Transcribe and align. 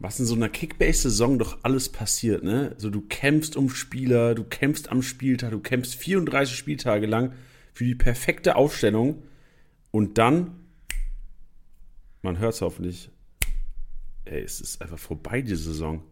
was 0.00 0.20
in 0.20 0.26
so 0.26 0.34
einer 0.34 0.48
Kickbase-Saison 0.48 1.38
doch 1.38 1.58
alles 1.62 1.88
passiert, 1.88 2.44
ne? 2.44 2.74
So, 2.78 2.90
du 2.90 3.00
kämpfst 3.00 3.56
um 3.56 3.68
Spieler, 3.68 4.34
du 4.34 4.44
kämpfst 4.44 4.90
am 4.90 5.02
Spieltag, 5.02 5.50
du 5.50 5.60
kämpfst 5.60 5.96
34 5.96 6.56
Spieltage 6.56 7.06
lang 7.06 7.32
für 7.72 7.84
die 7.84 7.96
perfekte 7.96 8.56
Aufstellung 8.56 9.22
und 9.90 10.18
dann, 10.18 10.52
man 12.22 12.38
hört 12.38 12.54
es 12.54 12.60
hoffentlich, 12.60 13.10
ey, 14.24 14.42
es 14.42 14.60
ist 14.60 14.80
einfach 14.82 14.98
vorbei, 14.98 15.42
die 15.42 15.56
Saison. 15.56 16.02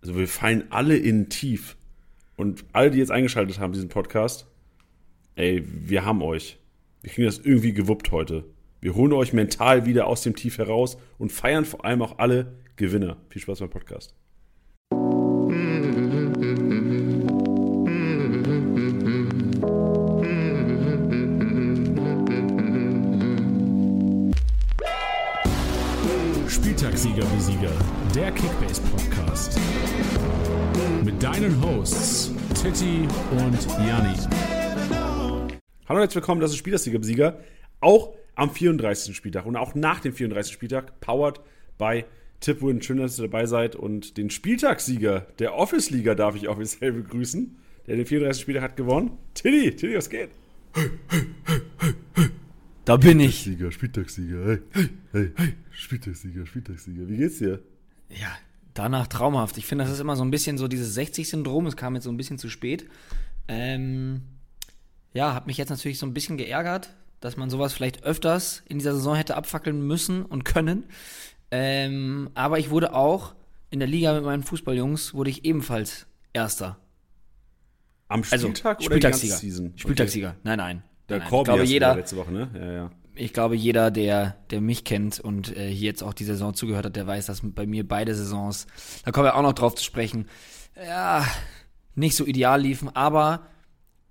Also 0.00 0.16
wir 0.16 0.28
fallen 0.28 0.64
alle 0.70 0.96
in 0.96 1.28
tief. 1.28 1.76
Und 2.36 2.64
alle, 2.72 2.92
die 2.92 2.98
jetzt 2.98 3.10
eingeschaltet 3.10 3.58
haben, 3.58 3.72
diesen 3.72 3.88
Podcast, 3.88 4.46
ey, 5.34 5.64
wir 5.66 6.04
haben 6.04 6.22
euch. 6.22 6.58
Wir 7.02 7.10
kriegen 7.10 7.26
das 7.26 7.38
irgendwie 7.38 7.72
gewuppt 7.72 8.12
heute. 8.12 8.44
Wir 8.80 8.94
holen 8.94 9.12
euch 9.12 9.32
mental 9.32 9.86
wieder 9.86 10.06
aus 10.06 10.22
dem 10.22 10.36
Tief 10.36 10.58
heraus 10.58 10.98
und 11.18 11.32
feiern 11.32 11.64
vor 11.64 11.84
allem 11.84 12.00
auch 12.00 12.18
alle 12.18 12.54
Gewinner. 12.78 13.16
Viel 13.28 13.42
Spaß 13.42 13.58
beim 13.58 13.70
Podcast. 13.70 14.14
Spieltagssieger 26.48 27.24
wie 27.34 27.40
Sieger, 27.40 27.72
der 28.14 28.30
Kickbase 28.30 28.80
Podcast. 28.82 29.58
Mit 31.04 31.20
deinen 31.20 31.60
Hosts 31.60 32.32
Titti 32.54 33.08
und 33.32 33.66
Janni. 33.88 34.14
Hallo 35.88 35.96
und 35.96 35.98
herzlich 35.98 36.14
willkommen, 36.14 36.40
das 36.40 36.52
ist 36.52 36.58
Spielersieger 36.58 37.02
Sieger. 37.02 37.40
Auch 37.80 38.14
am 38.36 38.50
34. 38.50 39.16
Spieltag 39.16 39.46
und 39.46 39.56
auch 39.56 39.74
nach 39.74 39.98
dem 39.98 40.12
34. 40.12 40.52
Spieltag, 40.52 41.00
powered 41.00 41.40
by 41.76 42.04
Tipwin. 42.40 42.82
Schön, 42.82 42.98
dass 42.98 43.18
ihr 43.18 43.22
dabei 43.22 43.46
seid. 43.46 43.76
Und 43.76 44.16
den 44.16 44.30
Spieltagssieger 44.30 45.26
der 45.38 45.54
Office-Liga 45.54 46.14
darf 46.14 46.36
ich 46.36 46.48
offiziell 46.48 46.92
begrüßen. 46.92 47.56
Der 47.86 47.96
den 47.96 48.06
34. 48.06 48.42
Spieltag 48.42 48.62
hat 48.62 48.76
gewonnen. 48.76 49.12
Tilly, 49.34 49.74
Tilly, 49.74 49.96
was 49.96 50.10
geht? 50.10 50.30
Da 52.84 52.96
bin 52.96 53.20
ich. 53.20 53.40
Spieltagssieger, 53.40 53.72
Spieltagssieger, 53.72 54.46
hey, 54.46 54.58
hey, 54.72 54.88
hey, 55.12 55.32
hey, 55.36 55.54
Spieltagssieger, 55.70 56.46
Spieltagssieger. 56.46 57.08
Wie 57.08 57.16
geht's 57.16 57.38
dir? 57.38 57.60
Ja, 58.08 58.36
danach 58.74 59.06
traumhaft. 59.06 59.58
Ich 59.58 59.66
finde, 59.66 59.84
das 59.84 59.92
ist 59.92 60.00
immer 60.00 60.16
so 60.16 60.24
ein 60.24 60.30
bisschen 60.30 60.58
so 60.58 60.68
dieses 60.68 60.96
60-Syndrom. 60.96 61.66
Es 61.66 61.76
kam 61.76 61.94
jetzt 61.94 62.04
so 62.04 62.10
ein 62.10 62.16
bisschen 62.16 62.38
zu 62.38 62.48
spät. 62.48 62.88
Ähm, 63.48 64.22
ja, 65.12 65.34
hat 65.34 65.46
mich 65.46 65.56
jetzt 65.56 65.70
natürlich 65.70 65.98
so 65.98 66.06
ein 66.06 66.14
bisschen 66.14 66.36
geärgert, 66.36 66.94
dass 67.20 67.36
man 67.36 67.50
sowas 67.50 67.72
vielleicht 67.72 68.04
öfters 68.04 68.62
in 68.68 68.78
dieser 68.78 68.94
Saison 68.94 69.16
hätte 69.16 69.36
abfackeln 69.36 69.86
müssen 69.86 70.24
und 70.24 70.44
können. 70.44 70.84
Ähm, 71.50 72.30
aber 72.34 72.58
ich 72.58 72.70
wurde 72.70 72.94
auch 72.94 73.34
in 73.70 73.78
der 73.80 73.88
Liga 73.88 74.14
mit 74.14 74.24
meinen 74.24 74.42
Fußballjungs, 74.42 75.14
wurde 75.14 75.30
ich 75.30 75.44
ebenfalls 75.44 76.06
Erster. 76.32 76.78
Am 78.08 78.24
Spieltag 78.24 78.78
also, 78.78 78.86
oder 78.86 78.96
die 78.96 79.00
ganze 79.00 79.18
Spieltagssieger. 79.18 79.36
Season? 79.36 79.72
Spieltagssieger. 79.76 80.36
Nein, 80.42 80.58
nein. 80.58 80.82
Der 81.08 81.18
nein. 81.18 81.28
Corby 81.28 81.50
ich 81.50 81.54
glaube, 81.54 81.64
jeder, 81.64 81.96
letzte 81.96 82.16
Woche, 82.16 82.32
ne? 82.32 82.50
Ja, 82.54 82.72
ja. 82.72 82.90
ich 83.14 83.32
glaube, 83.32 83.56
jeder, 83.56 83.90
der, 83.90 84.36
der 84.50 84.60
mich 84.60 84.84
kennt 84.84 85.20
und 85.20 85.56
äh, 85.56 85.68
hier 85.68 85.86
jetzt 85.86 86.02
auch 86.02 86.14
die 86.14 86.24
Saison 86.24 86.54
zugehört 86.54 86.86
hat, 86.86 86.96
der 86.96 87.06
weiß, 87.06 87.26
dass 87.26 87.40
bei 87.42 87.66
mir 87.66 87.86
beide 87.86 88.14
Saisons, 88.14 88.66
da 89.04 89.10
kommen 89.10 89.26
wir 89.26 89.36
auch 89.36 89.42
noch 89.42 89.52
drauf 89.52 89.74
zu 89.74 89.84
sprechen, 89.84 90.26
ja, 90.76 91.26
nicht 91.94 92.14
so 92.14 92.24
ideal 92.24 92.60
liefen, 92.60 92.94
aber 92.94 93.46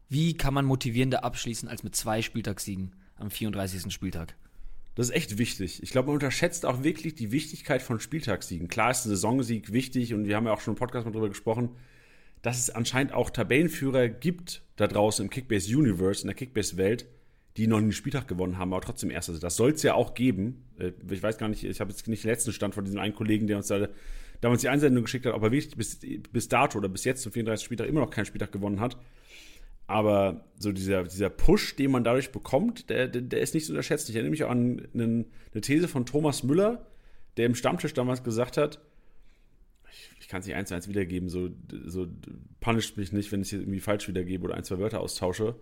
wie 0.10 0.36
kann 0.36 0.54
man 0.54 0.66
motivierender 0.66 1.24
abschließen 1.24 1.70
als 1.70 1.84
mit 1.84 1.96
zwei 1.96 2.22
Spieltagssiegen 2.22 2.96
am 3.16 3.30
34. 3.30 3.92
Spieltag? 3.94 4.36
Das 4.98 5.10
ist 5.10 5.16
echt 5.16 5.38
wichtig. 5.38 5.84
Ich 5.84 5.92
glaube, 5.92 6.08
man 6.08 6.16
unterschätzt 6.16 6.66
auch 6.66 6.82
wirklich 6.82 7.14
die 7.14 7.32
Wichtigkeit 7.32 7.84
von 7.84 8.00
Spieltagssiegen. 8.00 8.68
Klar 8.68 8.90
ist 8.90 9.06
ein 9.06 9.10
Saisonsieg 9.10 9.72
wichtig 9.72 10.16
und 10.16 10.26
wir 10.26 10.36
haben 10.36 10.48
ja 10.48 10.54
auch 10.54 10.60
schon 10.60 10.74
im 10.74 10.78
Podcast 10.80 11.06
mal 11.06 11.12
drüber 11.12 11.30
gesprochen, 11.30 11.70
dass 12.42 12.58
es 12.58 12.72
anscheinend 12.72 13.14
auch 13.14 13.30
Tabellenführer 13.30 14.10
gibt 14.10 14.64
da 14.76 14.88
draußen 14.88 15.24
im 15.24 15.30
Kickbase 15.30 15.78
Universe, 15.78 16.22
in 16.22 16.30
der 16.30 16.36
Kickbase-Welt, 16.36 17.06
die 17.58 17.68
noch 17.68 17.78
einen 17.78 17.92
Spieltag 17.92 18.28
gewonnen 18.28 18.58
haben, 18.58 18.74
aber 18.74 18.82
trotzdem 18.82 19.12
Erster 19.12 19.34
sind. 19.34 19.44
Das 19.44 19.56
soll 19.56 19.74
es 19.74 19.84
ja 19.84 19.94
auch 19.94 20.16
geben. 20.16 20.66
Äh, 20.80 20.94
Ich 21.12 21.22
weiß 21.22 21.38
gar 21.38 21.48
nicht, 21.48 21.64
ich 21.64 21.80
habe 21.80 21.92
jetzt 21.92 22.08
nicht 22.08 22.24
den 22.24 22.32
letzten 22.32 22.52
Stand 22.52 22.74
von 22.74 22.84
diesem 22.84 23.00
einen 23.00 23.14
Kollegen, 23.14 23.46
der 23.46 23.58
uns 23.58 23.68
da 23.68 23.90
damals 24.42 24.62
die 24.62 24.70
Einsendung 24.70 25.04
geschickt 25.04 25.28
hat, 25.28 25.36
ob 25.36 25.44
er 25.44 25.52
wirklich 25.52 25.76
bis, 25.78 26.00
bis 26.32 26.48
dato 26.48 26.76
oder 26.76 26.90
bis 26.90 27.04
jetzt 27.04 27.22
zum 27.22 27.32
34. 27.32 27.64
Spieltag 27.64 27.88
immer 27.88 28.00
noch 28.00 28.10
keinen 28.10 28.26
Spieltag 28.26 28.52
gewonnen 28.52 28.80
hat. 28.80 28.98
Aber 29.88 30.46
so 30.60 30.74
dieser, 30.74 31.04
dieser 31.04 31.30
Push, 31.30 31.78
den 31.78 31.92
man 31.92 32.04
dadurch 32.04 32.32
bekommt, 32.32 32.90
der, 32.90 33.08
der, 33.08 33.22
der 33.22 33.40
ist 33.40 33.54
nicht 33.54 33.66
zu 33.66 33.72
unterschätzen. 33.72 34.12
Ich 34.12 34.16
erinnere 34.16 34.32
mich 34.32 34.44
auch 34.44 34.50
an 34.50 34.86
einen, 34.94 35.32
eine 35.54 35.62
These 35.62 35.88
von 35.88 36.06
Thomas 36.06 36.44
Müller, 36.44 36.86
der 37.38 37.46
im 37.46 37.56
Stammtisch 37.56 37.94
damals 37.94 38.24
gesagt 38.24 38.58
hat, 38.58 38.82
ich, 39.90 40.12
ich 40.20 40.28
kann 40.28 40.42
es 40.42 40.48
nicht 40.48 40.56
eins 40.56 40.68
zu 40.70 40.76
eins 40.76 40.90
wiedergeben, 40.90 41.30
so, 41.30 41.50
so 41.86 42.08
punisht 42.60 42.98
mich 42.98 43.14
nicht, 43.14 43.32
wenn 43.32 43.42
ich 43.42 43.54
es 43.54 43.60
irgendwie 43.62 43.80
falsch 43.80 44.10
wiedergebe 44.10 44.44
oder 44.44 44.56
ein, 44.56 44.66
zwei 44.66 44.78
Wörter 44.78 45.00
austausche. 45.00 45.56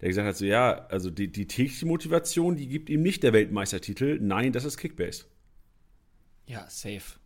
Der 0.00 0.08
gesagt 0.08 0.26
hat 0.26 0.36
so, 0.36 0.44
ja, 0.44 0.86
also 0.86 1.10
die, 1.10 1.30
die 1.30 1.46
tägliche 1.46 1.86
Motivation, 1.86 2.56
die 2.56 2.68
gibt 2.68 2.90
ihm 2.90 3.02
nicht 3.02 3.22
der 3.22 3.32
Weltmeistertitel. 3.32 4.18
Nein, 4.20 4.52
das 4.52 4.64
ist 4.64 4.76
Kickbase. 4.76 5.24
Ja, 6.46 6.68
safe. 6.68 7.18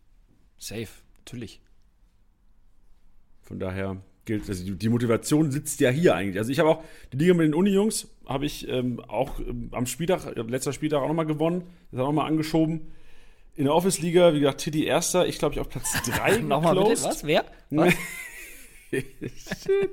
Safe, 0.57 0.89
natürlich. 1.17 1.61
Von 3.41 3.59
daher 3.59 4.01
gilt, 4.25 4.47
also 4.47 4.73
die, 4.73 4.89
Motivation 4.89 5.51
sitzt 5.51 5.79
ja 5.79 5.89
hier 5.89 6.15
eigentlich. 6.15 6.37
Also 6.37 6.51
ich 6.51 6.59
habe 6.59 6.69
auch 6.69 6.83
die 7.11 7.17
Liga 7.17 7.33
mit 7.33 7.45
den 7.45 7.53
Uni-Jungs, 7.53 8.07
habe 8.25 8.45
ich 8.45 8.67
ähm, 8.69 8.99
auch 9.07 9.39
ähm, 9.39 9.69
am 9.71 9.85
Spieltag, 9.85 10.25
äh, 10.37 10.41
letzter 10.41 10.73
Spieltag 10.73 11.01
auch 11.01 11.07
nochmal 11.07 11.25
gewonnen. 11.25 11.63
Das 11.91 11.99
hat 11.99 12.05
auch 12.05 12.09
nochmal 12.09 12.27
angeschoben. 12.27 12.81
In 13.55 13.65
der 13.65 13.75
Office-Liga, 13.75 14.33
wie 14.33 14.39
gesagt, 14.39 14.61
Titi 14.61 14.85
Erster, 14.85 15.27
ich 15.27 15.37
glaube 15.37 15.55
ich 15.55 15.59
auf 15.59 15.69
Platz 15.69 15.93
3 16.05 16.37
Nochmal 16.37 16.75
bitte, 16.75 17.03
was? 17.03 17.25
Wer? 17.25 17.45
Was? 17.69 17.93
Shit. 18.91 19.91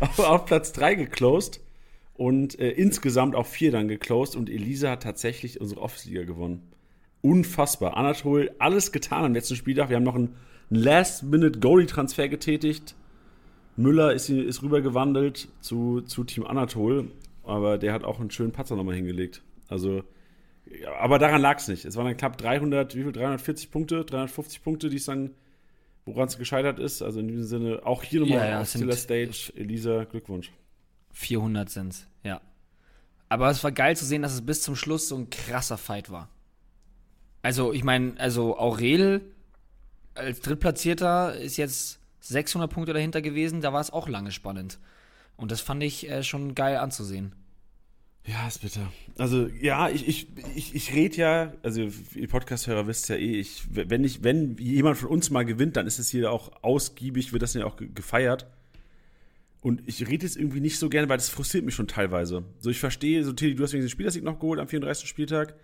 auf, 0.00 0.18
auf 0.18 0.46
Platz 0.46 0.72
3 0.72 0.94
geclosed 0.94 1.60
und 2.14 2.58
äh, 2.58 2.70
insgesamt 2.70 3.34
auf 3.34 3.48
4 3.48 3.72
dann 3.72 3.88
geclosed 3.88 4.36
und 4.36 4.50
Elisa 4.50 4.90
hat 4.90 5.02
tatsächlich 5.02 5.60
unsere 5.60 5.80
Office-Liga 5.80 6.24
gewonnen. 6.24 6.72
Unfassbar. 7.20 7.96
Anatol, 7.96 8.50
alles 8.58 8.92
getan 8.92 9.24
am 9.24 9.34
letzten 9.34 9.56
Spieltag. 9.56 9.88
Wir 9.88 9.96
haben 9.96 10.04
noch 10.04 10.14
einen 10.14 10.36
Last-Minute-Goalie-Transfer 10.70 12.28
getätigt. 12.28 12.94
Müller 13.78 14.12
ist, 14.12 14.28
ist 14.28 14.62
rübergewandelt 14.62 15.48
zu, 15.60 16.00
zu 16.02 16.24
Team 16.24 16.46
Anatol, 16.46 17.10
aber 17.44 17.78
der 17.78 17.92
hat 17.92 18.04
auch 18.04 18.20
einen 18.20 18.30
schönen 18.30 18.52
Patzer 18.52 18.76
nochmal 18.76 18.96
hingelegt. 18.96 19.42
Also, 19.68 20.02
aber 21.00 21.18
daran 21.18 21.40
lag 21.40 21.58
es 21.58 21.68
nicht. 21.68 21.84
Es 21.84 21.96
waren 21.96 22.06
dann 22.06 22.16
knapp 22.16 22.36
300, 22.38 22.94
wie 22.96 23.02
viel? 23.04 23.12
340 23.12 23.70
Punkte, 23.70 24.04
350 24.04 24.62
Punkte, 24.62 24.88
die 24.90 24.96
es 24.96 25.04
dann, 25.06 25.30
woran 26.04 26.28
es 26.28 26.36
gescheitert 26.38 26.78
ist. 26.78 27.02
Also 27.02 27.20
in 27.20 27.28
diesem 27.28 27.44
Sinne, 27.44 27.80
auch 27.86 28.02
hier 28.02 28.20
nochmal 28.20 28.38
Ja, 28.38 28.48
ja, 28.48 28.56
auf 28.58 28.64
es 28.64 28.72
sind- 28.72 28.80
Stiller 28.92 28.96
Stage. 28.96 29.52
Elisa, 29.56 30.04
Glückwunsch. 30.04 30.52
400 31.12 31.70
sind's, 31.70 32.06
ja. 32.24 32.40
Aber 33.30 33.50
es 33.50 33.62
war 33.62 33.72
geil 33.72 33.96
zu 33.96 34.04
sehen, 34.04 34.22
dass 34.22 34.32
es 34.34 34.44
bis 34.44 34.62
zum 34.62 34.74
Schluss 34.76 35.08
so 35.08 35.16
ein 35.16 35.30
krasser 35.30 35.76
Fight 35.78 36.10
war. 36.10 36.28
Also, 37.42 37.72
ich 37.72 37.84
meine, 37.84 38.14
also 38.18 38.58
Aurel 38.58 39.20
als 40.14 40.40
Drittplatzierter 40.40 41.36
ist 41.36 41.56
jetzt 41.56 42.00
600 42.28 42.70
Punkte 42.70 42.92
dahinter 42.92 43.22
gewesen, 43.22 43.60
da 43.60 43.72
war 43.72 43.80
es 43.80 43.90
auch 43.90 44.08
lange 44.08 44.32
spannend. 44.32 44.78
Und 45.36 45.50
das 45.50 45.60
fand 45.60 45.82
ich 45.82 46.08
äh, 46.10 46.22
schon 46.22 46.54
geil 46.54 46.76
anzusehen. 46.76 47.32
Ja, 48.26 48.46
ist 48.46 48.60
bitter. 48.60 48.92
Also, 49.16 49.46
ja, 49.60 49.88
ich, 49.88 50.06
ich, 50.06 50.26
ich, 50.54 50.74
ich 50.74 50.92
rede 50.94 51.16
ja, 51.16 51.52
also 51.62 51.88
ihr 52.14 52.28
Podcast-Hörer 52.28 52.86
wisst 52.86 53.08
ja 53.08 53.16
eh, 53.16 53.40
ich, 53.40 53.62
wenn, 53.70 54.04
ich, 54.04 54.22
wenn 54.22 54.56
jemand 54.58 54.98
von 54.98 55.08
uns 55.08 55.30
mal 55.30 55.44
gewinnt, 55.44 55.76
dann 55.76 55.86
ist 55.86 55.98
es 55.98 56.10
hier 56.10 56.30
auch 56.30 56.62
ausgiebig, 56.62 57.32
wird 57.32 57.42
das 57.42 57.54
ja 57.54 57.64
auch 57.64 57.76
ge- 57.76 57.88
gefeiert. 57.94 58.46
Und 59.60 59.82
ich 59.86 60.06
rede 60.06 60.26
jetzt 60.26 60.36
irgendwie 60.36 60.60
nicht 60.60 60.78
so 60.78 60.88
gerne, 60.88 61.08
weil 61.08 61.16
das 61.16 61.30
frustriert 61.30 61.64
mich 61.64 61.74
schon 61.74 61.88
teilweise. 61.88 62.44
So, 62.60 62.68
ich 62.70 62.78
verstehe, 62.78 63.24
so, 63.24 63.32
Tilly, 63.32 63.54
du 63.54 63.64
hast 63.64 63.72
wegen 63.72 63.82
den 63.82 63.88
Spielersieg 63.90 64.22
noch 64.22 64.38
geholt 64.38 64.60
am 64.60 64.68
34. 64.68 65.08
Spieltag. 65.08 65.54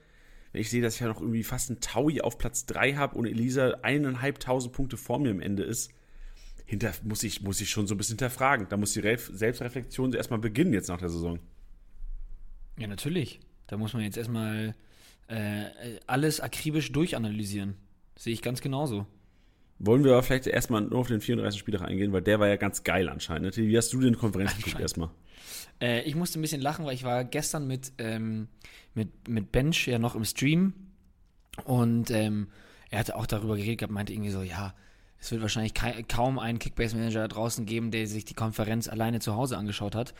Wenn 0.53 0.61
ich 0.63 0.71
sehe, 0.71 0.81
dass 0.83 0.95
ich 0.95 1.01
ja 1.01 1.09
noch 1.09 1.21
irgendwie 1.21 1.43
fast 1.43 1.69
einen 1.71 1.81
Taui 1.81 2.21
auf 2.21 2.39
Platz 2.39 2.65
3 2.67 2.95
habe 2.95 3.17
und 3.17 3.27
Elisa 3.27 3.75
eineinhalbtausend 3.83 4.73
Punkte 4.73 4.97
vor 4.97 5.19
mir 5.19 5.31
am 5.33 5.41
Ende 5.41 5.65
ist, 5.65 5.91
hinter, 6.65 6.93
muss, 7.03 7.23
ich, 7.23 7.43
muss 7.43 7.61
ich 7.61 7.71
schon 7.71 7.87
so 7.87 7.95
ein 7.95 7.99
bisschen 7.99 8.15
hinterfragen. 8.15 8.69
Da 8.69 8.77
muss 8.77 8.93
die 8.93 9.01
Ref 9.01 9.31
Selbstreflexion 9.33 10.13
erstmal 10.13 10.39
beginnen 10.39 10.73
jetzt 10.73 10.89
nach 10.89 10.99
der 10.99 11.09
Saison. 11.09 11.39
Ja, 12.79 12.87
natürlich. 12.87 13.41
Da 13.67 13.77
muss 13.77 13.93
man 13.93 14.03
jetzt 14.03 14.17
erstmal 14.17 14.75
äh, 15.29 15.65
alles 16.07 16.41
akribisch 16.41 16.93
durchanalysieren. 16.93 17.75
Sehe 18.17 18.33
ich 18.33 18.43
ganz 18.43 18.61
genauso. 18.61 19.07
Wollen 19.79 20.05
wir 20.05 20.13
aber 20.13 20.23
vielleicht 20.23 20.47
erstmal 20.47 20.83
nur 20.83 21.01
auf 21.01 21.09
den 21.09 21.21
34. 21.21 21.59
Spieltag 21.59 21.83
eingehen, 21.83 22.13
weil 22.13 22.23
der 22.23 22.39
war 22.41 22.49
ja 22.49 22.57
ganz 22.57 22.85
geil 22.85 23.09
anscheinend. 23.09 23.57
ne? 23.57 23.69
Wie 23.69 23.77
hast 23.77 23.93
du 23.93 24.01
den 24.01 24.17
Konferenz 24.17 24.57
geguckt 24.57 24.81
erstmal? 24.81 25.11
Äh, 25.81 26.03
ich 26.03 26.15
musste 26.15 26.39
ein 26.39 26.43
bisschen 26.43 26.61
lachen, 26.61 26.85
weil 26.87 26.95
ich 26.95 27.05
war 27.05 27.25
gestern 27.25 27.67
mit, 27.67 27.93
ähm, 27.99 28.49
mit, 28.95 29.29
mit 29.29 29.51
Bench 29.53 29.87
ja 29.89 29.99
noch 29.99 30.15
im 30.15 30.25
Stream 30.25 30.75
und 31.65 32.11
ähm, 32.11 32.49
er 32.91 33.01
hatte 33.01 33.17
auch 33.17 33.27
darüber 33.27 33.57
geredet 33.57 33.79
gehabt, 33.79 33.93
meinte 33.93 34.13
irgendwie 34.13 34.31
so, 34.31 34.43
ja, 34.43 34.75
es 35.25 35.31
wird 35.33 35.41
wahrscheinlich 35.41 35.73
kei- 35.73 36.03
kaum 36.03 36.39
einen 36.39 36.59
Kickbase-Manager 36.59 37.21
da 37.21 37.29
draußen 37.29 37.65
geben, 37.65 37.91
der 37.91 38.07
sich 38.07 38.25
die 38.27 38.35
Konferenz 38.35 38.89
alleine 38.89 39.21
zu 39.21 39.35
Hause 39.35 39.57
angeschaut 39.57 39.95
hat. 39.95 40.15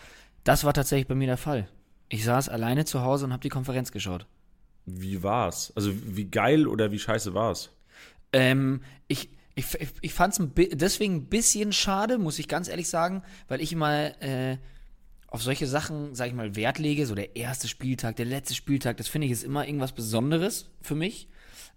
Das 0.45 0.65
war 0.65 0.73
tatsächlich 0.73 1.07
bei 1.07 1.15
mir 1.15 1.27
der 1.27 1.37
Fall. 1.37 1.69
Ich 2.09 2.25
saß 2.25 2.49
alleine 2.49 2.85
zu 2.85 3.03
Hause 3.03 3.27
und 3.27 3.33
habe 3.33 3.43
die 3.43 3.51
Konferenz 3.51 3.93
geschaut. 3.93 4.27
Wie 4.87 5.23
war's? 5.23 5.73
Also 5.77 5.93
wie 5.95 6.25
geil 6.25 6.67
oder 6.67 6.91
wie 6.91 6.99
scheiße 6.99 7.35
war's? 7.35 7.71
Ähm, 8.33 8.81
ich, 9.07 9.29
Ich, 9.57 9.75
ich, 9.75 9.89
ich 10.01 10.13
fand 10.13 10.39
es 10.39 10.49
deswegen 10.73 11.15
ein 11.17 11.27
bisschen 11.27 11.73
schade, 11.73 12.19
muss 12.19 12.39
ich 12.39 12.49
ganz 12.49 12.69
ehrlich 12.69 12.89
sagen, 12.89 13.23
weil 13.47 13.61
ich 13.61 13.73
immer 13.73 14.21
äh, 14.23 14.59
auf 15.29 15.43
solche 15.43 15.67
Sachen, 15.67 16.15
sag 16.15 16.29
ich 16.29 16.35
mal, 16.35 16.57
Wert 16.57 16.79
lege. 16.79 17.07
So 17.07 17.15
der 17.15 17.37
erste 17.37 17.69
Spieltag, 17.69 18.17
der 18.17 18.27
letzte 18.27 18.55
Spieltag, 18.55 18.97
das 18.97 19.09
finde 19.09 19.27
ich 19.27 19.33
ist 19.33 19.45
immer 19.45 19.67
irgendwas 19.67 19.93
Besonderes 19.93 20.71
für 20.81 20.95
mich. 20.95 21.29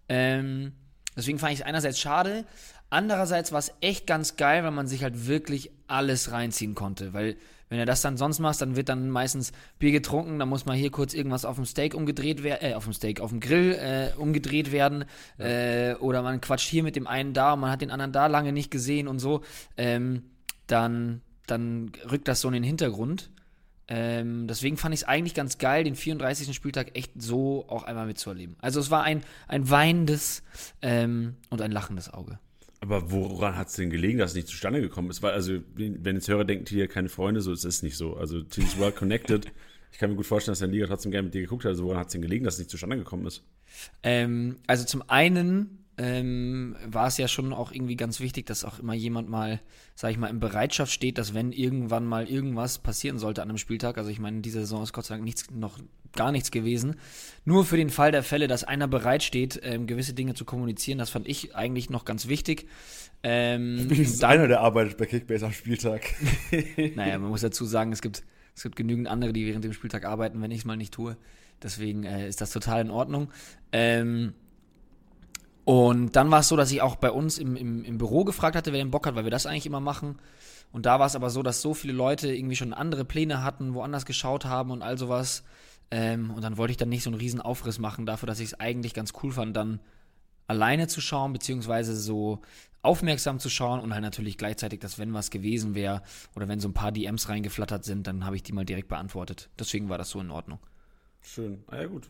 Ähm, 0.10 0.74
deswegen 1.16 1.40
fand 1.40 1.54
ich 1.54 1.60
es 1.60 1.66
einerseits 1.66 2.00
schade, 2.00 2.46
andererseits 2.90 3.52
war 3.52 3.60
es 3.60 3.74
echt 3.82 4.08
ganz 4.08 4.36
geil, 4.36 4.64
weil 4.64 4.72
man 4.72 4.88
sich 4.88 5.04
halt 5.04 5.28
wirklich 5.28 5.72
alles 5.88 6.32
reinziehen 6.32 6.76
konnte, 6.76 7.14
weil 7.14 7.38
wenn 7.70 7.80
du 7.80 7.86
das 7.86 8.02
dann 8.02 8.18
sonst 8.18 8.40
machst, 8.40 8.62
dann 8.62 8.76
wird 8.76 8.90
dann 8.90 9.10
meistens 9.10 9.52
Bier 9.78 9.92
getrunken, 9.92 10.40
dann 10.40 10.48
muss 10.48 10.66
mal 10.66 10.76
hier 10.76 10.92
kurz 10.92 11.14
irgendwas 11.14 11.44
auf 11.44 11.58
dem 11.58 11.66
Steak 11.66 11.96
umgedreht 11.96 12.44
werden, 12.44 12.72
äh, 12.72 12.74
auf 12.76 12.86
dem 12.86 12.94
Steak, 12.94 13.20
auf 13.20 13.30
dem 13.30 13.40
Grill 13.40 13.74
äh, 13.74 14.18
umgedreht 14.18 14.72
werden. 14.72 15.06
Äh, 15.38 15.96
oder 15.96 16.22
man 16.22 16.40
quatscht 16.40 16.70
hier 16.70 16.84
mit 16.84 16.96
dem 16.96 17.08
einen 17.08 17.34
da 17.34 17.54
und 17.54 17.60
man 17.60 17.72
hat 17.72 17.82
den 17.82 17.92
anderen 17.92 18.14
da 18.14 18.28
lange 18.28 18.54
nicht 18.54 18.72
gesehen 18.72 19.08
und 19.08 19.20
so. 19.20 19.42
Ähm, 19.76 20.24
dann, 20.68 21.22
dann 21.46 21.92
rückt 22.10 22.28
das 22.28 22.40
so 22.42 22.48
in 22.48 22.54
den 22.54 22.64
Hintergrund. 22.64 23.30
Ähm, 23.90 24.48
deswegen 24.48 24.78
fand 24.78 24.94
ich 24.94 25.02
es 25.02 25.08
eigentlich 25.08 25.34
ganz 25.34 25.58
geil, 25.58 25.84
den 25.84 25.96
34. 25.96 26.54
Spieltag 26.54 26.98
echt 26.98 27.22
so 27.22 27.66
auch 27.68 27.84
einmal 27.84 28.06
mitzuerleben. 28.06 28.56
Also 28.60 28.80
es 28.80 28.92
war 28.92 29.04
ein, 29.04 29.24
ein 29.48 29.70
weinendes 29.70 30.44
ähm, 30.82 31.36
und 31.50 31.62
ein 31.62 31.72
lachendes 31.72 32.14
Auge. 32.14 32.40
Aber 32.80 33.12
woran 33.12 33.58
hat 33.58 33.70
es 33.70 33.74
denn 33.74 33.90
gelegen, 33.90 34.20
dass 34.20 34.32
es 34.32 34.36
nicht 34.36 34.48
zustande 34.48 34.82
gekommen 34.82 35.10
ist? 35.10 35.24
Weil, 35.24 35.32
also, 35.32 35.60
wenn 35.76 36.16
jetzt 36.16 36.28
Hörer 36.28 36.46
denken, 36.46 36.66
Tilly 36.66 36.82
hat 36.82 36.92
keine 36.92 37.10
Freunde, 37.10 37.42
so 37.42 37.52
ist 37.52 37.66
es 37.66 37.82
nicht 37.82 37.98
so. 37.98 38.16
Also, 38.16 38.42
Tilly 38.42 38.68
ist 38.68 38.80
well 38.80 38.92
connected. 38.92 39.52
ich 39.92 39.98
kann 39.98 40.12
mir 40.12 40.16
gut 40.16 40.28
vorstellen, 40.28 40.52
dass 40.52 40.60
der 40.60 40.68
Liga 40.68 40.86
trotzdem 40.86 41.12
gerne 41.12 41.26
mit 41.26 41.34
dir 41.34 41.42
geguckt 41.42 41.66
hat. 41.66 41.70
Also, 41.70 41.86
woran 41.86 42.00
hat 42.00 42.08
es 42.08 42.14
denn 42.14 42.22
gelegen, 42.22 42.46
dass 42.46 42.56
es 42.56 42.60
nicht 42.60 42.70
zustande 42.70 42.98
gekommen 42.98 43.26
ist? 43.26 43.44
Ähm, 44.04 44.58
also, 44.68 44.86
zum 44.86 45.04
einen 45.10 45.87
ähm, 45.98 46.76
war 46.86 47.08
es 47.08 47.18
ja 47.18 47.28
schon 47.28 47.54
auch 47.54 47.72
irgendwie 47.72 47.96
ganz 47.96 48.20
wichtig, 48.20 48.46
dass 48.46 48.64
auch 48.64 48.80
immer 48.80 48.94
jemand 48.94 49.30
mal, 49.30 49.60
sag 49.96 50.12
ich 50.12 50.18
mal, 50.18 50.28
in 50.28 50.40
Bereitschaft 50.40 50.92
steht, 50.92 51.18
dass 51.18 51.34
wenn 51.34 51.52
irgendwann 51.52 52.06
mal 52.06 52.28
irgendwas 52.28 52.78
passieren 52.78 53.18
sollte 53.18 53.42
an 53.42 53.50
einem 53.50 53.58
Spieltag, 53.58 53.98
also 53.98 54.12
ich 54.12 54.20
meine, 54.20 54.42
diese 54.42 54.60
Saison 54.60 54.84
ist 54.84 54.94
Gott 54.94 55.06
sei 55.06 55.16
Dank 55.16 55.26
nichts, 55.26 55.50
noch 55.50 55.80
gar 56.16 56.32
nichts 56.32 56.52
gewesen, 56.52 56.98
nur 57.46 57.66
für 57.66 57.78
den 57.78 57.90
Fall 57.90 58.12
der 58.12 58.22
Fälle, 58.22 58.48
dass 58.48 58.64
einer 58.64 58.88
bereit 58.88 59.24
steht, 59.24 59.60
ähm, 59.64 59.88
gewisse 59.88 60.14
Dinge 60.14 60.36
zu 60.36 60.46
kommunizieren, 60.46 61.00
das 61.00 61.10
fand 61.10 61.28
ich 61.28 61.56
eigentlich 61.56 61.90
noch 61.90 62.06
ganz 62.06 62.28
wichtig. 62.28 62.68
Ähm, 63.24 63.90
ist 63.90 64.24
einer, 64.24 64.48
der 64.48 64.62
arbeitet 64.62 64.98
bei 64.98 65.08
Kickbase 65.08 65.48
am 65.48 65.52
Spieltag. 65.52 66.14
naja, 66.96 67.18
man 67.18 67.30
muss 67.30 67.42
dazu 67.42 67.66
sagen, 67.66 67.92
es 67.92 68.04
gibt, 68.04 68.24
es 68.56 68.62
gibt 68.62 68.76
genügend 68.76 69.08
andere, 69.08 69.34
die 69.34 69.48
während 69.48 69.64
dem 69.64 69.74
Spieltag 69.74 70.06
arbeiten, 70.06 70.42
wenn 70.42 70.52
ich 70.52 70.60
es 70.60 70.66
mal 70.66 70.78
nicht 70.78 70.94
tue. 70.94 71.18
Deswegen 71.64 72.04
äh, 72.04 72.28
ist 72.28 72.40
das 72.40 72.52
total 72.52 72.82
in 72.82 72.92
Ordnung. 72.92 73.32
Ähm, 73.72 74.34
und 75.68 76.16
dann 76.16 76.32
war 76.32 76.40
es 76.40 76.48
so, 76.48 76.56
dass 76.56 76.72
ich 76.72 76.82
auch 76.82 76.96
bei 76.96 77.12
uns 77.12 77.38
im, 77.38 77.58
im, 77.58 77.84
im 77.84 77.98
Büro 77.98 78.24
gefragt 78.24 78.56
hatte, 78.56 78.72
wer 78.72 78.82
den 78.82 78.90
Bock 78.90 79.06
hat, 79.06 79.16
weil 79.16 79.26
wir 79.26 79.32
das 79.32 79.46
eigentlich 79.46 79.66
immer 79.66 79.82
machen. 79.82 80.18
Und 80.72 80.86
da 80.86 80.98
war 80.98 81.08
es 81.08 81.16
aber 81.18 81.30
so, 81.30 81.44
dass 81.44 81.62
so 81.62 81.74
viele 81.74 81.92
Leute 81.92 82.34
irgendwie 82.34 82.56
schon 82.56 82.72
andere 82.72 83.04
Pläne 83.04 83.44
hatten, 83.44 83.74
woanders 83.74 84.06
geschaut 84.06 84.46
haben 84.46 84.72
und 84.72 84.82
all 84.82 84.98
sowas. 84.98 85.44
Ähm, 85.92 86.32
und 86.32 86.42
dann 86.42 86.56
wollte 86.56 86.72
ich 86.72 86.78
dann 86.78 86.88
nicht 86.88 87.04
so 87.04 87.10
einen 87.10 87.20
riesen 87.20 87.42
Aufriss 87.42 87.80
machen 87.80 88.06
dafür, 88.06 88.28
dass 88.28 88.40
ich 88.40 88.46
es 88.46 88.60
eigentlich 88.62 88.94
ganz 88.94 89.12
cool 89.22 89.34
fand, 89.34 89.58
dann 89.58 89.82
alleine 90.48 90.88
zu 90.88 91.02
schauen, 91.02 91.34
beziehungsweise 91.34 91.98
so 91.98 92.40
aufmerksam 92.82 93.38
zu 93.40 93.50
schauen 93.50 93.82
und 93.82 93.92
halt 93.92 94.04
natürlich 94.04 94.38
gleichzeitig, 94.38 94.80
dass 94.80 94.98
wenn 94.98 95.14
was 95.14 95.32
gewesen 95.32 95.76
wäre 95.76 96.02
oder 96.34 96.48
wenn 96.48 96.62
so 96.62 96.70
ein 96.70 96.74
paar 96.74 96.94
DMs 96.94 97.28
reingeflattert 97.28 97.84
sind, 97.84 98.08
dann 98.08 98.26
habe 98.26 98.38
ich 98.38 98.44
die 98.44 98.54
mal 98.54 98.64
direkt 98.64 98.88
beantwortet. 98.88 99.50
Deswegen 99.60 99.90
war 99.90 99.98
das 99.98 100.12
so 100.12 100.22
in 100.22 100.32
Ordnung. 100.32 100.60
Schön. 101.28 101.64
Ah 101.68 101.82
ja, 101.82 101.88
gut. 101.88 102.10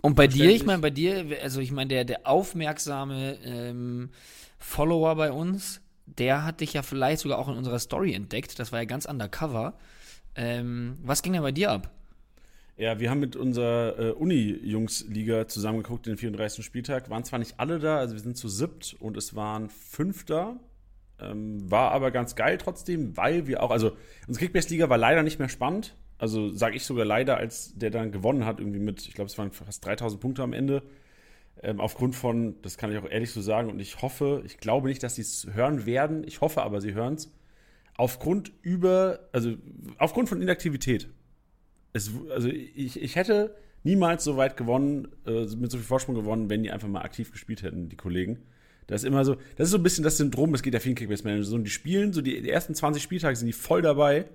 Und 0.00 0.14
bei 0.14 0.26
dir, 0.26 0.50
ich 0.50 0.64
meine, 0.64 0.80
bei 0.80 0.90
dir, 0.90 1.38
also 1.42 1.60
ich 1.60 1.70
meine, 1.70 1.88
der, 1.88 2.04
der 2.04 2.26
aufmerksame 2.26 3.38
ähm, 3.44 4.10
Follower 4.58 5.14
bei 5.16 5.32
uns, 5.32 5.82
der 6.06 6.44
hat 6.44 6.60
dich 6.60 6.72
ja 6.72 6.82
vielleicht 6.82 7.20
sogar 7.20 7.38
auch 7.38 7.48
in 7.48 7.56
unserer 7.56 7.78
Story 7.78 8.14
entdeckt. 8.14 8.58
Das 8.58 8.72
war 8.72 8.80
ja 8.80 8.86
ganz 8.86 9.04
undercover. 9.04 9.74
Ähm, 10.34 10.98
was 11.02 11.22
ging 11.22 11.34
denn 11.34 11.42
bei 11.42 11.52
dir 11.52 11.72
ab? 11.72 11.90
Ja, 12.76 12.98
wir 12.98 13.10
haben 13.10 13.20
mit 13.20 13.36
unserer 13.36 13.98
äh, 13.98 14.10
Uni-Jungs-Liga 14.12 15.46
zusammengeguckt, 15.46 16.06
den 16.06 16.16
34. 16.16 16.64
Spieltag. 16.64 17.10
Waren 17.10 17.24
zwar 17.24 17.38
nicht 17.38 17.60
alle 17.60 17.78
da, 17.78 17.98
also 17.98 18.14
wir 18.14 18.20
sind 18.20 18.36
zu 18.36 18.48
siebt 18.48 18.96
und 18.98 19.16
es 19.18 19.36
waren 19.36 19.68
fünf 19.68 20.24
da. 20.24 20.58
Ähm, 21.20 21.70
war 21.70 21.92
aber 21.92 22.10
ganz 22.10 22.34
geil 22.34 22.56
trotzdem, 22.58 23.16
weil 23.16 23.46
wir 23.46 23.62
auch, 23.62 23.70
also 23.70 23.96
unsere 24.26 24.46
Kickbase-Liga 24.46 24.88
war 24.88 24.98
leider 24.98 25.22
nicht 25.22 25.38
mehr 25.38 25.50
spannend 25.50 25.94
also 26.18 26.50
sage 26.50 26.76
ich 26.76 26.84
sogar 26.84 27.04
leider, 27.04 27.36
als 27.36 27.76
der 27.76 27.90
dann 27.90 28.12
gewonnen 28.12 28.44
hat, 28.44 28.60
irgendwie 28.60 28.78
mit, 28.78 29.06
ich 29.06 29.14
glaube, 29.14 29.28
es 29.30 29.38
waren 29.38 29.50
fast 29.50 29.84
3000 29.84 30.20
Punkte 30.20 30.42
am 30.42 30.52
Ende. 30.52 30.82
Ähm, 31.62 31.80
aufgrund 31.80 32.14
von, 32.14 32.60
das 32.62 32.78
kann 32.78 32.92
ich 32.92 32.98
auch 32.98 33.08
ehrlich 33.08 33.30
so 33.30 33.40
sagen, 33.40 33.70
und 33.70 33.80
ich 33.80 34.02
hoffe, 34.02 34.42
ich 34.44 34.58
glaube 34.58 34.88
nicht, 34.88 35.02
dass 35.02 35.16
sie 35.16 35.22
es 35.22 35.48
hören 35.52 35.86
werden, 35.86 36.24
ich 36.26 36.40
hoffe 36.40 36.62
aber, 36.62 36.80
sie 36.80 36.94
hören 36.94 37.14
es. 37.14 37.32
Aufgrund 37.96 38.52
über, 38.62 39.20
also 39.32 39.54
aufgrund 39.98 40.28
von 40.28 40.42
Inaktivität. 40.42 41.08
Es, 41.92 42.10
also 42.30 42.48
ich, 42.48 43.00
ich 43.00 43.14
hätte 43.14 43.54
niemals 43.84 44.24
so 44.24 44.36
weit 44.36 44.56
gewonnen, 44.56 45.08
äh, 45.26 45.46
mit 45.56 45.70
so 45.70 45.78
viel 45.78 45.86
Vorsprung 45.86 46.16
gewonnen, 46.16 46.50
wenn 46.50 46.62
die 46.62 46.72
einfach 46.72 46.88
mal 46.88 47.02
aktiv 47.02 47.30
gespielt 47.30 47.62
hätten, 47.62 47.88
die 47.88 47.96
Kollegen. 47.96 48.38
Das 48.86 49.02
ist 49.02 49.06
immer 49.06 49.24
so, 49.24 49.36
das 49.56 49.68
ist 49.68 49.70
so 49.70 49.78
ein 49.78 49.82
bisschen 49.82 50.04
das 50.04 50.16
Syndrom, 50.16 50.52
das 50.52 50.62
geht 50.62 50.74
ja 50.74 50.80
vielen 50.80 50.96
Kickbase-Manager 50.96 51.44
so. 51.44 51.56
Und 51.56 51.64
die 51.64 51.70
spielen, 51.70 52.12
so 52.12 52.20
die, 52.20 52.42
die 52.42 52.50
ersten 52.50 52.74
20 52.74 53.02
Spieltage 53.02 53.36
sind 53.36 53.46
die 53.46 53.52
voll 53.52 53.82
dabei 53.82 54.26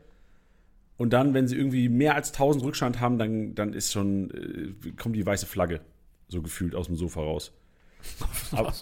und 1.00 1.14
dann, 1.14 1.34
wenn 1.34 1.48
sie 1.48 1.56
irgendwie 1.56 1.88
mehr 1.88 2.16
als 2.16 2.34
1000 2.34 2.62
Rückstand 2.62 3.00
haben, 3.00 3.18
dann, 3.18 3.56
dann 3.56 3.72
ist 3.72 3.94
schon, 3.94 4.76
äh, 4.84 4.92
kommt 4.92 5.16
die 5.16 5.26
weiße 5.26 5.46
Flagge 5.46 5.80
so 6.28 6.42
gefühlt 6.42 6.76
aus 6.76 6.88
dem 6.88 6.98
Sofa 6.98 7.22
raus. 7.22 7.54
aber, 8.52 8.74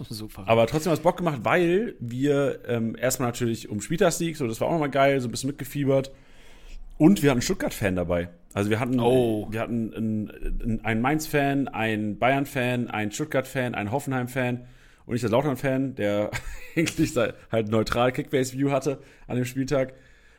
aber, 0.48 0.68
trotzdem 0.68 0.92
hat 0.92 0.98
es 0.98 1.04
Bock 1.04 1.18
gemacht, 1.18 1.42
weil 1.44 1.94
wir 2.00 2.62
ähm, 2.68 2.96
erstmal 3.00 3.30
natürlich 3.30 3.70
um 3.70 3.82
Spieltagssieg, 3.82 4.36
so 4.36 4.48
das 4.48 4.60
war 4.60 4.68
auch 4.68 4.72
nochmal 4.72 4.90
geil, 4.90 5.22
so 5.22 5.28
ein 5.28 5.32
bisschen 5.32 5.48
mitgefiebert. 5.48 6.12
Und 6.98 7.22
wir 7.22 7.30
hatten 7.30 7.38
einen 7.38 7.44
Stuttgart-Fan 7.44 7.96
dabei. 7.96 8.30
Also 8.56 8.72
wir 8.72 8.80
hatten, 8.80 9.00
oh. 9.00 9.48
wir 9.52 9.60
hatten 9.60 9.94
einen, 9.94 10.82
einen 10.84 11.02
Mainz-Fan, 11.02 11.68
einen 11.68 12.18
Bayern-Fan, 12.18 12.90
einen 12.90 13.12
Stuttgart-Fan, 13.12 13.76
einen 13.76 13.92
Hoffenheim-Fan 13.92 14.66
und 15.06 15.16
ich 15.16 15.22
der 15.22 15.30
Lautern-Fan, 15.30 15.94
der 15.94 16.32
eigentlich 16.76 17.14
halt 17.52 17.70
neutral 17.70 18.12
Kickbase-View 18.12 18.72
hatte 18.72 19.00
an 19.28 19.36
dem 19.36 19.46
Spieltag. 19.46 19.94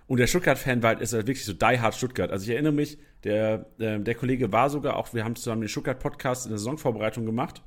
Und 0.09 0.19
der 0.19 0.27
Stuttgart-Fan 0.27 0.83
war 0.83 0.89
halt, 0.95 1.01
ist 1.03 1.13
halt 1.13 1.27
wirklich 1.27 1.45
so 1.45 1.53
die 1.53 1.81
hard 1.81 1.95
Stuttgart. 1.95 2.31
Also 2.33 2.45
ich 2.45 2.51
erinnere 2.51 2.73
mich, 2.73 2.99
der, 3.25 3.67
äh, 3.79 4.01
der 4.01 4.15
Kollege 4.15 4.51
war 4.51 4.71
sogar 4.71 4.97
auch, 4.97 5.13
wir 5.13 5.23
haben 5.23 5.37
zusammen 5.37 5.61
den 5.61 5.69
Stuttgart-Podcast 5.69 6.47
in 6.47 6.51
der 6.51 6.59
Saisonvorbereitung 6.59 7.27
gemacht. 7.27 7.63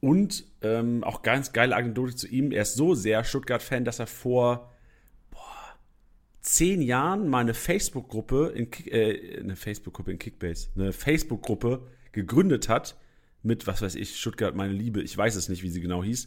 Und 0.00 0.44
ähm, 0.62 1.04
auch 1.04 1.22
ganz 1.22 1.52
geile 1.52 1.76
Anekdote 1.76 2.16
zu 2.16 2.26
ihm. 2.26 2.50
Er 2.50 2.62
ist 2.62 2.74
so 2.74 2.94
sehr 2.94 3.22
Stuttgart-Fan, 3.22 3.84
dass 3.84 4.00
er 4.00 4.08
vor 4.08 4.72
boah, 5.30 5.78
zehn 6.40 6.82
Jahren 6.82 7.28
mal 7.28 7.38
eine 7.38 7.54
Facebook-Gruppe 7.54 8.52
in 8.54 8.70
Kick, 8.72 8.92
äh, 8.92 9.38
eine 9.38 9.54
Facebook-Gruppe 9.54 10.10
in 10.10 10.18
Kickbase, 10.18 10.70
eine 10.74 10.92
Facebook-Gruppe 10.92 11.86
gegründet 12.10 12.68
hat 12.68 12.98
mit, 13.44 13.68
was 13.68 13.80
weiß 13.80 13.94
ich, 13.94 14.16
Stuttgart, 14.16 14.56
meine 14.56 14.72
Liebe. 14.72 15.02
Ich 15.02 15.16
weiß 15.16 15.36
es 15.36 15.48
nicht, 15.48 15.62
wie 15.62 15.70
sie 15.70 15.80
genau 15.80 16.02
hieß 16.02 16.26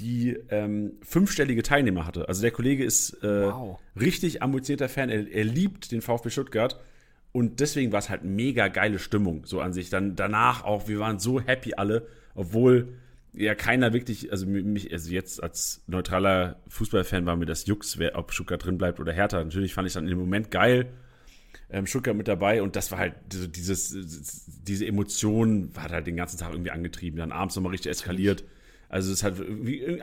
die 0.00 0.36
ähm, 0.50 0.92
fünfstellige 1.02 1.62
Teilnehmer 1.62 2.06
hatte. 2.06 2.28
Also 2.28 2.42
der 2.42 2.50
Kollege 2.50 2.84
ist 2.84 3.14
äh, 3.22 3.46
wow. 3.46 3.78
richtig 3.98 4.42
ambitionierter 4.42 4.88
Fan. 4.88 5.08
Er, 5.08 5.26
er, 5.28 5.44
liebt 5.44 5.92
den 5.92 6.02
VfB 6.02 6.30
Stuttgart. 6.30 6.78
Und 7.32 7.60
deswegen 7.60 7.92
war 7.92 7.98
es 7.98 8.08
halt 8.08 8.24
mega 8.24 8.68
geile 8.68 8.98
Stimmung 8.98 9.44
so 9.44 9.60
an 9.60 9.72
sich. 9.72 9.90
Dann 9.90 10.16
danach 10.16 10.64
auch, 10.64 10.88
wir 10.88 10.98
waren 10.98 11.18
so 11.18 11.40
happy 11.40 11.74
alle, 11.74 12.06
obwohl 12.34 12.94
ja 13.34 13.54
keiner 13.54 13.92
wirklich, 13.92 14.32
also 14.32 14.46
mich, 14.46 14.90
also 14.92 15.10
jetzt 15.10 15.42
als 15.42 15.82
neutraler 15.86 16.56
Fußballfan 16.68 17.26
war 17.26 17.36
mir 17.36 17.44
das 17.44 17.66
Jux, 17.66 17.98
wer, 17.98 18.16
ob 18.16 18.32
Stuttgart 18.32 18.64
drin 18.64 18.78
bleibt 18.78 19.00
oder 19.00 19.12
Hertha. 19.12 19.42
Natürlich 19.42 19.74
fand 19.74 19.86
ich 19.86 19.94
dann 19.94 20.08
im 20.08 20.18
Moment 20.18 20.50
geil, 20.50 20.86
ähm, 21.68 21.86
Stuttgart 21.86 22.16
mit 22.16 22.28
dabei 22.28 22.62
und 22.62 22.76
das 22.76 22.90
war 22.90 22.98
halt 22.98 23.14
so 23.32 23.46
dieses, 23.46 24.46
diese 24.46 24.86
Emotion 24.86 25.72
hat 25.76 25.92
halt 25.92 26.06
den 26.06 26.16
ganzen 26.16 26.38
Tag 26.38 26.52
irgendwie 26.52 26.70
angetrieben. 26.70 27.18
Dann 27.18 27.32
abends 27.32 27.56
nochmal 27.56 27.72
richtig 27.72 27.90
eskaliert. 27.90 28.44
Also 28.88 29.12
es 29.12 29.22
hat 29.22 29.34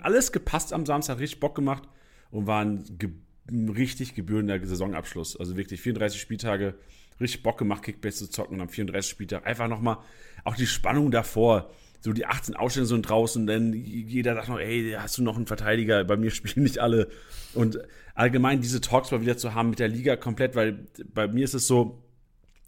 alles 0.01 0.31
gepasst 0.31 0.73
am 0.73 0.85
Samstag, 0.85 1.19
richtig 1.19 1.39
Bock 1.39 1.55
gemacht 1.55 1.83
und 2.31 2.47
war 2.47 2.63
ein 2.63 2.83
ge 2.97 3.11
richtig 3.51 4.15
gebührender 4.15 4.65
Saisonabschluss. 4.65 5.37
Also 5.37 5.57
wirklich 5.57 5.81
34 5.81 6.19
Spieltage, 6.19 6.75
richtig 7.19 7.43
Bock 7.43 7.57
gemacht, 7.57 7.83
Kickbase 7.83 8.19
zu 8.19 8.29
zocken 8.29 8.55
und 8.55 8.61
am 8.61 8.69
34 8.69 9.09
Spieltag 9.09 9.45
einfach 9.45 9.67
nochmal 9.67 9.97
auch 10.45 10.55
die 10.55 10.65
Spannung 10.65 11.11
davor. 11.11 11.69
So 11.99 12.13
die 12.13 12.25
18 12.25 12.55
Ausstellungen 12.55 12.87
sind 12.87 13.09
draußen, 13.09 13.47
denn 13.47 13.73
jeder 13.73 14.35
sagt 14.35 14.49
noch, 14.49 14.59
ey, 14.59 14.95
hast 14.97 15.17
du 15.17 15.23
noch 15.23 15.37
einen 15.37 15.45
Verteidiger? 15.45 16.03
Bei 16.03 16.17
mir 16.17 16.31
spielen 16.31 16.63
nicht 16.63 16.79
alle. 16.79 17.09
Und 17.53 17.79
allgemein 18.13 18.61
diese 18.61 18.81
Talks 18.81 19.11
mal 19.11 19.21
wieder 19.21 19.37
zu 19.37 19.53
haben 19.53 19.69
mit 19.69 19.79
der 19.79 19.87
Liga 19.87 20.15
komplett, 20.15 20.55
weil 20.55 20.87
bei 21.13 21.27
mir 21.27 21.45
ist 21.45 21.53
es 21.53 21.67
so, 21.67 22.01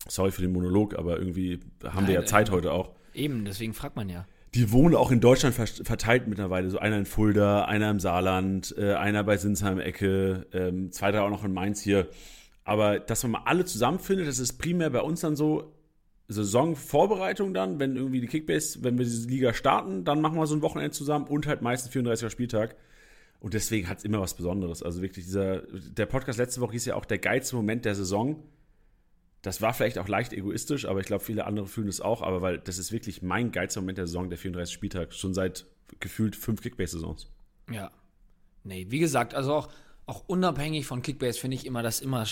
sorry 0.08 0.32
für 0.32 0.42
den 0.42 0.54
Monolog, 0.54 0.98
aber 0.98 1.18
irgendwie 1.18 1.60
haben 1.84 2.04
Nein, 2.04 2.08
wir 2.08 2.14
ja 2.16 2.26
Zeit 2.26 2.50
äh, 2.50 2.52
heute 2.52 2.72
auch. 2.72 2.96
Eben, 3.14 3.46
deswegen 3.46 3.74
fragt 3.74 3.96
man 3.96 4.10
ja 4.10 4.26
die 4.56 4.72
wohnen 4.72 4.96
auch 4.96 5.12
in 5.12 5.20
Deutschland 5.20 5.54
verteilt 5.54 6.28
mittlerweile. 6.28 6.70
So 6.70 6.80
einer 6.80 6.98
in 6.98 7.06
Fulda, 7.06 7.66
einer 7.66 7.92
im 7.92 8.00
Saarland, 8.00 8.74
äh, 8.78 8.94
einer 8.94 9.24
bei 9.26 9.36
Sinsheim-Ecke, 9.36 10.48
ähm, 10.54 10.92
zwei, 10.94 11.12
drei 11.12 11.20
auch 11.20 11.30
noch 11.30 11.44
in 11.44 11.54
Mainz 11.54 11.82
hier. 11.82 12.08
Aber 12.64 13.00
dass 13.00 13.24
man 13.24 13.34
mal 13.34 13.42
alle 13.46 13.66
zusammenfindet, 13.66 14.28
das 14.28 14.40
ist 14.40 14.54
primär 14.54 14.90
bei 14.90 15.02
uns 15.02 15.20
dann 15.20 15.36
so 15.36 15.74
Saisonvorbereitung 16.30 17.54
dann, 17.54 17.80
wenn 17.80 17.98
irgendwie 17.98 18.22
die 18.22 18.28
Kickbase, 18.28 18.82
wenn 18.82 18.98
wir 18.98 19.04
diese 19.04 19.28
Liga 19.28 19.54
starten, 19.54 20.06
dann 20.06 20.22
machen 20.22 20.38
wir 20.38 20.48
so 20.48 20.56
ein 20.56 20.62
Wochenende 20.62 20.92
zusammen 20.92 21.28
und 21.28 21.48
halt 21.48 21.62
meistens 21.62 21.94
34er 21.94 22.30
Spieltag. 22.30 22.78
Und 23.42 23.54
deswegen 23.54 23.90
hat 23.90 24.00
es 24.00 24.06
immer 24.06 24.22
was 24.22 24.36
Besonderes. 24.36 24.82
Also 24.82 25.02
wirklich, 25.02 25.26
dieser, 25.26 25.64
der 25.68 26.06
Podcast 26.06 26.40
letzte 26.40 26.62
Woche 26.62 26.72
hieß 26.72 26.86
ja 26.86 26.96
auch 26.96 27.06
der 27.06 27.20
geilste 27.20 27.58
Moment 27.58 27.84
der 27.84 27.94
Saison. 27.94 28.42
Das 29.46 29.62
war 29.62 29.76
vielleicht 29.76 30.00
auch 30.00 30.08
leicht 30.08 30.34
egoistisch, 30.34 30.86
aber 30.86 31.02
ich 31.02 31.06
glaube, 31.06 31.24
viele 31.24 31.46
andere 31.46 31.68
fühlen 31.68 31.88
es 31.88 32.02
auch. 32.02 32.24
Aber 32.24 32.42
weil 32.42 32.58
das 32.58 32.80
ist 32.80 32.92
wirklich 32.92 33.22
mein 33.22 33.52
geilster 33.52 33.80
Moment 33.80 34.00
der 34.00 34.08
Saison, 34.08 34.28
der 34.28 34.40
34 34.40 34.74
Spieltag, 34.74 35.14
schon 35.14 35.36
seit 35.36 35.68
gefühlt 36.00 36.36
fünf 36.36 36.64
Kickbase-Saisons. 36.64 37.30
Ja. 37.72 37.92
Nee, 38.64 38.88
wie 38.90 38.98
gesagt, 38.98 39.36
also 39.36 39.54
auch, 39.54 39.70
auch 40.08 40.24
unabhängig 40.28 40.88
von 40.88 41.04
Kickbase 41.04 41.40
finde 41.40 41.58
ich 41.58 41.68
immer 41.68 41.84
das 41.84 42.02
immer 42.02 42.26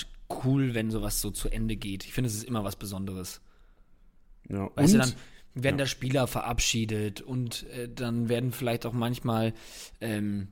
cool, 0.44 0.74
wenn 0.74 0.90
sowas 0.90 1.22
so 1.22 1.30
zu 1.30 1.50
Ende 1.50 1.76
geht. 1.76 2.04
Ich 2.04 2.14
finde, 2.14 2.30
es 2.30 2.34
ist 2.34 2.46
immer 2.46 2.64
was 2.64 2.78
Besonderes. 2.78 3.42
Ja, 4.50 4.72
Weißt 4.76 4.96
und, 4.96 5.04
du, 5.04 5.08
dann 5.08 5.14
werden 5.54 5.78
ja. 5.78 5.84
da 5.84 5.86
Spieler 5.86 6.26
verabschiedet 6.26 7.22
und 7.22 7.70
äh, 7.70 7.90
dann 7.94 8.28
werden 8.28 8.52
vielleicht 8.52 8.88
auch 8.88 8.94
manchmal 8.94 9.54
ähm, 10.02 10.48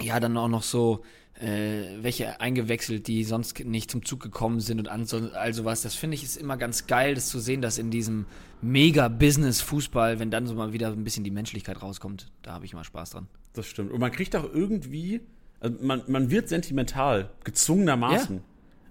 ja 0.00 0.20
dann 0.20 0.36
auch 0.36 0.48
noch 0.48 0.62
so 0.62 1.02
äh, 1.40 1.98
welche 2.00 2.40
eingewechselt, 2.40 3.08
die 3.08 3.24
sonst 3.24 3.58
nicht 3.64 3.90
zum 3.90 4.04
Zug 4.04 4.20
gekommen 4.20 4.60
sind 4.60 4.78
und 4.78 4.88
an 4.88 5.04
so, 5.04 5.18
all 5.32 5.52
sowas. 5.52 5.82
Das 5.82 5.94
finde 5.94 6.14
ich 6.14 6.22
ist 6.22 6.36
immer 6.36 6.56
ganz 6.56 6.86
geil, 6.86 7.14
das 7.14 7.28
zu 7.28 7.40
sehen, 7.40 7.60
dass 7.60 7.78
in 7.78 7.90
diesem 7.90 8.26
Mega-Business-Fußball, 8.62 10.20
wenn 10.20 10.30
dann 10.30 10.46
so 10.46 10.54
mal 10.54 10.72
wieder 10.72 10.88
ein 10.88 11.04
bisschen 11.04 11.24
die 11.24 11.30
Menschlichkeit 11.30 11.82
rauskommt, 11.82 12.30
da 12.42 12.52
habe 12.52 12.64
ich 12.64 12.72
immer 12.72 12.84
Spaß 12.84 13.10
dran. 13.10 13.28
Das 13.52 13.66
stimmt. 13.66 13.92
Und 13.92 14.00
man 14.00 14.12
kriegt 14.12 14.34
auch 14.36 14.44
irgendwie, 14.44 15.20
also 15.60 15.76
man, 15.80 16.02
man 16.06 16.30
wird 16.30 16.48
sentimental, 16.48 17.30
gezwungenermaßen. 17.42 18.36
Ja. 18.36 18.42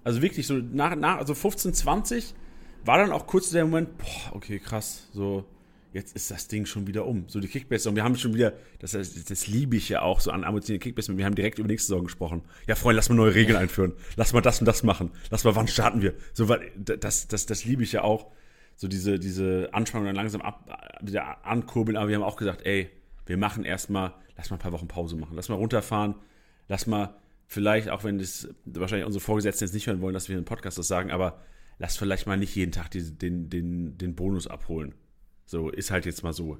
Also 0.04 0.20
wirklich 0.20 0.46
so 0.46 0.54
nach, 0.54 0.94
nach, 0.96 1.18
also 1.18 1.34
15, 1.34 1.72
20 1.72 2.34
war 2.84 2.98
dann 2.98 3.10
auch 3.10 3.26
kurz 3.26 3.50
der 3.50 3.64
Moment, 3.64 3.96
boah, 3.96 4.36
okay, 4.36 4.58
krass, 4.58 5.08
so, 5.12 5.44
jetzt 5.94 6.14
ist 6.16 6.30
das 6.30 6.48
Ding 6.48 6.66
schon 6.66 6.88
wieder 6.88 7.06
um. 7.06 7.24
So 7.28 7.38
die 7.38 7.46
Kickbase 7.46 7.88
und 7.88 7.94
wir 7.94 8.02
haben 8.02 8.16
schon 8.16 8.34
wieder, 8.34 8.52
das, 8.80 8.90
das, 8.92 9.46
liebe 9.46 9.76
ich 9.76 9.88
ja 9.88 10.02
auch 10.02 10.18
so 10.18 10.32
an 10.32 10.42
emotionalen 10.42 10.80
Kickbase, 10.80 11.16
wir 11.16 11.24
haben 11.24 11.36
direkt 11.36 11.60
über 11.60 11.68
nächste 11.68 11.86
Saison 11.88 12.04
gesprochen. 12.04 12.42
Ja, 12.66 12.74
Freunde, 12.74 12.96
lass 12.96 13.08
mal 13.08 13.14
neue 13.14 13.34
Regeln 13.34 13.56
einführen. 13.56 13.92
Lass 14.16 14.32
mal 14.32 14.40
das 14.40 14.58
und 14.58 14.66
das 14.66 14.82
machen. 14.82 15.12
Lass 15.30 15.44
mal, 15.44 15.54
wann 15.54 15.68
starten 15.68 16.02
wir? 16.02 16.14
So, 16.32 16.52
das, 16.76 17.28
das, 17.28 17.46
das 17.46 17.64
liebe 17.64 17.84
ich 17.84 17.92
ja 17.92 18.02
auch. 18.02 18.32
So 18.74 18.88
diese, 18.88 19.20
diese 19.20 19.68
Anspannung 19.72 20.06
dann 20.06 20.16
langsam 20.16 20.42
ab, 20.42 20.98
wieder 21.00 21.46
ankurbeln, 21.46 21.96
aber 21.96 22.08
wir 22.08 22.16
haben 22.16 22.24
auch 22.24 22.36
gesagt, 22.36 22.66
ey, 22.66 22.90
wir 23.26 23.36
machen 23.36 23.64
erstmal, 23.64 24.14
lass 24.36 24.50
mal 24.50 24.56
ein 24.56 24.60
paar 24.60 24.72
Wochen 24.72 24.88
Pause 24.88 25.14
machen. 25.14 25.36
Lass 25.36 25.48
mal 25.48 25.54
runterfahren. 25.54 26.16
Lass 26.66 26.88
mal 26.88 27.14
vielleicht, 27.46 27.88
auch 27.88 28.02
wenn 28.02 28.18
das 28.18 28.48
wahrscheinlich 28.64 29.06
unsere 29.06 29.22
Vorgesetzten 29.22 29.64
jetzt 29.64 29.74
nicht 29.74 29.86
hören 29.86 30.00
wollen, 30.00 30.14
dass 30.14 30.28
wir 30.28 30.34
in 30.34 30.38
einem 30.38 30.44
Podcast 30.44 30.76
das 30.76 30.88
sagen, 30.88 31.12
aber 31.12 31.40
lass 31.78 31.96
vielleicht 31.96 32.26
mal 32.26 32.36
nicht 32.36 32.56
jeden 32.56 32.72
Tag 32.72 32.90
die, 32.90 33.16
den, 33.16 33.48
den, 33.48 33.96
den 33.96 34.16
Bonus 34.16 34.48
abholen. 34.48 34.92
So, 35.46 35.68
ist 35.68 35.90
halt 35.90 36.06
jetzt 36.06 36.22
mal 36.22 36.32
so. 36.32 36.58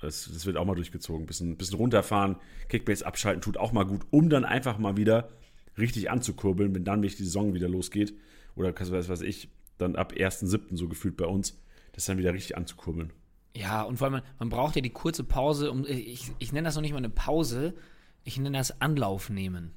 Das, 0.00 0.28
das 0.32 0.46
wird 0.46 0.56
auch 0.56 0.64
mal 0.64 0.74
durchgezogen. 0.74 1.26
Bisschen, 1.26 1.56
bisschen 1.56 1.76
runterfahren, 1.76 2.36
Kickbase 2.68 3.06
abschalten 3.06 3.40
tut 3.40 3.56
auch 3.56 3.72
mal 3.72 3.84
gut, 3.84 4.02
um 4.10 4.28
dann 4.28 4.44
einfach 4.44 4.78
mal 4.78 4.96
wieder 4.96 5.30
richtig 5.78 6.10
anzukurbeln, 6.10 6.74
wenn 6.74 6.84
dann 6.84 7.00
nämlich 7.00 7.16
die 7.16 7.24
Saison 7.24 7.54
wieder 7.54 7.68
losgeht. 7.68 8.14
Oder 8.56 8.74
was 8.78 9.08
weiß 9.08 9.22
ich, 9.22 9.48
dann 9.78 9.96
ab 9.96 10.12
1.7. 10.12 10.76
so 10.76 10.88
gefühlt 10.88 11.16
bei 11.16 11.26
uns, 11.26 11.58
das 11.92 12.04
dann 12.06 12.18
wieder 12.18 12.34
richtig 12.34 12.56
anzukurbeln. 12.56 13.12
Ja, 13.54 13.82
und 13.82 13.98
vor 13.98 14.08
allem, 14.10 14.22
man, 14.38 14.48
braucht 14.48 14.76
ja 14.76 14.82
die 14.82 14.90
kurze 14.90 15.24
Pause, 15.24 15.70
um, 15.70 15.86
ich, 15.86 16.30
ich 16.38 16.52
nenne 16.52 16.66
das 16.66 16.74
noch 16.74 16.82
nicht 16.82 16.92
mal 16.92 16.98
eine 16.98 17.10
Pause, 17.10 17.74
ich 18.24 18.38
nenne 18.38 18.56
das 18.56 18.80
Anlauf 18.80 19.30
nehmen. 19.30 19.72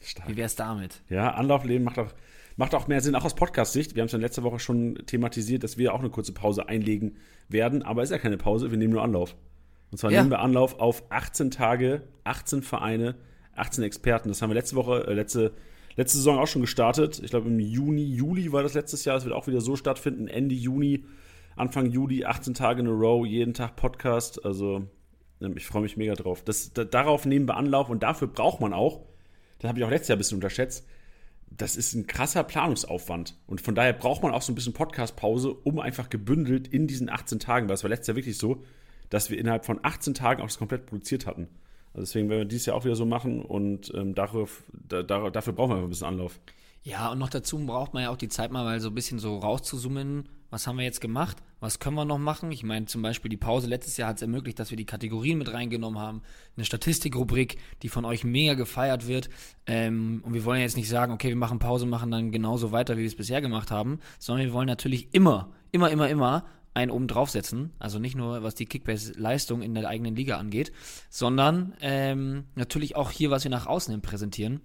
Stark. 0.00 0.28
Wie 0.28 0.36
wäre 0.36 0.46
es 0.46 0.56
damit? 0.56 1.02
Ja, 1.08 1.32
Anlaufleben 1.34 1.84
macht 1.84 1.98
auch, 1.98 2.12
macht 2.56 2.74
auch 2.74 2.88
mehr 2.88 3.00
Sinn, 3.00 3.14
auch 3.14 3.24
aus 3.24 3.34
Podcast-Sicht. 3.34 3.94
Wir 3.94 4.02
haben 4.02 4.06
es 4.06 4.12
ja 4.12 4.18
letzte 4.18 4.42
Woche 4.42 4.58
schon 4.58 4.96
thematisiert, 5.06 5.64
dass 5.64 5.78
wir 5.78 5.94
auch 5.94 6.00
eine 6.00 6.10
kurze 6.10 6.32
Pause 6.32 6.68
einlegen 6.68 7.16
werden, 7.48 7.82
aber 7.82 8.02
ist 8.02 8.10
ja 8.10 8.18
keine 8.18 8.36
Pause, 8.36 8.70
wir 8.70 8.78
nehmen 8.78 8.92
nur 8.92 9.02
Anlauf. 9.02 9.36
Und 9.90 9.98
zwar 9.98 10.10
Ja. 10.12 10.20
nehmen 10.20 10.30
wir 10.30 10.40
Anlauf 10.40 10.78
auf 10.78 11.02
18 11.10 11.50
Tage, 11.50 12.02
18 12.24 12.62
Vereine, 12.62 13.16
18 13.56 13.82
Experten. 13.84 14.28
Das 14.28 14.40
haben 14.42 14.50
wir 14.50 14.54
letzte 14.54 14.76
Woche, 14.76 15.06
äh, 15.08 15.14
letzte, 15.14 15.52
letzte 15.96 16.18
Saison 16.18 16.38
auch 16.38 16.46
schon 16.46 16.62
gestartet. 16.62 17.20
Ich 17.24 17.30
glaube 17.30 17.48
im 17.48 17.58
Juni, 17.58 18.04
Juli 18.04 18.52
war 18.52 18.62
das 18.62 18.74
letztes 18.74 19.04
Jahr. 19.04 19.16
Es 19.16 19.24
wird 19.24 19.34
auch 19.34 19.46
wieder 19.48 19.60
so 19.60 19.74
stattfinden. 19.76 20.28
Ende 20.28 20.54
Juni, 20.54 21.04
Anfang 21.56 21.86
Juli, 21.90 22.24
18 22.24 22.54
Tage 22.54 22.80
in 22.80 22.86
a 22.86 22.90
row, 22.90 23.26
jeden 23.26 23.52
Tag 23.54 23.74
Podcast. 23.76 24.44
Also 24.44 24.84
ähm, 25.42 25.56
ich 25.56 25.66
freue 25.66 25.82
mich 25.82 25.96
mega 25.96 26.14
drauf. 26.14 26.42
Das, 26.44 26.72
da, 26.72 26.84
darauf 26.84 27.26
nehmen 27.26 27.48
wir 27.48 27.56
Anlauf 27.56 27.90
und 27.90 28.02
dafür 28.04 28.28
braucht 28.28 28.60
man 28.60 28.72
auch, 28.72 29.00
das 29.58 29.68
habe 29.68 29.80
ich 29.80 29.84
auch 29.84 29.90
letztes 29.90 30.08
Jahr 30.08 30.16
ein 30.16 30.20
bisschen 30.20 30.36
unterschätzt, 30.36 30.86
das 31.50 31.76
ist 31.76 31.94
ein 31.94 32.06
krasser 32.06 32.44
Planungsaufwand. 32.44 33.36
Und 33.46 33.60
von 33.60 33.74
daher 33.74 33.92
braucht 33.92 34.22
man 34.22 34.32
auch 34.32 34.42
so 34.42 34.52
ein 34.52 34.54
bisschen 34.54 34.72
Podcast-Pause, 34.72 35.52
um 35.52 35.78
einfach 35.78 36.08
gebündelt 36.08 36.68
in 36.68 36.86
diesen 36.86 37.10
18 37.10 37.38
Tagen, 37.38 37.68
weil 37.68 37.74
es 37.74 37.82
war 37.82 37.90
letztes 37.90 38.08
Jahr 38.08 38.16
wirklich 38.16 38.38
so, 38.38 38.62
dass 39.10 39.30
wir 39.30 39.38
innerhalb 39.38 39.64
von 39.64 39.80
18 39.82 40.14
Tagen 40.14 40.42
auch 40.42 40.46
das 40.46 40.58
komplett 40.58 40.86
produziert 40.86 41.26
hatten. 41.26 41.48
Also 41.92 42.02
deswegen 42.02 42.28
werden 42.28 42.40
wir 42.42 42.44
dieses 42.46 42.66
Jahr 42.66 42.76
auch 42.76 42.84
wieder 42.84 42.94
so 42.94 43.04
machen 43.04 43.42
und 43.42 43.92
ähm, 43.94 44.14
darauf, 44.14 44.62
da, 44.72 45.02
da, 45.02 45.30
dafür 45.30 45.52
brauchen 45.52 45.70
wir 45.70 45.74
einfach 45.74 45.88
ein 45.88 45.90
bisschen 45.90 46.06
Anlauf. 46.06 46.40
Ja, 46.82 47.10
und 47.10 47.18
noch 47.18 47.28
dazu 47.28 47.58
braucht 47.58 47.92
man 47.92 48.04
ja 48.04 48.10
auch 48.10 48.16
die 48.16 48.28
Zeit 48.28 48.52
mal, 48.52 48.64
mal 48.64 48.80
so 48.80 48.88
ein 48.88 48.94
bisschen 48.94 49.18
so 49.18 49.36
rauszuzoomen. 49.38 50.28
Was 50.50 50.66
haben 50.66 50.78
wir 50.78 50.84
jetzt 50.84 51.00
gemacht? 51.00 51.36
Was 51.60 51.78
können 51.78 51.94
wir 51.94 52.04
noch 52.04 52.18
machen? 52.18 52.50
Ich 52.50 52.64
meine, 52.64 52.86
zum 52.86 53.02
Beispiel 53.02 53.28
die 53.28 53.36
Pause 53.36 53.68
letztes 53.68 53.96
Jahr 53.96 54.08
hat 54.08 54.16
es 54.16 54.22
ermöglicht, 54.22 54.58
dass 54.58 54.70
wir 54.70 54.76
die 54.76 54.84
Kategorien 54.84 55.38
mit 55.38 55.52
reingenommen 55.52 56.00
haben. 56.00 56.22
Eine 56.56 56.64
Statistikrubrik, 56.64 57.58
die 57.82 57.88
von 57.88 58.04
euch 58.04 58.24
mega 58.24 58.54
gefeiert 58.54 59.06
wird. 59.06 59.30
Ähm, 59.66 60.20
und 60.24 60.34
wir 60.34 60.44
wollen 60.44 60.60
jetzt 60.60 60.76
nicht 60.76 60.88
sagen, 60.88 61.12
okay, 61.12 61.28
wir 61.28 61.36
machen 61.36 61.60
Pause, 61.60 61.86
machen 61.86 62.10
dann 62.10 62.32
genauso 62.32 62.72
weiter, 62.72 62.96
wie 62.96 63.02
wir 63.02 63.06
es 63.06 63.16
bisher 63.16 63.40
gemacht 63.40 63.70
haben, 63.70 64.00
sondern 64.18 64.46
wir 64.46 64.52
wollen 64.52 64.66
natürlich 64.66 65.14
immer, 65.14 65.52
immer, 65.70 65.90
immer, 65.90 66.08
immer 66.08 66.44
einen 66.74 66.90
oben 66.90 67.06
draufsetzen. 67.06 67.72
Also 67.78 68.00
nicht 68.00 68.16
nur, 68.16 68.42
was 68.42 68.56
die 68.56 68.66
Kickbase-Leistung 68.66 69.62
in 69.62 69.74
der 69.74 69.88
eigenen 69.88 70.16
Liga 70.16 70.38
angeht, 70.38 70.72
sondern 71.10 71.74
ähm, 71.80 72.44
natürlich 72.56 72.96
auch 72.96 73.12
hier, 73.12 73.30
was 73.30 73.44
wir 73.44 73.50
nach 73.50 73.66
außen 73.66 73.92
hin 73.92 74.02
präsentieren. 74.02 74.60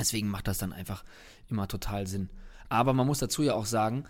Deswegen 0.00 0.28
macht 0.28 0.48
das 0.48 0.58
dann 0.58 0.72
einfach 0.72 1.04
immer 1.48 1.68
total 1.68 2.06
Sinn. 2.06 2.30
Aber 2.68 2.92
man 2.92 3.06
muss 3.06 3.18
dazu 3.18 3.42
ja 3.42 3.54
auch 3.54 3.66
sagen, 3.66 4.04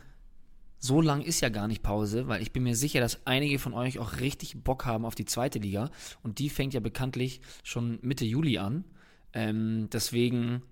so 0.85 1.01
lang 1.01 1.23
ist 1.23 1.41
ja 1.41 1.49
gar 1.49 1.69
nicht 1.69 1.85
Pause, 1.85 2.27
weil 2.27 2.43
ich 2.43 2.53
bin 2.53 2.65
mir 2.65 2.75
sicher, 2.75 2.99
dass 2.99 3.25
einige 3.25 3.61
von 3.61 3.73
euch 3.73 4.01
auch 4.01 4.19
richtig 4.19 4.65
Bock 4.65 4.85
haben 4.85 5.05
auf 5.05 5.15
die 5.15 5.25
zweite 5.25 5.61
Liga. 5.61 5.91
Und 6.25 6.41
die 6.41 6.51
fängt 6.51 6.75
ja 6.75 6.81
bekanntlich 6.81 7.41
schon 7.63 8.01
Mitte 8.03 8.25
Juli 8.25 8.59
an. 8.59 8.85
Ähm, 9.33 9.89
deswegen, 9.93 10.63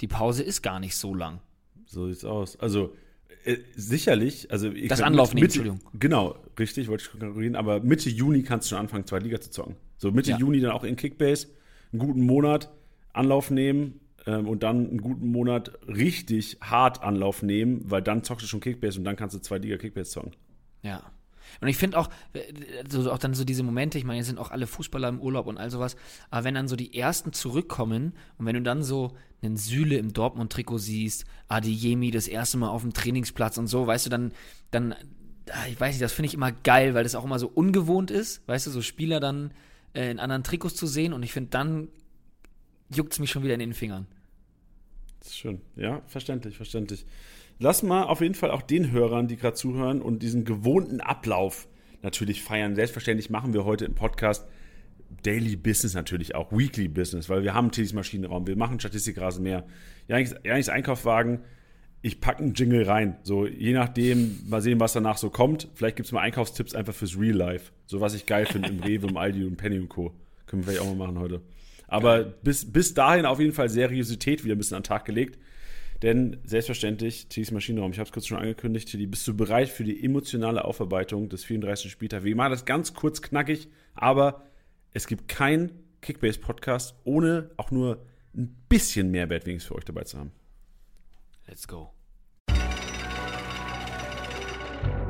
die 0.00 0.08
Pause 0.08 0.44
ist 0.44 0.62
gar 0.62 0.80
nicht 0.80 0.96
so 0.96 1.14
lang. 1.14 1.40
So 1.84 2.08
sieht's 2.08 2.24
aus. 2.24 2.58
Also 2.58 2.96
äh, 3.44 3.58
sicherlich, 3.76 4.50
also 4.50 4.70
ich 4.70 4.88
Das 4.88 5.02
Mitte, 5.34 5.44
Entschuldigung. 5.44 5.80
Genau, 5.92 6.38
richtig, 6.58 6.88
wollte 6.88 7.04
ich 7.04 7.10
korrigieren, 7.20 7.54
aber 7.54 7.80
Mitte 7.80 8.08
Juni 8.08 8.42
kannst 8.42 8.66
du 8.66 8.70
schon 8.70 8.78
anfangen, 8.78 9.06
zweite 9.06 9.26
Liga 9.26 9.42
zu 9.42 9.50
zocken. 9.50 9.76
So 9.98 10.10
Mitte 10.10 10.30
Ja. 10.30 10.38
Juni 10.38 10.60
dann 10.60 10.70
auch 10.70 10.84
in 10.84 10.96
Kickbase, 10.96 11.48
einen 11.92 11.98
guten 12.00 12.24
Monat 12.24 12.72
Anlauf 13.12 13.50
nehmen 13.50 14.00
ähm, 14.30 14.46
und 14.46 14.62
dann 14.62 14.88
einen 14.88 15.00
guten 15.00 15.30
Monat 15.30 15.72
richtig 15.88 16.58
hart 16.60 17.02
Anlauf 17.02 17.42
nehmen, 17.42 17.82
weil 17.90 18.02
dann 18.02 18.22
zockst 18.22 18.44
du 18.44 18.48
schon 18.48 18.60
Kickbase 18.60 18.98
und 18.98 19.04
dann 19.04 19.16
kannst 19.16 19.34
du 19.34 19.40
zweite 19.40 19.64
Liga 19.64 19.76
Kickbase 19.76 20.10
zocken. 20.10 20.32
Ja. 20.82 21.02
Und 21.60 21.66
ich 21.66 21.76
finde 21.76 21.98
auch, 21.98 22.08
äh, 22.32 22.40
so, 22.88 23.10
auch 23.10 23.18
dann 23.18 23.34
so 23.34 23.42
diese 23.42 23.64
Momente, 23.64 23.98
ich 23.98 24.04
meine, 24.04 24.18
jetzt 24.18 24.28
sind 24.28 24.38
auch 24.38 24.52
alle 24.52 24.68
Fußballer 24.68 25.08
im 25.08 25.20
Urlaub 25.20 25.46
und 25.46 25.58
all 25.58 25.70
sowas, 25.70 25.96
aber 26.30 26.44
wenn 26.44 26.54
dann 26.54 26.68
so 26.68 26.76
die 26.76 26.96
ersten 26.96 27.32
zurückkommen 27.32 28.12
und 28.38 28.46
wenn 28.46 28.54
du 28.54 28.62
dann 28.62 28.84
so 28.84 29.16
einen 29.42 29.56
Süle 29.56 29.96
im 29.96 30.12
Dortmund-Trikot 30.12 30.78
siehst, 30.78 31.24
Adeyemi 31.48 32.12
das 32.12 32.28
erste 32.28 32.56
Mal 32.58 32.68
auf 32.68 32.82
dem 32.82 32.92
Trainingsplatz 32.92 33.58
und 33.58 33.66
so, 33.66 33.86
weißt 33.86 34.06
du, 34.06 34.10
dann, 34.10 34.32
dann, 34.70 34.94
ah, 35.50 35.66
ich 35.68 35.80
weiß 35.80 35.94
nicht, 35.94 36.02
das 36.02 36.12
finde 36.12 36.28
ich 36.28 36.34
immer 36.34 36.52
geil, 36.52 36.94
weil 36.94 37.02
das 37.02 37.16
auch 37.16 37.24
immer 37.24 37.38
so 37.40 37.48
ungewohnt 37.48 38.12
ist, 38.12 38.46
weißt 38.46 38.68
du, 38.68 38.70
so 38.70 38.82
Spieler 38.82 39.18
dann 39.18 39.52
äh, 39.92 40.10
in 40.10 40.20
anderen 40.20 40.44
Trikots 40.44 40.76
zu 40.76 40.86
sehen 40.86 41.12
und 41.12 41.24
ich 41.24 41.32
finde, 41.32 41.50
dann 41.50 41.88
juckt 42.94 43.12
es 43.12 43.18
mich 43.18 43.30
schon 43.30 43.42
wieder 43.42 43.54
in 43.54 43.60
den 43.60 43.74
Fingern. 43.74 44.06
Das 45.20 45.28
ist 45.28 45.38
schön. 45.38 45.60
Ja, 45.76 46.02
verständlich, 46.06 46.56
verständlich. 46.56 47.06
Lass 47.58 47.82
mal 47.82 48.04
auf 48.04 48.20
jeden 48.20 48.34
Fall 48.34 48.50
auch 48.50 48.62
den 48.62 48.90
Hörern, 48.90 49.28
die 49.28 49.36
gerade 49.36 49.54
zuhören 49.54 50.00
und 50.00 50.22
diesen 50.22 50.44
gewohnten 50.44 51.00
Ablauf 51.00 51.68
natürlich 52.02 52.42
feiern. 52.42 52.74
Selbstverständlich 52.74 53.30
machen 53.30 53.52
wir 53.52 53.64
heute 53.64 53.84
im 53.84 53.94
Podcast 53.94 54.46
Daily 55.22 55.56
Business 55.56 55.94
natürlich 55.94 56.34
auch, 56.34 56.52
Weekly 56.52 56.88
Business, 56.88 57.28
weil 57.28 57.42
wir 57.42 57.52
haben 57.52 57.70
Tidis 57.70 57.92
Maschinenraum, 57.92 58.46
wir 58.46 58.56
machen 58.56 58.80
Statistikrasenmäher, 58.80 59.66
Janiks, 60.08 60.34
Janiks 60.44 60.68
Einkaufswagen, 60.68 61.40
ich 62.02 62.20
packe 62.20 62.42
einen 62.42 62.54
Jingle 62.54 62.84
rein. 62.84 63.18
So, 63.22 63.46
je 63.46 63.72
nachdem, 63.72 64.38
mal 64.48 64.62
sehen, 64.62 64.80
was 64.80 64.94
danach 64.94 65.18
so 65.18 65.28
kommt. 65.28 65.68
Vielleicht 65.74 65.96
gibt 65.96 66.06
es 66.06 66.12
mal 66.12 66.20
Einkaufstipps 66.20 66.74
einfach 66.74 66.94
fürs 66.94 67.18
Real 67.18 67.36
Life. 67.36 67.72
So, 67.86 68.00
was 68.00 68.14
ich 68.14 68.24
geil 68.24 68.46
finde 68.46 68.70
im 68.70 68.80
Rewe, 68.82 69.08
im 69.08 69.16
Aldi 69.16 69.44
und 69.44 69.56
Penny 69.56 69.78
und 69.78 69.90
Co. 69.90 70.14
Können 70.46 70.62
wir 70.62 70.72
vielleicht 70.72 70.80
auch 70.80 70.94
mal 70.94 71.06
machen 71.06 71.18
heute. 71.18 71.42
Aber 71.90 72.22
bis, 72.22 72.70
bis 72.70 72.94
dahin 72.94 73.26
auf 73.26 73.40
jeden 73.40 73.52
Fall 73.52 73.68
Seriosität 73.68 74.44
wieder 74.44 74.54
ein 74.54 74.58
bisschen 74.58 74.76
an 74.76 74.82
den 74.82 74.88
Tag 74.88 75.04
gelegt. 75.04 75.38
Denn 76.02 76.38
selbstverständlich, 76.44 77.26
Tidis 77.28 77.50
Maschinenraum, 77.50 77.90
ich 77.92 77.98
habe 77.98 78.06
es 78.06 78.12
kurz 78.12 78.26
schon 78.26 78.38
angekündigt, 78.38 78.88
Tiddy, 78.88 79.06
bist 79.06 79.28
du 79.28 79.36
bereit 79.36 79.68
für 79.68 79.84
die 79.84 80.02
emotionale 80.02 80.64
Aufarbeitung 80.64 81.28
des 81.28 81.44
34. 81.44 81.90
Spieltags? 81.90 82.24
Wir 82.24 82.34
machen 82.36 82.52
das 82.52 82.64
ganz 82.64 82.94
kurz 82.94 83.20
knackig, 83.20 83.68
aber 83.94 84.44
es 84.94 85.06
gibt 85.06 85.28
keinen 85.28 85.72
Kickbase-Podcast, 86.00 86.94
ohne 87.04 87.50
auch 87.58 87.70
nur 87.70 88.06
ein 88.34 88.56
bisschen 88.68 89.10
Mehrwert 89.10 89.44
wenigstens 89.44 89.68
für 89.68 89.74
euch 89.74 89.84
dabei 89.84 90.04
zu 90.04 90.16
haben. 90.16 90.32
Let's 91.46 91.68
go. 91.68 91.92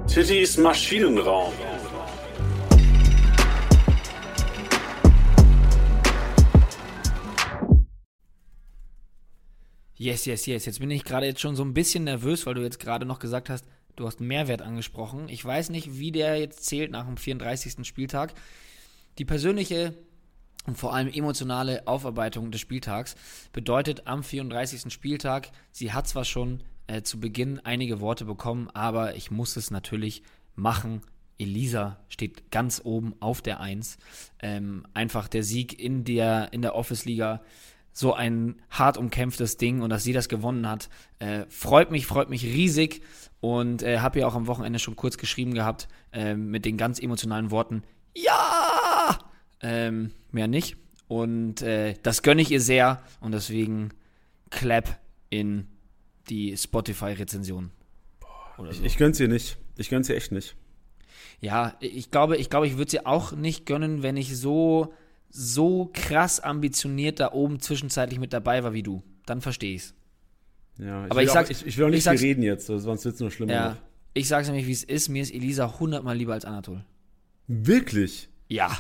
Tittys 0.08 0.56
Maschinenraum. 0.56 1.52
Yes, 10.00 10.24
yes, 10.24 10.46
yes. 10.46 10.64
Jetzt 10.64 10.80
bin 10.80 10.90
ich 10.90 11.04
gerade 11.04 11.26
jetzt 11.26 11.42
schon 11.42 11.56
so 11.56 11.62
ein 11.62 11.74
bisschen 11.74 12.04
nervös, 12.04 12.46
weil 12.46 12.54
du 12.54 12.62
jetzt 12.62 12.80
gerade 12.80 13.04
noch 13.04 13.18
gesagt 13.18 13.50
hast, 13.50 13.66
du 13.96 14.06
hast 14.06 14.18
Mehrwert 14.18 14.62
angesprochen. 14.62 15.28
Ich 15.28 15.44
weiß 15.44 15.68
nicht, 15.68 15.98
wie 15.98 16.10
der 16.10 16.38
jetzt 16.38 16.64
zählt 16.64 16.90
nach 16.90 17.04
dem 17.04 17.18
34. 17.18 17.86
Spieltag. 17.86 18.32
Die 19.18 19.26
persönliche 19.26 19.92
und 20.66 20.78
vor 20.78 20.94
allem 20.94 21.12
emotionale 21.12 21.86
Aufarbeitung 21.86 22.50
des 22.50 22.62
Spieltags 22.62 23.14
bedeutet 23.52 24.06
am 24.06 24.22
34. 24.24 24.90
Spieltag, 24.90 25.50
sie 25.70 25.92
hat 25.92 26.08
zwar 26.08 26.24
schon 26.24 26.62
äh, 26.86 27.02
zu 27.02 27.20
Beginn 27.20 27.60
einige 27.60 28.00
Worte 28.00 28.24
bekommen, 28.24 28.70
aber 28.72 29.16
ich 29.16 29.30
muss 29.30 29.54
es 29.58 29.70
natürlich 29.70 30.22
machen. 30.54 31.02
Elisa 31.36 32.00
steht 32.08 32.50
ganz 32.50 32.80
oben 32.82 33.16
auf 33.20 33.42
der 33.42 33.60
Eins. 33.60 33.98
Ähm, 34.40 34.86
einfach 34.94 35.28
der 35.28 35.42
Sieg 35.42 35.78
in 35.78 36.04
der, 36.04 36.54
in 36.54 36.62
der 36.62 36.74
Office-Liga. 36.74 37.42
So 37.92 38.14
ein 38.14 38.62
hart 38.70 38.96
umkämpftes 38.96 39.56
Ding 39.56 39.82
und 39.82 39.90
dass 39.90 40.04
sie 40.04 40.12
das 40.12 40.28
gewonnen 40.28 40.68
hat, 40.68 40.88
äh, 41.18 41.44
freut 41.48 41.90
mich, 41.90 42.06
freut 42.06 42.30
mich 42.30 42.44
riesig 42.44 43.02
und 43.40 43.82
äh, 43.82 43.98
habe 43.98 44.20
ja 44.20 44.26
auch 44.26 44.34
am 44.34 44.46
Wochenende 44.46 44.78
schon 44.78 44.96
kurz 44.96 45.18
geschrieben 45.18 45.54
gehabt 45.54 45.88
äh, 46.12 46.34
mit 46.34 46.64
den 46.64 46.76
ganz 46.76 47.00
emotionalen 47.00 47.50
Worten, 47.50 47.82
ja, 48.14 49.18
ähm, 49.60 50.12
mehr 50.30 50.48
nicht. 50.48 50.76
Und 51.08 51.62
äh, 51.62 51.94
das 52.02 52.22
gönne 52.22 52.42
ich 52.42 52.50
ihr 52.50 52.60
sehr 52.60 53.02
und 53.20 53.32
deswegen 53.32 53.90
Clap 54.50 55.00
in 55.28 55.66
die 56.28 56.56
Spotify-Rezension. 56.56 57.70
Ich, 58.70 58.84
ich 58.84 58.96
gönn's 58.96 59.18
ihr 59.18 59.28
nicht. 59.28 59.56
Ich 59.76 59.90
gönn's 59.90 60.08
ihr 60.08 60.16
echt 60.16 60.32
nicht. 60.32 60.54
Ja, 61.40 61.74
ich 61.80 62.10
glaube, 62.10 62.36
ich 62.36 62.50
glaube, 62.50 62.66
ich 62.66 62.76
würde 62.76 62.90
sie 62.90 63.06
auch 63.06 63.32
nicht 63.32 63.64
gönnen, 63.64 64.02
wenn 64.02 64.16
ich 64.16 64.36
so, 64.36 64.92
so 65.30 65.90
krass 65.92 66.40
ambitioniert 66.40 67.20
da 67.20 67.32
oben 67.32 67.60
zwischenzeitlich 67.60 68.18
mit 68.18 68.32
dabei 68.32 68.62
war 68.64 68.72
wie 68.72 68.82
du. 68.82 69.02
Dann 69.26 69.40
verstehe 69.40 69.74
ich's. 69.76 69.94
Ja, 70.78 71.04
ich 71.04 71.10
Aber 71.10 71.16
will 71.20 71.24
ich 71.24 71.30
auch, 71.30 71.34
sag's- 71.34 71.50
ich, 71.50 71.66
ich 71.66 71.78
will 71.78 71.86
auch 71.86 71.90
nicht 71.90 72.06
ich 72.06 72.18
viel 72.18 72.28
reden 72.28 72.42
jetzt, 72.42 72.66
sonst 72.66 73.04
wird's 73.04 73.20
nur 73.20 73.30
schlimmer. 73.30 73.52
Ja. 73.52 73.76
Ich 74.14 74.26
sag's 74.28 74.48
nämlich, 74.48 74.66
wie 74.66 74.72
es 74.72 74.82
ist. 74.82 75.08
Mir 75.08 75.22
ist 75.22 75.32
Elisa 75.32 75.78
hundertmal 75.78 76.16
lieber 76.16 76.32
als 76.32 76.44
Anatol. 76.44 76.84
Wirklich? 77.46 78.28
Ja. 78.48 78.76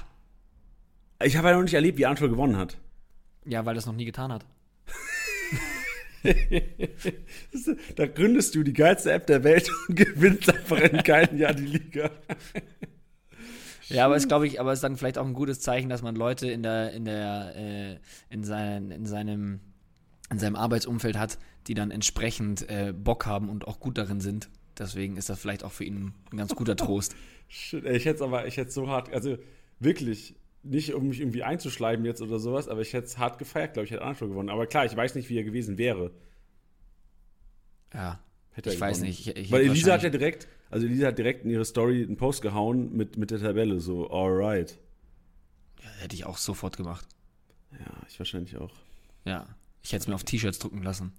Ich 1.22 1.36
habe 1.36 1.48
ja 1.48 1.54
noch 1.54 1.62
nicht 1.62 1.74
erlebt, 1.74 1.98
wie 1.98 2.06
Anatol 2.06 2.30
gewonnen 2.30 2.56
hat. 2.56 2.78
Ja, 3.44 3.64
weil 3.64 3.74
das 3.74 3.86
noch 3.86 3.94
nie 3.94 4.04
getan 4.06 4.32
hat. 4.32 4.44
Da 7.96 8.06
gründest 8.06 8.54
du 8.54 8.62
die 8.62 8.72
geilste 8.74 9.12
App 9.12 9.26
der 9.26 9.42
Welt 9.42 9.70
und 9.88 9.94
gewinnst 9.96 10.52
einfach 10.54 10.78
in 10.78 11.02
keinem 11.02 11.38
Jahr 11.38 11.54
die 11.54 11.64
Liga. 11.66 12.10
Ja, 13.90 14.06
aber 14.06 14.16
es 14.16 14.28
glaube 14.28 14.46
ich, 14.46 14.60
aber 14.60 14.72
es 14.72 14.78
ist 14.78 14.82
dann 14.82 14.96
vielleicht 14.96 15.18
auch 15.18 15.26
ein 15.26 15.34
gutes 15.34 15.60
Zeichen, 15.60 15.88
dass 15.88 16.02
man 16.02 16.14
Leute 16.14 16.50
in 16.50 16.62
der, 16.62 16.92
in 16.92 17.04
der, 17.04 17.54
äh, 17.56 17.98
in, 18.28 18.44
sein, 18.44 18.90
in 18.90 19.06
seinem, 19.06 19.60
in 20.30 20.38
seinem 20.38 20.56
Arbeitsumfeld 20.56 21.18
hat, 21.18 21.38
die 21.66 21.74
dann 21.74 21.90
entsprechend 21.90 22.68
äh, 22.68 22.92
Bock 22.96 23.26
haben 23.26 23.48
und 23.48 23.66
auch 23.66 23.80
gut 23.80 23.98
darin 23.98 24.20
sind. 24.20 24.48
Deswegen 24.78 25.16
ist 25.16 25.28
das 25.28 25.38
vielleicht 25.38 25.64
auch 25.64 25.72
für 25.72 25.84
ihn 25.84 26.14
ein 26.32 26.36
ganz 26.36 26.54
guter 26.54 26.76
Trost. 26.76 27.14
Shit, 27.48 27.84
ey, 27.84 27.96
ich 27.96 28.04
hätte 28.06 28.24
aber, 28.24 28.46
ich 28.46 28.56
hätte 28.56 28.70
so 28.70 28.88
hart, 28.88 29.12
also 29.12 29.36
wirklich, 29.78 30.36
nicht 30.62 30.94
um 30.94 31.08
mich 31.08 31.20
irgendwie 31.20 31.42
einzuschleimen 31.42 32.04
jetzt 32.04 32.22
oder 32.22 32.38
sowas, 32.38 32.68
aber 32.68 32.80
ich 32.80 32.92
hätte 32.92 33.06
es 33.06 33.18
hart 33.18 33.38
gefeiert, 33.38 33.74
glaube 33.74 33.86
ich, 33.86 33.90
hätte 33.90 34.02
Anatol 34.02 34.28
gewonnen. 34.28 34.50
Aber 34.50 34.66
klar, 34.66 34.84
ich 34.84 34.96
weiß 34.96 35.14
nicht, 35.14 35.28
wie 35.28 35.38
er 35.38 35.44
gewesen 35.44 35.78
wäre. 35.78 36.12
Ja. 37.94 38.20
Hätte 38.52 38.70
Ich 38.70 38.80
weiß 38.80 38.98
gewonnen. 38.98 39.08
nicht. 39.08 39.26
Ich, 39.26 39.36
ich 39.36 39.52
Weil 39.52 39.62
Elisa 39.62 39.94
hat 39.94 40.02
ja 40.02 40.10
direkt, 40.10 40.48
also 40.70 40.86
Elisa 40.86 41.08
hat 41.08 41.18
direkt 41.18 41.44
in 41.44 41.50
ihre 41.50 41.64
Story 41.64 42.02
einen 42.02 42.16
Post 42.16 42.42
gehauen 42.42 42.96
mit, 42.96 43.16
mit 43.16 43.30
der 43.30 43.40
Tabelle, 43.40 43.80
so, 43.80 44.08
alright. 44.10 44.78
hätte 46.00 46.14
ich 46.14 46.24
auch 46.24 46.38
sofort 46.38 46.76
gemacht. 46.76 47.06
Ja, 47.72 47.86
ich 48.08 48.18
wahrscheinlich 48.18 48.56
auch. 48.56 48.72
Ja. 49.24 49.46
Ich 49.82 49.92
hätte 49.92 50.02
es 50.02 50.08
mir 50.08 50.14
auf 50.14 50.24
T-Shirts 50.24 50.58
drucken 50.58 50.82
lassen. 50.82 51.12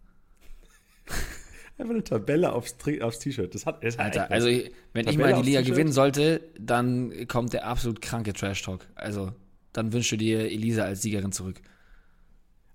Einfach 1.77 1.93
eine 1.95 2.03
Tabelle 2.03 2.53
aufs, 2.53 2.75
aufs 3.01 3.19
T-Shirt. 3.19 3.55
Das 3.55 3.65
hat, 3.65 3.83
das 3.83 3.97
Alter, 3.97 4.29
also 4.29 4.47
ich- 4.47 4.71
wenn 4.93 5.07
ich 5.07 5.15
Tabelle 5.15 5.35
mal 5.35 5.41
die 5.41 5.49
Liga 5.49 5.61
gewinnen 5.61 5.91
sollte, 5.91 6.41
dann 6.59 7.27
kommt 7.27 7.53
der 7.53 7.65
absolut 7.65 8.01
kranke 8.01 8.33
Trash-Talk. 8.33 8.85
Also, 8.93 9.33
dann 9.73 9.91
wünsche 9.93 10.17
dir 10.17 10.51
Elisa 10.51 10.83
als 10.83 11.01
Siegerin 11.01 11.31
zurück. 11.31 11.59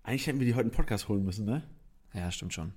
Eigentlich 0.03 0.27
hätten 0.27 0.41
wir 0.41 0.47
die 0.47 0.55
heute 0.55 0.63
einen 0.63 0.71
Podcast 0.73 1.09
holen 1.09 1.25
müssen, 1.25 1.45
ne? 1.45 1.63
Ja, 2.15 2.31
stimmt 2.33 2.55
schon. 2.55 2.73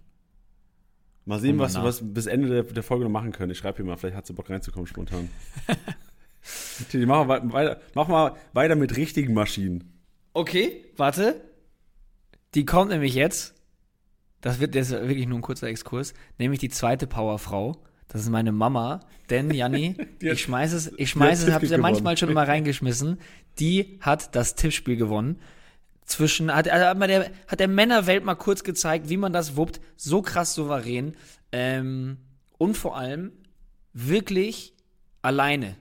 Mal 1.30 1.40
sehen, 1.40 1.60
was 1.60 1.76
was 1.76 2.02
bis 2.04 2.26
Ende 2.26 2.50
der, 2.50 2.64
der 2.64 2.82
Folge 2.84 3.04
noch 3.06 3.12
machen 3.12 3.32
können. 3.32 3.52
Ich 3.52 3.60
schreibe 3.60 3.80
ihr 3.82 3.86
mal, 3.86 3.98
vielleicht 3.98 4.18
hat 4.18 4.26
sie 4.26 4.34
Bock 4.34 4.50
reinzukommen 4.50 4.88
spontan. 4.88 5.30
Mach 7.06 7.26
mal, 7.26 7.28
wei- 7.28 7.54
weiter, 7.54 7.82
mach 7.94 8.08
mal 8.08 8.36
weiter 8.54 8.76
mit 8.76 8.96
richtigen 8.98 9.34
Maschinen. 9.34 9.84
Okay, 10.34 10.86
warte. 10.98 11.42
Die 12.56 12.66
kommt 12.66 12.90
nämlich 12.92 13.14
jetzt. 13.14 13.54
Das 14.42 14.60
wird 14.60 14.74
jetzt 14.74 14.90
wirklich 14.92 15.28
nur 15.28 15.38
ein 15.38 15.42
kurzer 15.44 15.68
Exkurs. 15.68 16.14
Nämlich 16.38 16.60
die 16.60 16.70
zweite 16.70 17.06
Powerfrau. 17.08 17.84
Das 18.08 18.22
ist 18.22 18.30
meine 18.30 18.52
Mama. 18.52 19.02
Denn, 19.30 19.52
Janni, 19.54 19.98
ich 20.20 20.42
schmeiße 20.42 20.76
es, 20.78 20.88
ich 20.88 21.02
hat 21.02 21.08
schmeiße 21.10 21.52
es, 21.52 21.64
es 21.64 21.70
ja 21.70 21.78
manchmal 21.78 22.18
schon 22.18 22.30
immer 22.30 22.48
reingeschmissen. 22.48 23.20
Die 23.60 24.00
hat 24.02 24.36
das 24.36 24.56
Tippspiel 24.56 24.96
gewonnen. 24.96 25.40
Zwischen, 26.10 26.54
hat, 26.54 26.70
hat, 26.72 27.02
der, 27.02 27.32
hat 27.48 27.60
der 27.60 27.68
Männerwelt 27.68 28.26
mal 28.26 28.34
kurz 28.34 28.64
gezeigt, 28.64 29.10
wie 29.10 29.18
man 29.18 29.32
das 29.32 29.56
wuppt. 29.56 29.80
So 29.96 30.24
krass 30.24 30.56
souverän. 30.56 31.16
Ähm, 31.52 32.18
und 32.58 32.76
vor 32.76 32.98
allem 32.98 33.32
wirklich 33.94 34.74
alleine. 35.22 35.76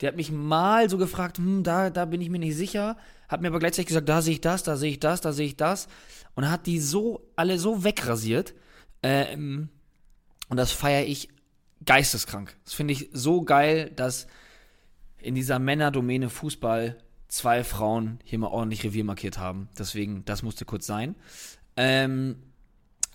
Der 0.00 0.08
hat 0.08 0.16
mich 0.16 0.30
mal 0.30 0.88
so 0.88 0.96
gefragt, 0.96 1.38
hm, 1.38 1.64
da, 1.64 1.90
da 1.90 2.04
bin 2.04 2.20
ich 2.20 2.30
mir 2.30 2.38
nicht 2.38 2.56
sicher. 2.56 2.96
Hat 3.28 3.40
mir 3.40 3.48
aber 3.48 3.58
gleichzeitig 3.58 3.88
gesagt, 3.88 4.08
da 4.08 4.22
sehe 4.22 4.34
ich 4.34 4.40
das, 4.40 4.62
da 4.62 4.76
sehe 4.76 4.92
ich 4.92 5.00
das, 5.00 5.20
da 5.20 5.32
sehe 5.32 5.46
ich 5.46 5.56
das. 5.56 5.88
Und 6.36 6.48
hat 6.48 6.66
die 6.66 6.78
so, 6.78 7.26
alle 7.34 7.58
so 7.58 7.82
wegrasiert. 7.82 8.54
Ähm, 9.02 9.70
und 10.48 10.56
das 10.56 10.70
feiere 10.70 11.04
ich 11.04 11.30
geisteskrank. 11.84 12.56
Das 12.64 12.74
finde 12.74 12.92
ich 12.92 13.10
so 13.12 13.42
geil, 13.42 13.90
dass 13.96 14.28
in 15.18 15.34
dieser 15.34 15.58
Männerdomäne 15.58 16.30
Fußball 16.30 16.96
zwei 17.34 17.64
Frauen 17.64 18.20
hier 18.24 18.38
mal 18.38 18.48
ordentlich 18.48 18.84
Revier 18.84 19.04
markiert 19.04 19.38
haben. 19.38 19.68
Deswegen, 19.78 20.24
das 20.24 20.42
musste 20.42 20.64
kurz 20.64 20.86
sein. 20.86 21.16
Ähm, 21.76 22.36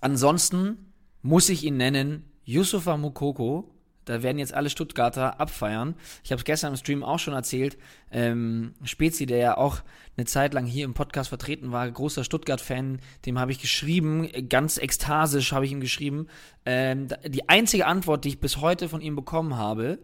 ansonsten 0.02 0.92
muss 1.22 1.50
ich 1.50 1.64
ihn 1.64 1.78
nennen, 1.78 2.26
Yusufa 2.44 2.98
Mukoko. 2.98 3.72
Da 4.06 4.24
werden 4.24 4.40
jetzt 4.40 4.56
alle 4.56 4.72
Stuttgarter 4.72 5.40
abfeiern. 5.40 5.94
Ich 6.24 6.32
habe 6.32 6.40
es 6.40 6.46
gestern 6.46 6.74
im 6.74 6.78
Stream 6.78 7.04
auch 7.04 7.20
schon 7.20 7.36
erzählt. 7.36 7.78
Ähm, 8.12 8.74
Spezi, 8.84 9.28
der 9.28 9.38
ja 9.38 9.58
auch 9.58 9.82
eine 10.18 10.26
Zeit 10.26 10.56
lang 10.56 10.66
hier 10.66 10.86
im 10.86 10.96
Podcast 10.96 11.30
vertreten 11.30 11.72
war, 11.72 11.90
großer 11.90 12.24
Stuttgart-Fan, 12.24 13.00
dem 13.28 13.40
habe 13.40 13.52
ich 13.52 13.60
geschrieben, 13.60 14.28
ganz 14.50 14.80
ekstasisch 14.80 15.52
habe 15.52 15.66
ich 15.66 15.72
ihm 15.72 15.80
geschrieben. 15.80 16.28
Ähm, 16.66 17.08
die 17.28 17.48
einzige 17.50 17.86
Antwort, 17.86 18.26
die 18.26 18.30
ich 18.30 18.40
bis 18.40 18.58
heute 18.58 18.90
von 18.90 19.02
ihm 19.02 19.16
bekommen 19.16 19.56
habe, 19.58 20.00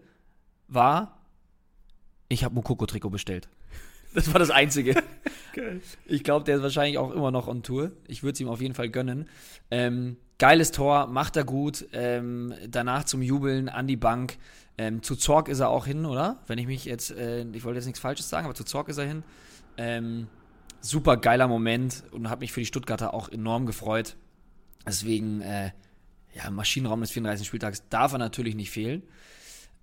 war, 0.67 1.19
ich 2.29 2.43
habe 2.43 2.53
Mukoko-Trikot 2.55 3.09
bestellt. 3.09 3.49
Das 4.15 4.31
war 4.31 4.39
das 4.39 4.49
Einzige. 4.49 4.95
Ich 6.05 6.25
glaube, 6.25 6.43
der 6.43 6.57
ist 6.57 6.63
wahrscheinlich 6.63 6.97
auch 6.97 7.11
immer 7.11 7.31
noch 7.31 7.47
on 7.47 7.63
Tour. 7.63 7.93
Ich 8.09 8.23
würde 8.23 8.33
es 8.33 8.41
ihm 8.41 8.49
auf 8.49 8.59
jeden 8.59 8.73
Fall 8.73 8.89
gönnen. 8.89 9.29
Ähm, 9.71 10.17
geiles 10.37 10.73
Tor, 10.73 11.07
macht 11.07 11.37
er 11.37 11.45
gut. 11.45 11.87
Ähm, 11.93 12.53
danach 12.67 13.05
zum 13.05 13.21
Jubeln 13.21 13.69
an 13.69 13.87
die 13.87 13.95
Bank. 13.95 14.37
Ähm, 14.77 15.01
zu 15.01 15.15
Zorg 15.15 15.47
ist 15.47 15.61
er 15.61 15.69
auch 15.69 15.85
hin, 15.85 16.05
oder? 16.05 16.43
Wenn 16.47 16.57
ich 16.57 16.67
mich 16.67 16.83
jetzt, 16.83 17.11
äh, 17.11 17.45
ich 17.53 17.63
wollte 17.63 17.77
jetzt 17.77 17.85
nichts 17.85 18.01
Falsches 18.01 18.29
sagen, 18.29 18.43
aber 18.43 18.53
zu 18.53 18.65
Zorg 18.65 18.89
ist 18.89 18.97
er 18.97 19.05
hin. 19.05 19.23
Ähm, 19.77 20.27
super 20.81 21.15
geiler 21.15 21.47
Moment 21.47 22.03
und 22.11 22.29
habe 22.29 22.41
mich 22.41 22.51
für 22.51 22.59
die 22.59 22.65
Stuttgarter 22.65 23.13
auch 23.13 23.29
enorm 23.29 23.65
gefreut. 23.65 24.17
Deswegen, 24.85 25.39
äh, 25.39 25.71
ja, 26.33 26.49
Maschinenraum 26.51 26.99
des 26.99 27.11
34. 27.11 27.47
Spieltags 27.47 27.87
darf 27.89 28.11
er 28.11 28.19
natürlich 28.19 28.55
nicht 28.55 28.71
fehlen. 28.71 29.03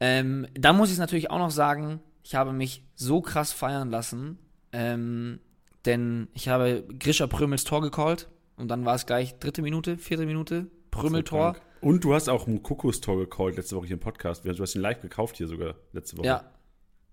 Ähm, 0.00 0.46
da 0.52 0.74
muss 0.74 0.88
ich 0.88 0.94
es 0.94 0.98
natürlich 0.98 1.30
auch 1.30 1.38
noch 1.38 1.50
sagen, 1.50 2.00
ich 2.22 2.34
habe 2.34 2.52
mich 2.52 2.84
so 2.94 3.20
krass 3.20 3.52
feiern 3.52 3.90
lassen, 3.90 4.38
ähm, 4.72 5.40
denn 5.84 6.28
ich 6.34 6.48
habe 6.48 6.84
Grisha 6.98 7.26
Prömels 7.26 7.64
Tor 7.64 7.82
gecallt 7.82 8.28
und 8.56 8.68
dann 8.68 8.84
war 8.84 8.94
es 8.94 9.06
gleich 9.06 9.38
dritte 9.38 9.62
Minute, 9.62 9.98
vierte 9.98 10.26
Minute, 10.26 10.68
Prömel-Tor. 10.90 11.56
Und 11.80 12.04
du 12.04 12.14
hast 12.14 12.28
auch 12.28 12.46
ein 12.46 12.62
Kokostor 12.62 13.18
gecallt 13.18 13.56
letzte 13.56 13.74
Woche 13.74 13.86
hier 13.86 13.94
im 13.94 14.00
Podcast. 14.00 14.44
Du 14.44 14.56
hast 14.56 14.74
ihn 14.76 14.82
live 14.82 15.00
gekauft 15.00 15.36
hier 15.36 15.48
sogar 15.48 15.74
letzte 15.92 16.16
Woche. 16.18 16.26
Ja. 16.26 16.52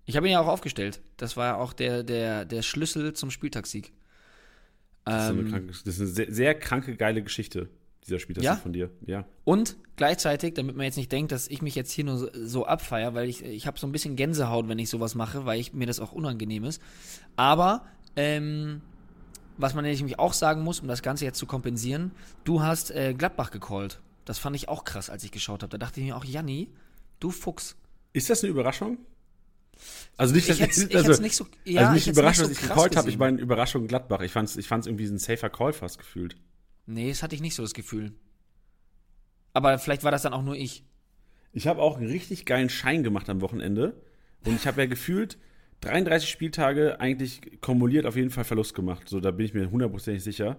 Ich 0.06 0.15
habe 0.15 0.28
ihn 0.28 0.34
ja 0.34 0.41
auch 0.41 0.48
aufgestellt. 0.48 1.02
Das 1.17 1.38
war 1.38 1.45
ja 1.45 1.56
auch 1.58 1.74
der, 1.74 2.04
der, 2.04 2.45
der 2.45 2.62
Schlüssel 2.62 3.13
zum 3.13 3.32
Spieltagssieg. 3.32 3.93
Das 5.06 5.24
ist, 5.26 5.30
eine 5.30 5.41
Ähm, 5.41 5.50
kranke, 5.50 5.67
das 5.67 5.82
ist 5.86 6.00
eine 6.00 6.10
sehr, 6.10 6.32
sehr 6.32 6.56
kranke, 6.56 6.95
geile 6.95 7.24
Geschichte, 7.24 7.69
dieser 8.06 8.20
Spieltag 8.20 8.44
Ja? 8.44 8.56
von 8.56 8.74
dir. 8.74 8.90
Ja. 9.06 9.26
Und 9.44 9.78
gleichzeitig, 9.96 10.54
damit 10.54 10.76
man 10.76 10.86
jetzt 10.86 10.98
nicht 10.98 11.12
denkt, 11.12 11.32
dass 11.32 11.48
ich 11.48 11.62
mich 11.62 11.76
jetzt 11.76 11.92
hier 11.92 12.06
nur 12.06 12.32
so, 12.34 12.66
abfeier, 12.66 13.14
weil 13.14 13.28
ich, 13.30 13.44
ich 13.44 13.68
habe 13.68 13.80
so 13.80 13.86
ein 13.88 13.92
bisschen 13.92 14.16
Gänsehaut, 14.16 14.68
wenn 14.68 14.80
ich 14.80 14.90
sowas 14.90 15.16
mache, 15.16 15.46
weil 15.46 15.60
ich, 15.60 15.74
mir 15.74 15.86
das 15.88 16.00
auch 16.00 16.12
unangenehm 16.12 16.64
ist. 16.64 16.82
Aber, 17.36 17.86
ähm, 18.16 18.82
was 19.58 19.74
man 19.74 19.84
nämlich 19.84 20.18
auch 20.20 20.34
sagen 20.34 20.62
muss, 20.64 20.80
um 20.80 20.88
das 20.88 21.02
Ganze 21.02 21.26
jetzt 21.26 21.38
zu 21.38 21.46
kompensieren, 21.46 22.12
du 22.46 22.62
hast 22.62 22.92
äh, 22.92 23.14
Gladbach 23.14 23.52
gecallt. 23.52 24.00
Das 24.26 24.40
fand 24.40 24.56
ich 24.56 24.70
auch 24.70 24.84
krass, 24.86 25.10
als 25.10 25.24
ich 25.24 25.32
geschaut 25.32 25.64
habe. 25.64 25.70
Da 25.72 25.78
dachte 25.78 26.00
ich 26.00 26.06
mir 26.08 26.16
auch, 26.16 26.24
Janni, 26.24 26.70
du 27.20 27.30
Fuchs. 27.32 27.76
Ist 28.14 28.30
das 28.30 28.42
eine 28.44 28.52
Überraschung? 28.52 28.98
Also 30.18 30.34
nicht, 30.36 30.50
Ich 30.50 30.60
dass- 30.60 30.78
ich 30.78 30.96
also, 30.96 31.10
hätt's 31.10 31.20
nicht 31.22 31.36
so- 31.36 31.46
ja, 31.66 31.82
also 31.82 31.98
ich 31.98 32.06
nicht 32.08 32.16
überrascht, 32.18 32.40
nicht 32.40 32.52
dass 32.52 32.58
so 32.58 32.62
ich 32.64 32.68
krass 32.68 32.76
gecallt 32.78 32.96
habe. 32.98 33.10
Ich 33.10 33.18
meine 33.18 33.40
Überraschung 33.40 33.88
Gladbach. 33.88 34.22
Ich 34.22 34.32
fand 34.32 34.50
es 34.50 34.58
ich 34.58 34.68
fand's 34.68 34.88
irgendwie 34.88 35.06
ein 35.06 35.18
safer 35.18 35.50
Call 35.50 35.74
fast 35.74 35.98
gefühlt. 35.98 36.36
Nee, 36.89 37.10
das 37.10 37.21
hatte 37.21 37.36
ich 37.36 37.41
nicht 37.41 37.54
so 37.54 37.62
das 37.62 37.75
Gefühl. 37.75 38.13
Aber 39.54 39.78
vielleicht 39.78 40.04
war 40.04 40.10
das 40.10 40.23
dann 40.23 40.34
auch 40.34 40.41
nur 40.41 40.56
ich. 40.56 40.84
Ich 41.54 41.67
habe 41.67 41.84
auch 41.84 41.97
einen 41.97 42.10
richtig 42.10 42.45
geilen 42.45 42.69
Schein 42.69 43.04
gemacht 43.04 43.30
am 43.30 43.41
Wochenende. 43.41 44.02
Und 44.43 44.56
ich 44.56 44.65
habe 44.65 44.82
ja 44.82 44.88
gefühlt 44.88 45.38
33 45.82 46.28
Spieltage 46.28 46.99
eigentlich 46.99 47.62
kumuliert 47.62 48.08
auf 48.08 48.15
jeden 48.15 48.32
Fall 48.32 48.43
Verlust 48.43 48.73
gemacht. 48.73 49.08
So, 49.08 49.19
da 49.19 49.30
bin 49.30 49.45
ich 49.45 49.54
mir 49.54 49.69
hundertprozentig 49.69 50.23
sicher. 50.23 50.58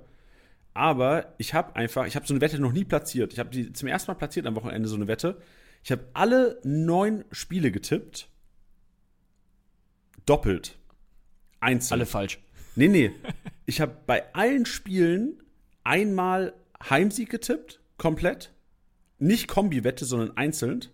Aber 0.73 1.35
ich 1.39 1.53
habe 1.53 1.75
einfach, 1.75 2.07
ich 2.07 2.15
habe 2.15 2.29
so 2.29 2.33
eine 2.33 2.41
Wette 2.41 2.61
noch 2.61 2.73
nie 2.73 2.85
platziert. 2.85 3.33
Ich 3.33 3.41
habe 3.41 3.51
die 3.51 3.73
zum 3.73 3.89
ersten 3.89 4.13
Mal 4.13 4.17
platziert 4.17 4.47
am 4.47 4.55
Wochenende, 4.55 4.89
so 4.89 4.95
eine 4.95 5.09
Wette. 5.09 5.43
Ich 5.83 5.91
habe 5.91 6.05
alle 6.13 6.61
neun 6.63 7.25
Spiele 7.33 7.73
getippt. 7.73 8.29
Doppelt. 10.27 10.79
Einzeln. 11.59 11.99
Alle 11.99 12.07
falsch. 12.07 12.39
Nee, 12.77 12.87
nee. 12.87 13.11
Ich 13.67 13.81
habe 13.81 13.97
bei 14.07 14.33
allen 14.33 14.65
Spielen 14.65 15.43
einmal 15.91 16.55
Heimsieg 16.89 17.31
getippt, 17.31 17.81
komplett. 17.99 18.53
Nicht 19.19 19.49
Kombi-Wette, 19.49 20.05
sondern 20.05 20.37
einzeln. 20.37 20.87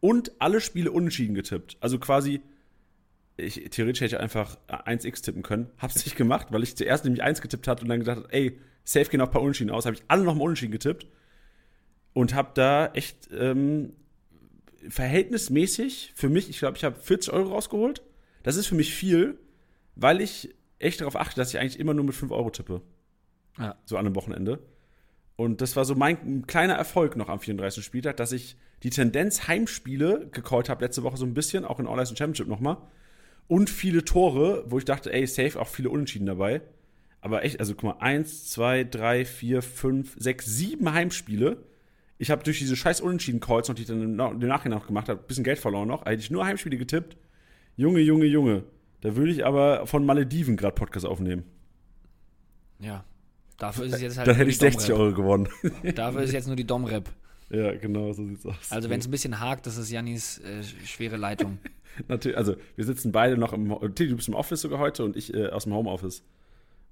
Und 0.00 0.32
alle 0.40 0.60
Spiele 0.60 0.92
unentschieden 0.92 1.34
getippt. 1.34 1.78
Also 1.80 1.98
quasi, 1.98 2.42
ich, 3.38 3.54
theoretisch 3.70 4.02
hätte 4.02 4.16
ich 4.16 4.20
einfach 4.20 4.58
1x 4.68 5.22
tippen 5.22 5.42
können. 5.42 5.70
Hab's 5.78 6.04
nicht 6.04 6.16
gemacht, 6.16 6.48
weil 6.50 6.62
ich 6.62 6.76
zuerst 6.76 7.04
nämlich 7.04 7.22
1 7.22 7.40
getippt 7.40 7.66
hatte 7.66 7.82
und 7.82 7.88
dann 7.88 8.00
gedacht, 8.00 8.24
ey, 8.28 8.60
safe 8.84 9.10
gehen 9.10 9.22
auch 9.22 9.26
ein 9.26 9.32
paar 9.32 9.40
Unentschieden 9.40 9.70
aus. 9.70 9.86
Habe 9.86 9.96
ich 9.96 10.02
alle 10.06 10.22
nochmal 10.22 10.44
unentschieden 10.44 10.72
getippt. 10.72 11.06
Und 12.12 12.34
habe 12.34 12.50
da 12.54 12.88
echt 12.92 13.30
ähm, 13.32 13.94
verhältnismäßig 14.88 16.12
für 16.14 16.28
mich, 16.28 16.50
ich 16.50 16.58
glaube, 16.58 16.76
ich 16.76 16.84
habe 16.84 17.00
40 17.00 17.32
Euro 17.32 17.50
rausgeholt. 17.54 18.02
Das 18.42 18.56
ist 18.56 18.66
für 18.66 18.74
mich 18.74 18.94
viel, 18.94 19.38
weil 19.94 20.20
ich 20.20 20.54
echt 20.78 21.00
darauf 21.00 21.16
achte, 21.16 21.36
dass 21.36 21.48
ich 21.48 21.58
eigentlich 21.58 21.80
immer 21.80 21.94
nur 21.94 22.04
mit 22.04 22.14
5 22.14 22.30
Euro 22.32 22.50
tippe. 22.50 22.82
Ja. 23.58 23.76
So 23.84 23.96
an 23.96 24.06
einem 24.06 24.16
Wochenende. 24.16 24.58
Und 25.36 25.60
das 25.60 25.76
war 25.76 25.84
so 25.84 25.94
mein 25.94 26.46
kleiner 26.46 26.74
Erfolg 26.74 27.16
noch 27.16 27.28
am 27.28 27.40
34. 27.40 27.84
Spieltag, 27.84 28.16
dass 28.16 28.32
ich 28.32 28.56
die 28.82 28.90
Tendenz 28.90 29.48
Heimspiele 29.48 30.28
gecallt 30.32 30.68
habe 30.68 30.84
letzte 30.84 31.02
Woche 31.02 31.16
so 31.16 31.26
ein 31.26 31.34
bisschen, 31.34 31.64
auch 31.64 31.80
in 31.80 31.86
All-Ice 31.86 32.16
Championship 32.16 32.48
nochmal. 32.48 32.78
Und 33.48 33.70
viele 33.70 34.04
Tore, 34.04 34.64
wo 34.68 34.78
ich 34.78 34.84
dachte, 34.84 35.12
ey, 35.12 35.26
safe, 35.26 35.60
auch 35.60 35.68
viele 35.68 35.90
Unentschieden 35.90 36.26
dabei. 36.26 36.62
Aber 37.20 37.44
echt, 37.44 37.60
also 37.60 37.74
guck 37.74 37.84
mal, 37.84 37.96
eins, 38.00 38.50
zwei, 38.50 38.84
drei, 38.84 39.24
vier, 39.24 39.62
fünf, 39.62 40.16
sechs, 40.18 40.46
sieben 40.46 40.92
Heimspiele. 40.92 41.64
Ich 42.18 42.30
habe 42.30 42.42
durch 42.42 42.58
diese 42.58 42.76
scheiß 42.76 43.00
Unentschieden-Calls, 43.00 43.68
noch, 43.68 43.74
die 43.74 43.82
ich 43.82 43.88
dann 43.88 44.02
im 44.02 44.16
Nachhinein 44.16 44.78
noch 44.78 44.86
gemacht 44.86 45.08
habe, 45.08 45.20
ein 45.20 45.26
bisschen 45.26 45.44
Geld 45.44 45.58
verloren 45.58 45.88
noch. 45.88 46.04
Hätte 46.06 46.22
ich 46.22 46.30
nur 46.30 46.46
Heimspiele 46.46 46.76
getippt. 46.76 47.16
Junge, 47.76 48.00
Junge, 48.00 48.26
Junge. 48.26 48.64
Da 49.02 49.16
würde 49.16 49.30
ich 49.32 49.44
aber 49.44 49.86
von 49.86 50.06
Malediven 50.06 50.56
gerade 50.56 50.74
Podcast 50.74 51.04
aufnehmen. 51.04 51.44
Ja. 52.78 53.04
Dafür 53.58 53.86
ist 53.86 53.94
es 53.94 54.00
jetzt 54.02 54.18
halt. 54.18 54.28
Da 54.28 54.32
hätte 54.32 54.50
ich 54.50 54.58
60 54.58 54.88
Dom-Rap. 54.88 55.00
Euro 55.00 55.14
gewonnen. 55.14 55.48
Dafür 55.94 56.22
ist 56.22 56.32
jetzt 56.32 56.46
nur 56.46 56.56
die 56.56 56.66
Dom-Rap. 56.66 57.08
ja, 57.50 57.74
genau, 57.76 58.12
so 58.12 58.26
sieht's 58.26 58.44
aus. 58.44 58.70
Also, 58.70 58.90
wenn 58.90 59.00
es 59.00 59.06
ein 59.08 59.10
bisschen 59.10 59.40
hakt, 59.40 59.66
das 59.66 59.76
ist 59.76 59.90
Jannis 59.90 60.38
äh, 60.38 60.62
schwere 60.84 61.16
Leitung. 61.16 61.58
Natürlich, 62.08 62.36
also 62.36 62.56
wir 62.74 62.84
sitzen 62.84 63.12
beide 63.12 63.38
noch 63.38 63.54
im, 63.54 63.74
Tilly, 63.94 64.10
du 64.10 64.16
bist 64.16 64.28
im 64.28 64.34
Office 64.34 64.60
sogar 64.60 64.78
heute 64.78 65.04
und 65.04 65.16
ich 65.16 65.32
äh, 65.32 65.48
aus 65.48 65.64
dem 65.64 65.72
Homeoffice. 65.72 66.22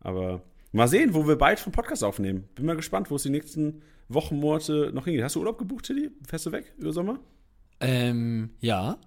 Aber 0.01 0.43
mal 0.73 0.89
sehen, 0.89 1.13
wo 1.13 1.29
wir 1.29 1.37
bald 1.37 1.61
vom 1.61 1.73
Podcast 1.73 2.03
aufnehmen. 2.03 2.49
Bin 2.55 2.65
mal 2.65 2.77
gespannt, 2.77 3.11
wo 3.11 3.17
es 3.17 3.23
die 3.23 3.31
nächsten 3.31 3.83
Wochen, 4.09 4.37
Monate 4.37 4.91
noch 4.95 5.05
hingeht. 5.05 5.25
Hast 5.25 5.35
du 5.37 5.41
Urlaub 5.41 5.59
gebucht, 5.59 5.85
Tilly? 5.85 6.11
Fährst 6.27 6.47
du 6.47 6.53
weg 6.53 6.73
über 6.79 6.93
Sommer? 6.93 7.19
ähm, 7.81 8.51
ja. 8.61 8.99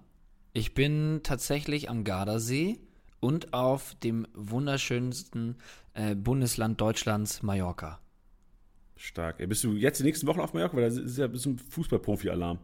Ich 0.52 0.74
bin 0.74 1.20
tatsächlich 1.22 1.88
am 1.90 2.04
Gardasee 2.04 2.78
und 3.20 3.52
auf 3.52 3.94
dem 4.02 4.26
wunderschönsten 4.34 5.56
äh, 5.94 6.14
Bundesland 6.14 6.80
Deutschlands, 6.80 7.42
Mallorca. 7.42 8.00
Stark. 8.96 9.40
Ey, 9.40 9.46
bist 9.46 9.64
du 9.64 9.72
jetzt 9.74 10.00
die 10.00 10.04
nächsten 10.04 10.26
Wochen 10.26 10.40
auf 10.40 10.54
Mallorca? 10.54 10.76
Weil 10.76 10.90
da 10.90 11.00
ist 11.00 11.18
ja 11.18 11.26
ein 11.26 11.32
bisschen 11.32 11.58
Fußballprofi-Alarm. 11.58 12.58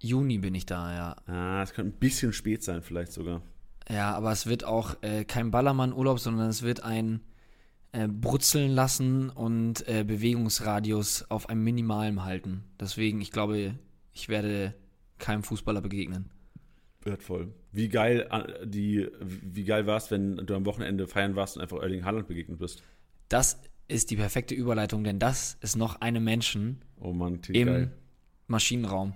Juni 0.00 0.38
bin 0.38 0.54
ich 0.54 0.66
da, 0.66 0.94
ja. 0.94 1.16
Ah, 1.26 1.62
es 1.62 1.72
könnte 1.72 1.96
ein 1.96 1.98
bisschen 1.98 2.32
spät 2.32 2.62
sein, 2.62 2.82
vielleicht 2.82 3.12
sogar. 3.12 3.42
Ja, 3.90 4.14
aber 4.14 4.32
es 4.32 4.46
wird 4.46 4.64
auch 4.64 4.96
äh, 5.02 5.24
kein 5.24 5.50
Ballermann-Urlaub, 5.50 6.20
sondern 6.20 6.48
es 6.48 6.62
wird 6.62 6.82
ein 6.82 7.20
äh, 7.92 8.06
Brutzeln 8.06 8.70
lassen 8.70 9.30
und 9.30 9.88
äh, 9.88 10.04
Bewegungsradius 10.04 11.24
auf 11.30 11.48
einem 11.48 11.64
minimalen 11.64 12.24
halten. 12.24 12.64
Deswegen, 12.78 13.20
ich 13.20 13.32
glaube, 13.32 13.74
ich 14.12 14.28
werde 14.28 14.74
keinem 15.18 15.42
Fußballer 15.42 15.80
begegnen. 15.80 16.30
Wertvoll. 17.08 17.52
Wie 17.72 17.88
geil, 17.88 18.28
äh, 18.30 18.66
die, 18.66 19.08
wie 19.20 19.64
geil 19.64 19.86
war 19.86 19.96
es, 19.96 20.10
wenn 20.10 20.36
du 20.36 20.54
am 20.54 20.66
Wochenende 20.66 21.06
feiern 21.06 21.36
warst 21.36 21.56
und 21.56 21.62
einfach 21.62 21.80
Erling 21.82 22.04
Haaland 22.04 22.28
begegnet 22.28 22.58
bist? 22.58 22.82
Das 23.28 23.60
ist 23.88 24.10
die 24.10 24.16
perfekte 24.16 24.54
Überleitung, 24.54 25.04
denn 25.04 25.18
das 25.18 25.56
ist 25.60 25.76
noch 25.76 26.00
eine 26.00 26.20
Menschen 26.20 26.82
Oh 27.00 27.12
Mann, 27.12 27.40
im 27.48 27.66
geil. 27.66 27.90
Maschinenraum. 28.46 29.14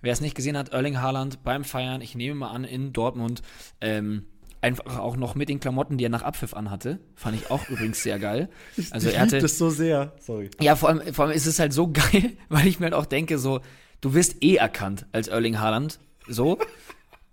Wer 0.00 0.12
es 0.12 0.20
nicht 0.20 0.34
gesehen 0.34 0.56
hat, 0.56 0.70
Erling 0.70 1.00
Haaland 1.00 1.42
beim 1.44 1.64
Feiern, 1.64 2.00
ich 2.00 2.14
nehme 2.14 2.34
mal 2.34 2.50
an, 2.50 2.64
in 2.64 2.92
Dortmund, 2.92 3.42
ähm, 3.80 4.26
einfach 4.60 4.98
auch 4.98 5.16
noch 5.16 5.34
mit 5.34 5.48
den 5.48 5.60
Klamotten, 5.60 5.98
die 5.98 6.04
er 6.04 6.10
nach 6.10 6.22
Abpfiff 6.22 6.54
anhatte. 6.54 7.00
Fand 7.14 7.36
ich 7.36 7.50
auch 7.50 7.68
übrigens 7.68 8.02
sehr 8.02 8.18
geil. 8.18 8.48
Also 8.90 9.08
ich 9.08 9.14
er 9.14 9.22
hatte, 9.22 9.36
lieb 9.36 9.42
das 9.42 9.58
so 9.58 9.70
sehr. 9.70 10.12
Sorry. 10.20 10.50
Ja, 10.60 10.76
vor 10.76 10.88
allem, 10.88 11.14
vor 11.14 11.26
allem 11.26 11.34
ist 11.34 11.46
es 11.46 11.58
halt 11.58 11.72
so 11.72 11.88
geil, 11.92 12.32
weil 12.48 12.66
ich 12.66 12.78
mir 12.80 12.86
halt 12.86 12.94
auch 12.94 13.06
denke, 13.06 13.38
so, 13.38 13.60
du 14.00 14.14
wirst 14.14 14.42
eh 14.42 14.56
erkannt 14.56 15.06
als 15.12 15.28
Erling 15.28 15.58
Haaland, 15.58 15.98
so. 16.28 16.58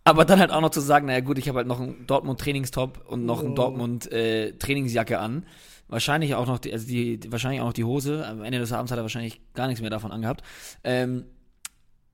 Aber 0.03 0.25
dann 0.25 0.39
halt 0.39 0.51
auch 0.51 0.61
noch 0.61 0.71
zu 0.71 0.79
sagen, 0.81 1.05
naja 1.07 1.19
gut, 1.19 1.37
ich 1.37 1.47
habe 1.49 1.57
halt 1.57 1.67
noch 1.67 1.79
einen 1.79 2.07
Dortmund-Trainingstop 2.07 3.05
und 3.07 3.25
noch 3.25 3.41
einen 3.43 3.53
Dortmund-Trainingsjacke 3.55 5.19
an. 5.19 5.45
Wahrscheinlich 5.87 6.35
auch 6.35 6.45
noch 6.47 6.59
die, 6.59 6.71
also 6.71 6.87
die, 6.87 7.19
wahrscheinlich 7.31 7.61
auch 7.61 7.65
noch 7.65 7.73
die 7.73 7.83
Hose. 7.83 8.25
Am 8.27 8.43
Ende 8.43 8.59
des 8.59 8.71
Abends 8.71 8.91
hat 8.91 8.99
er 8.99 9.03
wahrscheinlich 9.03 9.41
gar 9.53 9.67
nichts 9.67 9.81
mehr 9.81 9.89
davon 9.89 10.11
angehabt. 10.11 10.43
Ähm, 10.83 11.25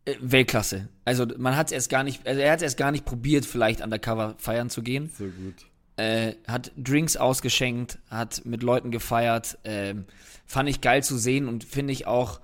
äh, 0.05 0.15
Weltklasse. 0.19 0.87
Also 1.03 1.25
man 1.37 1.55
hat 1.57 1.67
es 1.67 1.71
erst 1.73 1.89
gar 1.89 2.03
nicht, 2.03 2.25
also 2.27 2.39
er 2.39 2.51
hat 2.51 2.59
es 2.59 2.63
erst 2.63 2.77
gar 2.77 2.91
nicht 2.91 3.05
probiert, 3.05 3.45
vielleicht 3.45 3.81
undercover 3.81 4.35
feiern 4.37 4.69
zu 4.69 4.81
gehen 4.81 5.09
So 5.17 5.25
gut. 5.25 5.55
äh, 5.97 6.33
hat 6.47 6.71
Drinks 6.77 7.17
ausgeschenkt, 7.17 7.99
hat 8.09 8.43
mit 8.45 8.63
Leuten 8.63 8.91
gefeiert. 8.91 9.57
Ähm, 9.63 10.05
fand 10.45 10.69
ich 10.69 10.79
geil 10.81 11.03
zu 11.03 11.17
sehen 11.17 11.47
und 11.47 11.63
finde 11.63 11.91
ich 11.93 12.07
auch, 12.07 12.39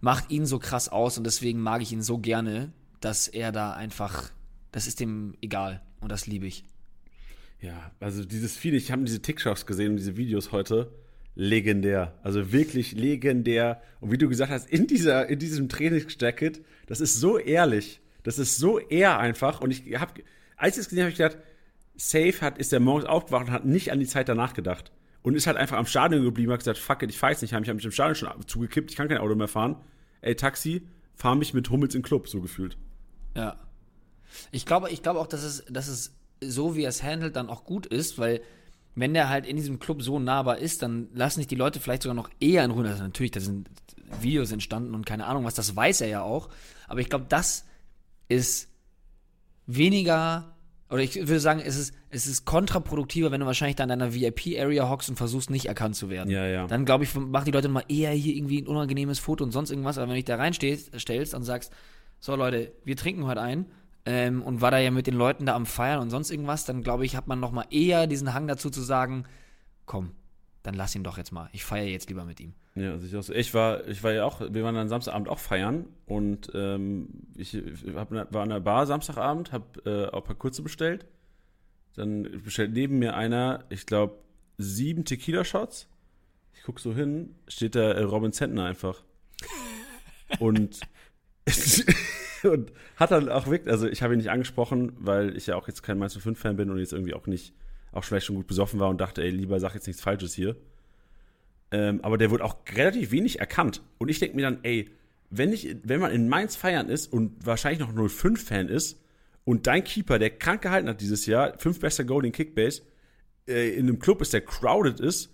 macht 0.00 0.30
ihn 0.30 0.46
so 0.46 0.58
krass 0.58 0.88
aus 0.88 1.16
und 1.16 1.24
deswegen 1.24 1.60
mag 1.60 1.80
ich 1.80 1.92
ihn 1.92 2.02
so 2.02 2.18
gerne, 2.18 2.72
dass 3.00 3.28
er 3.28 3.50
da 3.52 3.72
einfach, 3.72 4.30
das 4.76 4.86
ist 4.86 5.00
dem 5.00 5.34
egal 5.40 5.80
und 6.00 6.12
das 6.12 6.26
liebe 6.26 6.46
ich. 6.46 6.62
Ja, 7.62 7.92
also 7.98 8.26
dieses 8.26 8.58
viele, 8.58 8.76
ich 8.76 8.92
habe 8.92 9.02
diese 9.04 9.22
TikToks 9.22 9.64
gesehen 9.64 9.92
und 9.92 9.96
diese 9.96 10.18
Videos 10.18 10.52
heute. 10.52 10.92
Legendär. 11.34 12.12
Also 12.22 12.52
wirklich 12.52 12.92
legendär. 12.92 13.80
Und 14.00 14.12
wie 14.12 14.18
du 14.18 14.28
gesagt 14.28 14.50
hast, 14.50 14.68
in, 14.68 14.86
dieser, 14.86 15.30
in 15.30 15.38
diesem 15.38 15.70
Trainingsjacket, 15.70 16.62
das 16.88 17.00
ist 17.00 17.18
so 17.18 17.38
ehrlich. 17.38 18.02
Das 18.22 18.38
ist 18.38 18.58
so 18.58 18.78
ehr 18.78 19.18
einfach. 19.18 19.62
Und 19.62 19.70
ich 19.70 19.98
habe, 19.98 20.22
als 20.58 20.76
ich 20.76 20.82
es 20.82 20.88
gesehen 20.90 21.04
habe, 21.04 21.12
habe 21.14 21.22
ich 21.24 21.32
gedacht, 21.32 21.38
Safe 21.96 22.38
hat, 22.42 22.58
ist 22.58 22.70
der 22.70 22.80
morgens 22.80 23.06
aufgewacht 23.06 23.46
und 23.46 23.52
hat 23.52 23.64
nicht 23.64 23.92
an 23.92 23.98
die 23.98 24.06
Zeit 24.06 24.28
danach 24.28 24.52
gedacht. 24.52 24.92
Und 25.22 25.36
ist 25.36 25.46
halt 25.46 25.56
einfach 25.56 25.78
am 25.78 25.86
Stadion 25.86 26.22
geblieben, 26.22 26.52
hat 26.52 26.58
gesagt, 26.58 26.76
fuck 26.76 27.02
it, 27.02 27.08
ich 27.08 27.22
weiß 27.22 27.40
nicht, 27.40 27.52
ich 27.52 27.54
habe 27.54 27.74
mich 27.74 27.84
im 27.86 27.90
Stadion 27.90 28.14
schon 28.14 28.46
zugekippt, 28.46 28.90
ich 28.90 28.98
kann 28.98 29.08
kein 29.08 29.18
Auto 29.18 29.36
mehr 29.36 29.48
fahren. 29.48 29.76
Ey, 30.20 30.34
Taxi, 30.34 30.82
fahr 31.14 31.34
mich 31.34 31.54
mit 31.54 31.70
Hummels 31.70 31.94
in 31.94 32.02
den 32.02 32.06
Club, 32.06 32.28
so 32.28 32.42
gefühlt. 32.42 32.76
Ja. 33.34 33.56
Ich 34.52 34.66
glaube, 34.66 34.90
ich 34.90 35.02
glaube 35.02 35.20
auch, 35.20 35.26
dass 35.26 35.42
es, 35.42 35.64
dass 35.68 35.88
es 35.88 36.14
so, 36.40 36.76
wie 36.76 36.82
er 36.82 36.90
es 36.90 37.02
handelt, 37.02 37.36
dann 37.36 37.48
auch 37.48 37.64
gut 37.64 37.86
ist, 37.86 38.18
weil 38.18 38.40
wenn 38.94 39.12
der 39.12 39.28
halt 39.28 39.46
in 39.46 39.56
diesem 39.56 39.78
Club 39.78 40.02
so 40.02 40.18
nahbar 40.18 40.58
ist, 40.58 40.82
dann 40.82 41.08
lassen 41.14 41.40
sich 41.40 41.46
die 41.46 41.54
Leute 41.54 41.80
vielleicht 41.80 42.02
sogar 42.02 42.14
noch 42.14 42.30
eher 42.40 42.64
in 42.64 42.70
Ruhe. 42.70 42.88
Also 42.88 43.02
natürlich, 43.02 43.30
da 43.30 43.40
sind 43.40 43.68
Videos 44.20 44.52
entstanden 44.52 44.94
und 44.94 45.04
keine 45.04 45.26
Ahnung 45.26 45.44
was, 45.44 45.54
das 45.54 45.76
weiß 45.76 46.00
er 46.00 46.08
ja 46.08 46.22
auch. 46.22 46.48
Aber 46.88 47.00
ich 47.00 47.10
glaube, 47.10 47.26
das 47.28 47.64
ist 48.28 48.68
weniger, 49.66 50.56
oder 50.88 51.02
ich 51.02 51.14
würde 51.14 51.40
sagen, 51.40 51.60
es 51.60 51.76
ist, 51.76 51.94
es 52.08 52.26
ist 52.26 52.46
kontraproduktiver, 52.46 53.30
wenn 53.30 53.40
du 53.40 53.46
wahrscheinlich 53.46 53.76
da 53.76 53.82
in 53.82 53.90
deiner 53.90 54.14
VIP-Area 54.14 54.88
hockst 54.88 55.10
und 55.10 55.16
versuchst, 55.16 55.50
nicht 55.50 55.66
erkannt 55.66 55.96
zu 55.96 56.08
werden. 56.08 56.30
Ja, 56.30 56.46
ja. 56.46 56.66
Dann 56.66 56.86
glaube 56.86 57.04
ich, 57.04 57.14
machen 57.14 57.44
die 57.44 57.50
Leute 57.50 57.68
mal 57.68 57.84
eher 57.88 58.12
hier 58.12 58.34
irgendwie 58.34 58.62
ein 58.62 58.66
unangenehmes 58.66 59.18
Foto 59.18 59.44
und 59.44 59.50
sonst 59.50 59.70
irgendwas. 59.70 59.98
Aber 59.98 60.06
wenn 60.06 60.14
du 60.14 60.16
dich 60.16 60.24
da 60.24 60.36
reinstellst 60.36 60.98
stellst 60.98 61.34
und 61.34 61.42
sagst, 61.42 61.72
so 62.18 62.34
Leute, 62.34 62.72
wir 62.84 62.96
trinken 62.96 63.26
heute 63.26 63.42
ein 63.42 63.66
ähm, 64.06 64.42
und 64.42 64.60
war 64.60 64.70
da 64.70 64.78
ja 64.78 64.90
mit 64.90 65.06
den 65.06 65.14
Leuten 65.14 65.46
da 65.46 65.54
am 65.54 65.66
Feiern 65.66 66.00
und 66.00 66.10
sonst 66.10 66.30
irgendwas, 66.30 66.64
dann 66.64 66.82
glaube 66.82 67.04
ich, 67.04 67.16
hat 67.16 67.26
man 67.26 67.40
noch 67.40 67.52
mal 67.52 67.66
eher 67.70 68.06
diesen 68.06 68.32
Hang 68.32 68.46
dazu 68.46 68.70
zu 68.70 68.80
sagen, 68.80 69.24
komm, 69.84 70.12
dann 70.62 70.74
lass 70.74 70.94
ihn 70.94 71.04
doch 71.04 71.18
jetzt 71.18 71.32
mal. 71.32 71.48
Ich 71.52 71.64
feiere 71.64 71.88
jetzt 71.88 72.08
lieber 72.08 72.24
mit 72.24 72.40
ihm. 72.40 72.54
Ja, 72.76 72.92
also 72.92 73.32
ich, 73.32 73.54
war, 73.54 73.86
ich 73.88 74.02
war 74.02 74.12
ja 74.12 74.24
auch, 74.24 74.40
wir 74.40 74.62
waren 74.62 74.74
dann 74.74 74.88
Samstagabend 74.88 75.28
auch 75.28 75.38
feiern 75.38 75.86
und 76.04 76.50
ähm, 76.54 77.08
ich 77.36 77.56
hab, 77.94 78.10
war 78.10 78.42
an 78.42 78.50
der 78.50 78.60
Bar 78.60 78.86
Samstagabend, 78.86 79.50
hab 79.50 79.84
äh, 79.86 80.06
auch 80.06 80.22
ein 80.22 80.24
paar 80.24 80.34
kurze 80.34 80.62
bestellt. 80.62 81.06
Dann 81.94 82.42
bestellt 82.44 82.72
neben 82.72 82.98
mir 82.98 83.16
einer, 83.16 83.64
ich 83.70 83.86
glaube, 83.86 84.18
sieben 84.58 85.04
Tequila-Shots. 85.04 85.88
Ich 86.54 86.62
guck 86.64 86.78
so 86.78 86.94
hin, 86.94 87.34
steht 87.48 87.74
da 87.74 87.92
äh, 87.92 88.02
Robin 88.02 88.32
Zentner 88.32 88.66
einfach. 88.66 89.02
Und, 90.38 90.80
und 92.42 92.72
hat 92.96 93.10
dann 93.10 93.28
auch 93.28 93.46
wirklich, 93.46 93.72
also 93.72 93.86
ich 93.88 94.02
habe 94.02 94.14
ihn 94.14 94.18
nicht 94.18 94.30
angesprochen, 94.30 94.92
weil 94.98 95.36
ich 95.36 95.46
ja 95.46 95.56
auch 95.56 95.68
jetzt 95.68 95.82
kein 95.82 95.98
Mainz 95.98 96.16
5-Fan 96.16 96.56
bin 96.56 96.70
und 96.70 96.78
jetzt 96.78 96.92
irgendwie 96.92 97.14
auch 97.14 97.26
nicht, 97.26 97.54
auch 97.92 98.04
vielleicht 98.04 98.26
schon 98.26 98.36
gut 98.36 98.46
besoffen 98.46 98.80
war 98.80 98.88
und 98.88 99.00
dachte, 99.00 99.22
ey, 99.22 99.30
lieber 99.30 99.60
sag 99.60 99.74
jetzt 99.74 99.86
nichts 99.86 100.02
Falsches 100.02 100.34
hier. 100.34 100.56
Ähm, 101.70 102.00
aber 102.02 102.18
der 102.18 102.30
wurde 102.30 102.44
auch 102.44 102.56
relativ 102.74 103.10
wenig 103.10 103.40
erkannt. 103.40 103.82
Und 103.98 104.08
ich 104.08 104.18
denke 104.18 104.36
mir 104.36 104.42
dann, 104.42 104.58
ey, 104.62 104.90
wenn, 105.30 105.52
ich, 105.52 105.76
wenn 105.82 106.00
man 106.00 106.12
in 106.12 106.28
Mainz 106.28 106.56
feiern 106.56 106.88
ist 106.88 107.12
und 107.12 107.44
wahrscheinlich 107.44 107.80
noch 107.80 107.92
05-Fan 107.92 108.68
ist 108.68 109.00
und 109.44 109.66
dein 109.66 109.82
Keeper, 109.82 110.18
der 110.18 110.30
krank 110.30 110.62
gehalten 110.62 110.88
hat 110.88 111.00
dieses 111.00 111.26
Jahr, 111.26 111.58
fünf 111.58 111.80
bester 111.80 112.04
Goal 112.04 112.24
in 112.24 112.32
Kickbase, 112.32 112.82
äh, 113.48 113.70
in 113.70 113.88
einem 113.88 113.98
Club 113.98 114.22
ist, 114.22 114.32
der 114.32 114.42
crowded 114.42 115.00
ist, 115.00 115.32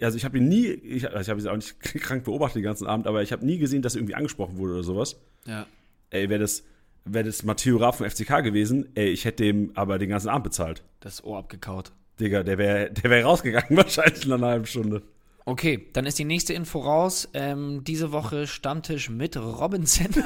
also 0.00 0.16
ich 0.16 0.24
habe 0.24 0.38
ihn 0.38 0.48
nie, 0.48 0.68
ich, 0.68 1.06
also 1.06 1.20
ich 1.20 1.28
habe 1.28 1.40
ihn 1.40 1.48
auch 1.48 1.56
nicht 1.56 1.80
krank 1.80 2.24
beobachtet 2.24 2.56
den 2.56 2.62
ganzen 2.62 2.86
Abend, 2.86 3.06
aber 3.06 3.22
ich 3.22 3.32
habe 3.32 3.44
nie 3.44 3.58
gesehen, 3.58 3.82
dass 3.82 3.94
er 3.94 4.00
irgendwie 4.00 4.14
angesprochen 4.14 4.56
wurde 4.56 4.74
oder 4.74 4.82
sowas. 4.82 5.16
Ja. 5.46 5.66
Ey, 6.10 6.28
wäre 6.28 6.40
das, 6.40 6.64
wär 7.04 7.22
das 7.22 7.42
Matteo 7.42 7.76
Raab 7.78 7.96
vom 7.96 8.08
FCK 8.08 8.42
gewesen, 8.42 8.88
ey, 8.94 9.08
ich 9.08 9.24
hätte 9.24 9.44
dem 9.44 9.72
aber 9.74 9.98
den 9.98 10.08
ganzen 10.10 10.28
Abend 10.28 10.44
bezahlt. 10.44 10.84
Das 11.00 11.24
Ohr 11.24 11.38
abgekaut. 11.38 11.92
Digga, 12.20 12.42
der 12.42 12.58
wäre 12.58 12.90
der 12.90 13.10
wär 13.10 13.24
rausgegangen 13.24 13.68
wahrscheinlich 13.76 14.24
in 14.24 14.32
einer 14.32 14.46
halben 14.46 14.66
Stunde. 14.66 15.02
Okay, 15.44 15.88
dann 15.92 16.06
ist 16.06 16.18
die 16.18 16.24
nächste 16.24 16.54
Info 16.54 16.80
raus. 16.80 17.28
Ähm, 17.32 17.84
diese 17.84 18.10
Woche 18.10 18.48
Stammtisch 18.48 19.10
mit 19.10 19.36
Robinson. 19.36 20.06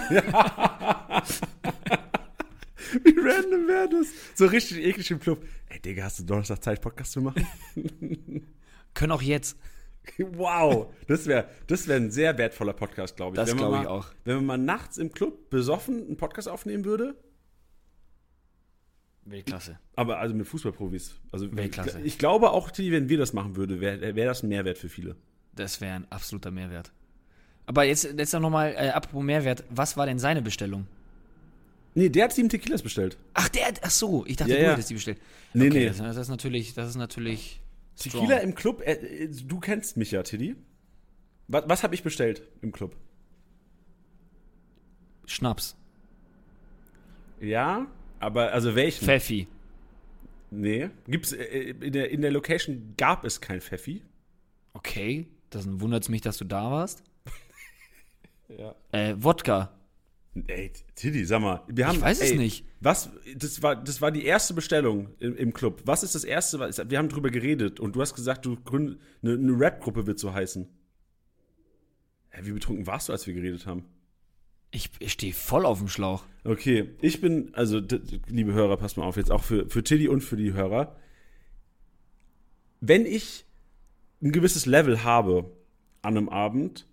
Wie 3.05 3.15
random 3.19 3.69
wäre 3.69 3.89
das? 3.91 4.07
So 4.35 4.47
richtig 4.47 4.79
eklig 4.79 5.11
im 5.11 5.21
Club. 5.21 5.45
Ey, 5.69 5.79
Digga, 5.81 6.05
hast 6.05 6.21
du 6.21 6.25
Donnerstag 6.25 6.65
Zeit, 6.65 6.81
Podcast 6.81 7.13
zu 7.13 7.21
machen? 7.21 7.47
Können 8.95 9.13
auch 9.13 9.21
jetzt. 9.23 9.59
Wow, 10.19 10.93
das 11.07 11.27
wäre 11.27 11.49
das 11.67 11.87
wär 11.87 11.97
ein 11.97 12.11
sehr 12.11 12.37
wertvoller 12.39 12.73
Podcast, 12.73 13.17
glaube 13.17 13.37
ich. 13.37 13.37
Das 13.37 13.55
glaube 13.57 13.77
ich 13.77 13.83
mal- 13.85 13.89
auch. 13.89 14.09
Wenn 14.25 14.37
man 14.37 14.47
mal 14.47 14.59
nachts 14.59 14.99
im 14.99 15.13
Club 15.13 15.51
besoffen 15.51 16.07
einen 16.07 16.17
Podcast 16.17 16.49
aufnehmen 16.49 16.85
würde, 16.85 17.15
Weltklasse. 19.25 19.79
aber 19.97 20.19
also 20.19 20.35
mit 20.35 20.47
Fußballprofis. 20.47 21.15
Also 21.31 21.55
Weltklasse. 21.55 22.01
Ich 22.03 22.19
glaube 22.19 22.51
auch, 22.51 22.71
wenn 22.77 23.09
wir 23.09 23.19
das 23.19 23.33
machen 23.33 23.57
würden, 23.57 23.81
wäre 23.81 24.15
wär 24.17 24.27
das 24.27 24.43
ein 24.43 24.49
Mehrwert 24.49 24.79
für 24.79 24.89
viele. 24.89 25.17
Das 25.55 25.81
wäre 25.81 25.95
ein 25.95 26.11
absoluter 26.11 26.51
Mehrwert. 26.51 26.93
Aber 27.67 27.85
jetzt, 27.85 28.05
jetzt 28.05 28.33
noch 28.33 28.51
mal, 28.51 28.73
äh, 28.73 28.89
apropos 28.91 29.23
Mehrwert, 29.23 29.63
was 29.71 29.97
war 29.97 30.07
denn 30.07 30.19
seine 30.19 30.43
Bestellung? 30.43 30.87
Nee, 31.95 32.09
der 32.09 32.25
hat 32.25 32.33
sieben 32.33 32.49
Tequilas 32.49 32.83
bestellt. 32.83 33.17
Ach, 33.35 33.49
der, 33.49 33.73
ach 33.83 33.91
so, 33.91 34.25
ich 34.27 34.37
dachte, 34.37 34.53
Ja, 34.53 34.57
du 34.59 34.65
ja. 34.65 34.73
hättest 34.73 34.91
die 34.91 34.95
bestellt. 34.95 35.19
Nee, 35.55 35.69
okay, 35.69 35.79
nee. 35.81 35.87
Das, 35.87 35.99
das 35.99 36.17
ist 36.17 36.29
natürlich, 36.29 36.75
das 36.75 36.89
ist 36.89 36.97
natürlich 36.97 37.60
strong. 38.01 38.27
Tequila 38.27 38.39
im 38.39 38.55
Club, 38.55 38.83
äh, 38.85 38.93
äh, 38.93 39.29
du 39.29 39.61
kennst 39.61 39.97
mich 39.97 40.11
ja, 40.11 40.23
Tilly. 40.23 40.57
Was, 41.49 41.69
was 41.69 41.83
habe 41.83 41.95
ich 41.95 42.03
bestellt 42.03 42.43
im 42.63 42.73
Club? 42.73 42.97
Schnaps. 45.27 45.77
Ja, 47.41 47.87
aber 48.19 48.53
also 48.53 48.75
welchen? 48.75 49.05
Pfeffi. 49.05 49.49
nee. 50.51 50.91
Gibt's, 51.07 51.33
äh, 51.33 51.75
in, 51.81 51.93
der, 51.93 52.11
in 52.11 52.21
der 52.21 52.31
Location 52.31 52.95
gab 52.97 53.25
es 53.25 53.41
kein 53.41 53.61
Pfeffi. 53.61 54.03
Okay, 54.73 55.27
dann 55.51 55.81
wundert 55.81 56.03
es 56.03 56.09
mich, 56.09 56.21
dass 56.21 56.37
du 56.39 56.45
da 56.45 56.71
warst. 56.71 57.03
Ja. 58.59 58.75
Äh, 58.91 59.15
Wodka. 59.17 59.73
Ey, 60.47 60.73
Tilly, 60.95 61.25
sag 61.25 61.43
mal. 61.43 61.65
Wir 61.69 61.89
haben, 61.89 62.01
weiß 62.01 62.21
es 62.21 62.31
ey, 62.31 62.39
nicht. 62.39 62.65
Was, 62.81 63.11
das 63.37 63.63
war, 63.63 63.77
das 63.77 64.01
war 64.01 64.13
die 64.13 64.25
erste 64.25 64.55
Bestellung 64.55 65.09
im, 65.19 65.37
im 65.37 65.53
Club. 65.53 65.83
Was 65.87 66.03
ist 66.03 66.15
das 66.15 66.23
erste? 66.23 66.61
Wir 66.89 66.99
haben 66.99 67.09
drüber 67.09 67.31
geredet 67.31 67.81
und 67.81 67.97
du 67.97 68.01
hast 68.01 68.15
gesagt, 68.15 68.47
du 68.47 68.57
gründ, 68.57 68.99
eine, 69.23 69.35
eine 69.35 69.59
Rap-Gruppe 69.59 70.07
wird 70.07 70.19
so 70.21 70.33
heißen. 70.33 70.69
Hä, 72.31 72.41
wie 72.45 72.53
betrunken 72.53 72.87
warst 72.87 73.09
du, 73.09 73.13
als 73.13 73.27
wir 73.27 73.35
geredet 73.35 73.67
haben? 73.67 73.85
Ich, 74.71 74.91
ich 75.01 75.13
stehe 75.13 75.33
voll 75.33 75.67
auf 75.67 75.79
dem 75.79 75.89
Schlauch. 75.89 76.25
Okay, 76.45 76.91
ich 77.01 77.21
bin, 77.21 77.53
also, 77.55 77.81
liebe 78.29 78.53
Hörer, 78.53 78.77
passt 78.77 78.97
mal 78.97 79.05
auf, 79.05 79.17
jetzt 79.17 79.33
auch 79.33 79.43
für, 79.43 79.69
für 79.69 79.83
Tilly 79.83 80.07
und 80.07 80.21
für 80.21 80.37
die 80.37 80.53
Hörer. 80.53 80.97
Wenn 82.81 83.05
ich 83.05 83.45
ein 84.23 84.31
gewisses 84.31 84.67
Level 84.67 85.03
habe 85.03 85.51
an 86.03 86.17
einem 86.17 86.29
Abend, 86.29 86.87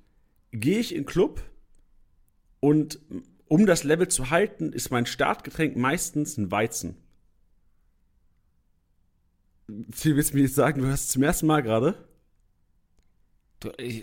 gehe 0.52 0.80
ich 0.80 0.92
in 0.92 1.02
den 1.02 1.06
Club 1.06 1.44
und 2.68 3.00
um 3.48 3.66
das 3.66 3.84
Level 3.86 4.08
zu 4.10 4.30
halten, 4.30 4.74
ist 4.74 4.92
mein 4.92 5.06
Startgetränk 5.06 5.78
meistens 5.78 6.38
ein 6.38 6.52
Weizen. 6.52 6.98
Tilly, 9.96 10.16
willst 10.16 10.34
mir 10.34 10.42
jetzt 10.42 10.56
sagen, 10.56 10.82
du 10.82 10.88
hörst 10.88 11.06
es 11.06 11.10
zum 11.12 11.24
ersten 11.24 11.48
Mal 11.48 11.62
gerade? 11.62 12.06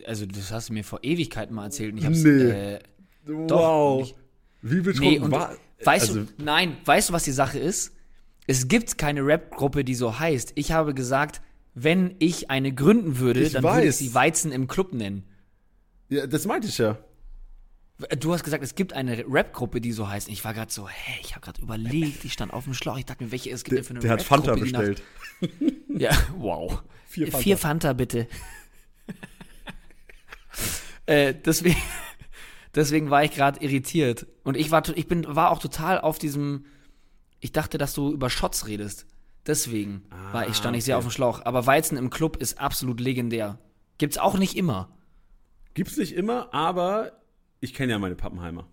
Also, 0.06 0.26
das 0.26 0.50
hast 0.50 0.68
du 0.68 0.72
mir 0.72 0.84
vor 0.84 1.00
Ewigkeiten 1.02 1.54
mal 1.54 1.64
erzählt. 1.64 1.92
Und 1.92 1.98
ich 1.98 2.06
hab's, 2.06 2.22
Nee. 2.22 2.30
äh, 2.50 2.78
wow. 3.26 3.98
und 3.98 4.04
ich- 4.04 4.14
Wie 4.62 4.74
nee, 4.76 4.80
betrunken 4.80 5.22
und 5.24 5.30
war. 5.30 5.54
weißt 5.84 6.08
also, 6.08 6.22
du, 6.24 6.42
nein, 6.42 6.76
weißt 6.84 7.08
du, 7.10 7.12
was 7.12 7.24
die 7.24 7.32
Sache 7.32 7.58
ist? 7.58 7.92
Es 8.46 8.68
gibt 8.68 8.98
keine 8.98 9.24
Rap-Gruppe, 9.24 9.84
die 9.84 9.94
so 9.94 10.18
heißt. 10.18 10.52
Ich 10.56 10.72
habe 10.72 10.92
gesagt, 10.94 11.40
wenn 11.74 12.14
ich 12.18 12.50
eine 12.50 12.72
gründen 12.74 13.18
würde, 13.18 13.48
dann 13.48 13.62
würde 13.62 13.80
ich 13.82 13.86
weiß. 13.88 13.98
sie 13.98 14.14
Weizen 14.14 14.52
im 14.52 14.68
Club 14.68 14.92
nennen. 14.92 15.24
Ja, 16.08 16.26
das 16.26 16.46
meinte 16.46 16.68
ich 16.68 16.78
ja. 16.78 16.98
Du 18.18 18.32
hast 18.32 18.42
gesagt, 18.42 18.64
es 18.64 18.74
gibt 18.74 18.92
eine 18.92 19.24
Rap-Gruppe, 19.28 19.80
die 19.80 19.92
so 19.92 20.08
heißt. 20.08 20.28
Ich 20.28 20.44
war 20.44 20.52
gerade 20.52 20.72
so, 20.72 20.88
hä, 20.88 21.20
ich 21.22 21.36
habe 21.36 21.44
gerade 21.44 21.62
überlegt, 21.62 22.24
ich 22.24 22.32
stand 22.32 22.52
auf 22.52 22.64
dem 22.64 22.74
Schlauch, 22.74 22.98
ich 22.98 23.04
dachte 23.04 23.22
mir, 23.22 23.30
welche 23.30 23.50
es 23.50 23.62
gibt 23.62 23.76
Der, 23.76 23.82
denn 23.82 23.84
für 23.84 23.92
eine 23.92 24.00
der 24.00 24.10
hat 24.10 24.22
Fanta 24.22 24.54
bestellt. 24.54 25.02
Ja, 25.88 26.10
wow. 26.36 26.82
Vier 27.06 27.26
Fanta. 27.26 27.38
Vier 27.38 27.58
Fanta, 27.58 27.92
bitte. 27.92 28.26
äh, 31.06 31.34
deswegen, 31.34 31.80
deswegen 32.74 33.10
war 33.10 33.22
ich 33.22 33.30
gerade 33.30 33.62
irritiert. 33.62 34.26
Und 34.42 34.56
ich 34.56 34.72
war, 34.72 34.82
ich 34.96 35.06
bin, 35.06 35.24
war 35.28 35.52
auch 35.52 35.60
total 35.60 36.00
auf 36.00 36.18
diesem. 36.18 36.64
Ich 37.38 37.52
dachte, 37.52 37.78
dass 37.78 37.94
du 37.94 38.12
über 38.12 38.28
Shots 38.28 38.66
redest. 38.66 39.06
Deswegen 39.46 40.02
war 40.32 40.48
ich, 40.48 40.56
stand 40.56 40.76
ich 40.76 40.84
sehr 40.84 40.96
auf 40.96 41.04
dem 41.04 41.10
Schlauch. 41.10 41.42
Aber 41.44 41.66
Weizen 41.66 41.98
im 41.98 42.10
Club 42.10 42.38
ist 42.38 42.58
absolut 42.58 42.98
legendär. 42.98 43.58
Gibt's 43.98 44.16
auch 44.16 44.38
nicht 44.38 44.56
immer. 44.56 44.88
Gibt's 45.74 45.96
nicht 45.96 46.14
immer, 46.14 46.52
aber 46.54 47.12
ich 47.64 47.72
kenne 47.72 47.92
ja 47.92 47.98
meine 47.98 48.14
Pappenheimer. 48.14 48.68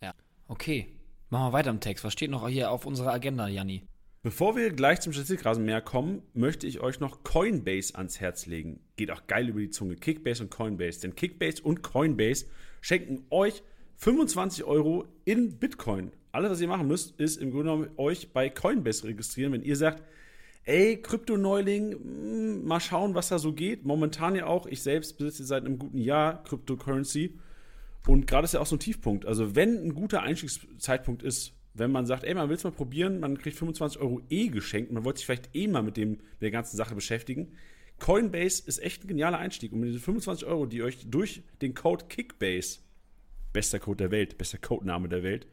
Ja. 0.00 0.14
Okay. 0.46 0.86
Machen 1.28 1.46
wir 1.48 1.52
weiter 1.52 1.70
im 1.70 1.80
Text. 1.80 2.04
Was 2.04 2.12
steht 2.12 2.30
noch 2.30 2.48
hier 2.48 2.70
auf 2.70 2.86
unserer 2.86 3.12
Agenda, 3.12 3.48
Janni? 3.48 3.84
Bevor 4.22 4.54
wir 4.54 4.70
gleich 4.70 5.00
zum 5.00 5.12
Statistikrasenmäher 5.12 5.80
kommen, 5.80 6.22
möchte 6.32 6.68
ich 6.68 6.78
euch 6.78 7.00
noch 7.00 7.24
Coinbase 7.24 7.96
ans 7.96 8.20
Herz 8.20 8.46
legen. 8.46 8.78
Geht 8.94 9.10
auch 9.10 9.26
geil 9.26 9.48
über 9.48 9.58
die 9.58 9.70
Zunge. 9.70 9.96
Kickbase 9.96 10.44
und 10.44 10.50
Coinbase. 10.50 11.00
Denn 11.00 11.16
Kickbase 11.16 11.62
und 11.62 11.82
Coinbase 11.82 12.46
schenken 12.80 13.24
euch 13.30 13.64
25 13.96 14.62
Euro 14.64 15.06
in 15.24 15.58
Bitcoin. 15.58 16.12
Alles, 16.30 16.52
was 16.52 16.60
ihr 16.60 16.68
machen 16.68 16.86
müsst, 16.86 17.18
ist 17.18 17.38
im 17.38 17.50
Grunde 17.50 17.72
genommen 17.72 17.90
euch 17.96 18.32
bei 18.32 18.48
Coinbase 18.48 19.04
registrieren, 19.04 19.52
wenn 19.52 19.62
ihr 19.62 19.76
sagt, 19.76 20.04
ey, 20.62 21.02
Krypto-Neuling, 21.02 21.96
mm, 22.60 22.64
mal 22.64 22.78
schauen, 22.78 23.16
was 23.16 23.30
da 23.30 23.40
so 23.40 23.52
geht. 23.52 23.84
Momentan 23.84 24.36
ja 24.36 24.46
auch, 24.46 24.66
ich 24.66 24.80
selbst 24.80 25.18
besitze 25.18 25.44
seit 25.44 25.66
einem 25.66 25.78
guten 25.78 25.98
Jahr 25.98 26.44
Cryptocurrency. 26.44 27.40
Und 28.06 28.26
gerade 28.26 28.44
ist 28.44 28.54
ja 28.54 28.60
auch 28.60 28.66
so 28.66 28.76
ein 28.76 28.80
Tiefpunkt. 28.80 29.26
Also, 29.26 29.54
wenn 29.54 29.84
ein 29.84 29.94
guter 29.94 30.22
Einstiegszeitpunkt 30.22 31.22
ist, 31.22 31.54
wenn 31.74 31.90
man 31.90 32.06
sagt, 32.06 32.24
ey, 32.24 32.34
man 32.34 32.48
will 32.48 32.56
es 32.56 32.64
mal 32.64 32.70
probieren, 32.70 33.20
man 33.20 33.38
kriegt 33.38 33.56
25 33.56 34.00
Euro 34.00 34.20
eh 34.28 34.48
geschenkt, 34.48 34.92
man 34.92 35.04
wollte 35.04 35.18
sich 35.18 35.26
vielleicht 35.26 35.54
eh 35.54 35.68
mal 35.68 35.82
mit, 35.82 35.96
dem, 35.96 36.10
mit 36.10 36.42
der 36.42 36.50
ganzen 36.50 36.76
Sache 36.76 36.94
beschäftigen. 36.94 37.52
Coinbase 37.98 38.62
ist 38.66 38.82
echt 38.82 39.04
ein 39.04 39.08
genialer 39.08 39.38
Einstieg. 39.38 39.72
Und 39.72 39.80
mit 39.80 39.90
diesen 39.90 40.00
25 40.00 40.46
Euro, 40.46 40.66
die 40.66 40.82
euch 40.82 41.06
durch 41.08 41.42
den 41.60 41.74
Code 41.74 42.06
Kickbase, 42.08 42.80
bester 43.52 43.78
Code 43.78 43.98
der 43.98 44.10
Welt, 44.10 44.38
bester 44.38 44.58
Codename 44.58 45.08
der 45.08 45.22
Welt, 45.22 45.46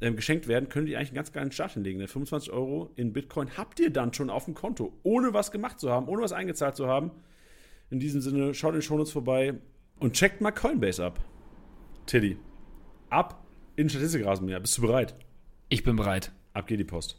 ähm, 0.00 0.16
geschenkt 0.16 0.48
werden, 0.48 0.68
könnt 0.68 0.88
ihr 0.88 0.98
eigentlich 0.98 1.10
einen 1.10 1.16
ganz 1.16 1.32
geilen 1.32 1.52
Start 1.52 1.72
hinlegen. 1.72 1.98
Denn 1.98 2.08
25 2.08 2.52
Euro 2.52 2.92
in 2.96 3.12
Bitcoin 3.12 3.56
habt 3.56 3.80
ihr 3.80 3.90
dann 3.90 4.12
schon 4.14 4.30
auf 4.30 4.44
dem 4.44 4.54
Konto, 4.54 4.92
ohne 5.02 5.34
was 5.34 5.50
gemacht 5.50 5.80
zu 5.80 5.90
haben, 5.90 6.08
ohne 6.08 6.22
was 6.22 6.32
eingezahlt 6.32 6.76
zu 6.76 6.86
haben. 6.86 7.10
In 7.90 7.98
diesem 7.98 8.20
Sinne, 8.20 8.54
schaut 8.54 8.70
in 8.70 8.80
den 8.80 8.82
Shownotes 8.82 9.12
vorbei 9.12 9.54
und 9.98 10.14
checkt 10.14 10.40
mal 10.40 10.52
Coinbase 10.52 11.04
ab. 11.04 11.24
Tilly, 12.06 12.36
ab 13.10 13.46
in 13.76 13.88
Statistikrasenmäher. 13.88 14.60
Bist 14.60 14.76
du 14.76 14.82
bereit? 14.82 15.14
Ich 15.68 15.84
bin 15.84 15.96
bereit. 15.96 16.32
Ab 16.52 16.66
geht 16.66 16.80
die 16.80 16.84
Post. 16.84 17.16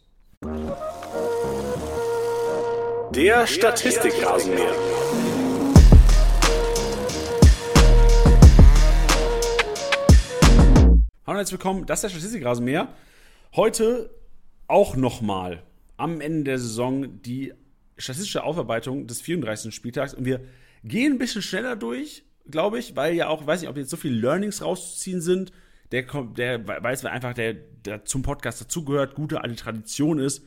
Der 3.15 3.47
Statistikrasenmäher. 3.47 4.75
Hallo 11.25 11.31
und 11.31 11.37
herzlich 11.37 11.53
willkommen, 11.53 11.85
das 11.85 11.99
ist 11.99 12.03
der 12.03 12.09
Statistikrasenmäher. 12.09 12.89
Heute 13.55 14.09
auch 14.67 14.95
nochmal 14.97 15.63
am 15.95 16.19
Ende 16.19 16.43
der 16.43 16.59
Saison 16.59 17.21
die 17.21 17.53
statistische 17.97 18.43
Aufarbeitung 18.43 19.07
des 19.07 19.21
34. 19.21 19.73
Spieltags 19.73 20.13
und 20.13 20.25
wir 20.25 20.41
gehen 20.83 21.13
ein 21.13 21.17
bisschen 21.17 21.41
schneller 21.41 21.77
durch, 21.77 22.23
glaube 22.49 22.79
ich, 22.79 22.95
weil 22.95 23.15
ja 23.15 23.27
auch, 23.27 23.45
weiß 23.45 23.61
nicht, 23.61 23.69
ob 23.69 23.77
jetzt 23.77 23.89
so 23.89 23.97
viele 23.97 24.15
Learnings 24.15 24.61
rauszuziehen 24.61 25.21
sind. 25.21 25.51
Der, 25.91 26.05
kommt, 26.05 26.37
der 26.37 26.67
weiß, 26.67 27.05
einfach 27.05 27.33
der, 27.33 27.53
der 27.53 28.05
zum 28.05 28.23
Podcast 28.23 28.61
dazugehört, 28.61 29.15
gute 29.15 29.41
alte 29.41 29.55
Tradition 29.55 30.17
ist, 30.19 30.43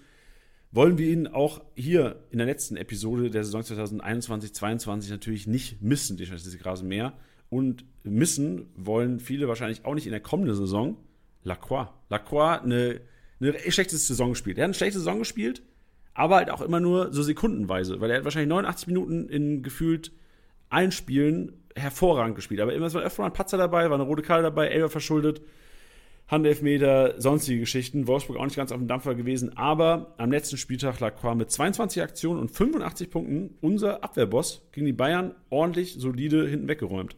wollen 0.73 0.99
wir 0.99 1.09
ihn 1.09 1.29
auch 1.29 1.63
hier 1.75 2.25
in 2.31 2.39
der 2.39 2.47
letzten 2.47 2.77
Episode 2.77 3.31
der 3.31 3.45
Saison 3.45 3.63
2021-22 3.63 5.11
natürlich 5.11 5.47
nicht 5.47 5.81
missen, 5.83 6.17
die 6.17 6.27
Statistikrasenmäher. 6.27 7.13
Und 7.49 7.85
missen 8.03 8.67
wollen 8.75 9.21
viele 9.21 9.47
wahrscheinlich 9.47 9.85
auch 9.85 9.95
nicht 9.95 10.07
in 10.07 10.13
der 10.13 10.21
kommenden 10.21 10.57
Saison 10.57 10.97
Lacroix. 11.45 11.89
Lacroix 12.11 12.63
eine, 12.63 13.01
eine 13.41 13.59
schlechte 13.71 13.97
Saison 13.97 14.31
gespielt. 14.31 14.59
Er 14.59 14.65
hat 14.65 14.69
eine 14.69 14.75
schlechte 14.75 14.99
Saison 14.99 15.21
gespielt, 15.21 15.63
aber 16.13 16.37
halt 16.37 16.51
auch 16.51 16.61
immer 16.61 16.81
nur 16.81 17.13
so 17.13 17.23
sekundenweise, 17.23 18.01
weil 18.01 18.11
er 18.11 18.19
hat 18.19 18.25
wahrscheinlich 18.25 18.49
89 18.49 18.89
Minuten 18.89 19.29
in 19.29 19.63
gefühlt 19.63 20.13
allen 20.69 20.91
Spielen 20.91 21.53
hervorragend 21.77 22.35
gespielt. 22.35 22.61
Aber 22.61 22.73
immer, 22.73 22.93
war 22.93 23.03
öfter 23.03 23.23
mal 23.23 23.29
ein 23.29 23.33
Patzer 23.33 23.59
dabei, 23.59 23.91
war 23.91 23.95
eine 23.95 24.05
rote 24.05 24.23
Karte 24.23 24.43
dabei, 24.43 24.69
Elber 24.69 24.91
verschuldet. 24.91 25.43
Handelfmeter, 26.29 27.21
sonstige 27.21 27.61
Geschichten. 27.61 28.09
Wolfsburg 28.09 28.39
auch 28.39 28.45
nicht 28.45 28.57
ganz 28.57 28.73
auf 28.73 28.79
dem 28.79 28.89
Dampfer 28.89 29.15
gewesen. 29.15 29.57
Aber 29.57 30.15
am 30.19 30.33
letzten 30.33 30.57
Spieltag 30.57 30.99
lag 30.99 31.17
Qua 31.17 31.37
mit 31.37 31.53
22 31.53 32.03
Aktionen 32.03 32.41
und 32.41 32.51
85 32.51 33.11
Punkten 33.11 33.57
unser 33.61 34.03
Abwehrboss 34.03 34.63
gegen 34.73 34.87
die 34.87 34.93
Bayern 34.93 35.35
ordentlich 35.51 35.95
solide 35.99 36.49
hinten 36.49 36.67
weggeräumt. 36.67 37.15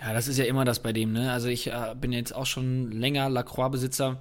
Ja, 0.00 0.14
das 0.14 0.28
ist 0.28 0.38
ja 0.38 0.46
immer 0.46 0.64
das 0.64 0.82
bei 0.82 0.94
dem, 0.94 1.12
ne? 1.12 1.30
Also 1.30 1.48
ich 1.48 1.66
äh, 1.66 1.94
bin 2.00 2.12
jetzt 2.12 2.34
auch 2.34 2.46
schon 2.46 2.90
länger 2.90 3.28
Lacroix-Besitzer. 3.28 4.18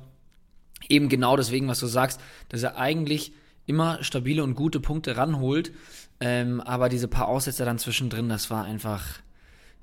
Eben 0.89 1.08
genau 1.08 1.38
deswegen, 1.38 1.68
was 1.70 1.80
du 1.80 1.88
sagst, 1.88 2.20
dass 2.50 2.63
er 2.63 2.78
eigentlich 2.78 3.32
immer 3.65 4.04
stabile 4.04 4.44
und 4.44 4.56
gute 4.56 4.82
Punkte 4.82 5.15
ranholt. 5.15 5.72
Ähm, 6.19 6.62
aber 6.62 6.89
diese 6.89 7.08
paar 7.08 7.27
Aussetzer 7.27 7.65
dann 7.65 7.79
zwischendrin, 7.79 8.29
das 8.29 8.49
war 8.49 8.65
einfach, 8.65 9.05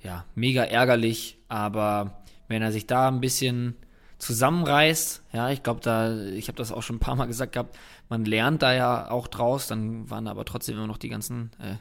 ja, 0.03 0.25
mega 0.35 0.64
ärgerlich. 0.64 1.38
Aber 1.49 2.22
wenn 2.49 2.62
er 2.62 2.72
sich 2.72 2.87
da 2.87 3.09
ein 3.09 3.20
bisschen 3.20 3.77
zusammenreißt, 4.18 5.22
ja, 5.33 5.51
ich 5.51 5.62
glaube, 5.62 5.81
da, 5.81 6.16
ich 6.16 6.49
habe 6.49 6.57
das 6.57 6.72
auch 6.72 6.83
schon 6.83 6.96
ein 6.96 7.01
paar 7.01 7.16
Mal 7.16 7.27
gesagt 7.27 7.53
gehabt, 7.53 7.77
man 8.09 8.25
lernt 8.25 8.62
da 8.62 8.72
ja 8.75 9.11
auch 9.11 9.29
draus, 9.29 9.66
dann 9.66 10.09
waren 10.11 10.27
aber 10.27 10.44
trotzdem 10.44 10.77
immer 10.77 10.87
noch 10.87 10.99
die 10.99 11.09
ganzen 11.09 11.51
äh, 11.59 11.77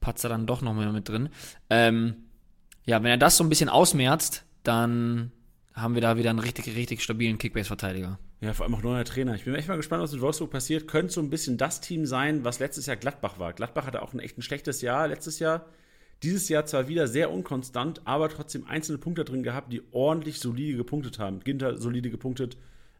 Patzer 0.00 0.28
dann 0.28 0.46
doch 0.46 0.62
noch 0.62 0.74
mehr 0.74 0.92
mit 0.92 1.08
drin. 1.08 1.28
Ähm, 1.68 2.16
ja, 2.86 3.02
wenn 3.02 3.10
er 3.10 3.18
das 3.18 3.36
so 3.36 3.44
ein 3.44 3.48
bisschen 3.48 3.68
ausmerzt, 3.68 4.44
dann 4.62 5.32
haben 5.74 5.94
wir 5.94 6.02
da 6.02 6.16
wieder 6.16 6.30
einen 6.30 6.38
richtig, 6.38 6.74
richtig 6.74 7.02
stabilen 7.02 7.38
Kickbase-Verteidiger. 7.38 8.18
Ja, 8.40 8.54
vor 8.54 8.64
allem 8.64 8.74
auch 8.74 8.82
neuer 8.82 9.04
Trainer. 9.04 9.34
Ich 9.34 9.44
bin 9.44 9.54
echt 9.54 9.68
mal 9.68 9.76
gespannt, 9.76 10.02
was 10.02 10.12
mit 10.12 10.22
Wolfsburg 10.22 10.50
passiert. 10.50 10.88
Könnte 10.88 11.12
so 11.12 11.20
ein 11.20 11.28
bisschen 11.28 11.58
das 11.58 11.82
Team 11.82 12.06
sein, 12.06 12.42
was 12.42 12.58
letztes 12.58 12.86
Jahr 12.86 12.96
Gladbach 12.96 13.38
war. 13.38 13.52
Gladbach 13.52 13.86
hatte 13.86 14.00
auch 14.00 14.14
ein 14.14 14.18
echt 14.18 14.38
ein 14.38 14.42
schlechtes 14.42 14.80
Jahr 14.80 15.08
letztes 15.08 15.40
Jahr. 15.40 15.66
Dieses 16.22 16.48
Jahr 16.48 16.64
zwar 16.64 16.88
wieder 16.88 17.06
sehr 17.06 17.30
unkonstant, 17.30 18.00
aber 18.06 18.30
trotzdem 18.30 18.66
einzelne 18.66 18.98
Punkte 18.98 19.24
drin 19.24 19.42
gehabt, 19.42 19.72
die 19.72 19.82
ordentlich 19.90 20.38
solide 20.38 20.78
gepunktet 20.78 21.18
haben. 21.18 21.40
Ginter 21.40 21.76
solide 21.76 22.10
gepunktet, 22.10 22.56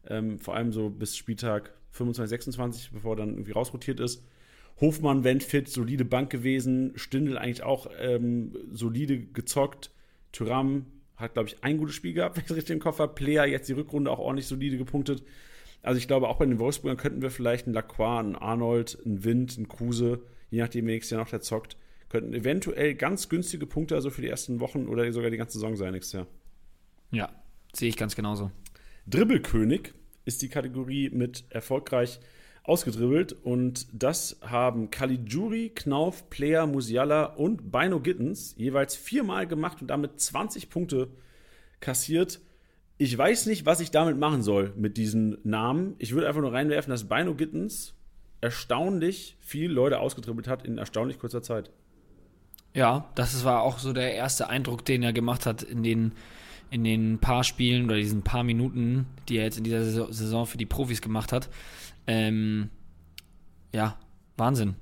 ähm, 0.07 0.37
vor 0.39 0.55
allem 0.55 0.71
so 0.71 0.89
bis 0.89 1.17
Spieltag 1.17 1.73
25, 1.91 2.29
26, 2.29 2.91
bevor 2.91 3.13
er 3.13 3.17
dann 3.17 3.29
irgendwie 3.31 3.51
rausrotiert 3.51 3.99
ist. 3.99 4.23
Hofmann, 4.79 5.23
wenn 5.23 5.41
fit, 5.41 5.69
solide 5.69 6.05
Bank 6.05 6.29
gewesen. 6.29 6.93
Stindel 6.95 7.37
eigentlich 7.37 7.63
auch 7.63 7.87
ähm, 7.99 8.55
solide 8.71 9.19
gezockt. 9.19 9.91
Tyram 10.31 10.85
hat, 11.21 11.33
glaube 11.33 11.49
ich, 11.49 11.63
ein 11.63 11.77
gutes 11.77 11.95
Spiel 11.95 12.13
gehabt, 12.13 12.35
wenn 12.35 12.43
ich 12.43 12.49
es 12.49 12.55
richtig 12.57 12.73
im 12.73 12.81
Kopf 12.81 12.99
habe. 12.99 13.13
Player 13.13 13.45
jetzt 13.45 13.69
die 13.69 13.73
Rückrunde 13.73 14.11
auch 14.11 14.19
ordentlich 14.19 14.47
solide 14.47 14.77
gepunktet. 14.77 15.23
Also 15.83 15.97
ich 15.97 16.07
glaube, 16.07 16.27
auch 16.27 16.37
bei 16.37 16.45
den 16.45 16.59
Wolfsburgern 16.59 16.97
könnten 16.97 17.21
wir 17.21 17.31
vielleicht 17.31 17.65
einen 17.65 17.73
Lacroix, 17.73 18.19
einen 18.19 18.35
Arnold, 18.35 18.99
einen 19.03 19.23
Wind, 19.23 19.57
einen 19.57 19.67
Kruse, 19.67 20.21
je 20.49 20.61
nachdem, 20.61 20.85
wer 20.85 20.93
nächstes 20.93 21.11
Jahr 21.11 21.21
noch 21.21 21.29
der 21.29 21.41
zockt, 21.41 21.77
könnten 22.09 22.33
eventuell 22.33 22.93
ganz 22.93 23.29
günstige 23.29 23.65
Punkte 23.65 23.95
also 23.95 24.09
für 24.09 24.21
die 24.21 24.27
ersten 24.27 24.59
Wochen 24.59 24.87
oder 24.87 25.11
sogar 25.13 25.31
die 25.31 25.37
ganze 25.37 25.53
Saison 25.53 25.75
sein 25.75 25.93
nächstes 25.93 26.13
Jahr. 26.13 26.27
Ja, 27.11 27.31
sehe 27.73 27.89
ich 27.89 27.97
ganz 27.97 28.15
genauso. 28.15 28.51
Dribbelkönig 29.07 29.93
ist 30.25 30.41
die 30.41 30.49
Kategorie 30.49 31.09
mit 31.09 31.45
erfolgreich 31.49 32.19
ausgedribbelt 32.63 33.33
und 33.33 33.87
das 33.91 34.37
haben 34.41 34.91
Caligiuri, 34.91 35.71
Knauf, 35.73 36.29
Player, 36.29 36.67
Musiala 36.67 37.25
und 37.25 37.71
Bino 37.71 37.99
Gittens 37.99 38.53
jeweils 38.57 38.95
viermal 38.95 39.47
gemacht 39.47 39.81
und 39.81 39.87
damit 39.87 40.19
20 40.19 40.69
Punkte 40.69 41.09
kassiert. 41.79 42.39
Ich 42.97 43.17
weiß 43.17 43.47
nicht, 43.47 43.65
was 43.65 43.79
ich 43.79 43.89
damit 43.89 44.17
machen 44.17 44.43
soll 44.43 44.73
mit 44.75 44.97
diesen 44.97 45.37
Namen. 45.43 45.95
Ich 45.97 46.13
würde 46.13 46.27
einfach 46.27 46.41
nur 46.41 46.53
reinwerfen, 46.53 46.91
dass 46.91 47.09
Bino 47.09 47.33
Gittens 47.33 47.95
erstaunlich 48.41 49.37
viele 49.39 49.73
Leute 49.73 49.99
ausgedribbelt 49.99 50.47
hat 50.47 50.65
in 50.65 50.77
erstaunlich 50.77 51.17
kurzer 51.17 51.41
Zeit. 51.41 51.71
Ja, 52.73 53.09
das 53.15 53.43
war 53.43 53.63
auch 53.63 53.79
so 53.79 53.91
der 53.91 54.13
erste 54.13 54.49
Eindruck, 54.49 54.85
den 54.85 55.03
er 55.03 55.13
gemacht 55.13 55.45
hat 55.45 55.63
in 55.63 55.83
den, 55.83 56.13
in 56.69 56.83
den 56.83 57.19
paar 57.19 57.43
Spielen 57.43 57.85
oder 57.85 57.95
diesen 57.95 58.21
paar 58.21 58.43
Minuten, 58.43 59.07
die 59.27 59.37
er 59.37 59.45
jetzt 59.45 59.57
in 59.57 59.63
dieser 59.63 59.83
Saison 59.83 60.45
für 60.45 60.57
die 60.57 60.65
Profis 60.65 61.01
gemacht 61.01 61.31
hat. 61.31 61.49
Ähm, 62.07 62.69
ja, 63.73 63.97
Wahnsinn. 64.37 64.75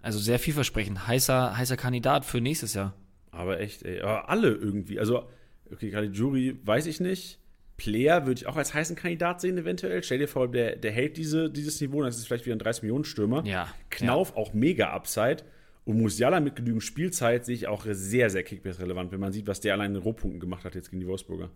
Also 0.00 0.18
sehr 0.18 0.38
vielversprechend. 0.38 1.06
Heißer, 1.06 1.56
heißer 1.56 1.76
Kandidat 1.76 2.24
für 2.24 2.40
nächstes 2.40 2.74
Jahr. 2.74 2.94
Aber 3.30 3.60
echt, 3.60 3.82
ey. 3.82 4.00
Aber 4.00 4.28
alle 4.28 4.48
irgendwie. 4.48 4.98
Also, 4.98 5.28
okay, 5.70 5.90
gerade 5.90 6.08
Jury 6.08 6.58
weiß 6.64 6.86
ich 6.86 7.00
nicht. 7.00 7.38
Player 7.76 8.26
würde 8.26 8.40
ich 8.40 8.46
auch 8.46 8.56
als 8.56 8.74
heißen 8.74 8.96
Kandidat 8.96 9.40
sehen, 9.40 9.58
eventuell. 9.58 10.02
Stell 10.04 10.18
dir 10.18 10.28
vor, 10.28 10.50
der, 10.50 10.76
der 10.76 10.92
hält 10.92 11.16
diese, 11.16 11.50
dieses 11.50 11.80
Niveau, 11.80 12.02
das 12.02 12.16
ist 12.16 12.26
vielleicht 12.26 12.46
wieder 12.46 12.54
ein 12.54 12.60
30-Millionen-Stürmer. 12.60 13.44
Ja. 13.44 13.68
Knauf 13.90 14.30
ja. 14.30 14.36
auch 14.36 14.52
mega 14.52 14.90
Upside. 14.90 15.38
Und 15.84 15.98
Musiala 15.98 16.38
mit 16.38 16.54
genügend 16.54 16.82
Spielzeit 16.82 17.44
sehe 17.44 17.56
ich 17.56 17.66
auch 17.66 17.84
sehr, 17.88 18.30
sehr 18.30 18.44
Kickbase-relevant, 18.44 19.10
wenn 19.10 19.18
man 19.18 19.32
sieht, 19.32 19.48
was 19.48 19.60
der 19.60 19.74
allein 19.74 19.94
in 19.94 20.02
Rohpunkten 20.02 20.38
gemacht 20.38 20.64
hat 20.64 20.74
jetzt 20.74 20.90
gegen 20.90 21.00
die 21.00 21.08
Wolfsburger. 21.08 21.50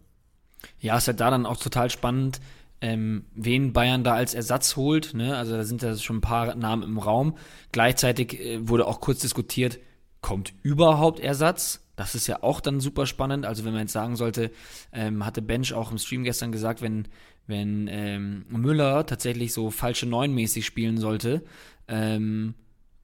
Ja, 0.80 0.96
ist 0.96 1.06
halt 1.06 1.20
da 1.20 1.30
dann 1.30 1.46
auch 1.46 1.58
total 1.58 1.90
spannend, 1.90 2.40
ähm, 2.80 3.26
wen 3.34 3.72
Bayern 3.72 4.04
da 4.04 4.14
als 4.14 4.34
Ersatz 4.34 4.76
holt. 4.76 5.14
Ne? 5.14 5.36
Also 5.36 5.56
da 5.56 5.64
sind 5.64 5.82
ja 5.82 5.96
schon 5.96 6.18
ein 6.18 6.22
paar 6.22 6.54
Namen 6.54 6.82
im 6.82 6.98
Raum. 6.98 7.36
Gleichzeitig 7.72 8.40
äh, 8.40 8.68
wurde 8.68 8.86
auch 8.86 9.00
kurz 9.00 9.20
diskutiert, 9.20 9.78
kommt 10.20 10.52
überhaupt 10.62 11.20
Ersatz? 11.20 11.82
Das 11.96 12.14
ist 12.14 12.26
ja 12.26 12.42
auch 12.42 12.60
dann 12.60 12.80
super 12.80 13.06
spannend. 13.06 13.46
Also 13.46 13.64
wenn 13.64 13.72
man 13.72 13.82
jetzt 13.82 13.92
sagen 13.92 14.16
sollte, 14.16 14.50
ähm, 14.92 15.24
hatte 15.24 15.40
Bench 15.40 15.72
auch 15.72 15.90
im 15.90 15.98
Stream 15.98 16.24
gestern 16.24 16.52
gesagt, 16.52 16.82
wenn, 16.82 17.08
wenn 17.46 17.88
ähm, 17.90 18.44
Müller 18.50 19.06
tatsächlich 19.06 19.54
so 19.54 19.70
falsche 19.70 20.06
Neun-mäßig 20.06 20.66
spielen 20.66 20.98
sollte, 20.98 21.42
ähm, 21.88 22.54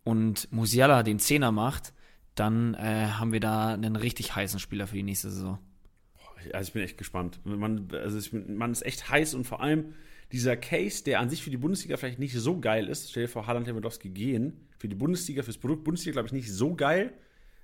und 0.05 0.53
Musiala 0.53 1.03
den 1.03 1.19
Zehner 1.19 1.53
macht, 1.53 1.93
dann 2.35 2.75
äh, 2.75 3.07
haben 3.13 3.33
wir 3.33 3.41
da 3.41 3.69
einen 3.69 3.97
richtig 3.97 4.35
heißen 4.35 4.59
Spieler 4.59 4.87
für 4.87 4.97
die 4.97 5.03
nächste 5.03 5.31
Saison. 5.31 5.59
Also 6.53 6.69
ich 6.69 6.73
bin 6.73 6.83
echt 6.83 6.99
gespannt. 6.99 7.41
Man, 7.45 7.89
also 7.93 8.19
ich, 8.19 8.33
man 8.33 8.73
ist 8.73 8.85
echt 8.85 9.09
heiß 9.09 9.35
und 9.35 9.45
vor 9.45 9.63
allem 9.63 9.95
dieser 10.33 10.57
Case, 10.57 11.05
der 11.05 11.21
an 11.21 11.29
sich 11.29 11.43
für 11.43 11.51
die 11.51 11.59
Bundesliga 11.59 11.97
vielleicht 11.97 12.19
nicht 12.19 12.35
so 12.35 12.59
geil 12.59 12.89
ist, 12.89 13.11
stell 13.11 13.25
dir 13.25 13.29
vor, 13.29 13.47
Haaland 13.47 13.67
Lewandowski 13.67 14.09
gehen, 14.09 14.67
für 14.79 14.89
die 14.89 14.95
Bundesliga, 14.95 15.43
fürs 15.43 15.59
Produkt 15.59 15.85
Bundesliga 15.85 16.15
glaube 16.15 16.29
ich 16.29 16.33
nicht 16.33 16.53
so 16.53 16.75
geil, 16.75 17.13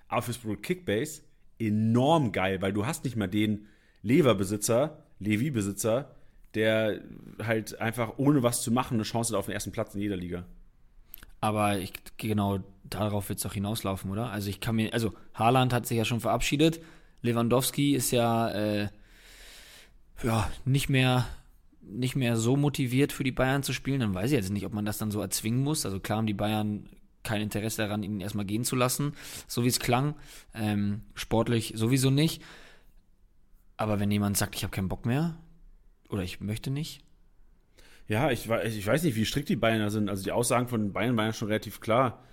aber 0.08 0.22
fürs 0.22 0.38
Produkt 0.38 0.62
Kickbase 0.62 1.22
enorm 1.58 2.32
geil, 2.32 2.60
weil 2.62 2.72
du 2.72 2.86
hast 2.86 3.04
nicht 3.04 3.16
mal 3.16 3.26
den 3.26 3.66
Lever-Besitzer, 4.02 5.02
Levi-Besitzer, 5.18 6.14
der 6.54 7.00
halt 7.42 7.80
einfach 7.80 8.18
ohne 8.18 8.42
was 8.42 8.62
zu 8.62 8.70
machen 8.70 8.94
eine 8.94 9.02
Chance 9.02 9.32
hat 9.32 9.38
auf 9.38 9.46
den 9.46 9.54
ersten 9.54 9.72
Platz 9.72 9.94
in 9.94 10.00
jeder 10.00 10.16
Liga. 10.16 10.44
Aber 11.40 11.78
ich, 11.78 11.92
genau 12.16 12.60
darauf 12.84 13.28
wird 13.28 13.38
es 13.38 13.42
doch 13.42 13.54
hinauslaufen, 13.54 14.10
oder? 14.10 14.30
Also 14.30 14.48
ich 14.50 14.60
kann 14.60 14.76
mir, 14.76 14.92
also 14.92 15.14
Haaland 15.34 15.72
hat 15.72 15.86
sich 15.86 15.96
ja 15.96 16.04
schon 16.04 16.20
verabschiedet. 16.20 16.80
Lewandowski 17.22 17.94
ist 17.94 18.10
ja, 18.10 18.50
äh, 18.50 18.88
ja 20.22 20.50
nicht 20.64 20.88
mehr 20.88 21.26
nicht 21.90 22.16
mehr 22.16 22.36
so 22.36 22.56
motiviert 22.56 23.12
für 23.12 23.24
die 23.24 23.32
Bayern 23.32 23.62
zu 23.62 23.72
spielen, 23.72 24.00
dann 24.00 24.14
weiß 24.14 24.30
ich 24.30 24.36
jetzt 24.36 24.50
nicht, 24.50 24.66
ob 24.66 24.74
man 24.74 24.84
das 24.84 24.98
dann 24.98 25.10
so 25.10 25.20
erzwingen 25.20 25.62
muss. 25.62 25.86
Also 25.86 26.00
klar 26.00 26.18
haben 26.18 26.26
die 26.26 26.34
Bayern 26.34 26.86
kein 27.22 27.40
Interesse 27.40 27.82
daran, 27.82 28.02
ihn 28.02 28.20
erstmal 28.20 28.44
gehen 28.44 28.64
zu 28.64 28.76
lassen, 28.76 29.14
so 29.46 29.64
wie 29.64 29.68
es 29.68 29.80
klang. 29.80 30.14
Ähm, 30.54 31.02
sportlich 31.14 31.72
sowieso 31.76 32.10
nicht. 32.10 32.42
Aber 33.76 34.00
wenn 34.00 34.10
jemand 34.10 34.36
sagt, 34.36 34.54
ich 34.56 34.64
habe 34.64 34.70
keinen 34.70 34.88
Bock 34.88 35.06
mehr 35.06 35.36
oder 36.08 36.22
ich 36.22 36.40
möchte 36.40 36.70
nicht, 36.70 37.00
ja, 38.06 38.30
ich, 38.30 38.48
ich 38.48 38.86
weiß 38.86 39.02
nicht, 39.02 39.16
wie 39.16 39.26
strikt 39.26 39.50
die 39.50 39.56
Bayern 39.56 39.80
da 39.80 39.90
sind. 39.90 40.08
Also 40.08 40.24
die 40.24 40.32
Aussagen 40.32 40.68
von 40.68 40.92
Bayern 40.92 41.16
waren 41.16 41.26
ja 41.26 41.32
schon 41.34 41.48
relativ 41.48 41.80
klar. 41.80 42.24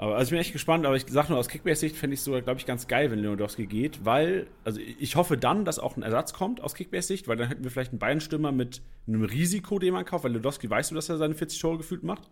Aber 0.00 0.16
also 0.16 0.28
ich 0.28 0.30
bin 0.30 0.40
echt 0.40 0.54
gespannt, 0.54 0.86
aber 0.86 0.96
ich 0.96 1.04
sag 1.08 1.28
nur 1.28 1.36
aus 1.36 1.48
Kickbase-Sicht 1.48 1.94
fände 1.94 2.14
ich 2.14 2.20
es 2.20 2.24
so, 2.24 2.30
glaube 2.30 2.58
ich, 2.58 2.64
ganz 2.64 2.88
geil, 2.88 3.10
wenn 3.10 3.18
Lewandowski 3.18 3.66
geht, 3.66 4.02
weil, 4.02 4.46
also 4.64 4.80
ich 4.80 5.14
hoffe 5.14 5.36
dann, 5.36 5.66
dass 5.66 5.78
auch 5.78 5.94
ein 5.94 6.02
Ersatz 6.02 6.32
kommt 6.32 6.62
aus 6.62 6.74
Kickbase-Sicht, 6.74 7.28
weil 7.28 7.36
dann 7.36 7.48
hätten 7.48 7.64
wir 7.64 7.70
vielleicht 7.70 7.92
einen 7.92 7.98
Bayern-Stürmer 7.98 8.50
mit 8.50 8.80
einem 9.06 9.24
Risiko, 9.24 9.78
den 9.78 9.92
man 9.92 10.06
kauft, 10.06 10.24
weil 10.24 10.30
Lewandowski 10.30 10.70
weißt 10.70 10.90
du, 10.90 10.94
dass 10.94 11.10
er 11.10 11.18
seine 11.18 11.34
40 11.34 11.60
Tore 11.60 11.76
gefühlt 11.76 12.02
macht? 12.02 12.30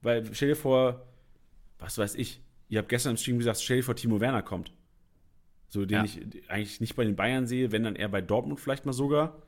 Weil 0.00 0.34
stell 0.34 0.48
dir 0.48 0.56
vor, 0.56 1.04
was 1.78 1.98
weiß 1.98 2.14
ich, 2.14 2.40
ihr 2.70 2.78
habt 2.78 2.88
gestern 2.88 3.10
im 3.10 3.16
Stream 3.18 3.36
gesagt, 3.36 3.60
stell 3.60 3.76
dir 3.76 3.82
vor, 3.82 3.96
Timo 3.96 4.22
Werner 4.22 4.42
kommt. 4.42 4.72
So, 5.68 5.84
den 5.84 5.98
ja. 5.98 6.04
ich 6.04 6.48
eigentlich 6.48 6.80
nicht 6.80 6.96
bei 6.96 7.04
den 7.04 7.16
Bayern 7.16 7.46
sehe, 7.46 7.70
wenn 7.70 7.82
dann 7.82 7.96
eher 7.96 8.08
bei 8.08 8.22
Dortmund 8.22 8.60
vielleicht 8.60 8.86
mal 8.86 8.94
sogar. 8.94 9.42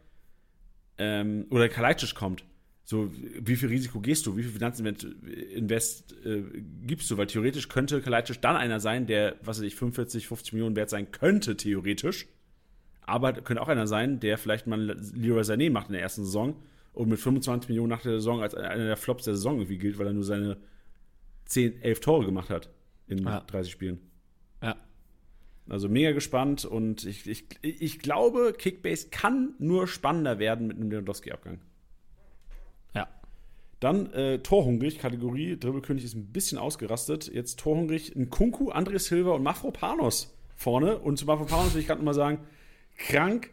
Ähm, 0.99 1.47
oder 1.49 1.71
Kalajdzic 1.71 2.15
kommt 2.15 2.45
so, 2.89 3.11
wie 3.13 3.57
viel 3.57 3.69
Risiko 3.69 3.99
gehst 3.99 4.27
du? 4.27 4.37
Wie 4.37 4.45
viel 4.45 4.53
Finanzinvest 4.53 6.15
äh, 6.25 6.43
gibst 6.87 7.11
du? 7.11 7.17
Weil 7.19 7.27
theoretisch 7.27 7.69
könnte 7.69 8.01
Kalajdzic 8.01 8.41
dann 8.41 8.55
einer 8.55 8.79
sein, 8.79 9.09
der, 9.09 9.35
was 9.43 9.59
weiß 9.59 9.65
ich, 9.65 9.75
45, 9.75 10.29
50 10.29 10.53
Millionen 10.53 10.77
wert 10.77 10.89
sein 10.89 11.11
könnte, 11.11 11.57
theoretisch. 11.57 12.29
Aber 13.01 13.33
könnte 13.33 13.61
auch 13.61 13.67
einer 13.67 13.89
sein, 13.89 14.21
der 14.21 14.39
vielleicht 14.39 14.69
mal 14.69 14.97
Leroy 15.15 15.43
Sané 15.43 15.69
macht 15.69 15.89
in 15.89 15.95
der 15.95 16.03
ersten 16.03 16.25
Saison 16.25 16.55
und 16.93 17.09
mit 17.09 17.19
25 17.19 17.69
Millionen 17.71 17.89
nach 17.89 18.03
der 18.03 18.13
Saison 18.13 18.41
als 18.41 18.55
einer 18.55 18.87
der 18.87 18.97
Flops 18.97 19.25
der 19.25 19.35
Saison 19.35 19.57
irgendwie 19.57 19.79
gilt, 19.79 19.99
weil 19.99 20.07
er 20.07 20.13
nur 20.13 20.23
seine 20.23 20.57
10, 21.47 21.83
11 21.83 22.01
Tore 22.01 22.25
gemacht 22.25 22.51
hat 22.51 22.71
in 23.09 23.25
ja. 23.25 23.41
30 23.41 23.73
Spielen. 23.73 23.99
Ja. 24.63 24.77
Also 25.69 25.89
mega 25.89 26.13
gespannt 26.13 26.65
und 26.65 27.05
ich, 27.05 27.27
ich, 27.29 27.47
ich 27.63 27.99
glaube, 27.99 28.55
Kickbase 28.57 29.09
kann 29.11 29.55
nur 29.59 29.89
spannender 29.89 30.39
werden 30.39 30.69
mit 30.69 30.77
einem 30.77 30.89
Lewandowski-Abgang. 30.93 31.59
Dann 33.81 34.13
äh, 34.13 34.39
torhungrig, 34.39 34.99
Kategorie, 34.99 35.59
Dribbelkönig 35.59 36.05
ist 36.05 36.15
ein 36.15 36.33
bisschen 36.33 36.59
ausgerastet. 36.59 37.31
Jetzt 37.33 37.59
torhungrig, 37.61 38.17
ein 38.17 38.31
Kunku, 38.31 38.71
André 38.73 38.99
Silva 38.99 39.33
und 39.33 39.43
Mafropanos 39.43 40.35
vorne. 40.55 40.99
Und 40.99 41.19
zu 41.19 41.27
Mafropanos 41.27 41.75
will 41.75 41.83
ich 41.83 41.87
gerade 41.87 42.03
mal 42.03 42.15
sagen, 42.15 42.39
krank, 42.97 43.51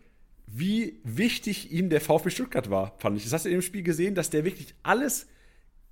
wie 0.47 0.99
wichtig 1.03 1.71
ihm 1.71 1.89
der 1.89 1.99
VfB 1.99 2.29
Stuttgart 2.29 2.69
war, 2.69 2.95
fand 2.99 3.17
ich. 3.17 3.23
Das 3.23 3.33
hast 3.33 3.45
du 3.45 3.49
in 3.49 3.55
dem 3.55 3.61
Spiel 3.61 3.83
gesehen, 3.83 4.15
dass 4.15 4.29
der 4.29 4.45
wirklich 4.45 4.75
alles 4.83 5.27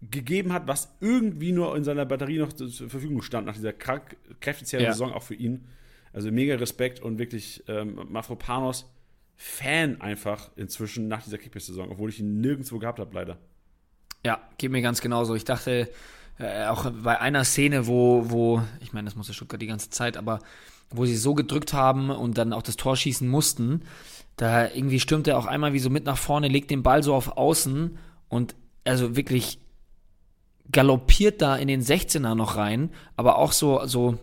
gegeben 0.02 0.54
hat, 0.54 0.68
was 0.68 0.96
irgendwie 1.00 1.52
nur 1.52 1.76
in 1.76 1.84
seiner 1.84 2.06
Batterie 2.06 2.40
noch 2.40 2.54
zur 2.54 2.90
Verfügung 2.90 3.22
stand, 3.22 3.46
nach 3.46 3.56
dieser 3.56 3.74
kräftigen 3.74 4.84
ja. 4.84 4.92
Saison 4.92 5.14
auch 5.14 5.24
für 5.24 5.36
ihn. 5.36 5.66
Also 6.14 6.32
mega 6.32 6.56
Respekt 6.56 7.00
und 7.02 7.20
wirklich 7.20 7.64
ähm, 7.68 8.00
Mafropanos 8.10 8.92
Fan 9.36 10.02
einfach 10.02 10.52
inzwischen 10.56 11.08
nach 11.08 11.24
dieser 11.24 11.40
Kickbase-Saison, 11.40 11.90
obwohl 11.90 12.10
ich 12.10 12.20
ihn 12.20 12.42
nirgendwo 12.42 12.78
gehabt 12.78 13.00
habe, 13.00 13.14
leider. 13.16 13.40
Ja, 14.26 14.40
geht 14.58 14.72
mir 14.72 14.82
ganz 14.82 15.02
genauso. 15.02 15.36
Ich 15.36 15.46
dachte, 15.46 15.90
äh, 16.40 16.66
auch 16.66 16.90
bei 16.92 17.20
einer 17.20 17.44
Szene, 17.44 17.88
wo, 17.88 18.30
wo, 18.30 18.62
ich 18.82 18.94
meine, 18.94 19.06
das 19.06 19.16
musste 19.16 19.34
Stuttgart 19.34 19.62
die 19.62 19.68
ganze 19.68 19.90
Zeit, 19.90 20.18
aber 20.18 20.40
wo 20.90 21.06
sie 21.06 21.16
so 21.16 21.34
gedrückt 21.34 21.74
haben 21.74 22.10
und 22.10 22.38
dann 22.38 22.54
auch 22.54 22.62
das 22.62 22.76
Tor 22.76 22.96
schießen 22.96 23.28
mussten, 23.28 23.82
da 24.36 24.68
irgendwie 24.68 25.00
stürmt 25.00 25.28
er 25.28 25.38
auch 25.38 25.46
einmal 25.46 25.74
wie 25.74 25.80
so 25.80 25.90
mit 25.90 26.06
nach 26.06 26.18
vorne, 26.18 26.48
legt 26.48 26.72
den 26.72 26.84
Ball 26.84 27.04
so 27.04 27.14
auf 27.14 27.38
Außen 27.38 27.98
und 28.28 28.56
also 28.84 29.16
wirklich 29.16 29.60
galoppiert 30.72 31.42
da 31.42 31.56
in 31.56 31.68
den 31.68 31.82
16er 31.82 32.36
noch 32.36 32.56
rein, 32.56 32.92
aber 33.16 33.38
auch 33.38 33.52
so, 33.52 33.86
so 33.86 34.18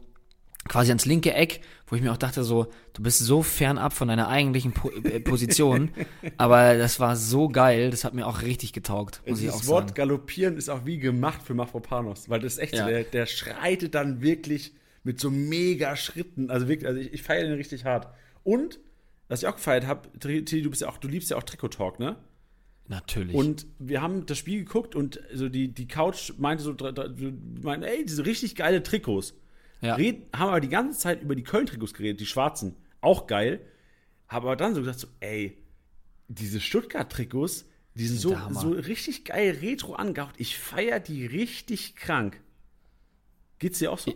quasi 0.66 0.90
ans 0.90 1.06
linke 1.06 1.34
Eck, 1.34 1.60
wo 1.88 1.96
ich 1.96 2.02
mir 2.02 2.12
auch 2.12 2.18
dachte, 2.18 2.44
so, 2.44 2.66
du 2.92 3.02
bist 3.02 3.18
so 3.18 3.42
fernab 3.42 3.92
von 3.92 4.08
deiner 4.08 4.28
eigentlichen 4.28 4.72
po 4.72 4.90
äh, 4.90 5.20
Position, 5.20 5.90
aber 6.36 6.76
das 6.76 7.00
war 7.00 7.16
so 7.16 7.48
geil, 7.48 7.90
das 7.90 8.04
hat 8.04 8.14
mir 8.14 8.26
auch 8.26 8.42
richtig 8.42 8.72
getaugt, 8.72 9.22
muss 9.26 9.40
ich 9.40 9.50
auch 9.50 9.54
sagen. 9.54 9.68
Wort 9.68 9.94
galoppieren 9.94 10.56
ist 10.56 10.68
auch 10.68 10.84
wie 10.84 10.98
gemacht 10.98 11.42
für 11.42 11.54
Mafropanos, 11.54 12.28
weil 12.28 12.40
das 12.40 12.54
ist 12.54 12.58
echt 12.58 12.74
ja. 12.74 12.84
so, 12.84 12.90
der, 12.90 13.04
der 13.04 13.26
schreitet 13.26 13.94
dann 13.94 14.20
wirklich 14.20 14.74
mit 15.02 15.20
so 15.20 15.30
mega 15.30 15.96
Schritten, 15.96 16.50
also 16.50 16.68
wirklich, 16.68 16.86
also 16.86 17.00
ich, 17.00 17.12
ich 17.12 17.22
feiere 17.22 17.44
den 17.44 17.54
richtig 17.54 17.84
hart. 17.84 18.08
Und, 18.44 18.78
was 19.28 19.42
ich 19.42 19.48
auch 19.48 19.56
gefeiert 19.56 19.86
habe, 19.86 20.08
du 20.18 20.70
bist 20.70 20.82
ja 20.82 20.88
auch, 20.88 20.98
du 20.98 21.08
liebst 21.08 21.30
ja 21.30 21.36
auch 21.36 21.42
Trikot 21.42 21.68
Talk, 21.68 21.98
ne? 21.98 22.16
Natürlich. 22.88 23.34
Und 23.34 23.66
wir 23.78 24.00
haben 24.00 24.24
das 24.24 24.38
Spiel 24.38 24.64
geguckt 24.64 24.94
und 24.94 25.20
so 25.34 25.50
die, 25.50 25.68
die 25.68 25.86
Couch 25.86 26.32
meinte 26.38 26.64
so, 26.64 26.74
meinte, 27.62 27.86
ey, 27.86 28.04
diese 28.04 28.24
richtig 28.24 28.56
geile 28.56 28.82
Trikots. 28.82 29.34
Ja. 29.80 29.94
Red, 29.94 30.26
haben 30.34 30.48
aber 30.48 30.60
die 30.60 30.68
ganze 30.68 30.98
Zeit 30.98 31.22
über 31.22 31.34
die 31.34 31.44
Köln-Trikots 31.44 31.94
geredet, 31.94 32.20
die 32.20 32.26
schwarzen. 32.26 32.76
Auch 33.00 33.26
geil. 33.26 33.60
Haben 34.26 34.46
aber 34.46 34.56
dann 34.56 34.74
so 34.74 34.80
gesagt, 34.80 34.98
so, 34.98 35.08
ey, 35.20 35.58
diese 36.28 36.60
Stuttgart-Trikots, 36.60 37.66
die 37.94 38.06
sind 38.06 38.20
so, 38.20 38.36
so 38.52 38.70
richtig 38.70 39.24
geil 39.24 39.58
retro 39.60 39.94
angehaucht. 39.94 40.34
Ich 40.38 40.58
feiere 40.58 41.00
die 41.00 41.26
richtig 41.26 41.96
krank. 41.96 42.40
Geht's 43.58 43.78
dir 43.78 43.90
auch 43.90 43.98
so? 43.98 44.14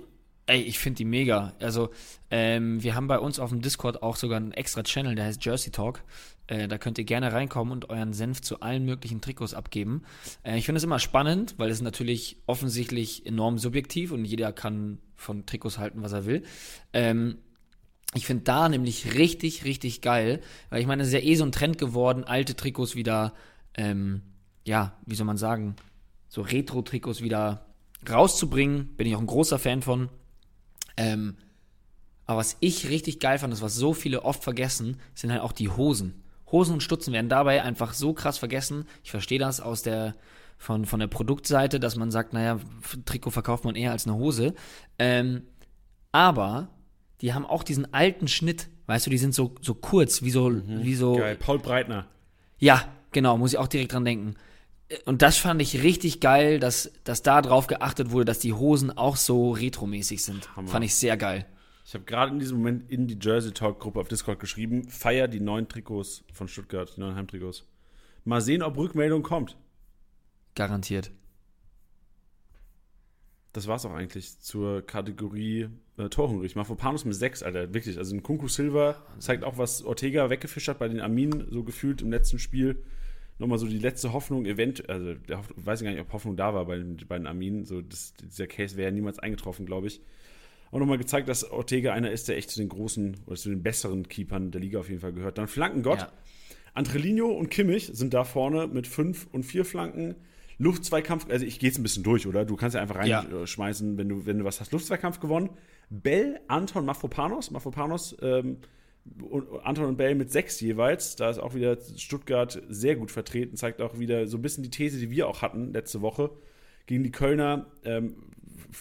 Ey, 0.53 0.61
ich 0.61 0.79
finde 0.79 0.99
die 0.99 1.07
mega. 1.07 1.55
Also, 1.61 1.89
ähm, 2.31 2.83
wir 2.83 2.95
haben 2.95 3.07
bei 3.07 3.19
uns 3.19 3.39
auf 3.39 3.49
dem 3.49 3.63
Discord 3.63 4.03
auch 4.03 4.17
sogar 4.17 4.37
einen 4.37 4.53
extra 4.53 4.83
Channel, 4.83 5.15
der 5.15 5.25
heißt 5.25 5.43
Jersey 5.43 5.73
Talk. 5.73 6.05
Äh, 6.47 6.69
da 6.69 6.77
könnt 6.77 6.99
ihr 6.99 7.05
gerne 7.05 7.33
reinkommen 7.33 7.73
und 7.73 7.89
euren 7.89 8.13
Senf 8.13 8.43
zu 8.43 8.61
allen 8.61 8.85
möglichen 8.85 9.23
Trikots 9.23 9.55
abgeben. 9.55 10.03
Äh, 10.43 10.59
ich 10.59 10.67
finde 10.67 10.77
es 10.77 10.85
immer 10.85 10.99
spannend, 10.99 11.55
weil 11.57 11.71
es 11.71 11.81
natürlich 11.81 12.37
offensichtlich 12.45 13.25
enorm 13.25 13.57
subjektiv 13.57 14.13
und 14.13 14.27
jeder 14.27 14.53
kann 14.53 14.99
von 15.17 15.47
Trikots 15.47 15.79
halten, 15.79 16.03
was 16.03 16.13
er 16.13 16.27
will. 16.27 16.43
Ähm, 16.93 17.39
ich 18.13 18.27
finde 18.27 18.45
da 18.45 18.69
nämlich 18.69 19.15
richtig, 19.15 19.65
richtig 19.65 20.03
geil, 20.03 20.43
weil 20.69 20.83
ich 20.83 20.87
meine, 20.87 21.01
es 21.01 21.09
ist 21.09 21.15
ja 21.15 21.21
eh 21.21 21.35
so 21.35 21.47
ein 21.47 21.53
Trend 21.53 21.79
geworden, 21.79 22.25
alte 22.25 22.55
Trikots 22.55 22.95
wieder, 22.95 23.33
ähm, 23.73 24.21
ja, 24.67 24.99
wie 25.07 25.15
soll 25.15 25.25
man 25.25 25.39
sagen, 25.39 25.77
so 26.29 26.43
Retro-Trikots 26.43 27.23
wieder 27.23 27.65
rauszubringen. 28.07 28.89
Bin 28.99 29.07
ich 29.07 29.17
auch 29.17 29.21
ein 29.21 29.27
großer 29.27 29.59
Fan 29.59 29.81
von. 29.81 30.11
Ähm, 30.97 31.37
aber 32.27 32.39
was 32.39 32.57
ich 32.61 32.89
richtig 32.89 33.21
geil 33.21 33.39
fand, 33.39 33.53
das 33.53 33.63
was 33.63 33.75
so 33.75 33.95
viele 33.95 34.25
oft 34.25 34.43
vergessen, 34.43 34.99
sind 35.15 35.33
halt 35.33 35.43
auch 35.43 35.53
die 35.53 35.69
Hosen. 35.69 36.23
Hosen 36.51 36.75
und 36.75 36.83
Stutzen 36.83 37.13
werden 37.13 37.29
dabei 37.29 37.63
einfach 37.63 37.95
so 37.95 38.13
krass 38.13 38.39
vergessen. 38.39 38.85
Ich 39.03 39.11
verstehe 39.11 39.39
das 39.39 39.61
aus 39.61 39.83
der 39.83 40.15
von, 40.59 40.85
von 40.87 41.01
der 41.01 41.09
Produktseite, 41.09 41.81
dass 41.81 41.97
man 41.97 42.13
sagt, 42.13 42.33
naja, 42.33 42.61
Trikot 43.05 43.31
verkauft 43.31 43.65
man 43.65 43.75
eher 43.75 43.91
als 43.91 44.07
eine 44.07 44.17
Hose. 44.17 44.55
Ähm, 44.99 45.43
aber 46.13 46.69
die 47.21 47.35
haben 47.35 47.47
auch 47.47 47.65
diesen 47.65 47.93
alten 47.93 48.29
Schnitt, 48.29 48.69
weißt 48.87 49.07
du, 49.07 49.11
die 49.11 49.19
sind 49.19 49.35
so, 49.35 49.55
so 49.61 49.75
kurz, 49.75 50.23
wie 50.23 50.31
so, 50.31 50.51
mhm. 50.51 50.85
wie 50.85 50.95
so. 50.95 51.17
Geil, 51.17 51.37
Paul 51.37 51.59
Breitner. 51.59 52.07
Ja, 52.59 52.89
genau, 53.11 53.39
muss 53.39 53.55
ich 53.55 53.59
auch 53.59 53.67
direkt 53.67 53.93
dran 53.93 54.05
denken. 54.05 54.35
Und 55.05 55.23
das 55.23 55.37
fand 55.37 55.63
ich 55.63 55.83
richtig 55.83 56.21
geil, 56.21 56.59
dass, 56.59 56.93
dass 57.05 57.23
da 57.23 57.43
drauf 57.43 57.67
geachtet 57.67 58.11
wurde, 58.11 58.25
dass 58.25 58.39
die 58.39 58.53
Hosen 58.53 58.97
auch 58.97 59.17
so 59.17 59.53
retromäßig 59.53 60.23
sind. 60.23 60.55
Hammer. 60.57 60.69
Fand 60.69 60.85
ich 60.85 60.95
sehr 60.95 61.17
geil. 61.17 61.47
Ich 61.85 61.95
habe 61.95 62.05
gerade 62.05 62.33
in 62.33 62.39
diesem 62.39 62.59
Moment 62.59 62.91
in 62.91 63.07
die 63.07 63.19
Jersey 63.21 63.53
Talk 63.53 63.81
Gruppe 63.81 64.01
auf 64.01 64.09
Discord 64.09 64.39
geschrieben, 64.41 64.89
feier 64.89 65.29
die 65.29 65.41
neuen 65.41 65.69
Trikots 65.69 66.25
von 66.33 66.49
Stuttgart, 66.49 66.93
die 66.97 67.01
neuen 67.01 67.17
Heimtrikots. 67.17 67.67
Mal 68.25 68.41
sehen, 68.41 68.63
ob 68.63 68.77
Rückmeldung 68.77 69.23
kommt. 69.23 69.57
Garantiert. 70.55 71.11
Das 73.53 73.67
war's 73.67 73.85
auch 73.85 73.93
eigentlich 73.93 74.39
zur 74.41 74.81
Kategorie 74.87 75.69
äh, 75.99 76.09
Torhungrig. 76.09 76.57
Mafropanus 76.57 77.05
mit 77.05 77.15
6, 77.15 77.43
Alter, 77.43 77.75
wirklich. 77.75 77.99
Also 77.99 78.15
ein 78.15 78.23
Kunku 78.23 78.49
Silva 78.49 78.97
zeigt 79.19 79.45
auch, 79.45 79.59
was 79.59 79.83
Ortega 79.83 80.31
weggefischt 80.31 80.69
hat 80.69 80.79
bei 80.79 80.89
den 80.89 81.01
Arminen, 81.01 81.47
so 81.51 81.63
gefühlt 81.63 82.01
im 82.01 82.11
letzten 82.11 82.39
Spiel. 82.39 82.83
Nochmal 83.39 83.59
so 83.59 83.67
die 83.67 83.79
letzte 83.79 84.13
Hoffnung, 84.13 84.47
event, 84.47 84.89
also 84.89 85.15
der 85.15 85.39
Hoff, 85.39 85.53
weiß 85.57 85.81
ich 85.81 85.85
gar 85.85 85.91
nicht, 85.91 86.01
ob 86.01 86.13
Hoffnung 86.13 86.37
da 86.37 86.55
war 86.55 86.67
bei, 86.67 86.83
bei 87.09 87.19
den 87.19 87.27
Arminen. 87.27 87.65
So, 87.65 87.81
das, 87.81 88.15
dieser 88.15 88.47
Case 88.47 88.77
wäre 88.77 88.91
ja 88.91 88.95
niemals 88.95 89.19
eingetroffen, 89.19 89.67
glaube 89.67 89.89
ich. 89.89 90.01
Auch 90.71 90.79
nochmal 90.79 90.99
gezeigt, 90.99 91.29
dass 91.29 91.51
Ortega 91.51 91.93
einer 91.93 92.11
ist, 92.11 92.29
der 92.29 92.37
echt 92.37 92.51
zu 92.51 92.61
den 92.61 92.69
großen 92.69 93.19
oder 93.27 93.37
zu 93.37 93.51
den 93.51 93.63
besseren 93.63 94.09
Keepern 94.09 94.51
der 94.51 94.61
Liga 94.61 94.79
auf 94.79 94.89
jeden 94.89 95.01
Fall 95.01 95.13
gehört. 95.13 95.39
Dann 95.39 95.49
Flankengott. 95.49 95.99
Ja. 95.99 96.13
Antrelino 96.75 97.27
und 97.27 97.51
Kimmich 97.51 97.91
sind 97.93 98.15
da 98.15 98.25
vorne 98.25 98.67
mit 98.69 98.87
fünf 98.87 99.27
und 99.33 99.45
vier 99.45 99.65
Flanken. 99.65 100.15
Luftzweikampf, 100.59 101.29
also 101.29 101.45
ich 101.45 101.59
gehe 101.59 101.69
jetzt 101.69 101.79
ein 101.79 101.83
bisschen 101.83 102.05
durch, 102.05 102.27
oder? 102.27 102.45
Du 102.45 102.57
kannst 102.57 102.75
ja 102.75 102.81
einfach 102.81 102.97
reinschmeißen, 102.97 103.93
ja. 103.93 103.99
wenn, 103.99 104.09
du, 104.09 104.27
wenn 104.27 104.39
du 104.39 104.45
was 104.45 104.61
hast. 104.61 104.73
Luftzweikampf 104.73 105.21
gewonnen. 105.21 105.51
Bell, 105.91 106.41
Anton, 106.49 106.87
Mafropanos. 106.87 107.51
Mafropanos, 107.51 108.17
ähm, 108.23 108.59
Anton 109.65 109.87
und 109.87 109.97
Bell 109.97 110.15
mit 110.15 110.31
sechs 110.31 110.61
jeweils. 110.61 111.17
Da 111.17 111.31
ist 111.31 111.39
auch 111.39 111.55
wieder 111.55 111.77
Stuttgart 111.97 112.63
sehr 112.69 112.97
gut 112.97 113.11
vertreten. 113.11 113.57
Zeigt 113.57 113.81
auch 113.81 113.99
wieder 113.99 114.27
so 114.27 114.39
ein 114.39 114.43
bisschen 114.43 114.63
die 114.63 114.71
These, 114.71 114.99
die 114.99 115.11
wir 115.11 115.29
auch 115.29 115.43
hatten 115.43 115.73
letzte 115.73 116.01
Woche. 116.03 116.31
Gegen 116.87 117.03
die 117.03 117.11
Kölner 117.11 117.67
ähm, 117.85 118.15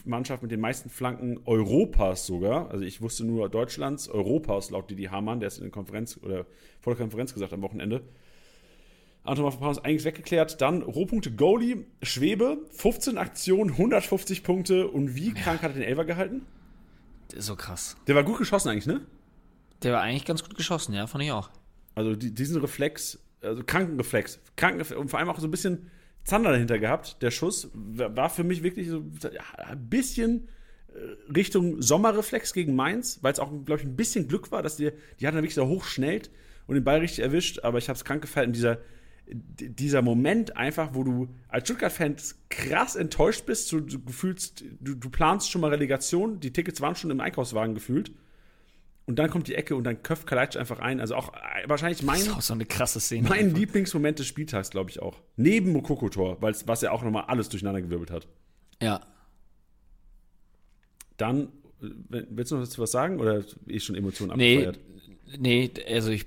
Mannschaft 0.05 0.41
mit 0.41 0.51
den 0.51 0.59
meisten 0.59 0.89
Flanken 0.89 1.39
Europas 1.45 2.25
sogar. 2.25 2.69
Also 2.71 2.85
ich 2.85 3.01
wusste 3.01 3.25
nur 3.25 3.49
Deutschlands, 3.49 4.09
Europas 4.09 4.69
laut 4.69 4.89
Didi 4.89 5.05
Hamann, 5.05 5.39
der 5.39 5.47
ist 5.47 5.57
in 5.57 5.63
der 5.63 5.71
Konferenz 5.71 6.19
oder 6.21 6.45
vor 6.79 6.93
der 6.93 7.01
Konferenz 7.01 7.33
gesagt 7.33 7.53
am 7.53 7.61
Wochenende. 7.61 8.01
Anton 9.23 9.45
Mafropanos 9.45 9.79
eigentlich 9.79 10.05
weggeklärt. 10.05 10.61
Dann 10.61 10.81
Rohpunkte 10.81 11.31
Goalie, 11.31 11.85
Schwebe, 12.01 12.59
15 12.71 13.17
Aktionen, 13.17 13.71
150 13.71 14.43
Punkte. 14.43 14.87
Und 14.87 15.15
wie 15.15 15.33
krank 15.33 15.61
hat 15.61 15.71
er 15.71 15.75
den 15.75 15.83
Elfer 15.83 16.05
gehalten? 16.05 16.45
So 17.37 17.55
krass. 17.55 17.95
Der 18.07 18.15
war 18.15 18.23
gut 18.23 18.39
geschossen 18.39 18.69
eigentlich, 18.69 18.87
ne? 18.87 19.01
Der 19.83 19.93
war 19.93 20.01
eigentlich 20.01 20.25
ganz 20.25 20.43
gut 20.43 20.55
geschossen, 20.55 20.93
ja, 20.93 21.07
fand 21.07 21.23
ich 21.23 21.31
auch. 21.31 21.49
Also 21.95 22.15
die, 22.15 22.33
diesen 22.33 22.61
Reflex, 22.61 23.19
also 23.41 23.63
Krankenreflex, 23.63 24.39
Krankenreflex 24.55 24.99
und 24.99 25.09
vor 25.09 25.19
allem 25.19 25.29
auch 25.29 25.39
so 25.39 25.47
ein 25.47 25.51
bisschen 25.51 25.89
Zander 26.23 26.51
dahinter 26.51 26.77
gehabt. 26.77 27.21
Der 27.21 27.31
Schuss 27.31 27.69
war 27.73 28.29
für 28.29 28.43
mich 28.43 28.63
wirklich 28.63 28.89
so 28.89 28.97
ein 28.99 29.89
bisschen 29.89 30.47
äh, 30.93 31.31
Richtung 31.33 31.81
Sommerreflex 31.81 32.53
gegen 32.53 32.75
Mainz, 32.75 33.19
weil 33.21 33.33
es 33.33 33.39
auch, 33.39 33.49
glaube 33.65 33.81
ich, 33.81 33.87
ein 33.87 33.95
bisschen 33.95 34.27
Glück 34.27 34.51
war, 34.51 34.61
dass 34.61 34.77
die, 34.77 34.91
die 35.19 35.27
hatten 35.27 35.37
wirklich 35.37 35.55
so 35.55 35.67
hochschnellt 35.67 36.29
und 36.67 36.75
den 36.75 36.83
Ball 36.83 36.99
richtig 36.99 37.23
erwischt, 37.23 37.61
aber 37.63 37.79
ich 37.79 37.89
habe 37.89 37.97
es 37.97 38.05
krank 38.05 38.21
gefallen. 38.21 38.53
Dieser, 38.53 38.77
dieser 39.25 40.03
Moment 40.03 40.55
einfach, 40.57 40.93
wo 40.93 41.03
du 41.03 41.29
als 41.47 41.67
Stuttgart-Fan 41.67 42.17
krass 42.49 42.95
enttäuscht 42.95 43.47
bist, 43.47 43.71
du, 43.71 43.79
du, 43.79 43.99
gefühlst, 43.99 44.63
du, 44.79 44.93
du 44.93 45.09
planst 45.09 45.49
schon 45.49 45.61
mal 45.61 45.71
Relegation, 45.71 46.39
die 46.39 46.53
Tickets 46.53 46.81
waren 46.81 46.95
schon 46.95 47.09
im 47.09 47.19
Einkaufswagen 47.19 47.73
gefühlt 47.73 48.11
und 49.11 49.19
dann 49.19 49.29
kommt 49.29 49.49
die 49.49 49.55
Ecke 49.55 49.75
und 49.75 49.83
dann 49.83 50.03
köpft 50.03 50.25
Kalajdzic 50.25 50.57
einfach 50.57 50.79
ein. 50.79 51.01
Also 51.01 51.15
auch 51.15 51.33
äh, 51.33 51.67
wahrscheinlich 51.67 52.01
mein, 52.01 52.19
das 52.19 52.27
ist 52.27 52.33
auch 52.33 52.41
so 52.41 52.53
eine 52.53 52.65
krasse 52.65 53.01
Szene. 53.01 53.27
Mein 53.27 53.47
einfach. 53.47 53.57
Lieblingsmoment 53.57 54.17
des 54.19 54.25
Spieltags, 54.25 54.69
glaube 54.69 54.89
ich 54.89 55.01
auch. 55.01 55.19
Neben 55.35 55.73
Mokoko-Tor, 55.73 56.37
was 56.39 56.81
ja 56.81 56.91
auch 56.91 57.03
nochmal 57.03 57.25
alles 57.27 57.49
durcheinandergewirbelt 57.49 58.09
hat. 58.09 58.29
Ja. 58.81 59.01
Dann, 61.17 61.49
äh, 61.81 62.23
willst 62.29 62.53
du 62.53 62.55
noch 62.55 62.63
dazu 62.63 62.81
was 62.81 62.91
sagen 62.91 63.19
oder 63.19 63.43
ist 63.65 63.83
schon 63.83 63.97
Emotionen 63.97 64.31
abgefeiert? 64.31 64.79
Nee, 65.37 65.69
nee 65.75 65.93
also 65.93 66.11
ich, 66.11 66.25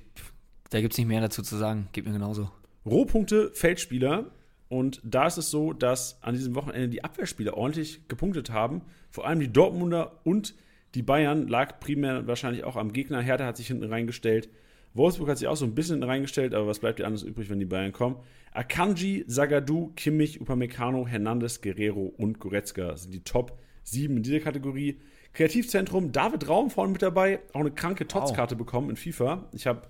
da 0.68 0.82
gibt 0.82 0.92
es 0.92 0.98
nicht 0.98 1.06
mehr 1.06 1.22
dazu 1.22 1.40
zu 1.40 1.56
sagen. 1.56 1.88
Geht 1.92 2.04
mir 2.04 2.12
genauso. 2.12 2.50
Rohpunkte, 2.84 3.50
Feldspieler. 3.54 4.26
Und 4.68 5.00
da 5.04 5.26
ist 5.26 5.38
es 5.38 5.48
so, 5.48 5.72
dass 5.72 6.22
an 6.22 6.34
diesem 6.34 6.54
Wochenende 6.54 6.90
die 6.90 7.02
Abwehrspieler 7.02 7.56
ordentlich 7.56 8.06
gepunktet 8.08 8.50
haben. 8.50 8.82
Vor 9.08 9.26
allem 9.26 9.40
die 9.40 9.50
Dortmunder 9.50 10.20
und 10.24 10.54
die 10.94 11.02
Bayern 11.02 11.48
lag 11.48 11.80
primär 11.80 12.26
wahrscheinlich 12.26 12.64
auch 12.64 12.76
am 12.76 12.92
Gegner. 12.92 13.20
Hertha 13.20 13.46
hat 13.46 13.56
sich 13.56 13.66
hinten 13.66 13.84
reingestellt. 13.84 14.48
Wolfsburg 14.94 15.28
hat 15.28 15.38
sich 15.38 15.48
auch 15.48 15.56
so 15.56 15.64
ein 15.64 15.74
bisschen 15.74 16.02
reingestellt, 16.02 16.54
aber 16.54 16.68
was 16.68 16.78
bleibt 16.78 17.00
dir 17.00 17.06
anderes 17.06 17.24
übrig, 17.24 17.50
wenn 17.50 17.58
die 17.58 17.64
Bayern 17.64 17.92
kommen? 17.92 18.16
Akanji, 18.52 19.26
Zagadou, 19.26 19.92
Kimmich, 19.96 20.40
Upamecano, 20.40 21.06
Hernandez, 21.08 21.60
Guerrero 21.60 22.14
und 22.16 22.38
Goretzka 22.38 22.96
sind 22.96 23.12
die 23.12 23.24
Top 23.24 23.58
7 23.82 24.16
in 24.16 24.22
dieser 24.22 24.38
Kategorie. 24.38 25.00
Kreativzentrum, 25.32 26.12
David 26.12 26.48
Raum 26.48 26.70
vorne 26.70 26.92
mit 26.92 27.02
dabei, 27.02 27.40
auch 27.52 27.60
eine 27.60 27.72
kranke 27.72 28.06
Tots-Karte 28.06 28.54
bekommen 28.54 28.90
in 28.90 28.96
FIFA. 28.96 29.48
Ich 29.52 29.66
habe 29.66 29.88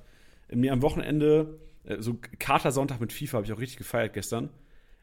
mir 0.51 0.73
am 0.73 0.81
Wochenende, 0.81 1.59
äh, 1.85 2.01
so 2.01 2.17
Katersonntag 2.39 2.99
mit 2.99 3.13
FIFA, 3.13 3.37
habe 3.37 3.47
ich 3.47 3.53
auch 3.53 3.61
richtig 3.61 3.77
gefeiert 3.77 4.15
gestern. 4.15 4.49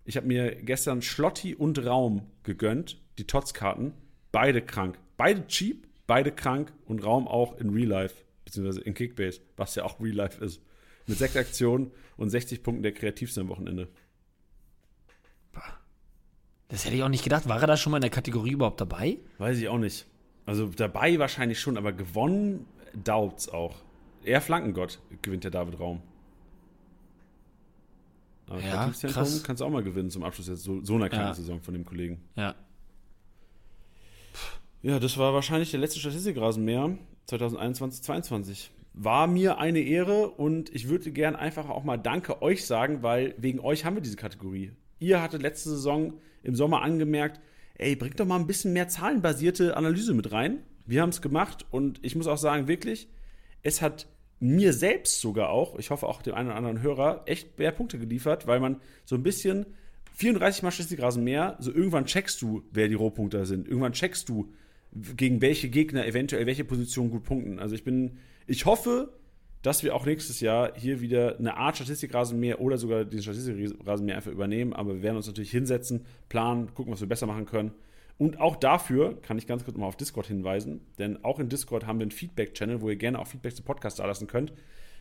Ich 0.04 0.18
habe 0.18 0.26
mir 0.26 0.56
gestern 0.56 1.04
Schlotti 1.04 1.54
und 1.54 1.86
Raum 1.86 2.24
gegönnt, 2.42 3.00
die 3.20 3.28
Tots-Karten. 3.28 3.94
Beide 4.32 4.64
krank. 4.64 4.98
Beide 5.16 5.46
cheap, 5.46 5.88
beide 6.12 6.34
krank 6.34 6.74
und 6.88 7.06
Raum 7.06 7.26
auch 7.26 7.58
in 7.58 7.70
Real 7.70 7.88
Life, 7.88 8.16
beziehungsweise 8.44 8.82
in 8.82 8.94
Kickbase, 8.94 9.40
was 9.56 9.76
ja 9.76 9.86
auch 9.86 9.98
Real 10.02 10.14
Life 10.18 10.44
ist. 10.44 10.62
Mit 11.08 11.18
sechs 11.18 11.38
Aktionen 11.38 11.92
und 12.18 12.30
60 12.30 12.64
Punkten 12.64 12.84
der 12.84 12.92
kreativste 12.92 13.40
am 13.40 13.48
Wochenende. 13.48 13.88
Das 16.68 16.84
hätte 16.86 16.96
ich 16.96 17.04
auch 17.04 17.08
nicht 17.10 17.24
gedacht. 17.24 17.48
War 17.48 17.62
er 17.62 17.68
da 17.68 17.78
schon 17.78 17.92
mal 17.92 17.98
in 17.98 18.02
der 18.02 18.10
Kategorie 18.10 18.52
überhaupt 18.52 18.82
dabei? 18.82 19.20
Weiß 19.38 19.58
ich 19.58 19.70
auch 19.70 19.78
nicht. 19.78 20.06
Also 20.46 20.68
dabei 20.68 21.18
wahrscheinlich 21.18 21.60
schon, 21.62 21.78
aber 21.78 21.94
gewonnen 21.94 22.66
doubt's 22.94 23.48
auch. 23.48 23.76
Er 24.26 24.42
Flankengott 24.42 25.00
gewinnt 25.22 25.46
der 25.46 25.52
David 25.52 25.80
Raum. 25.80 26.02
Aber 28.48 28.60
Ja, 28.62 28.72
Kreativzentrum 28.72 29.24
krass. 29.24 29.44
kannst 29.44 29.62
du 29.62 29.66
auch 29.66 29.70
mal 29.70 29.84
gewinnen 29.84 30.10
zum 30.10 30.24
Abschluss 30.24 30.48
jetzt 30.50 30.64
so, 30.64 30.84
so 30.84 30.96
einer 30.96 31.08
kleinen 31.08 31.28
Ja. 31.30 31.34
Saison 31.34 31.62
von 31.62 31.74
dem 31.74 31.86
Kollegen. 31.86 32.22
Ja. 32.36 32.56
Ja, 34.84 34.98
das 34.98 35.20
war 35.20 35.32
wahrscheinlich 35.36 35.70
der 35.70 35.80
letzte 35.80 36.00
Statistikrasenmäher 36.00 36.98
2021, 37.28 38.02
22. 38.02 38.72
War 38.94 39.28
mir 39.28 39.60
eine 39.60 39.80
Ehre 39.80 40.32
und 40.32 40.74
ich 40.74 40.90
würde 40.90 41.12
gern 41.12 41.36
einfach 41.36 41.70
auch 41.70 41.84
mal 41.84 41.98
Danke 41.98 42.42
euch 42.42 42.66
sagen, 42.66 43.04
weil 43.04 43.36
wegen 43.38 43.60
euch 43.60 43.86
haben 43.86 43.96
wir 43.96 44.02
diese 44.02 44.16
Kategorie. 44.16 44.72
Ihr 44.98 45.22
hattet 45.22 45.44
letzte 45.44 45.70
Saison 45.70 46.16
im 46.42 46.56
Sommer 46.56 46.82
angemerkt, 46.82 47.40
ey, 47.76 47.96
bringt 47.96 48.20
doch 48.20 48.26
mal 48.26 48.40
ein 48.40 48.48
bisschen 48.48 48.74
mehr 48.74 48.88
zahlenbasierte 48.88 49.78
Analyse 49.78 50.16
mit 50.16 50.32
rein. 50.32 50.64
Wir 50.88 51.04
haben 51.04 51.10
es 51.10 51.22
gemacht 51.22 51.64
und 51.70 52.00
ich 52.02 52.16
muss 52.16 52.26
auch 52.26 52.40
sagen, 52.40 52.68
wirklich, 52.68 53.08
es 53.62 53.84
hat 53.84 54.08
mir 54.40 54.74
selbst 54.74 55.22
sogar 55.22 55.52
auch, 55.52 55.78
ich 55.78 55.92
hoffe 55.92 56.08
auch 56.08 56.24
dem 56.24 56.34
einen 56.34 56.48
oder 56.48 56.58
anderen 56.58 56.82
Hörer, 56.82 57.22
echt 57.28 57.60
mehr 57.60 57.72
Punkte 57.72 58.00
geliefert, 58.00 58.48
weil 58.48 58.60
man 58.60 58.82
so 59.06 59.14
ein 59.14 59.22
bisschen 59.22 59.68
34 60.14 60.64
mal 60.64 60.72
Statistikrasen 60.72 61.24
mehr, 61.24 61.56
so 61.60 61.72
irgendwann 61.72 62.06
checkst 62.06 62.42
du, 62.42 62.64
wer 62.72 62.88
die 62.88 62.96
Rohpunkter 62.96 63.46
sind. 63.46 63.68
Irgendwann 63.68 63.94
checkst 63.94 64.28
du, 64.28 64.52
gegen 64.92 65.42
welche 65.42 65.70
Gegner 65.70 66.06
eventuell 66.06 66.46
welche 66.46 66.66
Positionen 66.66 67.12
gut 67.12 67.24
punkten. 67.24 67.60
Also 67.60 67.76
ich 67.76 67.84
bin, 67.84 68.18
ich 68.48 68.66
hoffe, 68.66 69.14
dass 69.62 69.84
wir 69.84 69.96
auch 69.96 70.06
nächstes 70.06 70.40
Jahr 70.40 70.74
hier 70.76 71.02
wieder 71.02 71.38
eine 71.38 71.58
Art 71.58 71.76
Statistikrasenmäher 71.78 72.60
oder 72.60 72.78
sogar 72.78 73.06
diesen 73.06 73.24
Statistikrasenmäher 73.24 74.16
einfach 74.16 74.32
übernehmen. 74.32 74.74
Aber 74.74 74.96
wir 74.96 75.04
werden 75.04 75.18
uns 75.18 75.28
natürlich 75.28 75.52
hinsetzen, 75.52 76.06
planen, 76.30 76.74
gucken, 76.74 76.92
was 76.92 77.02
wir 77.02 77.08
besser 77.08 77.28
machen 77.28 77.46
können. 77.46 77.72
Und 78.18 78.40
auch 78.40 78.56
dafür 78.56 79.20
kann 79.22 79.38
ich 79.38 79.48
ganz 79.48 79.64
kurz 79.64 79.78
mal 79.78 79.88
auf 79.88 79.96
Discord 79.96 80.28
hinweisen, 80.28 80.82
denn 81.00 81.24
auch 81.24 81.40
in 81.40 81.50
Discord 81.50 81.88
haben 81.88 81.98
wir 81.98 82.04
einen 82.04 82.12
Feedback-Channel, 82.12 82.82
wo 82.82 82.90
ihr 82.90 82.96
gerne 82.96 83.18
auch 83.18 83.26
Feedback 83.26 83.56
zum 83.56 83.66
Podcast 83.66 83.98
da 83.98 84.06
lassen 84.06 84.28
könnt. 84.28 84.54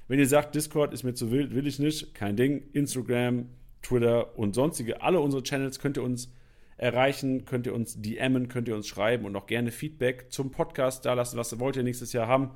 Wenn 0.08 0.18
ihr 0.18 0.26
sagt, 0.26 0.54
Discord 0.54 0.94
ist 0.94 1.02
mir 1.02 1.12
zu 1.12 1.30
wild, 1.30 1.54
will 1.54 1.66
ich 1.66 1.78
nicht, 1.78 2.14
kein 2.14 2.36
Ding. 2.36 2.62
Instagram, 2.72 3.50
Twitter 3.82 4.38
und 4.38 4.54
sonstige, 4.54 5.02
alle 5.02 5.20
unsere 5.20 5.42
Channels 5.42 5.80
könnt 5.80 5.98
ihr 5.98 6.02
uns 6.02 6.32
erreichen, 6.80 7.44
könnt 7.44 7.66
ihr 7.66 7.74
uns 7.74 8.00
DMen, 8.00 8.48
könnt 8.48 8.66
ihr 8.66 8.74
uns 8.74 8.88
schreiben 8.88 9.26
und 9.26 9.36
auch 9.36 9.46
gerne 9.46 9.70
Feedback 9.70 10.32
zum 10.32 10.50
Podcast 10.50 11.04
da 11.04 11.12
lassen. 11.12 11.36
Was 11.36 11.58
wollt 11.60 11.76
ihr 11.76 11.82
nächstes 11.82 12.12
Jahr 12.12 12.26
haben? 12.26 12.50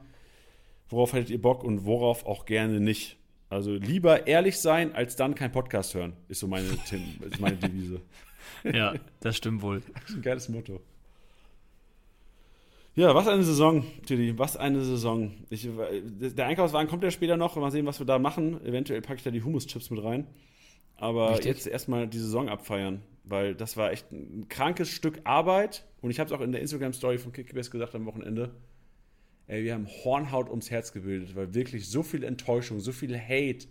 Worauf 0.88 1.12
hättet 1.12 1.30
ihr 1.30 1.40
Bock 1.40 1.62
und 1.62 1.84
worauf 1.84 2.24
auch 2.24 2.46
gerne 2.46 2.80
nicht? 2.80 3.18
Also 3.50 3.74
lieber 3.74 4.26
ehrlich 4.26 4.58
sein, 4.58 4.94
als 4.94 5.16
dann 5.16 5.34
kein 5.34 5.52
Podcast 5.52 5.94
hören, 5.94 6.14
ist 6.28 6.40
so 6.40 6.48
meine, 6.48 6.66
ist 7.30 7.40
meine 7.40 7.56
Devise. 7.56 8.00
Ja, 8.64 8.94
das 9.20 9.36
stimmt 9.36 9.60
wohl. 9.60 9.82
Das 9.92 10.10
ist 10.10 10.16
ein 10.16 10.22
geiles 10.22 10.48
Motto. 10.48 10.80
Ja, 12.96 13.14
was 13.14 13.28
eine 13.28 13.42
Saison, 13.42 13.84
Tilly, 14.06 14.38
was 14.38 14.56
eine 14.56 14.82
Saison. 14.82 15.32
Ich, 15.50 15.68
der 15.68 16.46
Einkaufswagen 16.46 16.88
kommt 16.88 17.02
ja 17.02 17.10
später 17.10 17.36
noch, 17.36 17.56
mal 17.56 17.70
sehen, 17.70 17.86
was 17.86 17.98
wir 17.98 18.06
da 18.06 18.18
machen. 18.18 18.64
Eventuell 18.64 19.02
packe 19.02 19.16
ich 19.16 19.24
da 19.24 19.30
die 19.30 19.42
Hummus-Chips 19.42 19.90
mit 19.90 20.02
rein. 20.02 20.26
Aber 20.96 21.30
Richtig. 21.30 21.46
jetzt 21.46 21.66
erstmal 21.66 22.06
die 22.06 22.18
Saison 22.18 22.48
abfeiern, 22.48 23.02
weil 23.24 23.54
das 23.54 23.76
war 23.76 23.90
echt 23.90 24.10
ein 24.12 24.46
krankes 24.48 24.90
Stück 24.90 25.20
Arbeit. 25.24 25.84
Und 26.00 26.10
ich 26.10 26.20
habe 26.20 26.28
es 26.28 26.32
auch 26.32 26.42
in 26.42 26.52
der 26.52 26.60
Instagram-Story 26.60 27.18
von 27.18 27.32
Kickbase 27.32 27.70
gesagt 27.70 27.94
am 27.94 28.06
Wochenende. 28.06 28.54
Ey, 29.46 29.64
wir 29.64 29.74
haben 29.74 29.86
Hornhaut 29.86 30.48
ums 30.48 30.70
Herz 30.70 30.92
gebildet, 30.92 31.34
weil 31.34 31.54
wirklich 31.54 31.88
so 31.88 32.02
viel 32.02 32.24
Enttäuschung, 32.24 32.80
so 32.80 32.92
viel 32.92 33.18
Hate, 33.18 33.66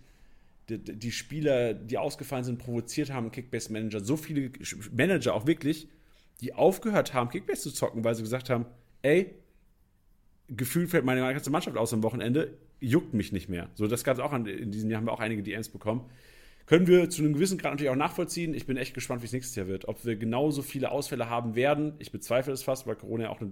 die, 0.70 0.78
die 0.78 1.12
Spieler, 1.12 1.74
die 1.74 1.97
ausgefallen 1.97 2.43
sind, 2.43 2.60
provoziert 2.60 3.12
haben, 3.12 3.32
Kickbase-Manager, 3.32 3.99
so 3.99 4.18
viele 4.18 4.51
Manager 4.91 5.34
auch 5.34 5.47
wirklich, 5.47 5.88
die 6.41 6.54
aufgehört 6.54 7.14
haben, 7.14 7.30
Kickbase 7.30 7.64
zu 7.64 7.72
zocken, 7.72 8.04
weil 8.04 8.16
sie 8.16 8.22
gesagt 8.22 8.49
haben, 8.49 8.66
ey, 9.01 9.34
gefühlt 10.47 10.89
fällt 10.89 11.06
meine 11.06 11.22
ganze 11.22 11.49
Mannschaft 11.49 11.78
aus 11.78 11.93
am 11.93 12.04
Wochenende, 12.04 12.58
juckt 12.80 13.14
mich 13.14 13.32
nicht 13.32 13.49
mehr. 13.49 13.70
So, 13.76 13.88
das 13.88 14.04
gab 14.04 14.18
es 14.18 14.24
auch 14.24 14.32
an, 14.32 14.45
in 14.45 14.72
diesem 14.72 14.89
Jahr, 14.89 14.99
haben 14.99 15.08
wir 15.08 15.14
auch 15.14 15.20
einige 15.20 15.41
DMs 15.41 15.70
bekommen. 15.70 16.10
Können 16.66 16.88
wir 16.88 17.09
zu 17.09 17.22
einem 17.22 17.34
gewissen 17.34 17.57
Grad 17.57 17.74
natürlich 17.74 17.91
auch 17.91 17.95
nachvollziehen. 17.95 18.53
Ich 18.53 18.66
bin 18.66 18.78
echt 18.78 18.93
gespannt, 18.93 19.22
wie 19.22 19.26
es 19.26 19.34
nächstes 19.34 19.55
Jahr 19.55 19.68
wird. 19.68 19.88
Ob 19.88 20.05
wir 20.05 20.16
genauso 20.16 20.61
viele 20.61 20.91
Ausfälle 20.91 21.30
haben 21.30 21.55
werden. 21.55 21.93
Ich 21.99 22.11
bezweifle 22.11 22.53
es 22.53 22.64
fast, 22.64 22.88
weil 22.88 22.95
Corona 22.95 23.24
ja 23.26 23.30
auch 23.30 23.41
eine, 23.41 23.51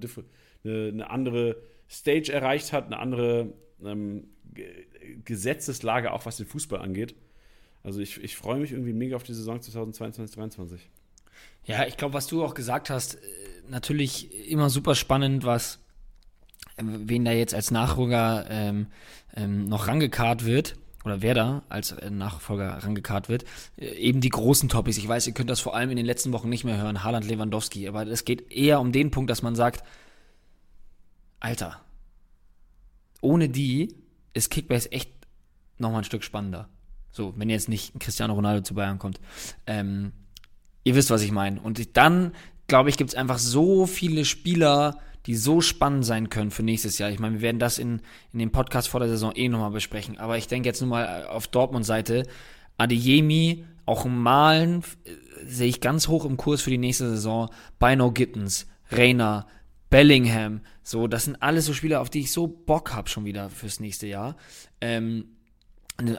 eine, 0.64 0.88
eine 0.90 1.10
andere 1.10 1.58
Stage 1.90 2.32
erreicht 2.32 2.72
hat, 2.72 2.86
eine 2.86 3.00
andere 3.00 3.54
ähm, 3.84 4.30
Ge- 4.54 4.86
Gesetzeslage, 5.26 6.12
auch 6.14 6.26
was 6.26 6.38
den 6.38 6.46
Fußball 6.46 6.80
angeht. 6.80 7.16
Also 7.84 8.00
ich, 8.00 8.24
ich 8.24 8.38
freue 8.38 8.60
mich 8.60 8.72
irgendwie 8.72 8.94
mega 8.94 9.16
auf 9.18 9.24
die 9.24 9.34
Saison 9.34 9.62
2022, 9.62 10.36
2023. 10.36 10.90
Ja, 11.66 11.86
ich 11.86 11.98
glaube, 11.98 12.14
was 12.14 12.28
du 12.28 12.44
auch 12.46 12.54
gesagt 12.54 12.90
hast, 12.90 13.16
äh, 13.16 13.20
natürlich 13.70 14.50
immer 14.50 14.70
super 14.70 14.96
spannend, 14.96 15.44
was 15.44 15.80
äh, 16.78 16.84
wen 16.86 17.26
da 17.26 17.34
jetzt 17.34 17.54
als 17.54 17.72
Nachrücker 17.72 18.46
ähm, 18.50 18.88
ähm, 19.36 19.66
noch 19.66 19.88
rangekarrt 19.88 20.46
wird 20.46 20.78
oder 21.04 21.22
wer 21.22 21.34
da 21.34 21.64
als 21.70 21.92
äh, 21.92 22.10
Nachfolger 22.10 22.70
rangekarrt 22.84 23.30
wird. 23.30 23.46
Äh, 23.78 23.96
eben 23.96 24.22
die 24.22 24.30
großen 24.30 24.70
Topics. 24.70 24.98
Ich 24.98 25.08
weiß, 25.08 25.28
ihr 25.28 25.34
könnt 25.34 25.50
das 25.50 25.60
vor 25.60 25.76
allem 25.76 25.90
in 25.90 25.98
den 25.98 26.06
letzten 26.06 26.32
Wochen 26.32 26.50
nicht 26.50 26.64
mehr 26.64 26.78
hören, 26.78 27.04
Haaland, 27.04 27.28
Lewandowski, 27.28 27.88
aber 27.88 28.06
es 28.08 28.26
geht 28.26 28.52
eher 28.52 28.80
um 28.80 28.92
den 28.92 29.12
Punkt, 29.12 29.30
dass 29.30 29.42
man 29.42 29.56
sagt, 29.56 29.84
Alter, 31.40 31.82
ohne 33.22 33.50
die 33.50 33.96
ist 34.34 34.50
Kickbase 34.50 34.92
echt 34.92 35.12
nochmal 35.78 36.02
ein 36.02 36.06
Stück 36.06 36.24
spannender. 36.24 36.70
So, 37.12 37.34
wenn 37.36 37.50
jetzt 37.50 37.68
nicht 37.68 38.00
Cristiano 38.00 38.34
Ronaldo 38.34 38.62
zu 38.62 38.74
Bayern 38.74 39.00
kommt. 39.00 39.20
Ähm, 39.68 40.14
ihr 40.84 40.96
wisst, 40.96 41.10
was 41.10 41.22
ich 41.22 41.32
meine. 41.32 41.60
Und 41.60 41.98
dann, 41.98 42.34
glaube 42.68 42.90
ich, 42.90 42.98
gibt 42.98 43.10
es 43.10 43.16
einfach 43.16 43.38
so 43.38 43.86
viele 43.86 44.24
Spieler, 44.24 44.98
die 45.26 45.36
so 45.36 45.62
spannend 45.62 46.06
sein 46.06 46.30
können 46.30 46.52
für 46.52 46.64
nächstes 46.64 46.98
Jahr. 46.98 47.12
Ich 47.12 47.20
meine, 47.20 47.36
wir 47.36 47.42
werden 47.42 47.60
das 47.60 47.78
in, 47.78 48.02
in 48.34 48.40
dem 48.40 48.52
Podcast 48.52 48.88
vor 48.90 49.00
der 49.00 49.10
Saison 49.10 49.34
eh 49.36 49.50
nochmal 49.50 49.72
besprechen. 49.72 50.18
Aber 50.18 50.38
ich 50.38 50.48
denke 50.48 50.68
jetzt 50.68 50.82
nur 50.82 50.90
mal 50.90 51.26
auf 51.28 51.48
Dortmund-Seite. 51.48 52.24
Adeyemi, 52.78 53.66
auch 53.86 54.06
im 54.06 54.22
Malen, 54.22 54.84
äh, 55.04 55.12
sehe 55.46 55.68
ich 55.68 55.82
ganz 55.82 56.08
hoch 56.08 56.26
im 56.26 56.38
Kurs 56.38 56.62
für 56.62 56.70
die 56.72 56.78
nächste 56.78 57.10
Saison. 57.10 57.50
Bino 57.80 58.12
Gittens, 58.12 58.68
Reina, 58.90 59.48
Bellingham. 59.90 60.62
So, 60.84 61.08
das 61.08 61.26
sind 61.26 61.42
alles 61.42 61.66
so 61.66 61.74
Spieler, 61.74 62.02
auf 62.02 62.10
die 62.10 62.22
ich 62.22 62.32
so 62.32 62.48
Bock 62.48 62.94
habe 62.94 63.10
schon 63.10 63.26
wieder 63.26 63.50
fürs 63.50 63.80
nächste 63.80 64.08
Jahr. 64.08 64.38
Ähm, 64.80 65.38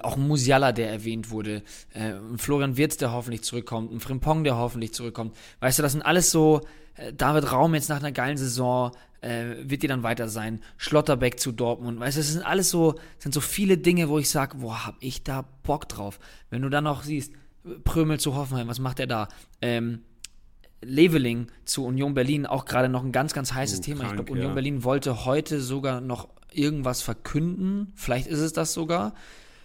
auch 0.02 0.16
ein 0.16 0.26
Musiala, 0.26 0.72
der 0.72 0.90
erwähnt 0.90 1.30
wurde, 1.30 1.62
äh, 1.92 2.12
ein 2.12 2.38
Florian 2.38 2.76
Wirtz, 2.76 2.96
der 2.96 3.12
hoffentlich 3.12 3.42
zurückkommt, 3.42 3.92
ein 3.92 4.00
Frimpong, 4.00 4.44
der 4.44 4.56
hoffentlich 4.56 4.92
zurückkommt. 4.94 5.36
Weißt 5.60 5.78
du, 5.78 5.82
das 5.82 5.92
sind 5.92 6.02
alles 6.02 6.30
so, 6.30 6.60
äh, 6.94 7.12
David 7.12 7.50
Raum 7.50 7.74
jetzt 7.74 7.88
nach 7.88 7.98
einer 7.98 8.12
geilen 8.12 8.36
Saison, 8.36 8.92
äh, 9.22 9.56
wird 9.62 9.82
die 9.82 9.88
dann 9.88 10.02
weiter 10.02 10.28
sein, 10.28 10.60
Schlotterbeck 10.76 11.40
zu 11.40 11.52
Dortmund, 11.52 11.98
weißt 12.00 12.16
du, 12.16 12.20
das 12.20 12.32
sind 12.32 12.44
alles 12.44 12.70
so, 12.70 12.94
sind 13.18 13.32
so 13.32 13.40
viele 13.40 13.78
Dinge, 13.78 14.08
wo 14.08 14.18
ich 14.18 14.28
sage, 14.30 14.58
boah, 14.58 14.86
hab 14.86 14.96
ich 15.00 15.22
da 15.22 15.44
Bock 15.62 15.88
drauf. 15.88 16.18
Wenn 16.50 16.62
du 16.62 16.68
dann 16.68 16.84
noch 16.84 17.02
siehst, 17.02 17.32
Prömel 17.84 18.18
zu 18.18 18.34
Hoffenheim, 18.34 18.68
was 18.68 18.78
macht 18.78 19.00
er 19.00 19.06
da? 19.06 19.28
Ähm, 19.60 20.02
Leveling 20.84 21.46
zu 21.64 21.84
Union 21.84 22.14
Berlin, 22.14 22.46
auch 22.46 22.64
gerade 22.64 22.88
noch 22.88 23.04
ein 23.04 23.12
ganz, 23.12 23.32
ganz 23.32 23.52
heißes 23.52 23.78
Oh, 23.78 23.82
Thema. 23.82 24.00
ich 24.00 24.06
krank, 24.06 24.16
glaube, 24.16 24.32
Union 24.32 24.48
ja. 24.48 24.54
Berlin 24.54 24.84
wollte 24.84 25.24
heute 25.24 25.60
sogar 25.60 26.00
noch 26.00 26.28
irgendwas 26.52 27.02
verkünden. 27.02 27.92
Vielleicht 27.94 28.26
ist 28.26 28.40
es 28.40 28.52
das 28.52 28.72
sogar. 28.72 29.14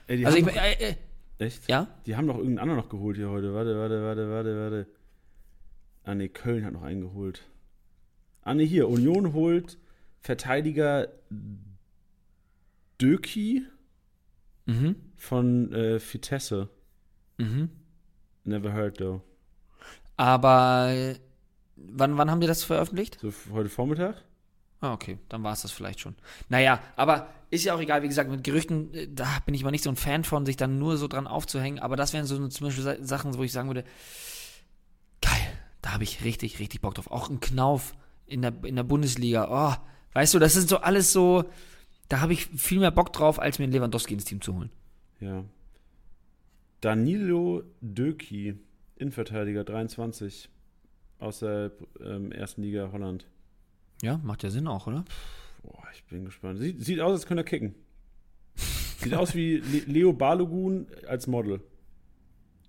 Ey, 0.08 0.26
Also 0.26 0.38
ich, 0.38 0.46
doch, 0.46 0.56
äh, 0.56 0.74
äh, 0.74 0.96
echt? 1.40 1.68
ja? 1.70 1.88
Die 2.06 2.16
haben 2.16 2.28
doch 2.28 2.38
irgendeinen 2.38 2.60
anderen 2.70 2.80
noch 2.82 2.90
geholt 2.90 3.18
hier 3.18 3.30
heute. 3.30 3.54
Warte, 3.54 3.78
warte, 3.78 4.02
warte, 4.04 4.30
warte, 4.30 4.58
warte. 4.60 4.88
Ah 6.04 6.16
ne, 6.16 6.30
Köln 6.30 6.64
hat 6.66 6.74
noch 6.74 6.84
einen 6.84 7.02
geholt. 7.02 7.44
Ah 8.44 8.54
ne, 8.54 8.64
hier, 8.64 8.88
Union 8.88 9.34
holt 9.34 9.78
Verteidiger 10.22 11.08
Döki 13.02 13.64
Mhm. 14.66 14.96
von 15.16 15.72
äh, 15.74 16.00
Vitesse. 16.00 16.70
Mhm. 17.38 17.70
Never 18.44 18.74
heard 18.74 18.98
though. 18.98 19.22
Aber 20.18 20.88
äh, 20.90 21.16
wann, 21.76 22.18
wann 22.18 22.30
haben 22.32 22.42
die 22.42 22.48
das 22.48 22.64
veröffentlicht? 22.64 23.18
So 23.22 23.32
heute 23.52 23.70
Vormittag? 23.70 24.24
Ah, 24.80 24.94
okay, 24.94 25.18
dann 25.30 25.44
war 25.44 25.54
es 25.54 25.64
das 25.64 25.72
vielleicht 25.72 26.00
schon. 26.00 26.16
Naja, 26.50 26.80
aber 26.96 27.30
ist 27.50 27.66
ja 27.66 27.74
auch 27.74 27.80
egal, 27.80 28.04
wie 28.04 28.08
gesagt, 28.08 28.30
mit 28.30 28.44
Gerüchten, 28.44 28.94
äh, 28.94 29.08
da 29.12 29.28
bin 29.46 29.56
ich 29.56 29.64
mal 29.64 29.72
nicht 29.72 29.84
so 29.84 29.90
ein 29.90 29.96
Fan 29.96 30.24
von, 30.24 30.46
sich 30.46 30.58
dann 30.58 30.78
nur 30.78 30.98
so 30.98 31.08
dran 31.08 31.26
aufzuhängen, 31.26 31.80
aber 31.80 31.96
das 31.96 32.14
wären 32.14 32.26
so 32.26 32.48
zum 32.48 32.68
Beispiel 32.68 33.04
Sachen, 33.04 33.38
wo 33.38 33.44
ich 33.44 33.52
sagen 33.52 33.70
würde, 33.70 33.84
geil, 35.22 35.48
da 35.82 35.94
habe 35.94 36.04
ich 36.04 36.24
richtig, 36.24 36.60
richtig 36.60 36.82
Bock 36.82 36.94
drauf. 36.94 37.10
Auch 37.10 37.30
ein 37.30 37.40
Knauf 37.40 37.96
in 38.28 38.42
der, 38.44 38.54
in 38.64 38.76
der 38.76 38.84
Bundesliga, 38.84 39.48
oh, 39.50 39.84
weißt 40.14 40.36
du, 40.36 40.40
das 40.40 40.56
ist 40.56 40.70
so 40.70 40.78
alles 40.78 41.12
so, 41.12 41.46
da 42.10 42.20
habe 42.22 42.34
ich 42.34 42.46
viel 42.46 42.80
mehr 42.80 42.92
Bock 42.92 43.14
drauf, 43.14 43.40
als 43.40 43.58
mir 43.58 43.64
einen 43.64 43.74
Lewandowski 43.74 44.14
ins 44.14 44.26
Team 44.26 44.42
zu 44.42 44.56
holen. 44.56 44.70
Ja. 45.20 45.44
Danilo 46.82 47.64
Döki, 47.82 48.60
Innenverteidiger, 48.98 49.64
23, 49.64 50.50
aus 51.18 51.40
der 51.40 51.72
ähm, 52.00 52.32
ersten 52.32 52.62
Liga 52.62 52.92
Holland. 52.92 53.26
Ja, 54.02 54.18
macht 54.24 54.44
ja 54.44 54.50
Sinn 54.50 54.68
auch, 54.68 54.88
oder? 54.88 55.06
Boah, 55.64 55.84
ich 55.94 56.04
bin 56.06 56.26
gespannt. 56.26 56.60
Sieht, 56.60 56.84
sieht 56.84 57.00
aus, 57.00 57.12
als 57.12 57.26
könnte 57.26 57.42
er 57.42 57.46
kicken. 57.46 57.76
Sieht 58.56 59.14
aus 59.14 59.36
wie 59.36 59.58
Le 59.58 59.80
Leo 59.86 60.14
Balogun 60.14 60.88
als 61.08 61.28
Model. 61.28 61.62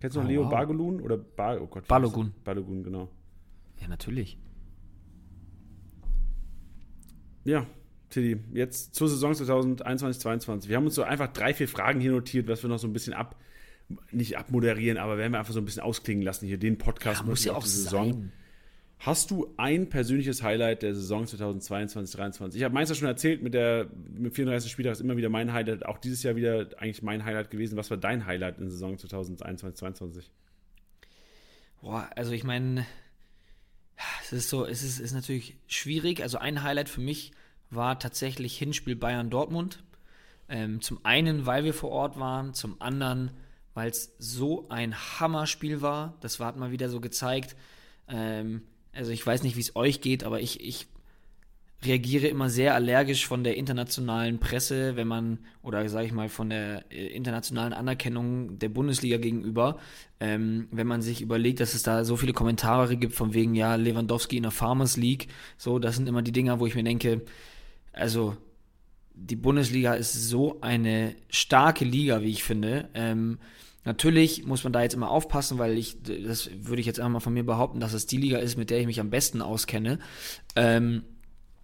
Kennst 0.01 0.17
du 0.17 0.21
noch 0.21 0.27
oh, 0.27 0.31
Leo 0.31 0.45
wow. 0.45 0.51
Balogun? 0.51 1.01
Oder 1.01 1.17
ba 1.17 1.57
oh 1.59 1.67
Gott, 1.67 1.89
Balogun. 1.89 2.33
Balogun, 2.45 2.83
genau. 2.83 3.09
Ja, 3.81 3.89
natürlich. 3.89 4.39
Ja, 7.45 7.67
Tilly, 8.11 8.39
jetzt 8.53 8.95
zur 8.95 9.09
Saison 9.09 9.35
2021, 9.35 10.21
2022. 10.21 10.69
Wir 10.69 10.77
haben 10.77 10.85
uns 10.85 10.95
so 10.95 11.03
einfach 11.03 11.29
drei, 11.33 11.55
vier 11.55 11.69
Fragen 11.69 12.01
hier 12.01 12.13
notiert, 12.13 12.49
was 12.49 12.63
wir 12.63 12.69
noch 12.69 12.79
so 12.79 12.87
ein 12.87 12.93
bisschen 12.93 13.13
ab, 13.15 13.37
nicht 14.11 14.37
abmoderieren, 14.37 14.99
aber 14.99 15.19
werden 15.19 15.33
wir 15.33 15.39
einfach 15.39 15.53
so 15.53 15.61
ein 15.61 15.65
bisschen 15.65 15.83
ausklingen 15.83 16.23
lassen 16.23 16.47
hier, 16.47 16.59
den 16.59 16.79
Podcast 16.79 17.21
ja, 17.21 17.27
muss 17.27 17.45
ja 17.45 17.55
auch 17.55 17.63
die 17.63 17.69
Saison. 17.69 18.13
Sein. 18.13 18.33
Hast 19.01 19.31
du 19.31 19.55
ein 19.57 19.89
persönliches 19.89 20.43
Highlight 20.43 20.83
der 20.83 20.93
Saison 20.95 21.25
2022, 21.25 22.11
2023? 22.11 22.61
Ich 22.61 22.65
habe 22.65 22.75
meistens 22.75 22.99
schon 22.99 23.07
erzählt, 23.07 23.43
mit 23.43 23.55
der 23.55 23.89
mit 24.13 24.35
34 24.35 24.71
Spieltag 24.71 24.93
ist 24.93 25.01
immer 25.01 25.17
wieder 25.17 25.29
mein 25.29 25.53
Highlight, 25.53 25.87
auch 25.87 25.99
dieses 25.99 26.25
Jahr 26.25 26.35
wieder 26.35 26.67
eigentlich 26.79 27.03
mein 27.03 27.25
Highlight 27.25 27.51
gewesen. 27.51 27.77
Was 27.77 27.91
war 27.91 27.97
dein 27.97 28.27
Highlight 28.27 28.59
in 28.59 28.65
der 28.65 28.71
Saison 28.73 28.99
2021, 28.99 29.79
2022? 29.79 30.31
Boah, 31.81 32.11
also 32.17 32.33
ich 32.33 32.43
meine, 32.43 32.87
es 34.25 34.33
ist 34.33 34.49
so, 34.49 34.67
es 34.67 34.83
ist, 34.83 34.99
ist 34.99 35.13
natürlich 35.13 35.57
schwierig. 35.69 36.23
Also 36.23 36.39
ein 36.39 36.65
Highlight 36.65 36.89
für 36.89 37.01
mich 37.01 37.33
war 37.71 38.01
tatsächlich 38.01 38.59
Hinspiel 38.59 38.97
Bayern-Dortmund. 38.97 39.85
Ähm, 40.49 40.81
zum 40.81 41.05
einen, 41.05 41.47
weil 41.47 41.63
wir 41.63 41.75
vor 41.75 41.91
Ort 41.91 42.19
waren, 42.19 42.53
zum 42.53 42.81
anderen, 42.81 43.31
weil 43.75 43.91
es 43.91 44.17
so 44.19 44.69
ein 44.71 44.95
Hammerspiel 45.21 45.83
war. 45.83 46.17
Das 46.21 46.41
hat 46.41 46.57
mal 46.57 46.73
wieder 46.73 46.89
so 46.89 47.01
gezeigt. 47.01 47.55
Ähm, 48.09 48.63
also 48.99 49.13
ich 49.13 49.25
weiß 49.25 49.45
nicht, 49.45 49.57
wie 49.57 49.61
es 49.61 49.77
euch 49.77 50.01
geht, 50.01 50.25
aber 50.25 50.41
ich, 50.41 50.61
ich 50.61 50.89
reagiere 51.85 52.27
immer 52.27 52.51
sehr 52.51 52.75
allergisch 52.75 53.27
von 53.29 53.45
der 53.45 53.57
internationalen 53.57 54.41
Presse, 54.41 54.97
wenn 54.97 55.07
man, 55.07 55.39
oder 55.63 55.89
sage 55.89 56.07
ich 56.07 56.13
mal, 56.13 56.29
von 56.29 56.51
der 56.51 56.85
äh, 56.91 57.07
internationalen 57.07 57.73
Anerkennung 57.73 58.59
der 58.59 58.69
Bundesliga 58.69 59.17
gegenüber, 59.19 59.79
ähm, 60.19 60.67
wenn 60.73 60.89
man 60.89 61.01
sich 61.01 61.21
überlegt, 61.21 61.61
dass 61.61 61.75
es 61.75 61.85
da 61.85 62.05
so 62.05 62.17
viele 62.17 62.33
Kommentare 62.33 62.97
gibt 62.97 63.15
von 63.15 63.35
wegen, 63.35 63.55
ja, 63.55 63.77
Lewandowski 63.77 64.37
in 64.37 64.43
der 64.43 64.51
Farmers 64.51 64.97
League, 64.97 65.29
so, 65.57 65.79
das 65.79 65.95
sind 65.95 66.09
immer 66.09 66.23
die 66.23 66.33
Dinger, 66.33 66.59
wo 66.59 66.67
ich 66.67 66.75
mir 66.75 66.83
denke, 66.83 67.23
also 67.93 68.37
die 69.15 69.37
Bundesliga 69.37 69.95
ist 69.95 70.13
so 70.13 70.61
eine 70.61 71.15
starke 71.29 71.85
Liga, 71.85 72.21
wie 72.23 72.31
ich 72.31 72.43
finde. 72.43 72.89
Ähm, 72.95 73.39
Natürlich 73.85 74.45
muss 74.45 74.65
man 74.65 74.73
da 74.73 74.83
jetzt 74.83 74.95
immer 74.95 75.11
aufpassen, 75.11 75.59
weil 75.59 75.79
ich, 75.79 75.97
das 76.03 76.51
würde 76.55 76.81
ich 76.81 76.87
jetzt 76.87 77.01
einmal 77.01 77.21
von 77.21 77.33
mir 77.33 77.45
behaupten, 77.45 77.81
dass 77.81 77.95
es 77.95 78.07
die 78.07 78.17
Liga 78.19 78.39
ist, 78.39 78.57
mit 78.57 78.71
der 78.71 78.81
ich 78.81 78.87
mich 78.87 79.01
am 79.01 79.11
besten 79.11 79.41
auskenne. 79.41 79.99
Ähm, 80.57 81.05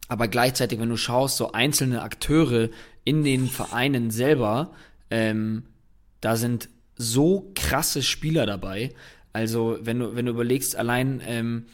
aber 0.08 0.28
gleichzeitig, 0.28 0.78
wenn 0.78 0.88
du 0.88 0.96
schaust, 0.96 1.36
so 1.36 1.52
einzelne 1.52 2.02
Akteure 2.02 2.70
in 3.04 3.24
den 3.24 3.48
Vereinen 3.48 4.10
selber, 4.10 4.72
ähm, 5.10 5.64
da 6.20 6.36
sind 6.36 6.68
so 6.96 7.50
krasse 7.54 8.02
Spieler 8.02 8.46
dabei. 8.46 8.94
Also, 9.32 9.78
wenn 9.80 9.98
du, 9.98 10.14
wenn 10.14 10.26
du 10.26 10.32
überlegst, 10.32 10.76
allein, 10.76 11.20
ähm, 11.26 11.66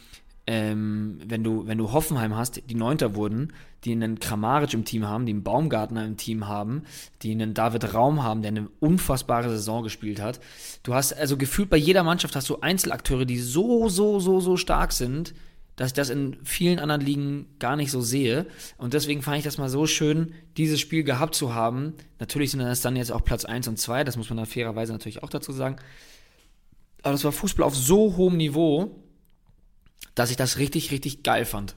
ähm, 0.47 1.19
wenn 1.25 1.45
du, 1.45 1.67
wenn 1.67 1.79
du 1.79 1.93
Hoffenheim 1.93 2.37
hast, 2.37 2.63
die 2.69 2.75
Neunter 2.75 3.15
wurden, 3.15 3.53
die 3.85 3.93
einen 3.93 4.19
Kramaric 4.19 4.75
im 4.75 4.85
Team 4.85 5.07
haben, 5.07 5.27
die 5.27 5.33
einen 5.33 5.43
Baumgartner 5.43 6.05
im 6.05 6.17
Team 6.17 6.49
haben, 6.49 6.83
die 7.23 7.31
einen 7.31 7.55
David 7.55 7.95
Raum 7.95 8.23
haben, 8.23 8.43
der 8.43 8.51
eine 8.51 8.69
unfassbare 8.81 9.49
Saison 9.49 9.83
gespielt 9.83 10.21
hat. 10.21 10.41
Du 10.83 10.95
hast 10.95 11.13
also 11.13 11.37
gefühlt 11.37 11.71
bei 11.71 11.77
jeder 11.77 12.03
Mannschaft 12.03 12.37
hast 12.37 12.49
du 12.49 12.61
Einzelakteure, 12.61 13.25
die 13.25 13.39
so, 13.39 13.89
so, 13.89 14.21
so, 14.21 14.41
so 14.41 14.57
stark 14.57 14.93
sind, 14.93 15.35
dass 15.77 15.89
ich 15.89 15.95
das 15.95 16.11
in 16.11 16.37
vielen 16.45 16.79
anderen 16.79 17.01
Ligen 17.01 17.47
gar 17.59 17.75
nicht 17.75 17.91
so 17.91 18.03
sehe. 18.03 18.47
Und 18.77 18.93
deswegen 18.93 19.23
fand 19.23 19.39
ich 19.39 19.45
das 19.45 19.57
mal 19.57 19.71
so 19.71 19.87
schön, 19.87 20.35
dieses 20.59 20.79
Spiel 20.79 21.05
gehabt 21.05 21.35
zu 21.35 21.55
haben. 21.55 21.95
Natürlich 22.19 22.51
sind 22.51 22.61
das 22.61 22.83
dann 22.83 22.97
jetzt 22.97 23.13
auch 23.13 23.25
Platz 23.25 23.47
1 23.47 23.67
und 23.69 23.79
2, 23.79 24.05
das 24.05 24.19
muss 24.19 24.29
man 24.29 24.37
dann 24.37 24.47
fairerweise 24.47 24.93
natürlich 24.93 25.23
auch 25.23 25.31
dazu 25.31 25.53
sagen. 25.53 25.77
Aber 27.03 27.13
das 27.13 27.25
war 27.25 27.33
Fußball 27.33 27.67
auf 27.67 27.75
so 27.75 28.17
hohem 28.19 28.37
Niveau, 28.37 28.95
dass 30.15 30.31
ich 30.31 30.37
das 30.37 30.59
richtig, 30.59 30.91
richtig 30.91 31.23
geil 31.23 31.45
fand. 31.45 31.77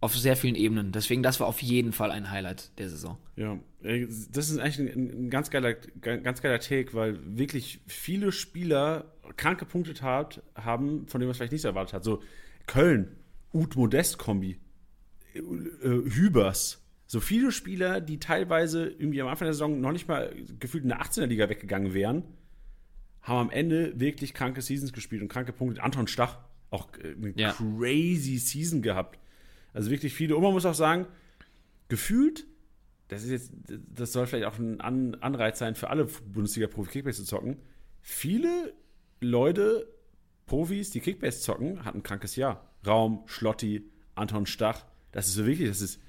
Auf 0.00 0.16
sehr 0.16 0.36
vielen 0.36 0.54
Ebenen. 0.54 0.92
Deswegen, 0.92 1.22
das 1.22 1.40
war 1.40 1.46
auf 1.46 1.62
jeden 1.62 1.92
Fall 1.92 2.10
ein 2.10 2.30
Highlight 2.30 2.78
der 2.78 2.90
Saison. 2.90 3.16
Ja, 3.34 3.58
das 3.82 4.50
ist 4.50 4.58
eigentlich 4.58 4.78
ein, 4.78 5.26
ein 5.26 5.30
ganz 5.30 5.50
geiler, 5.50 5.74
ganz 6.00 6.42
geiler 6.42 6.60
Take, 6.60 6.92
weil 6.94 7.18
wirklich 7.24 7.80
viele 7.86 8.30
Spieler 8.30 9.12
krank 9.36 9.58
gepunktet 9.58 10.02
hat, 10.02 10.42
haben, 10.54 11.08
von 11.08 11.20
dem 11.20 11.28
man 11.28 11.32
es 11.32 11.38
vielleicht 11.38 11.52
nicht 11.52 11.62
so 11.62 11.68
erwartet 11.68 11.94
hat. 11.94 12.04
So 12.04 12.22
Köln, 12.66 13.16
Ut 13.52 13.76
Modest-Kombi, 13.76 14.58
äh, 15.34 15.40
Hübers. 15.40 16.82
So 17.06 17.20
viele 17.20 17.52
Spieler, 17.52 18.00
die 18.00 18.18
teilweise 18.18 18.88
irgendwie 18.88 19.22
am 19.22 19.28
Anfang 19.28 19.46
der 19.46 19.54
Saison 19.54 19.80
noch 19.80 19.92
nicht 19.92 20.08
mal 20.08 20.34
gefühlt 20.58 20.82
in 20.82 20.90
der 20.90 21.00
18er 21.00 21.26
Liga 21.26 21.48
weggegangen 21.48 21.94
wären, 21.94 22.24
haben 23.22 23.48
am 23.48 23.50
Ende 23.50 23.98
wirklich 23.98 24.34
kranke 24.34 24.60
Seasons 24.60 24.92
gespielt 24.92 25.22
und 25.22 25.28
kranke 25.28 25.52
Punkte. 25.52 25.82
Anton 25.82 26.08
Stach, 26.08 26.38
auch 26.70 26.88
äh, 26.98 27.12
eine 27.12 27.32
ja. 27.36 27.52
crazy 27.52 28.38
Season 28.38 28.82
gehabt. 28.82 29.18
Also 29.72 29.90
wirklich 29.90 30.14
viele. 30.14 30.36
Und 30.36 30.42
man 30.42 30.52
muss 30.52 30.66
auch 30.66 30.74
sagen, 30.74 31.06
gefühlt, 31.88 32.46
das 33.08 33.24
ist 33.24 33.30
jetzt, 33.30 33.52
das 33.94 34.12
soll 34.12 34.26
vielleicht 34.26 34.46
auch 34.46 34.58
ein 34.58 34.80
Anreiz 34.80 35.58
sein 35.58 35.74
für 35.74 35.90
alle 35.90 36.06
Bundesliga-Profi 36.06 36.90
Kickbase 36.90 37.22
zu 37.22 37.24
zocken. 37.24 37.56
Viele 38.00 38.74
Leute, 39.20 39.86
Profis, 40.46 40.90
die 40.90 41.00
Kickbase 41.00 41.40
zocken, 41.40 41.84
hatten 41.84 41.98
ein 41.98 42.02
krankes 42.02 42.36
Jahr. 42.36 42.68
Raum, 42.86 43.22
Schlotti, 43.26 43.90
Anton 44.14 44.46
Stach. 44.46 44.84
Das 45.12 45.28
ist 45.28 45.34
so 45.34 45.46
wirklich, 45.46 45.68
das 45.68 45.80
ist 45.80 46.00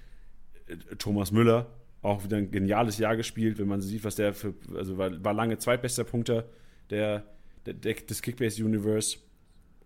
äh, 0.68 0.76
Thomas 0.98 1.32
Müller, 1.32 1.74
auch 2.02 2.24
wieder 2.24 2.38
ein 2.38 2.52
geniales 2.52 2.98
Jahr 2.98 3.16
gespielt, 3.16 3.58
wenn 3.58 3.68
man 3.68 3.82
sieht, 3.82 4.04
was 4.04 4.16
der 4.16 4.34
für, 4.34 4.54
also 4.76 4.98
war, 4.98 5.24
war 5.24 5.34
lange 5.34 5.58
zweitbester 5.58 6.04
Punkter 6.04 6.46
der, 6.90 7.24
der, 7.66 7.74
des 7.96 8.22
Kickbase 8.22 8.64
Universe. 8.64 9.18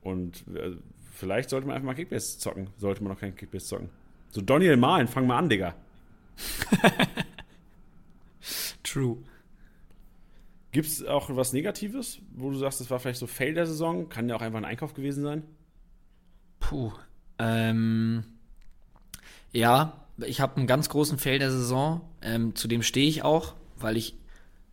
Und 0.02 0.44
äh, 0.56 0.72
vielleicht 1.12 1.50
sollte 1.50 1.68
man 1.68 1.76
einfach 1.76 1.88
mal 1.88 1.94
Kickbase 1.94 2.40
zocken. 2.40 2.70
Sollte 2.78 3.04
man 3.04 3.14
noch 3.14 3.20
kein 3.20 3.36
Kickbase 3.36 3.66
zocken. 3.66 3.90
So 4.32 4.42
Daniel 4.42 4.78
Mahlen, 4.78 5.08
fang 5.08 5.28
mal 5.28 5.38
an, 5.38 5.50
Digga. 5.50 5.76
True. 8.84 9.18
Gibt 10.72 10.88
es 10.88 11.06
auch 11.06 11.30
was 11.36 11.52
Negatives, 11.54 12.20
wo 12.34 12.50
du 12.50 12.58
sagst, 12.58 12.80
das 12.80 12.90
war 12.90 13.00
vielleicht 13.00 13.20
so 13.20 13.28
Fail 13.28 13.54
der 13.54 13.68
Saison? 13.68 14.08
Kann 14.08 14.30
ja 14.30 14.36
auch 14.36 14.42
einfach 14.42 14.58
ein 14.58 14.66
Einkauf 14.66 14.94
gewesen 14.94 15.22
sein? 15.22 15.44
Puh. 16.60 16.94
Ähm, 17.38 18.24
ja, 19.52 20.06
ich 20.18 20.40
habe 20.40 20.56
einen 20.58 20.68
ganz 20.68 20.88
großen 20.88 21.18
Fail 21.18 21.40
der 21.40 21.52
Saison. 21.52 22.02
Ähm, 22.22 22.56
zu 22.56 22.70
dem 22.70 22.84
stehe 22.84 23.10
ich 23.10 23.24
auch, 23.24 23.56
weil 23.78 23.98
ich 23.98 24.16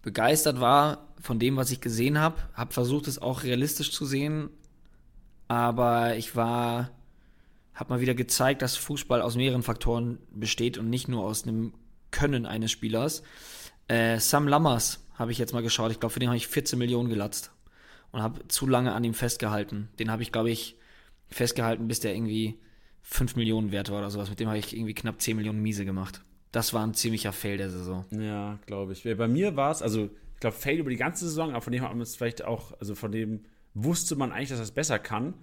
begeistert 0.02 0.60
war 0.60 1.08
von 1.20 1.40
dem, 1.40 1.56
was 1.56 1.72
ich 1.72 1.80
gesehen 1.80 2.18
habe. 2.18 2.36
Habe 2.54 2.72
versucht, 2.72 3.08
es 3.08 3.20
auch 3.20 3.42
realistisch 3.42 3.90
zu 3.90 4.06
sehen, 4.06 4.50
aber 5.48 6.16
ich 6.16 6.36
war, 6.36 6.90
habe 7.74 7.94
mal 7.94 8.00
wieder 8.00 8.14
gezeigt, 8.14 8.62
dass 8.62 8.76
Fußball 8.76 9.22
aus 9.22 9.36
mehreren 9.36 9.62
Faktoren 9.62 10.18
besteht 10.30 10.78
und 10.78 10.90
nicht 10.90 11.08
nur 11.08 11.24
aus 11.24 11.44
einem 11.44 11.72
Können 12.10 12.46
eines 12.46 12.70
Spielers. 12.70 13.22
Äh, 13.88 14.18
Sam 14.20 14.46
Lammers 14.46 15.04
habe 15.14 15.32
ich 15.32 15.38
jetzt 15.38 15.52
mal 15.52 15.62
geschaut. 15.62 15.90
Ich 15.90 16.00
glaube, 16.00 16.12
für 16.12 16.20
den 16.20 16.28
habe 16.28 16.36
ich 16.36 16.46
14 16.46 16.78
Millionen 16.78 17.08
gelatzt 17.08 17.50
und 18.12 18.22
habe 18.22 18.46
zu 18.48 18.66
lange 18.66 18.92
an 18.92 19.04
ihm 19.04 19.14
festgehalten. 19.14 19.88
Den 19.98 20.10
habe 20.10 20.22
ich, 20.22 20.32
glaube 20.32 20.50
ich, 20.50 20.76
festgehalten, 21.28 21.88
bis 21.88 22.00
der 22.00 22.14
irgendwie 22.14 22.58
5 23.02 23.36
Millionen 23.36 23.72
wert 23.72 23.90
war 23.90 23.98
oder 23.98 24.10
sowas. 24.10 24.30
Mit 24.30 24.40
dem 24.40 24.48
habe 24.48 24.58
ich 24.58 24.76
irgendwie 24.76 24.94
knapp 24.94 25.20
10 25.20 25.36
Millionen 25.36 25.62
Miese 25.62 25.84
gemacht. 25.84 26.22
Das 26.52 26.72
war 26.72 26.86
ein 26.86 26.94
ziemlicher 26.94 27.32
Fail 27.32 27.56
der 27.56 27.70
Saison. 27.70 28.04
Ja, 28.10 28.58
glaube 28.66 28.92
ich. 28.92 29.02
Bei 29.02 29.28
mir 29.28 29.56
war 29.56 29.70
es, 29.70 29.82
also 29.82 30.04
ich 30.34 30.40
glaube, 30.40 30.56
Fail 30.56 30.78
über 30.78 30.90
die 30.90 30.96
ganze 30.96 31.26
Saison, 31.26 31.50
aber 31.50 31.60
von 31.60 31.72
dem 31.72 31.82
hat 31.82 31.90
man 31.90 32.00
es 32.00 32.16
vielleicht 32.16 32.44
auch, 32.44 32.78
also 32.80 32.94
von 32.94 33.12
dem 33.12 33.44
wusste 33.74 34.16
man 34.16 34.32
eigentlich, 34.32 34.48
dass 34.50 34.58
er 34.58 34.64
es 34.64 34.72
besser 34.72 34.98
kann. 34.98 35.34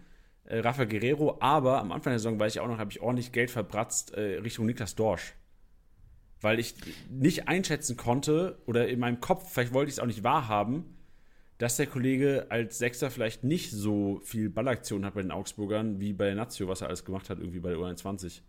Äh, 0.45 0.59
Rafa 0.59 0.85
Guerrero, 0.85 1.37
aber 1.39 1.79
am 1.79 1.91
Anfang 1.91 2.11
der 2.11 2.19
Saison 2.19 2.39
weiß 2.39 2.55
ich 2.55 2.61
auch 2.61 2.67
noch, 2.67 2.77
habe 2.77 2.91
ich 2.91 3.01
ordentlich 3.01 3.31
Geld 3.31 3.49
verbratzt 3.51 4.13
äh, 4.13 4.39
Richtung 4.39 4.65
Niklas 4.65 4.95
Dorsch. 4.95 5.33
Weil 6.41 6.59
ich 6.59 6.75
nicht 7.09 7.47
einschätzen 7.47 7.97
konnte, 7.97 8.59
oder 8.65 8.87
in 8.87 8.99
meinem 8.99 9.19
Kopf, 9.19 9.51
vielleicht 9.51 9.73
wollte 9.73 9.89
ich 9.89 9.95
es 9.95 9.99
auch 9.99 10.05
nicht 10.05 10.23
wahrhaben, 10.23 10.85
dass 11.57 11.77
der 11.77 11.87
Kollege 11.87 12.47
als 12.49 12.77
Sechser 12.77 13.09
vielleicht 13.09 13.43
nicht 13.43 13.71
so 13.71 14.19
viel 14.23 14.49
Ballaktion 14.49 15.05
hat 15.05 15.13
bei 15.15 15.21
den 15.21 15.31
Augsburgern 15.31 15.99
wie 16.01 16.11
bei 16.13 16.25
der 16.25 16.35
Nazio, 16.35 16.67
was 16.67 16.81
er 16.81 16.87
alles 16.87 17.05
gemacht 17.05 17.29
hat, 17.29 17.39
irgendwie 17.39 17.61
bei 17.61 17.69
der 17.69 17.77
U21. 17.79 18.41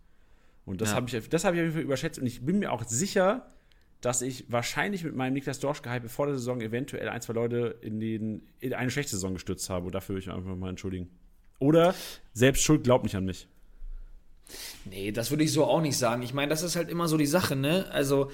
Und 0.65 0.81
das 0.81 0.89
Ja. 0.89 0.95
habe 0.97 1.07
ich, 1.09 1.29
das 1.29 1.45
habe 1.45 1.55
ich 1.55 1.61
auf 1.61 1.65
jeden 1.65 1.73
Fall 1.73 1.83
überschätzt. 1.83 2.19
Und 2.19 2.27
ich 2.27 2.45
bin 2.45 2.59
mir 2.59 2.73
auch 2.73 2.83
sicher, 2.83 3.53
dass 4.01 4.21
ich 4.21 4.45
wahrscheinlich 4.51 5.03
mit 5.03 5.15
meinem 5.15 5.33
Niklas 5.33 5.59
Dorsch-Gehype 5.59 6.09
vor 6.09 6.27
der 6.27 6.35
Saison 6.35 6.61
eventuell 6.61 7.09
ein, 7.09 7.21
zwei 7.21 7.33
Leute 7.33 7.77
in, 7.81 7.99
den, 7.99 8.43
in 8.59 8.73
eine 8.73 8.91
schlechte 8.91 9.11
Saison 9.11 9.33
gestützt 9.33 9.69
habe. 9.69 9.87
Und 9.87 9.95
dafür 9.95 10.15
will 10.15 10.21
ich 10.21 10.27
mich 10.27 10.35
einfach 10.35 10.55
mal 10.55 10.69
entschuldigen. 10.69 11.09
Oder 11.59 11.95
selbst 12.33 12.63
Schuld 12.63 12.83
glaubt 12.83 13.03
nicht 13.03 13.15
an 13.15 13.25
mich. 13.25 13.47
Nee, 14.85 15.11
das 15.11 15.31
würde 15.31 15.43
ich 15.43 15.51
so 15.51 15.65
auch 15.65 15.81
nicht 15.81 15.97
sagen. 15.97 16.21
Ich 16.21 16.33
meine, 16.33 16.49
das 16.49 16.61
ist 16.61 16.75
halt 16.75 16.89
immer 16.89 17.07
so 17.07 17.17
die 17.17 17.25
Sache, 17.25 17.55
ne? 17.55 17.87
Also, 17.91 18.31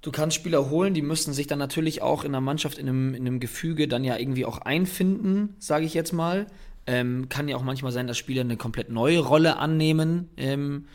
du 0.00 0.12
kannst 0.12 0.36
Spieler 0.36 0.70
holen, 0.70 0.94
die 0.94 1.02
müssen 1.02 1.34
sich 1.34 1.46
dann 1.46 1.58
natürlich 1.58 2.00
auch 2.00 2.24
in 2.24 2.32
der 2.32 2.40
Mannschaft, 2.40 2.78
in 2.78 2.88
einem, 2.88 3.14
in 3.14 3.26
einem 3.26 3.40
Gefüge 3.40 3.88
dann 3.88 4.04
ja 4.04 4.16
irgendwie 4.16 4.44
auch 4.44 4.58
einfinden, 4.58 5.56
sage 5.58 5.84
ich 5.84 5.94
jetzt 5.94 6.12
mal. 6.12 6.46
Ähm, 6.86 7.28
kann 7.28 7.48
ja 7.48 7.56
auch 7.56 7.64
manchmal 7.64 7.90
sein, 7.90 8.06
dass 8.06 8.16
Spieler 8.16 8.42
eine 8.42 8.56
komplett 8.56 8.90
neue 8.90 9.18
Rolle 9.18 9.56
annehmen 9.56 10.30
ähm, 10.36 10.86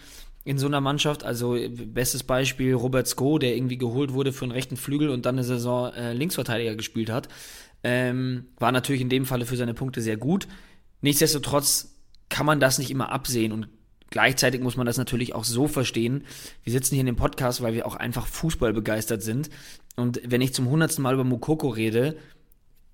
in 0.44 0.58
so 0.58 0.68
einer 0.68 0.82
Mannschaft. 0.82 1.24
Also, 1.24 1.56
äh, 1.56 1.70
bestes 1.70 2.24
Beispiel 2.24 2.74
Robert 2.74 3.08
Sko, 3.08 3.38
der 3.38 3.56
irgendwie 3.56 3.78
geholt 3.78 4.14
wurde 4.14 4.34
für 4.34 4.46
einen 4.46 4.52
rechten 4.52 4.78
Flügel 4.78 5.10
und 5.10 5.26
dann 5.26 5.36
eine 5.36 5.44
Saison 5.44 5.94
äh, 5.94 6.14
Linksverteidiger 6.14 6.76
gespielt 6.76 7.10
hat. 7.10 7.30
Ähm, 7.84 8.46
war 8.58 8.72
natürlich 8.72 9.02
in 9.02 9.10
dem 9.10 9.26
Falle 9.26 9.46
für 9.46 9.58
seine 9.58 9.74
Punkte 9.74 10.02
sehr 10.02 10.18
gut. 10.18 10.48
Nichtsdestotrotz 11.02 11.96
kann 12.30 12.46
man 12.46 12.60
das 12.60 12.78
nicht 12.78 12.92
immer 12.92 13.12
absehen 13.12 13.52
und 13.52 13.68
gleichzeitig 14.10 14.62
muss 14.62 14.78
man 14.78 14.86
das 14.86 14.98
natürlich 14.98 15.34
auch 15.34 15.44
so 15.44 15.68
verstehen. 15.68 16.24
Wir 16.64 16.74
sitzen 16.74 16.96
hier 16.96 17.02
in 17.02 17.08
dem 17.08 17.16
Podcast, 17.16 17.62
weil 17.62 17.74
wir 17.74 17.88
auch 17.88 17.96
einfach 17.96 18.28
Fußball 18.28 18.74
begeistert 18.74 19.24
sind. 19.24 19.50
Und 19.96 20.22
wenn 20.26 20.42
ich 20.42 20.54
zum 20.54 20.70
hundertsten 20.70 21.02
Mal 21.02 21.16
über 21.16 21.24
Mukoko 21.24 21.70
rede, 21.70 22.18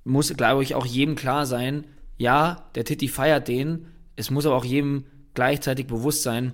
muss, 0.04 0.34
glaube 0.34 0.64
ich, 0.64 0.74
auch 0.74 0.86
jedem 0.86 1.16
klar 1.16 1.46
sein, 1.46 1.86
ja, 2.18 2.70
der 2.76 2.86
Titi 2.86 3.08
feiert 3.08 3.48
den. 3.48 3.88
Es 4.16 4.32
muss 4.32 4.46
aber 4.46 4.56
auch 4.56 4.66
jedem 4.66 5.06
gleichzeitig 5.34 5.86
bewusst 5.86 6.24
sein, 6.24 6.54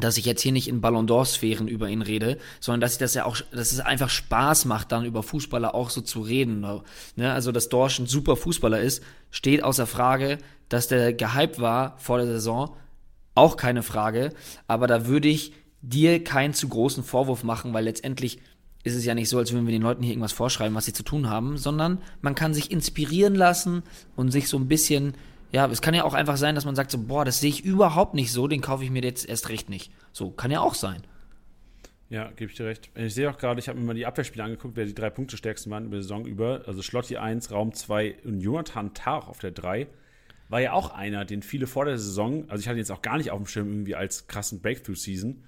dass 0.00 0.18
ich 0.18 0.24
jetzt 0.24 0.42
hier 0.42 0.52
nicht 0.52 0.68
in 0.68 0.80
Ballon 0.80 1.06
d'Or-Sphären 1.06 1.68
über 1.68 1.88
ihn 1.88 2.02
rede, 2.02 2.38
sondern 2.60 2.80
dass 2.80 2.92
ich 2.92 2.98
das 2.98 3.14
ja 3.14 3.24
auch, 3.24 3.38
dass 3.50 3.72
es 3.72 3.80
einfach 3.80 4.10
Spaß 4.10 4.66
macht, 4.66 4.92
dann 4.92 5.04
über 5.04 5.22
Fußballer 5.22 5.74
auch 5.74 5.90
so 5.90 6.00
zu 6.00 6.20
reden. 6.20 6.60
Ne? 7.16 7.32
Also, 7.32 7.52
dass 7.52 7.68
Dorsch 7.68 7.98
ein 7.98 8.06
super 8.06 8.36
Fußballer 8.36 8.80
ist, 8.80 9.02
steht 9.30 9.64
außer 9.64 9.86
Frage, 9.86 10.38
dass 10.68 10.88
der 10.88 11.12
gehypt 11.12 11.60
war 11.60 11.96
vor 11.98 12.18
der 12.18 12.26
Saison, 12.26 12.76
auch 13.34 13.56
keine 13.56 13.82
Frage. 13.82 14.32
Aber 14.66 14.86
da 14.86 15.06
würde 15.06 15.28
ich 15.28 15.52
dir 15.82 16.22
keinen 16.24 16.54
zu 16.54 16.68
großen 16.68 17.04
Vorwurf 17.04 17.44
machen, 17.44 17.72
weil 17.72 17.84
letztendlich 17.84 18.40
ist 18.82 18.94
es 18.94 19.04
ja 19.04 19.14
nicht 19.14 19.28
so, 19.28 19.38
als 19.38 19.52
würden 19.52 19.66
wir 19.66 19.72
den 19.72 19.82
Leuten 19.82 20.02
hier 20.02 20.12
irgendwas 20.12 20.32
vorschreiben, 20.32 20.74
was 20.76 20.84
sie 20.84 20.92
zu 20.92 21.02
tun 21.02 21.28
haben, 21.28 21.58
sondern 21.58 21.98
man 22.20 22.34
kann 22.34 22.54
sich 22.54 22.70
inspirieren 22.70 23.34
lassen 23.34 23.82
und 24.14 24.30
sich 24.30 24.48
so 24.48 24.56
ein 24.58 24.68
bisschen, 24.68 25.14
ja, 25.52 25.66
es 25.66 25.82
kann 25.82 25.94
ja 25.94 26.04
auch 26.04 26.14
einfach 26.14 26.36
sein, 26.36 26.54
dass 26.54 26.64
man 26.64 26.74
sagt 26.74 26.90
so, 26.90 26.98
boah, 26.98 27.24
das 27.24 27.40
sehe 27.40 27.50
ich 27.50 27.64
überhaupt 27.64 28.14
nicht 28.14 28.32
so, 28.32 28.48
den 28.48 28.60
kaufe 28.60 28.84
ich 28.84 28.90
mir 28.90 29.02
jetzt 29.02 29.28
erst 29.28 29.48
recht 29.48 29.70
nicht. 29.70 29.92
So, 30.12 30.30
kann 30.30 30.50
ja 30.50 30.60
auch 30.60 30.74
sein. 30.74 31.02
Ja, 32.08 32.30
gebe 32.36 32.50
ich 32.50 32.56
dir 32.56 32.66
recht. 32.66 32.90
Ich 32.94 33.14
sehe 33.14 33.28
auch 33.28 33.36
gerade, 33.36 33.58
ich 33.58 33.68
habe 33.68 33.78
mir 33.78 33.86
mal 33.86 33.94
die 33.94 34.06
Abwehrspiele 34.06 34.44
angeguckt, 34.44 34.76
wer 34.76 34.86
die 34.86 34.94
drei 34.94 35.10
Punkte 35.10 35.36
stärksten 35.36 35.70
waren 35.70 35.86
über 35.86 35.96
die 35.96 36.02
Saison 36.02 36.24
über. 36.24 36.62
Also 36.66 36.82
Schlotti 36.82 37.16
1, 37.16 37.50
Raum 37.50 37.72
2 37.72 38.16
und 38.24 38.40
Jonathan 38.40 38.94
Tah 38.94 39.18
auf 39.18 39.40
der 39.40 39.50
3. 39.50 39.88
War 40.48 40.60
ja 40.60 40.72
auch 40.72 40.90
einer, 40.90 41.24
den 41.24 41.42
viele 41.42 41.66
vor 41.66 41.84
der 41.84 41.98
Saison, 41.98 42.48
also 42.48 42.60
ich 42.60 42.68
hatte 42.68 42.76
ihn 42.76 42.80
jetzt 42.80 42.92
auch 42.92 43.02
gar 43.02 43.18
nicht 43.18 43.32
auf 43.32 43.38
dem 43.38 43.46
Schirm 43.46 43.68
irgendwie 43.68 43.96
als 43.96 44.28
krassen 44.28 44.60
Breakthrough-Season, 44.60 45.42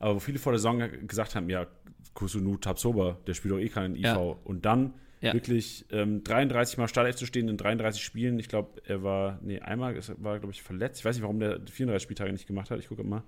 aber 0.00 0.16
wo 0.16 0.18
viele 0.18 0.40
vor 0.40 0.50
der 0.50 0.58
Saison 0.58 0.82
gesagt 1.06 1.36
haben, 1.36 1.48
ja, 1.48 1.66
Kusunu 2.14 2.56
Tabsoba, 2.56 3.18
der 3.28 3.34
spielt 3.34 3.54
doch 3.54 3.60
eh 3.60 3.68
keinen 3.68 3.94
IV. 3.94 4.02
Ja. 4.02 4.16
Und 4.16 4.64
dann 4.64 4.94
Ja. 5.20 5.34
wirklich 5.34 5.84
ähm, 5.90 6.24
33 6.24 6.78
Mal 6.78 6.88
Startelf 6.88 7.16
zu 7.16 7.26
stehen 7.26 7.48
in 7.48 7.58
33 7.58 8.02
Spielen. 8.02 8.38
Ich 8.38 8.48
glaube, 8.48 8.80
er 8.84 9.02
war, 9.02 9.38
nee, 9.42 9.60
einmal 9.60 9.94
es 9.96 10.10
war, 10.16 10.38
glaube 10.38 10.52
ich, 10.52 10.62
verletzt. 10.62 11.00
Ich 11.00 11.04
weiß 11.04 11.16
nicht, 11.16 11.22
warum 11.22 11.38
der 11.38 11.60
34 11.60 12.02
Spieltage 12.02 12.32
nicht 12.32 12.46
gemacht 12.46 12.70
hat. 12.70 12.78
Ich 12.78 12.88
gucke 12.88 13.04
mal. 13.04 13.22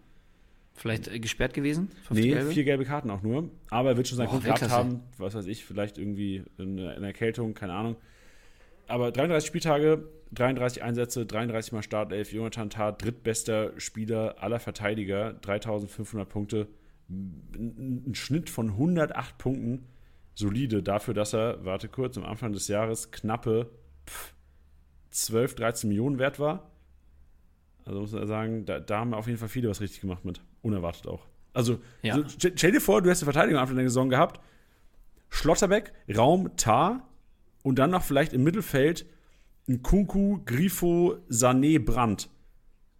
Vielleicht 0.74 1.08
äh, 1.08 1.20
gesperrt 1.20 1.52
gewesen? 1.54 1.90
Nee, 2.10 2.28
gelbe? 2.28 2.50
vier 2.50 2.64
gelbe 2.64 2.84
Karten 2.84 3.10
auch 3.10 3.22
nur. 3.22 3.50
Aber 3.68 3.90
er 3.90 3.96
wird 3.96 4.08
schon 4.08 4.16
seinen 4.16 4.28
Grund 4.28 4.44
gehabt 4.44 4.68
haben, 4.70 5.00
was 5.18 5.34
weiß 5.34 5.46
ich, 5.46 5.64
vielleicht 5.64 5.98
irgendwie 5.98 6.44
eine, 6.58 6.92
eine 6.92 7.06
Erkältung, 7.06 7.54
keine 7.54 7.74
Ahnung. 7.74 7.96
Aber 8.88 9.12
33 9.12 9.46
Spieltage, 9.46 10.08
33 10.32 10.82
Einsätze, 10.82 11.26
33 11.26 11.72
Mal 11.72 11.82
Startelf, 11.82 12.32
Jonathan 12.32 12.70
Tah, 12.70 12.92
drittbester 12.92 13.72
Spieler 13.78 14.36
aller 14.42 14.60
Verteidiger, 14.60 15.34
3500 15.34 16.28
Punkte, 16.28 16.68
ein 17.08 18.14
Schnitt 18.14 18.48
von 18.48 18.70
108 18.70 19.36
Punkten, 19.38 19.86
solide 20.34 20.82
dafür, 20.82 21.14
dass 21.14 21.32
er, 21.34 21.64
warte 21.64 21.88
kurz, 21.88 22.16
am 22.16 22.24
Anfang 22.24 22.52
des 22.52 22.68
Jahres 22.68 23.10
knappe 23.10 23.70
pff, 24.08 24.34
12, 25.10 25.54
13 25.56 25.88
Millionen 25.88 26.18
wert 26.18 26.38
war. 26.38 26.70
Also 27.84 28.00
muss 28.00 28.12
man 28.12 28.26
sagen, 28.26 28.64
da, 28.64 28.80
da 28.80 29.00
haben 29.00 29.14
auf 29.14 29.26
jeden 29.26 29.38
Fall 29.38 29.48
viele 29.48 29.68
was 29.68 29.80
richtig 29.80 30.00
gemacht 30.00 30.24
mit. 30.24 30.40
Unerwartet 30.62 31.06
auch. 31.06 31.26
Also, 31.52 31.80
Ja. 32.02 32.14
so, 32.16 32.24
stell, 32.28 32.72
dir 32.72 32.80
vor, 32.80 33.02
du 33.02 33.10
hast 33.10 33.22
eine 33.22 33.32
Verteidigung 33.32 33.58
am 33.58 33.62
Anfang 33.62 33.76
der 33.76 33.88
Saison 33.88 34.08
gehabt. 34.08 34.40
Schlotterbeck, 35.28 35.92
Raum, 36.14 36.56
Tar 36.56 37.08
und 37.62 37.78
dann 37.78 37.90
noch 37.90 38.02
vielleicht 38.02 38.32
im 38.32 38.42
Mittelfeld 38.44 39.06
ein 39.68 39.82
Kunku, 39.82 40.40
Grifo, 40.44 41.16
Sané, 41.28 41.78
Brandt. 41.84 42.28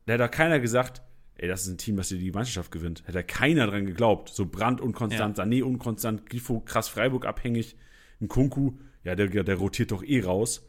Da 0.07 0.15
hätte 0.15 0.25
da 0.25 0.29
keiner 0.29 0.61
gesagt, 0.61 1.03
ey, 1.37 1.49
das 1.49 1.63
ist 1.63 1.69
ein 1.69 1.79
Team, 1.79 1.97
das 1.97 2.09
dir 2.09 2.19
die 2.19 2.31
Meisterschaft 2.31 2.71
gewinnt. 2.71 3.03
Hätte 3.03 3.13
da 3.13 3.23
keiner 3.23 3.67
dran 3.67 3.87
geglaubt. 3.87 4.29
So 4.29 4.47
Brandt 4.47 4.81
unkonstant, 4.81 5.39
Sané 5.39 5.63
unkonstant, 5.63 6.29
Grifo 6.29 6.61
krass 6.61 6.89
Freiburg 6.89 7.27
abhängig, 7.27 7.77
ein 8.21 8.29
Kunku, 8.29 8.75
ja, 9.05 9.15
der, 9.15 9.29
der 9.29 9.57
rotiert 9.57 9.91
doch 9.91 10.03
eh 10.03 10.21
raus. 10.21 10.69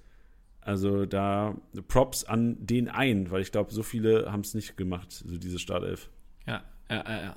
Also 0.61 1.05
da 1.05 1.55
Props 1.87 2.23
an 2.23 2.55
den 2.65 2.87
einen, 2.87 3.29
weil 3.31 3.41
ich 3.41 3.51
glaube, 3.51 3.73
so 3.73 3.83
viele 3.83 4.31
haben 4.31 4.41
es 4.41 4.53
nicht 4.53 4.77
gemacht, 4.77 5.11
so 5.11 5.37
diese 5.37 5.59
Startelf. 5.59 6.09
Ja, 6.47 6.63
ja, 6.89 7.03
ja, 7.07 7.21
ja. 7.21 7.35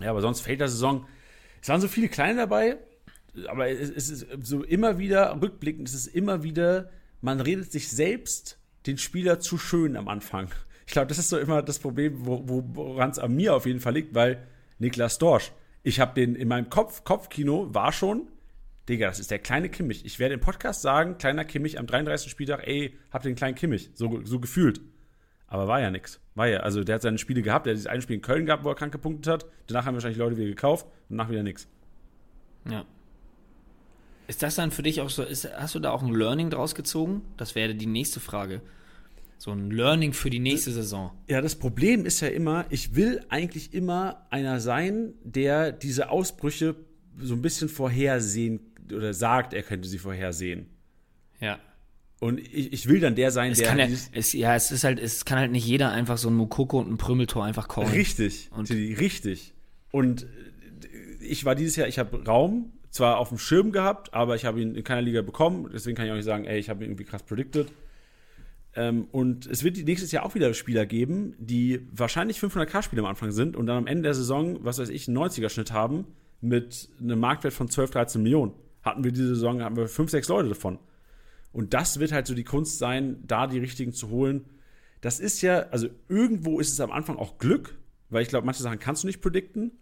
Ja, 0.00 0.10
aber 0.10 0.22
sonst 0.22 0.40
fällt 0.40 0.60
der 0.60 0.68
Saison. 0.68 1.06
Es 1.60 1.68
waren 1.68 1.80
so 1.80 1.88
viele 1.88 2.08
Kleine 2.08 2.40
dabei, 2.40 2.78
aber 3.48 3.68
es, 3.68 3.90
es 3.90 4.08
ist 4.08 4.26
so 4.42 4.62
immer 4.62 4.98
wieder, 4.98 5.40
rückblickend, 5.40 5.88
es 5.88 5.94
ist 5.94 6.06
immer 6.06 6.42
wieder, 6.42 6.90
man 7.20 7.40
redet 7.40 7.70
sich 7.70 7.90
selbst 7.90 8.58
den 8.86 8.96
Spieler 8.96 9.40
zu 9.40 9.58
schön 9.58 9.96
am 9.96 10.08
Anfang. 10.08 10.50
Ich 10.88 10.92
glaube, 10.92 11.06
das 11.08 11.18
ist 11.18 11.28
so 11.28 11.36
immer 11.38 11.60
das 11.60 11.78
Problem, 11.78 12.24
wo- 12.24 12.48
wo- 12.48 12.64
woran 12.72 13.10
es 13.10 13.18
an 13.18 13.34
mir 13.36 13.54
auf 13.54 13.66
jeden 13.66 13.78
Fall 13.78 13.92
liegt, 13.92 14.14
weil 14.14 14.42
Niklas 14.78 15.18
Dorsch, 15.18 15.52
ich 15.82 16.00
habe 16.00 16.14
den 16.14 16.34
in 16.34 16.48
meinem 16.48 16.70
Kopf, 16.70 17.04
Kopfkino 17.04 17.68
war 17.74 17.92
schon, 17.92 18.22
Digga, 18.88 19.06
das 19.06 19.20
ist 19.20 19.30
der 19.30 19.38
kleine 19.38 19.68
Kimmich. 19.68 20.06
Ich 20.06 20.18
werde 20.18 20.32
im 20.32 20.40
Podcast 20.40 20.80
sagen, 20.80 21.18
kleiner 21.18 21.44
Kimmich 21.44 21.78
am 21.78 21.86
33. 21.86 22.30
Spieltag, 22.30 22.66
ey, 22.66 22.96
hab 23.12 23.22
den 23.22 23.34
kleinen 23.34 23.54
Kimmich, 23.54 23.90
so, 23.92 24.22
so 24.24 24.40
gefühlt. 24.40 24.80
Aber 25.46 25.68
war 25.68 25.78
ja 25.78 25.90
nix. 25.90 26.20
War 26.34 26.48
ja, 26.48 26.60
also 26.60 26.82
der 26.82 26.94
hat 26.94 27.02
seine 27.02 27.18
Spiele 27.18 27.42
gehabt, 27.42 27.66
der 27.66 27.72
hat 27.72 27.76
dieses 27.76 27.86
eine 27.86 28.00
Spiel 28.00 28.16
in 28.16 28.22
Köln 28.22 28.46
gehabt, 28.46 28.64
wo 28.64 28.70
er 28.70 28.74
krank 28.74 28.90
gepunktet 28.92 29.30
hat. 29.30 29.46
Danach 29.66 29.84
haben 29.84 29.92
wahrscheinlich 29.92 30.16
Leute 30.18 30.38
wieder 30.38 30.48
gekauft 30.48 30.86
und 31.10 31.18
danach 31.18 31.28
wieder 31.30 31.42
nix. 31.42 31.68
Ja. 32.66 32.86
Ist 34.26 34.42
das 34.42 34.54
dann 34.54 34.70
für 34.70 34.82
dich 34.82 35.02
auch 35.02 35.10
so, 35.10 35.22
ist, 35.22 35.46
hast 35.54 35.74
du 35.74 35.80
da 35.80 35.90
auch 35.90 36.02
ein 36.02 36.14
Learning 36.14 36.48
draus 36.48 36.74
gezogen? 36.74 37.20
Das 37.36 37.54
wäre 37.54 37.74
die 37.74 37.86
nächste 37.86 38.20
Frage. 38.20 38.62
So 39.40 39.52
ein 39.52 39.70
Learning 39.70 40.12
für 40.12 40.30
die 40.30 40.40
nächste 40.40 40.72
Saison. 40.72 41.12
Ja, 41.28 41.40
das 41.40 41.54
Problem 41.54 42.04
ist 42.04 42.20
ja 42.20 42.28
immer, 42.28 42.66
ich 42.70 42.96
will 42.96 43.24
eigentlich 43.28 43.72
immer 43.72 44.26
einer 44.30 44.58
sein, 44.60 45.14
der 45.22 45.70
diese 45.70 46.10
Ausbrüche 46.10 46.74
so 47.20 47.34
ein 47.34 47.42
bisschen 47.42 47.68
vorhersehen 47.68 48.60
oder 48.92 49.14
sagt, 49.14 49.54
er 49.54 49.62
könnte 49.62 49.88
sie 49.88 49.98
vorhersehen. 49.98 50.66
Ja. 51.40 51.58
Und 52.20 52.40
ich, 52.40 52.72
ich 52.72 52.88
will 52.88 52.98
dann 52.98 53.14
der 53.14 53.30
sein, 53.30 53.52
Es 53.52 53.58
der 53.58 53.68
kann 53.68 53.78
ja, 53.78 53.86
es, 54.12 54.32
ja, 54.32 54.56
es 54.56 54.72
ist 54.72 54.82
halt, 54.82 54.98
es 54.98 55.24
kann 55.24 55.38
halt 55.38 55.52
nicht 55.52 55.64
jeder 55.66 55.92
einfach 55.92 56.18
so 56.18 56.28
ein 56.30 56.34
Mukoko 56.34 56.80
und 56.80 56.90
ein 56.90 56.98
Prümmeltor 56.98 57.44
einfach 57.44 57.68
callen. 57.68 57.90
Richtig, 57.90 58.50
Und- 58.52 58.68
richtig. 58.70 59.54
Und 59.92 60.24
äh, 60.24 60.26
ich 61.24 61.44
war 61.44 61.54
dieses 61.54 61.76
Jahr, 61.76 61.86
ich 61.86 62.00
habe 62.00 62.24
Raum 62.24 62.72
zwar 62.90 63.18
auf 63.18 63.28
dem 63.28 63.38
Schirm 63.38 63.70
gehabt, 63.70 64.14
aber 64.14 64.34
ich 64.34 64.44
habe 64.44 64.60
ihn 64.60 64.74
in 64.74 64.82
keiner 64.82 65.02
Liga 65.02 65.22
bekommen. 65.22 65.70
Deswegen 65.72 65.96
kann 65.96 66.06
ich 66.06 66.10
auch 66.12 66.16
nicht 66.16 66.24
sagen, 66.24 66.44
ey, 66.44 66.58
ich 66.58 66.68
habe 66.70 66.82
ihn 66.84 66.90
irgendwie 66.90 67.04
krass 67.04 67.22
predicted. 67.22 67.68
Ähm, 68.74 69.06
und 69.12 69.46
es 69.46 69.64
wird 69.64 69.76
nächstes 69.78 70.12
Jahr 70.12 70.24
auch 70.24 70.34
wieder 70.34 70.52
Spieler 70.54 70.86
geben, 70.86 71.34
die 71.38 71.80
wahrscheinlich 71.92 72.38
500k-Spieler 72.38 73.02
am 73.02 73.08
Anfang 73.08 73.32
sind 73.32 73.56
und 73.56 73.66
dann 73.66 73.78
am 73.78 73.86
Ende 73.86 74.02
der 74.04 74.14
Saison, 74.14 74.64
was 74.64 74.78
weiß 74.78 74.88
ich, 74.90 75.08
einen 75.08 75.18
90er-Schnitt 75.18 75.72
haben 75.72 76.06
mit 76.40 76.88
einem 77.00 77.18
Marktwert 77.18 77.54
von 77.54 77.68
12, 77.68 77.90
13 77.90 78.22
Millionen. 78.22 78.52
Hatten 78.82 79.04
wir 79.04 79.12
diese 79.12 79.28
Saison, 79.28 79.62
haben 79.62 79.76
wir 79.76 79.88
5, 79.88 80.10
6 80.10 80.28
Leute 80.28 80.48
davon. 80.50 80.78
Und 81.52 81.74
das 81.74 81.98
wird 81.98 82.12
halt 82.12 82.26
so 82.26 82.34
die 82.34 82.44
Kunst 82.44 82.78
sein, 82.78 83.24
da 83.26 83.46
die 83.46 83.58
richtigen 83.58 83.92
zu 83.92 84.10
holen. 84.10 84.44
Das 85.00 85.20
ist 85.20 85.42
ja, 85.42 85.68
also 85.70 85.88
irgendwo 86.08 86.60
ist 86.60 86.72
es 86.72 86.80
am 86.80 86.90
Anfang 86.90 87.16
auch 87.16 87.38
Glück, 87.38 87.78
weil 88.10 88.22
ich 88.22 88.28
glaube, 88.28 88.46
manche 88.46 88.62
Sachen 88.62 88.78
kannst 88.78 89.02
du 89.02 89.06
nicht 89.06 89.20
predikten, 89.20 89.72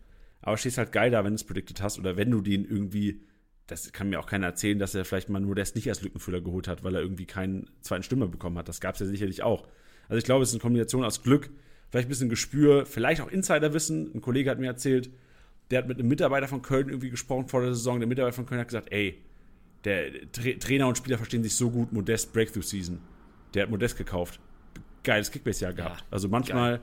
aber 0.42 0.56
stehst 0.56 0.78
halt 0.78 0.92
geil 0.92 1.10
da, 1.10 1.24
wenn 1.24 1.32
du 1.32 1.36
es 1.36 1.44
predicted 1.44 1.82
hast 1.82 1.98
oder 1.98 2.16
wenn 2.16 2.30
du 2.30 2.40
den 2.40 2.64
irgendwie, 2.64 3.20
das 3.66 3.92
kann 3.92 4.08
mir 4.08 4.20
auch 4.20 4.26
keiner 4.26 4.46
erzählen, 4.46 4.78
dass 4.78 4.94
er 4.94 5.04
vielleicht 5.04 5.28
mal 5.28 5.40
nur 5.40 5.54
das 5.54 5.74
nicht 5.74 5.88
als 5.88 6.02
Lückenfüller 6.02 6.40
geholt 6.40 6.68
hat, 6.68 6.84
weil 6.84 6.94
er 6.94 7.00
irgendwie 7.00 7.26
keinen 7.26 7.68
zweiten 7.80 8.02
Stimme 8.02 8.28
bekommen 8.28 8.58
hat. 8.58 8.68
Das 8.68 8.80
gab 8.80 8.94
es 8.94 9.00
ja 9.00 9.06
sicherlich 9.06 9.42
auch. 9.42 9.66
Also 10.08 10.18
ich 10.18 10.24
glaube, 10.24 10.42
es 10.42 10.50
ist 10.50 10.54
eine 10.54 10.60
Kombination 10.60 11.04
aus 11.04 11.22
Glück, 11.22 11.50
vielleicht 11.90 12.06
ein 12.06 12.10
bisschen 12.10 12.28
Gespür, 12.28 12.86
vielleicht 12.86 13.20
auch 13.20 13.28
Insiderwissen. 13.28 14.12
Ein 14.14 14.20
Kollege 14.20 14.50
hat 14.50 14.60
mir 14.60 14.66
erzählt, 14.66 15.10
der 15.70 15.80
hat 15.80 15.88
mit 15.88 15.98
einem 15.98 16.08
Mitarbeiter 16.08 16.46
von 16.46 16.62
Köln 16.62 16.88
irgendwie 16.88 17.10
gesprochen 17.10 17.48
vor 17.48 17.60
der 17.60 17.74
Saison. 17.74 17.98
Der 17.98 18.08
Mitarbeiter 18.08 18.36
von 18.36 18.46
Köln 18.46 18.60
hat 18.60 18.68
gesagt, 18.68 18.92
ey, 18.92 19.20
der 19.84 20.30
Tra 20.30 20.52
Trainer 20.60 20.86
und 20.86 20.96
Spieler 20.96 21.16
verstehen 21.16 21.42
sich 21.42 21.54
so 21.54 21.70
gut, 21.70 21.92
Modest 21.92 22.32
Breakthrough 22.32 22.64
Season. 22.64 23.00
Der 23.54 23.64
hat 23.64 23.70
Modest 23.70 23.96
gekauft. 23.96 24.38
Geiles 25.02 25.30
Kickbase-Jahr 25.30 25.72
gehabt. 25.72 26.00
Ja, 26.00 26.06
also 26.10 26.28
manchmal 26.28 26.80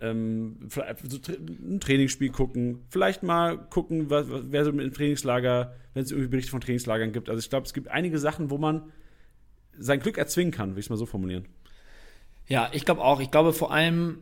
ähm, 0.00 0.68
ein 0.76 1.80
Trainingsspiel 1.80 2.30
gucken, 2.30 2.80
vielleicht 2.88 3.22
mal 3.22 3.58
gucken, 3.58 4.10
was, 4.10 4.26
wer 4.28 4.64
so 4.64 4.70
im 4.70 4.92
Trainingslager, 4.92 5.74
wenn 5.94 6.04
es 6.04 6.10
irgendwie 6.10 6.28
Berichte 6.28 6.50
von 6.50 6.60
Trainingslagern 6.60 7.12
gibt. 7.12 7.28
Also 7.28 7.40
ich 7.40 7.50
glaube, 7.50 7.66
es 7.66 7.74
gibt 7.74 7.88
einige 7.88 8.18
Sachen, 8.18 8.50
wo 8.50 8.58
man 8.58 8.90
sein 9.78 10.00
Glück 10.00 10.18
erzwingen 10.18 10.52
kann, 10.52 10.70
will 10.70 10.80
ich 10.80 10.86
es 10.86 10.90
mal 10.90 10.96
so 10.96 11.06
formulieren. 11.06 11.46
Ja, 12.48 12.70
ich 12.72 12.84
glaube 12.84 13.02
auch. 13.02 13.20
Ich 13.20 13.30
glaube 13.30 13.52
vor 13.52 13.72
allem, 13.72 14.18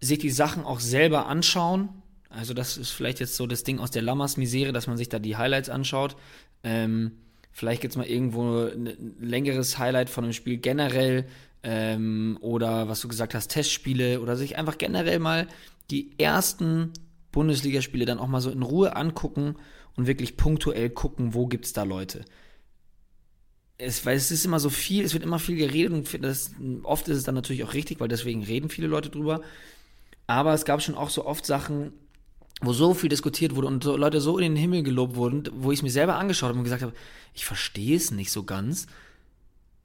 sich 0.00 0.18
die 0.18 0.30
Sachen 0.30 0.64
auch 0.64 0.80
selber 0.80 1.26
anschauen. 1.26 1.90
Also 2.28 2.54
das 2.54 2.76
ist 2.76 2.90
vielleicht 2.90 3.20
jetzt 3.20 3.36
so 3.36 3.46
das 3.46 3.64
Ding 3.64 3.78
aus 3.78 3.90
der 3.90 4.02
Lammers-Misere, 4.02 4.72
dass 4.72 4.86
man 4.86 4.96
sich 4.96 5.08
da 5.08 5.18
die 5.18 5.36
Highlights 5.36 5.68
anschaut. 5.68 6.16
Ähm, 6.62 7.12
vielleicht 7.52 7.80
gibt 7.82 7.92
es 7.92 7.96
mal 7.96 8.06
irgendwo 8.06 8.66
ein 8.66 9.16
längeres 9.20 9.78
Highlight 9.78 10.10
von 10.10 10.24
einem 10.24 10.32
Spiel 10.32 10.58
generell 10.58 11.26
ähm, 11.62 12.38
oder 12.40 12.88
was 12.88 13.00
du 13.00 13.08
gesagt 13.08 13.34
hast, 13.34 13.48
Testspiele 13.48 14.20
oder 14.20 14.36
sich 14.36 14.56
einfach 14.56 14.78
generell 14.78 15.18
mal 15.18 15.46
die 15.90 16.18
ersten 16.18 16.92
Bundesligaspiele 17.32 18.06
dann 18.06 18.18
auch 18.18 18.28
mal 18.28 18.40
so 18.40 18.50
in 18.50 18.62
Ruhe 18.62 18.96
angucken 18.96 19.56
und 19.96 20.06
wirklich 20.06 20.36
punktuell 20.36 20.90
gucken, 20.90 21.34
wo 21.34 21.46
gibt 21.46 21.66
es 21.66 21.72
da 21.72 21.82
Leute. 21.82 22.24
Es, 23.78 24.04
weil 24.04 24.16
es 24.16 24.30
ist 24.30 24.44
immer 24.44 24.60
so 24.60 24.70
viel, 24.70 25.04
es 25.04 25.14
wird 25.14 25.24
immer 25.24 25.38
viel 25.38 25.56
geredet 25.56 25.92
und 25.92 26.24
das, 26.24 26.52
oft 26.82 27.08
ist 27.08 27.18
es 27.18 27.24
dann 27.24 27.34
natürlich 27.34 27.64
auch 27.64 27.74
richtig, 27.74 28.00
weil 28.00 28.08
deswegen 28.08 28.42
reden 28.42 28.68
viele 28.68 28.86
Leute 28.86 29.10
drüber. 29.10 29.40
Aber 30.26 30.54
es 30.54 30.64
gab 30.64 30.82
schon 30.82 30.94
auch 30.94 31.10
so 31.10 31.24
oft 31.24 31.46
Sachen, 31.46 31.92
wo 32.60 32.72
so 32.72 32.94
viel 32.94 33.08
diskutiert 33.08 33.56
wurde 33.56 33.68
und 33.68 33.82
so 33.82 33.96
Leute 33.96 34.20
so 34.20 34.38
in 34.38 34.52
den 34.52 34.56
Himmel 34.56 34.82
gelobt 34.82 35.16
wurden, 35.16 35.48
wo 35.54 35.72
ich 35.72 35.78
es 35.78 35.82
mir 35.82 35.90
selber 35.90 36.16
angeschaut 36.16 36.50
habe 36.50 36.58
und 36.58 36.64
gesagt 36.64 36.82
habe, 36.82 36.92
ich 37.34 37.46
verstehe 37.46 37.96
es 37.96 38.10
nicht 38.10 38.30
so 38.30 38.44
ganz. 38.44 38.86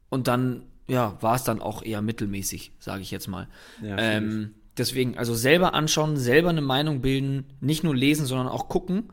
Und 0.09 0.27
dann 0.27 0.63
ja, 0.87 1.17
war 1.21 1.35
es 1.35 1.43
dann 1.43 1.61
auch 1.61 1.83
eher 1.83 2.01
mittelmäßig, 2.01 2.71
sage 2.79 3.01
ich 3.01 3.11
jetzt 3.11 3.27
mal. 3.27 3.47
Ja, 3.81 3.97
ähm, 3.97 4.53
deswegen, 4.77 5.17
also 5.17 5.33
selber 5.33 5.73
anschauen, 5.73 6.17
selber 6.17 6.49
eine 6.49 6.61
Meinung 6.61 7.01
bilden, 7.01 7.45
nicht 7.59 7.83
nur 7.83 7.95
lesen, 7.95 8.25
sondern 8.25 8.47
auch 8.47 8.67
gucken. 8.67 9.11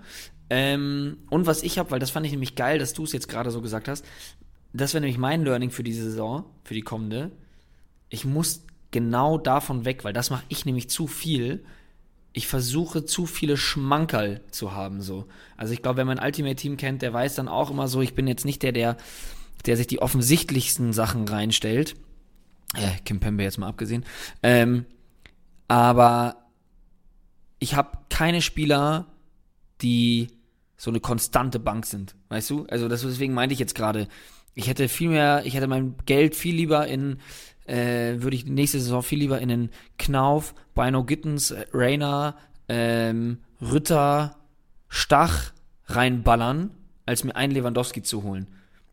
Ähm, 0.50 1.18
und 1.30 1.46
was 1.46 1.62
ich 1.62 1.78
habe, 1.78 1.90
weil 1.90 1.98
das 1.98 2.10
fand 2.10 2.26
ich 2.26 2.32
nämlich 2.32 2.54
geil, 2.56 2.78
dass 2.78 2.92
du 2.92 3.04
es 3.04 3.12
jetzt 3.12 3.28
gerade 3.28 3.50
so 3.50 3.62
gesagt 3.62 3.88
hast, 3.88 4.04
das 4.74 4.92
wäre 4.94 5.00
nämlich 5.00 5.18
mein 5.18 5.44
Learning 5.44 5.70
für 5.70 5.82
die 5.82 5.92
Saison, 5.92 6.44
für 6.64 6.74
die 6.74 6.82
kommende. 6.82 7.32
Ich 8.08 8.24
muss 8.24 8.64
genau 8.90 9.38
davon 9.38 9.84
weg, 9.84 10.04
weil 10.04 10.12
das 10.12 10.30
mache 10.30 10.44
ich 10.48 10.64
nämlich 10.66 10.90
zu 10.90 11.06
viel. 11.06 11.64
Ich 12.34 12.46
versuche 12.46 13.04
zu 13.04 13.26
viele 13.26 13.56
Schmankerl 13.58 14.40
zu 14.50 14.72
haben, 14.72 15.02
so. 15.02 15.26
Also 15.56 15.74
ich 15.74 15.82
glaube, 15.82 15.98
wenn 15.98 16.06
man 16.06 16.18
ein 16.18 16.26
Ultimate 16.26 16.56
Team 16.56 16.76
kennt, 16.76 17.02
der 17.02 17.12
weiß 17.12 17.34
dann 17.34 17.48
auch 17.48 17.70
immer 17.70 17.88
so, 17.88 18.00
ich 18.00 18.14
bin 18.14 18.26
jetzt 18.26 18.44
nicht 18.44 18.62
der, 18.62 18.72
der 18.72 18.96
der 19.66 19.76
sich 19.76 19.86
die 19.86 20.00
offensichtlichsten 20.00 20.92
Sachen 20.92 21.28
reinstellt. 21.28 21.94
Äh, 22.74 22.98
Kim 23.04 23.20
Pembe 23.20 23.42
jetzt 23.42 23.58
mal 23.58 23.68
abgesehen. 23.68 24.04
Ähm, 24.42 24.86
aber 25.68 26.36
ich 27.58 27.74
habe 27.74 27.98
keine 28.08 28.42
Spieler, 28.42 29.06
die 29.80 30.28
so 30.76 30.90
eine 30.90 31.00
konstante 31.00 31.60
Bank 31.60 31.86
sind, 31.86 32.16
weißt 32.28 32.50
du? 32.50 32.66
Also 32.68 32.88
das, 32.88 33.02
deswegen 33.02 33.34
meinte 33.34 33.52
ich 33.52 33.58
jetzt 33.58 33.74
gerade, 33.74 34.08
ich 34.54 34.68
hätte 34.68 34.88
viel 34.88 35.10
mehr, 35.10 35.42
ich 35.44 35.54
hätte 35.54 35.68
mein 35.68 35.94
Geld 36.06 36.34
viel 36.34 36.56
lieber 36.56 36.86
in, 36.88 37.18
äh, 37.66 38.20
würde 38.20 38.36
ich 38.36 38.46
nächste 38.46 38.80
Saison 38.80 39.02
viel 39.02 39.20
lieber 39.20 39.40
in 39.40 39.48
den 39.48 39.70
Knauf, 39.98 40.54
Bino 40.74 41.04
Gittens, 41.04 41.52
äh, 41.52 41.66
Rainer, 41.72 42.36
ähm, 42.68 43.38
Ritter, 43.60 44.36
Stach 44.88 45.52
reinballern, 45.86 46.70
als 47.06 47.24
mir 47.24 47.36
einen 47.36 47.52
Lewandowski 47.52 48.02
zu 48.02 48.24
holen. 48.24 48.48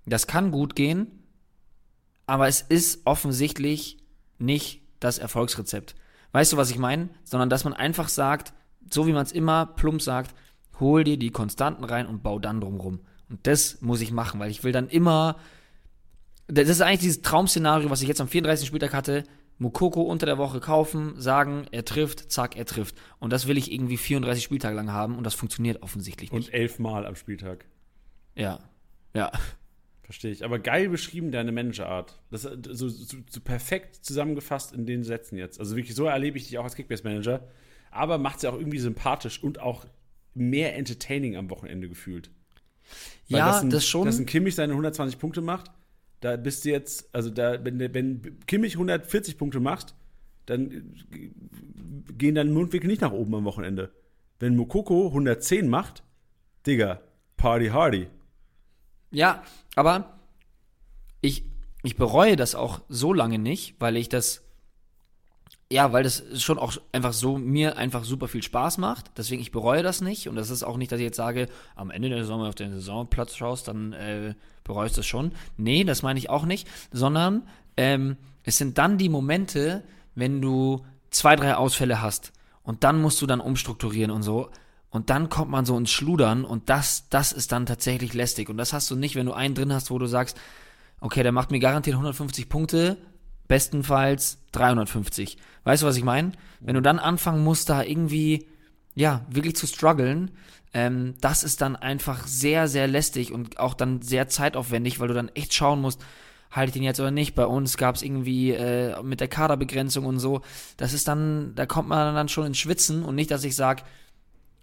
Das 0.09 0.27
kann 0.27 0.51
gut 0.51 0.75
gehen, 0.75 1.23
aber 2.25 2.47
es 2.47 2.61
ist 2.61 3.01
offensichtlich 3.05 3.97
nicht 4.37 4.81
das 4.99 5.17
Erfolgsrezept. 5.17 5.95
Weißt 6.31 6.53
du, 6.53 6.57
was 6.57 6.69
ich 6.69 6.77
meine? 6.77 7.09
Sondern 7.23 7.49
dass 7.49 7.63
man 7.63 7.73
einfach 7.73 8.09
sagt, 8.09 8.53
so 8.91 9.07
wie 9.07 9.13
man 9.13 9.23
es 9.23 9.31
immer 9.31 9.65
plump 9.65 10.01
sagt, 10.01 10.35
hol 10.79 11.03
dir 11.03 11.17
die 11.17 11.31
Konstanten 11.31 11.83
rein 11.83 12.07
und 12.07 12.23
bau 12.23 12.39
dann 12.39 12.61
drumrum. 12.61 12.99
Und 13.29 13.45
das 13.45 13.81
muss 13.81 14.01
ich 14.01 14.11
machen, 14.11 14.39
weil 14.39 14.51
ich 14.51 14.63
will 14.63 14.71
dann 14.71 14.89
immer. 14.89 15.37
Das 16.47 16.67
ist 16.67 16.81
eigentlich 16.81 17.01
dieses 17.01 17.21
Traum-Szenario, 17.21 17.89
was 17.89 18.01
ich 18.01 18.07
jetzt 18.07 18.21
am 18.21 18.27
34. 18.27 18.67
Spieltag 18.67 18.93
hatte. 18.93 19.23
Mukoko 19.59 20.01
unter 20.01 20.25
der 20.25 20.37
Woche 20.37 20.61
kaufen, 20.61 21.19
sagen, 21.19 21.65
er 21.71 21.83
trifft, 21.83 22.31
zack, 22.31 22.55
er 22.55 22.65
trifft. 22.65 22.95
Und 23.19 23.33
das 23.33 23.45
will 23.45 23.57
ich 23.57 23.71
irgendwie 23.71 23.97
34 23.97 24.41
Spieltage 24.41 24.75
lang 24.75 24.91
haben 24.91 25.17
und 25.17 25.25
das 25.25 25.33
funktioniert 25.33 25.83
offensichtlich 25.83 26.31
nicht. 26.31 26.47
Und 26.47 26.53
elfmal 26.53 27.05
am 27.05 27.15
Spieltag. 27.15 27.65
Ja. 28.35 28.59
Ja. 29.13 29.31
Verstehe 30.09 30.31
ich. 30.31 30.43
Aber 30.43 30.57
geil 30.57 30.89
beschrieben, 30.89 31.31
deine 31.31 31.51
Managerart. 31.51 32.19
Das 32.31 32.43
ist 32.43 32.65
so, 32.71 32.89
so, 32.89 33.17
so, 33.29 33.41
perfekt 33.41 33.95
zusammengefasst 33.97 34.73
in 34.73 34.87
den 34.87 35.03
Sätzen 35.03 35.37
jetzt. 35.37 35.59
Also 35.59 35.75
wirklich, 35.75 35.93
so 35.93 36.05
erlebe 36.05 36.35
ich 36.39 36.47
dich 36.47 36.57
auch 36.57 36.63
als 36.63 36.75
Kickbase-Manager. 36.75 37.47
Aber 37.91 38.17
macht 38.17 38.39
sie 38.39 38.47
auch 38.47 38.57
irgendwie 38.57 38.79
sympathisch 38.79 39.43
und 39.43 39.59
auch 39.59 39.85
mehr 40.33 40.75
entertaining 40.75 41.35
am 41.35 41.51
Wochenende 41.51 41.87
gefühlt. 41.87 42.31
Weil 43.29 43.37
ja, 43.37 43.47
das, 43.49 43.61
ein, 43.61 43.69
das 43.69 43.85
schon. 43.85 44.07
Dass 44.07 44.17
ein 44.17 44.25
Kimmich 44.25 44.55
seine 44.55 44.73
120 44.73 45.19
Punkte 45.19 45.41
macht, 45.41 45.69
da 46.21 46.37
bist 46.37 46.65
du 46.65 46.69
jetzt, 46.69 47.13
also 47.13 47.29
da, 47.29 47.63
wenn, 47.63 47.79
wenn 47.79 48.39
Kimmich 48.47 48.73
140 48.73 49.37
Punkte 49.37 49.59
macht, 49.59 49.93
dann 50.47 50.91
gehen 52.17 52.33
deine 52.33 52.49
Mundwinkel 52.49 52.87
nicht 52.87 53.01
nach 53.01 53.11
oben 53.11 53.35
am 53.35 53.45
Wochenende. 53.45 53.91
Wenn 54.39 54.55
Mokoko 54.55 55.09
110 55.09 55.69
macht, 55.69 56.01
Digga, 56.65 56.99
Party 57.37 57.67
Hardy. 57.67 58.07
Ja, 59.11 59.43
aber 59.75 60.19
ich, 61.21 61.43
ich 61.83 61.95
bereue 61.95 62.35
das 62.35 62.55
auch 62.55 62.81
so 62.89 63.13
lange 63.13 63.39
nicht, 63.39 63.75
weil 63.79 63.97
ich 63.97 64.09
das, 64.09 64.43
ja, 65.71 65.91
weil 65.93 66.03
das 66.03 66.23
schon 66.41 66.59
auch 66.59 66.73
einfach 66.91 67.13
so 67.13 67.37
mir 67.37 67.77
einfach 67.77 68.03
super 68.03 68.27
viel 68.27 68.43
Spaß 68.43 68.77
macht. 68.77 69.11
Deswegen, 69.17 69.41
ich 69.41 69.51
bereue 69.51 69.83
das 69.83 70.01
nicht. 70.01 70.27
Und 70.27 70.35
das 70.35 70.49
ist 70.49 70.63
auch 70.63 70.77
nicht, 70.77 70.91
dass 70.91 70.99
ich 70.99 71.05
jetzt 71.05 71.17
sage, 71.17 71.47
am 71.75 71.91
Ende 71.91 72.09
der 72.09 72.19
Saison, 72.19 72.41
wenn 72.41 72.49
auf 72.49 72.55
den 72.55 72.73
Saisonplatz 72.73 73.35
schaust, 73.35 73.67
dann 73.67 73.93
äh, 73.93 74.33
bereust 74.63 74.97
du 74.97 74.99
das 74.99 75.07
schon. 75.07 75.31
Nee, 75.57 75.83
das 75.83 76.01
meine 76.01 76.19
ich 76.19 76.29
auch 76.29 76.45
nicht. 76.45 76.67
Sondern 76.91 77.47
ähm, 77.77 78.17
es 78.43 78.57
sind 78.57 78.77
dann 78.77 78.97
die 78.97 79.09
Momente, 79.09 79.83
wenn 80.15 80.41
du 80.41 80.85
zwei, 81.11 81.35
drei 81.35 81.55
Ausfälle 81.55 82.01
hast. 82.01 82.31
Und 82.63 82.83
dann 82.83 83.01
musst 83.01 83.21
du 83.21 83.27
dann 83.27 83.39
umstrukturieren 83.39 84.11
und 84.11 84.23
so. 84.23 84.49
Und 84.89 85.09
dann 85.09 85.29
kommt 85.29 85.51
man 85.51 85.65
so 85.65 85.77
ins 85.77 85.91
Schludern 85.91 86.43
und 86.43 86.69
das, 86.69 87.09
das 87.09 87.31
ist 87.31 87.51
dann 87.51 87.65
tatsächlich 87.65 88.13
lästig. 88.13 88.49
Und 88.49 88.57
das 88.57 88.73
hast 88.73 88.89
du 88.89 88.95
nicht, 88.95 89.15
wenn 89.15 89.27
du 89.27 89.33
einen 89.33 89.53
drin 89.53 89.71
hast, 89.71 89.91
wo 89.91 89.99
du 89.99 90.07
sagst, 90.07 90.37
okay, 90.99 91.21
der 91.21 91.31
macht 91.31 91.51
mir 91.51 91.59
garantiert 91.59 91.95
150 91.95 92.49
Punkte, 92.49 92.97
bestenfalls 93.47 94.39
350. 94.51 95.37
Weißt 95.63 95.83
du, 95.83 95.87
was 95.87 95.97
ich 95.97 96.03
meine? 96.03 96.31
Wenn 96.59 96.75
du 96.75 96.81
dann 96.81 96.99
anfangen 96.99 97.43
musst, 97.43 97.69
da 97.69 97.83
irgendwie, 97.83 98.47
ja, 98.95 99.25
wirklich 99.29 99.55
zu 99.55 99.67
strugglen, 99.67 100.31
ähm, 100.73 101.15
das 101.21 101.43
ist 101.43 101.61
dann 101.61 101.75
einfach 101.75 102.25
sehr, 102.27 102.67
sehr 102.67 102.87
lästig 102.87 103.31
und 103.31 103.59
auch 103.59 103.73
dann 103.73 104.01
sehr 104.01 104.27
zeitaufwendig, 104.27 104.99
weil 104.99 105.07
du 105.07 105.13
dann 105.13 105.29
echt 105.29 105.53
schauen 105.53 105.81
musst, 105.81 106.01
halte 106.51 106.69
ich 106.69 106.73
den 106.73 106.83
jetzt 106.83 106.99
oder 106.99 107.11
nicht. 107.11 107.35
Bei 107.35 107.45
uns 107.45 107.77
gab 107.77 107.95
es 107.95 108.01
irgendwie 108.01 108.51
äh, 108.51 109.01
mit 109.03 109.19
der 109.19 109.27
Kaderbegrenzung 109.27 110.05
und 110.05 110.19
so. 110.19 110.41
Das 110.77 110.93
ist 110.93 111.07
dann, 111.07 111.53
da 111.55 111.65
kommt 111.65 111.89
man 111.89 112.15
dann 112.15 112.29
schon 112.29 112.47
ins 112.47 112.57
Schwitzen 112.57 113.03
und 113.03 113.15
nicht, 113.15 113.31
dass 113.31 113.43
ich 113.43 113.55
sage, 113.55 113.83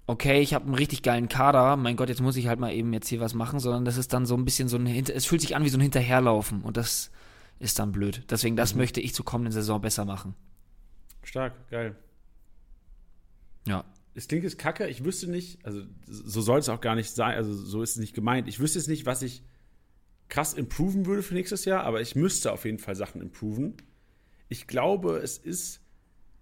okay, 0.07 0.41
ich 0.41 0.55
habe 0.55 0.67
einen 0.67 0.75
richtig 0.75 1.03
geilen 1.03 1.29
Kader, 1.29 1.77
mein 1.77 1.97
Gott, 1.97 2.09
jetzt 2.09 2.21
muss 2.21 2.37
ich 2.37 2.47
halt 2.47 2.61
mal 2.61 2.73
eben 2.73 2.93
jetzt 2.93 3.09
hier 3.09 3.21
was 3.21 3.35
machen, 3.35 3.59
sondern 3.59 3.85
das 3.85 3.97
ist 3.97 4.13
dann 4.13 4.27
so 4.27 4.37
ein 4.37 4.45
bisschen 4.45 4.69
so 4.69 4.77
ein, 4.77 4.87
es 4.87 5.27
fühlt 5.27 5.41
sich 5.41 5.57
an 5.57 5.65
wie 5.65 5.69
so 5.69 5.79
ein 5.79 5.83
Hinterherlaufen 5.83 6.63
und 6.63 6.77
das 6.77 7.11
ist 7.59 7.79
dann 7.79 7.93
blöd. 7.93 8.25
Deswegen, 8.31 8.57
das 8.57 8.75
mhm. 8.75 8.81
möchte 8.81 9.01
ich 9.01 9.15
zur 9.15 9.25
kommenden 9.25 9.53
Saison 9.53 9.81
besser 9.81 10.05
machen. 10.05 10.35
Stark, 11.23 11.69
geil. 11.71 11.97
Ja. 13.67 13.85
Es 14.15 14.29
klingt 14.29 14.45
jetzt 14.45 14.59
kacke, 14.59 14.87
ich 14.87 15.05
wüsste 15.05 15.29
nicht, 15.29 15.65
also 15.67 15.83
so 16.07 16.41
soll 16.41 16.61
es 16.61 16.69
auch 16.69 16.81
gar 16.81 16.95
nicht 16.95 17.11
sein, 17.11 17.35
also 17.35 17.53
so 17.53 17.83
ist 17.83 17.91
es 17.91 17.97
nicht 17.97 18.15
gemeint. 18.15 18.49
Ich 18.49 18.61
wüsste 18.61 18.79
jetzt 18.79 18.89
nicht, 18.89 19.05
was 19.05 19.23
ich 19.23 19.43
krass 20.29 20.55
improven 20.55 21.05
würde 21.05 21.23
für 21.23 21.35
nächstes 21.35 21.65
Jahr, 21.65 21.85
aber 21.85 22.01
ich 22.01 22.17
müsste 22.17 22.53
auf 22.53 22.65
jeden 22.65 22.79
Fall 22.79 22.97
Sachen 22.97 23.21
improven. 23.21 23.75
Ich 24.49 24.67
glaube, 24.67 25.19
es 25.19 25.37
ist 25.37 25.81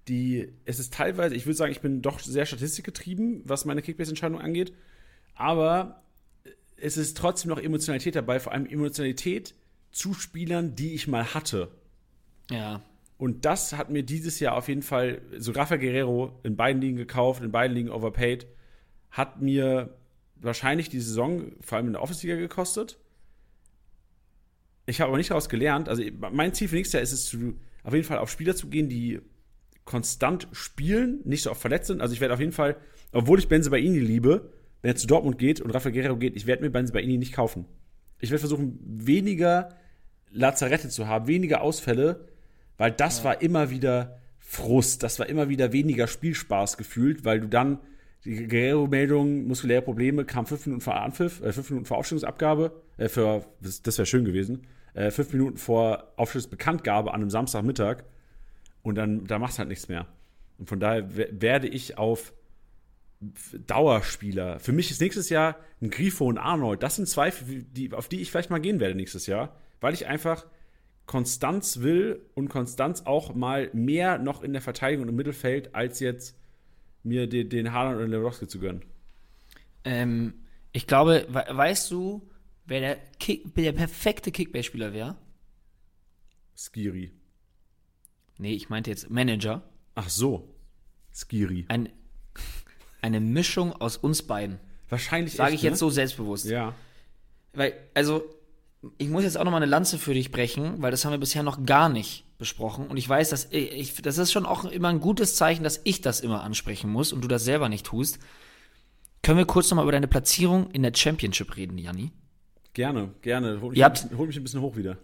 die, 0.08 0.52
es 0.64 0.78
ist 0.78 0.92
teilweise, 0.92 1.34
ich 1.34 1.46
würde 1.46 1.56
sagen, 1.56 1.72
ich 1.72 1.80
bin 1.80 2.02
doch 2.02 2.20
sehr 2.20 2.46
statistikgetrieben, 2.46 3.42
was 3.44 3.64
meine 3.64 3.82
Kickbase-Entscheidung 3.82 4.40
angeht, 4.40 4.72
aber 5.34 6.02
es 6.76 6.96
ist 6.96 7.16
trotzdem 7.16 7.50
noch 7.50 7.58
Emotionalität 7.58 8.14
dabei, 8.14 8.40
vor 8.40 8.52
allem 8.52 8.66
Emotionalität 8.66 9.54
zu 9.92 10.12
Spielern, 10.12 10.74
die 10.74 10.94
ich 10.94 11.08
mal 11.08 11.34
hatte. 11.34 11.70
Ja. 12.50 12.82
Und 13.16 13.44
das 13.44 13.72
hat 13.74 13.90
mir 13.90 14.02
dieses 14.02 14.40
Jahr 14.40 14.56
auf 14.56 14.68
jeden 14.68 14.82
Fall, 14.82 15.22
so 15.38 15.52
Rafa 15.52 15.76
Guerrero 15.76 16.38
in 16.42 16.56
beiden 16.56 16.82
Ligen 16.82 16.96
gekauft, 16.96 17.42
in 17.42 17.52
beiden 17.52 17.74
Ligen 17.74 17.90
overpaid, 17.90 18.46
hat 19.10 19.40
mir 19.40 19.96
wahrscheinlich 20.36 20.88
die 20.88 21.00
Saison, 21.00 21.52
vor 21.60 21.76
allem 21.76 21.86
in 21.86 21.92
der 21.94 22.02
Office-Liga, 22.02 22.36
gekostet. 22.36 22.98
Ich 24.86 25.00
habe 25.00 25.08
aber 25.08 25.16
nicht 25.16 25.30
daraus 25.30 25.48
gelernt. 25.48 25.88
Also 25.88 26.02
mein 26.32 26.52
Ziel 26.52 26.68
für 26.68 26.74
nächstes 26.74 26.94
Jahr 26.94 27.02
ist 27.02 27.12
es, 27.12 27.26
zu, 27.26 27.54
auf 27.84 27.94
jeden 27.94 28.04
Fall 28.04 28.18
auf 28.18 28.30
Spieler 28.30 28.54
zu 28.54 28.68
gehen, 28.68 28.88
die 28.88 29.20
konstant 29.84 30.48
spielen, 30.52 31.20
nicht 31.24 31.42
so 31.42 31.50
oft 31.50 31.60
verletzt 31.60 31.88
sind. 31.88 32.00
Also 32.00 32.14
ich 32.14 32.20
werde 32.20 32.34
auf 32.34 32.40
jeden 32.40 32.52
Fall, 32.52 32.76
obwohl 33.12 33.38
ich 33.38 33.48
Benze 33.48 33.70
Baini 33.70 33.98
liebe, 33.98 34.52
wenn 34.82 34.90
er 34.90 34.96
zu 34.96 35.06
Dortmund 35.06 35.38
geht 35.38 35.60
und 35.60 35.70
Rafael 35.70 35.94
Guerrero 35.94 36.16
geht, 36.16 36.36
ich 36.36 36.46
werde 36.46 36.62
mir 36.62 36.70
Benze 36.70 36.92
Baini 36.92 37.18
nicht 37.18 37.32
kaufen. 37.32 37.66
Ich 38.20 38.30
werde 38.30 38.40
versuchen, 38.40 38.78
weniger 38.82 39.70
Lazarette 40.30 40.88
zu 40.88 41.06
haben, 41.06 41.26
weniger 41.26 41.60
Ausfälle, 41.60 42.28
weil 42.76 42.92
das 42.92 43.18
ja. 43.18 43.24
war 43.24 43.42
immer 43.42 43.70
wieder 43.70 44.20
Frust. 44.38 45.02
Das 45.02 45.18
war 45.18 45.26
immer 45.26 45.48
wieder 45.48 45.72
weniger 45.72 46.06
Spielspaß 46.06 46.76
gefühlt, 46.76 47.24
weil 47.24 47.40
du 47.40 47.48
dann 47.48 47.78
die 48.24 48.46
Guerrero-Meldung, 48.46 49.46
muskuläre 49.46 49.82
Probleme, 49.82 50.24
kam 50.24 50.46
fünf 50.46 50.66
Minuten 50.66 50.80
vor 50.80 50.96
Anpfiff, 50.96 51.42
äh, 51.42 51.52
fünf 51.52 51.70
Minuten 51.70 51.86
vor 51.86 51.98
Aufstellungsabgabe, 51.98 52.72
äh, 52.96 53.08
für, 53.08 53.44
das, 53.60 53.98
wäre 53.98 54.06
schön 54.06 54.24
gewesen, 54.24 54.66
äh, 54.94 55.10
fünf 55.10 55.32
Minuten 55.32 55.58
vor 55.58 56.12
Aufstellungsbekanntgabe 56.16 57.12
an 57.12 57.20
einem 57.20 57.30
Samstagmittag 57.30 58.04
und 58.84 58.94
dann, 58.94 59.24
da 59.26 59.40
machst 59.40 59.56
du 59.56 59.60
halt 59.60 59.70
nichts 59.70 59.88
mehr. 59.88 60.06
Und 60.58 60.68
von 60.68 60.78
daher 60.78 61.08
werde 61.16 61.66
ich 61.66 61.98
auf 61.98 62.32
Dauerspieler. 63.66 64.60
Für 64.60 64.72
mich 64.72 64.90
ist 64.90 65.00
nächstes 65.00 65.30
Jahr 65.30 65.56
ein 65.80 65.90
Grifo 65.90 66.26
und 66.26 66.38
Arnold. 66.38 66.82
Das 66.82 66.96
sind 66.96 67.08
zwei, 67.08 67.32
die, 67.32 67.92
auf 67.92 68.08
die 68.08 68.20
ich 68.20 68.30
vielleicht 68.30 68.50
mal 68.50 68.60
gehen 68.60 68.78
werde 68.78 68.94
nächstes 68.94 69.26
Jahr, 69.26 69.58
weil 69.80 69.94
ich 69.94 70.06
einfach 70.06 70.46
Konstanz 71.06 71.80
will 71.80 72.20
und 72.34 72.48
Konstanz 72.48 73.02
auch 73.06 73.34
mal 73.34 73.70
mehr 73.72 74.18
noch 74.18 74.42
in 74.42 74.52
der 74.52 74.62
Verteidigung 74.62 75.04
und 75.04 75.08
im 75.08 75.16
Mittelfeld, 75.16 75.74
als 75.74 76.00
jetzt 76.00 76.38
mir 77.02 77.26
den, 77.26 77.48
den 77.48 77.72
Haaland 77.72 77.96
oder 77.96 78.06
Lewandowski 78.06 78.46
zu 78.46 78.60
gönnen. 78.60 78.84
Ähm, 79.84 80.34
ich 80.72 80.86
glaube, 80.86 81.26
we 81.28 81.44
weißt 81.48 81.90
du, 81.90 82.28
wer 82.66 82.80
der, 82.80 82.96
Kick, 83.18 83.54
der 83.54 83.72
perfekte 83.72 84.30
Kickbase-Spieler 84.30 84.92
wäre? 84.92 85.16
Skiri. 86.56 87.12
Nee, 88.38 88.54
ich 88.54 88.68
meinte 88.68 88.90
jetzt 88.90 89.10
Manager. 89.10 89.62
Ach 89.94 90.08
so. 90.08 90.48
Skiri. 91.12 91.66
Ein, 91.68 91.88
eine 93.00 93.20
Mischung 93.20 93.72
aus 93.72 93.96
uns 93.96 94.22
beiden. 94.22 94.58
Wahrscheinlich 94.88 95.34
Sage 95.34 95.54
ich 95.54 95.62
jetzt 95.62 95.72
ne? 95.74 95.78
so 95.78 95.90
selbstbewusst. 95.90 96.46
Ja. 96.46 96.74
Weil, 97.52 97.72
also, 97.94 98.24
ich 98.98 99.08
muss 99.08 99.22
jetzt 99.24 99.38
auch 99.38 99.44
noch 99.44 99.50
mal 99.52 99.58
eine 99.58 99.66
Lanze 99.66 99.98
für 99.98 100.14
dich 100.14 100.30
brechen, 100.30 100.82
weil 100.82 100.90
das 100.90 101.04
haben 101.04 101.12
wir 101.12 101.18
bisher 101.18 101.42
noch 101.42 101.64
gar 101.64 101.88
nicht 101.88 102.24
besprochen. 102.38 102.88
Und 102.88 102.96
ich 102.96 103.08
weiß, 103.08 103.30
dass 103.30 103.46
ich, 103.50 103.72
ich, 103.72 104.02
das 104.02 104.18
ist 104.18 104.32
schon 104.32 104.44
auch 104.46 104.64
immer 104.64 104.88
ein 104.88 105.00
gutes 105.00 105.36
Zeichen, 105.36 105.62
dass 105.64 105.80
ich 105.84 106.00
das 106.00 106.20
immer 106.20 106.42
ansprechen 106.42 106.90
muss 106.90 107.12
und 107.12 107.22
du 107.22 107.28
das 107.28 107.44
selber 107.44 107.68
nicht 107.68 107.86
tust. 107.86 108.18
Können 109.22 109.38
wir 109.38 109.46
kurz 109.46 109.70
noch 109.70 109.76
mal 109.76 109.82
über 109.82 109.92
deine 109.92 110.08
Platzierung 110.08 110.70
in 110.72 110.82
der 110.82 110.92
Championship 110.94 111.56
reden, 111.56 111.78
Janni? 111.78 112.12
Gerne, 112.74 113.14
gerne. 113.22 113.60
Hol 113.60 113.70
mich, 113.70 113.82
habt- 113.82 114.02
bisschen, 114.02 114.18
hol 114.18 114.26
mich 114.26 114.36
ein 114.36 114.42
bisschen 114.42 114.60
hoch 114.60 114.76
wieder. 114.76 114.98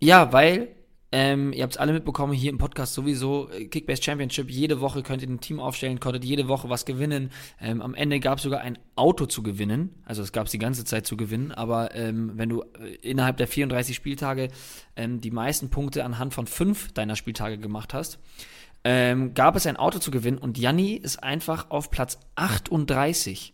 Ja, 0.00 0.32
weil 0.32 0.68
ähm, 1.16 1.52
ihr 1.52 1.62
habt 1.62 1.74
es 1.74 1.78
alle 1.78 1.92
mitbekommen 1.92 2.32
hier 2.32 2.50
im 2.50 2.58
Podcast 2.58 2.92
sowieso. 2.92 3.48
äh, 3.50 3.66
Kickbase 3.66 4.02
Championship, 4.02 4.50
jede 4.50 4.80
Woche 4.80 5.04
könnt 5.04 5.22
ihr 5.22 5.28
ein 5.28 5.38
Team 5.38 5.60
aufstellen, 5.60 6.00
konntet 6.00 6.24
jede 6.24 6.48
Woche 6.48 6.68
was 6.68 6.86
gewinnen. 6.86 7.30
Ähm, 7.60 7.82
am 7.82 7.94
Ende 7.94 8.18
gab 8.18 8.38
es 8.38 8.42
sogar 8.42 8.62
ein 8.62 8.80
Auto 8.96 9.26
zu 9.26 9.44
gewinnen. 9.44 9.94
Also 10.04 10.22
es 10.22 10.32
gab 10.32 10.46
es 10.46 10.50
die 10.50 10.58
ganze 10.58 10.84
Zeit 10.84 11.06
zu 11.06 11.16
gewinnen. 11.16 11.52
Aber 11.52 11.94
ähm, 11.94 12.32
wenn 12.34 12.48
du 12.48 12.62
äh, 12.62 12.96
innerhalb 13.00 13.36
der 13.36 13.46
34 13.46 13.94
Spieltage 13.94 14.48
ähm, 14.96 15.20
die 15.20 15.30
meisten 15.30 15.70
Punkte 15.70 16.04
anhand 16.04 16.34
von 16.34 16.48
fünf 16.48 16.90
deiner 16.90 17.14
Spieltage 17.14 17.58
gemacht 17.58 17.94
hast, 17.94 18.18
ähm, 18.82 19.34
gab 19.34 19.54
es 19.54 19.68
ein 19.68 19.76
Auto 19.76 20.00
zu 20.00 20.10
gewinnen. 20.10 20.38
Und 20.38 20.58
Janni 20.58 20.94
ist 20.94 21.22
einfach 21.22 21.70
auf 21.70 21.92
Platz 21.92 22.18
38. 22.34 23.52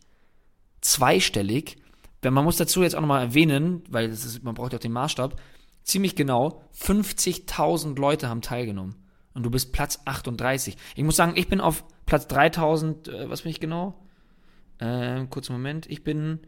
Zweistellig. 0.81 1.77
Man 2.25 2.43
muss 2.43 2.57
dazu 2.57 2.83
jetzt 2.83 2.97
auch 2.97 3.03
nochmal 3.03 3.23
erwähnen, 3.23 3.83
weil 3.91 4.09
ist, 4.09 4.43
man 4.45 4.55
braucht 4.55 4.73
ja 4.73 4.79
auch 4.79 4.83
den 4.83 4.93
Maßstab, 4.93 5.37
ziemlich 5.83 6.17
genau 6.17 6.63
50.000 6.79 7.99
Leute 7.99 8.29
haben 8.29 8.43
teilgenommen. 8.43 8.97
Und 9.35 9.45
du 9.45 9.51
bist 9.51 9.73
Platz 9.73 10.01
38. 10.05 10.77
Ich 10.97 11.05
muss 11.05 11.17
sagen, 11.17 11.33
ich 11.37 11.49
bin 11.49 11.61
auf 11.61 11.85
Platz 12.07 12.27
3000, 12.29 13.09
äh, 13.09 13.31
was 13.31 13.43
bin 13.43 13.51
ich 13.51 13.61
genau? 13.61 13.95
Äh, 14.79 15.27
kurzen 15.27 15.53
Moment. 15.53 15.89
Ich 15.89 16.03
bin 16.03 16.41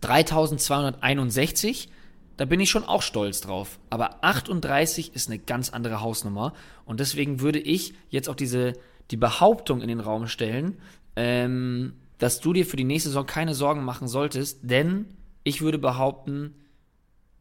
3261. 0.00 1.88
Da 2.36 2.44
bin 2.44 2.60
ich 2.60 2.70
schon 2.70 2.84
auch 2.84 3.02
stolz 3.02 3.40
drauf. 3.40 3.78
Aber 3.88 4.22
38 4.24 5.14
ist 5.14 5.28
eine 5.28 5.38
ganz 5.38 5.70
andere 5.70 6.00
Hausnummer. 6.00 6.52
Und 6.84 7.00
deswegen 7.00 7.40
würde 7.40 7.60
ich 7.60 7.94
jetzt 8.10 8.28
auch 8.28 8.34
diese, 8.34 8.74
die 9.10 9.16
Behauptung 9.16 9.80
in 9.80 9.88
den 9.88 10.00
Raum 10.00 10.26
stellen, 10.26 10.78
ähm, 11.14 11.94
dass 12.18 12.40
du 12.40 12.52
dir 12.52 12.66
für 12.66 12.76
die 12.76 12.84
nächste 12.84 13.10
Saison 13.10 13.26
keine 13.26 13.54
Sorgen 13.54 13.84
machen 13.84 14.08
solltest, 14.08 14.60
denn 14.62 15.06
ich 15.44 15.62
würde 15.62 15.78
behaupten, 15.78 16.54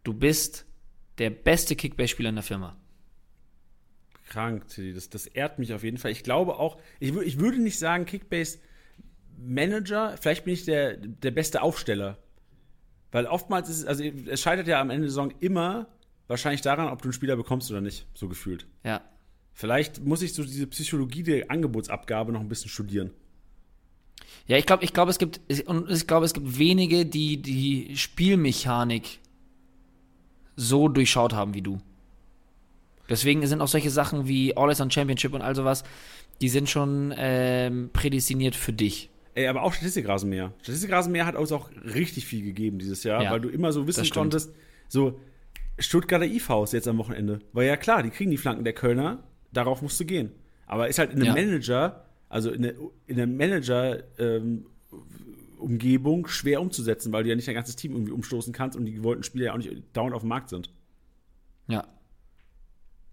du 0.04 0.14
bist 0.14 0.66
der 1.18 1.30
beste 1.30 1.76
Kickbase-Spieler 1.76 2.30
in 2.30 2.36
der 2.36 2.44
Firma. 2.44 2.76
Krank, 4.28 4.66
das, 4.76 5.10
das 5.10 5.28
ehrt 5.28 5.60
mich 5.60 5.74
auf 5.74 5.84
jeden 5.84 5.98
Fall. 5.98 6.12
Ich 6.12 6.24
glaube 6.24 6.58
auch, 6.58 6.78
ich, 7.00 7.16
ich 7.16 7.40
würde 7.40 7.60
nicht 7.60 7.78
sagen 7.78 8.06
Kickbase 8.06 8.60
Manager, 9.38 10.16
vielleicht 10.20 10.46
bin 10.46 10.54
ich 10.54 10.66
der, 10.66 10.98
der 10.98 11.32
beste 11.32 11.62
Aufsteller. 11.62 12.18
Weil 13.12 13.28
oftmals 13.28 13.70
ist 13.70 13.80
es, 13.80 13.86
also 13.86 14.04
es 14.04 14.42
scheitert 14.42 14.68
ja 14.68 14.82
am 14.82 14.90
Ende 14.90 15.04
der 15.04 15.10
Saison 15.10 15.32
immer 15.40 15.88
wahrscheinlich 16.28 16.62
daran, 16.62 16.90
ob 16.90 17.02
du 17.02 17.06
einen 17.06 17.14
Spieler 17.14 17.36
bekommst 17.36 17.70
oder 17.72 17.82
nicht, 17.82 18.08
so 18.14 18.28
gefühlt. 18.28 18.66
Ja. 18.84 19.02
Vielleicht 19.54 20.04
muss 20.04 20.22
ich 20.22 20.34
so 20.34 20.44
diese 20.44 20.68
Psychologie 20.68 21.24
der 21.24 21.50
Angebotsabgabe 21.50 22.34
noch 22.34 22.42
ein 22.42 22.50
bisschen 22.50 22.70
studieren. 22.70 23.12
Ja, 24.48 24.58
ich 24.58 24.66
glaube, 24.66 24.84
ich 24.84 24.94
glaube, 24.94 25.12
es 25.12 25.18
gibt 25.18 25.40
und 25.66 25.90
ich 25.90 26.08
glaube, 26.08 26.26
es 26.26 26.34
gibt 26.34 26.58
wenige, 26.60 27.06
die 27.06 27.42
die 27.42 27.96
Spielmechanik 27.96 29.20
so 30.56 30.88
durchschaut 30.88 31.34
haben 31.34 31.54
wie 31.54 31.62
du. 31.62 31.80
Deswegen 33.10 33.46
sind 33.46 33.62
auch 33.62 33.68
solche 33.68 33.90
Sachen 33.92 34.28
wie 34.28 34.58
All 34.58 34.70
on 34.82 34.90
Championship 34.92 35.34
und 35.34 35.42
all 35.42 35.56
sowas, 35.56 35.84
die 36.42 36.50
sind 36.50 36.70
schon 36.70 37.14
ähm, 37.18 37.90
prädestiniert 37.94 38.56
für 38.56 38.74
dich. 38.74 39.10
Ey, 39.36 39.48
aber 39.48 39.64
auch 39.64 39.74
Statistikrasenmäher. 39.74 40.54
Statistikrasenmäher 40.62 41.26
hat 41.26 41.36
uns 41.36 41.52
auch 41.52 41.70
richtig 41.84 42.26
viel 42.26 42.44
gegeben 42.44 42.80
dieses 42.80 43.04
Jahr, 43.04 43.22
Ja, 43.22 43.32
weil 43.32 43.42
du 43.42 43.50
immer 43.50 43.72
so 43.74 43.86
wissen 43.86 44.10
konntest, 44.10 44.54
so 44.88 45.20
Stuttgarter 45.78 46.26
IVs 46.26 46.72
jetzt 46.72 46.88
am 46.88 46.98
Wochenende. 46.98 47.40
War 47.52 47.64
ja 47.64 47.76
klar, 47.76 48.02
die 48.02 48.10
kriegen 48.10 48.32
die 48.32 48.38
Flanken 48.38 48.64
der 48.64 48.74
Kölner, 48.74 49.24
darauf 49.52 49.82
musst 49.82 50.00
du 50.00 50.06
gehen. 50.06 50.32
Aber 50.68 50.88
ist 50.88 50.98
halt 51.00 51.12
in 51.12 51.18
einem 51.22 51.28
Ja. 51.28 51.34
Manager, 51.34 52.06
also 52.30 52.50
in 52.52 52.62
der, 52.64 52.74
in 53.08 53.18
der 53.18 53.28
Manager 53.28 54.04
ähm, 54.18 54.66
Umgebung 55.66 56.28
schwer 56.28 56.62
umzusetzen, 56.62 57.12
weil 57.12 57.24
du 57.24 57.30
ja 57.30 57.36
nicht 57.36 57.48
dein 57.48 57.56
ganzes 57.56 57.76
Team 57.76 57.94
irgendwie 57.94 58.12
umstoßen 58.12 58.54
kannst 58.54 58.78
und 58.78 58.86
die 58.86 58.94
gewollten 58.94 59.24
Spieler 59.24 59.46
ja 59.46 59.54
auch 59.54 59.58
nicht 59.58 59.72
dauernd 59.94 60.16
auf 60.16 60.22
dem 60.22 60.30
Markt 60.30 60.50
sind. 60.50 60.70
Ja. 61.68 61.88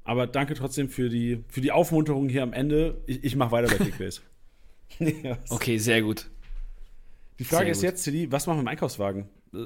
Aber 0.05 0.27
danke 0.27 0.55
trotzdem 0.55 0.89
für 0.89 1.09
die, 1.09 1.45
für 1.49 1.61
die 1.61 1.73
Aufmunterung 1.73 2.29
hier 2.29 2.43
am 2.43 2.53
Ende. 2.53 3.03
Ich, 3.07 3.25
ich 3.25 3.37
mache 3.37 3.53
weiter 3.53 3.77
bei 3.77 3.85
Kickbase. 3.85 4.21
Okay, 5.49 5.79
sehr 5.79 6.03
gut. 6.03 6.29
Die 7.39 7.45
Frage 7.45 7.65
Sehr 7.65 7.73
ist 7.73 7.79
gut. 7.79 7.85
jetzt, 7.85 8.05
Tilly, 8.05 8.31
was 8.31 8.47
machen 8.47 8.59
wir 8.59 8.63
im 8.63 8.69
Einkaufswagen? 8.69 9.27
Äh, 9.55 9.59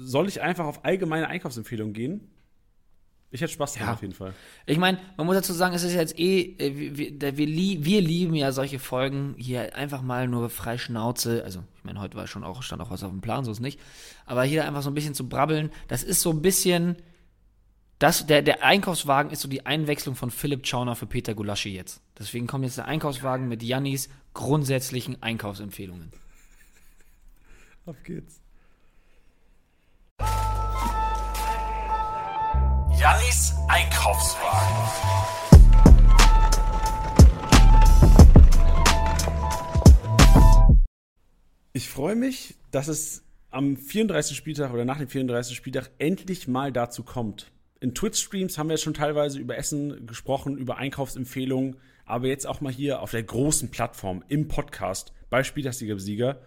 Soll 0.00 0.28
ich 0.28 0.40
einfach 0.40 0.64
auf 0.64 0.86
allgemeine 0.86 1.28
Einkaufsempfehlungen 1.28 1.92
gehen? 1.92 2.31
Ich 3.34 3.40
hätte 3.40 3.52
Spaß 3.52 3.72
daran 3.72 3.88
Ja. 3.88 3.94
auf 3.94 4.02
jeden 4.02 4.12
Fall. 4.12 4.34
Ich 4.66 4.76
meine, 4.76 4.98
man 5.16 5.26
muss 5.26 5.36
dazu 5.36 5.54
sagen, 5.54 5.74
es 5.74 5.82
ist 5.82 5.94
jetzt 5.94 6.18
eh, 6.18 6.54
äh, 6.58 6.96
wir, 6.96 7.36
wir, 7.38 7.84
wir 7.84 8.00
lieben 8.02 8.34
ja 8.34 8.52
solche 8.52 8.78
Folgen 8.78 9.34
hier 9.38 9.74
einfach 9.74 10.02
mal 10.02 10.28
nur 10.28 10.50
frei 10.50 10.76
Schnauze. 10.76 11.42
Also, 11.42 11.64
ich 11.78 11.84
meine, 11.84 11.98
heute 12.00 12.14
war 12.16 12.26
schon 12.26 12.44
auch, 12.44 12.62
stand 12.62 12.82
auch 12.82 12.90
was 12.90 13.02
auf 13.02 13.10
dem 13.10 13.22
Plan, 13.22 13.44
so 13.44 13.50
ist 13.50 13.60
nicht. 13.60 13.80
Aber 14.26 14.44
hier 14.44 14.66
einfach 14.66 14.82
so 14.82 14.90
ein 14.90 14.94
bisschen 14.94 15.14
zu 15.14 15.30
brabbeln, 15.30 15.70
das 15.88 16.02
ist 16.02 16.20
so 16.20 16.30
ein 16.30 16.42
bisschen, 16.42 16.96
das, 17.98 18.26
der, 18.26 18.42
der 18.42 18.62
Einkaufswagen 18.64 19.32
ist 19.32 19.40
so 19.40 19.48
die 19.48 19.64
Einwechslung 19.64 20.14
von 20.14 20.30
Philipp 20.30 20.66
Schauner 20.66 20.94
für 20.94 21.06
Peter 21.06 21.34
Gulaschi 21.34 21.70
jetzt. 21.74 22.02
Deswegen 22.18 22.46
kommt 22.46 22.64
jetzt 22.64 22.76
der 22.76 22.84
Einkaufswagen 22.84 23.48
mit 23.48 23.62
Jannis 23.62 24.10
grundsätzlichen 24.34 25.22
Einkaufsempfehlungen. 25.22 26.12
Auf 27.86 27.96
geht's. 28.04 28.40
Jannis 33.02 33.52
Einkaufswagen. 33.66 34.76
Ich 41.72 41.88
freue 41.88 42.14
mich, 42.14 42.54
dass 42.70 42.86
es 42.86 43.24
am 43.50 43.76
34. 43.76 44.36
Spieltag 44.36 44.72
oder 44.72 44.84
nach 44.84 44.98
dem 44.98 45.08
34. 45.08 45.56
Spieltag 45.56 45.90
endlich 45.98 46.46
mal 46.46 46.70
dazu 46.70 47.02
kommt. 47.02 47.50
In 47.80 47.92
Twitch-Streams 47.92 48.56
haben 48.56 48.68
wir 48.68 48.76
schon 48.76 48.94
teilweise 48.94 49.40
über 49.40 49.58
Essen 49.58 50.06
gesprochen, 50.06 50.56
über 50.56 50.76
Einkaufsempfehlungen, 50.76 51.78
aber 52.04 52.28
jetzt 52.28 52.46
auch 52.46 52.60
mal 52.60 52.72
hier 52.72 53.02
auf 53.02 53.10
der 53.10 53.24
großen 53.24 53.72
Plattform 53.72 54.22
im 54.28 54.46
Podcast 54.46 55.12
bei 55.28 55.42
Spieltagssieger-Besieger. 55.42 56.40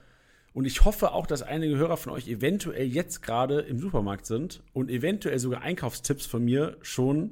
Und 0.55 0.63
ich 0.63 0.85
hoffe 0.85 1.11
auch, 1.11 1.27
dass 1.27 1.41
einige 1.41 1.75
Hörer 1.75 1.97
von 1.97 2.13
euch 2.13 2.29
eventuell 2.29 2.87
jetzt 2.87 3.21
gerade 3.21 3.59
im 3.59 3.77
Supermarkt 3.77 4.25
sind 4.25 4.63
und 4.71 4.89
eventuell 4.89 5.37
sogar 5.37 5.63
Einkaufstipps 5.63 6.25
von 6.25 6.45
mir 6.45 6.77
schon 6.81 7.31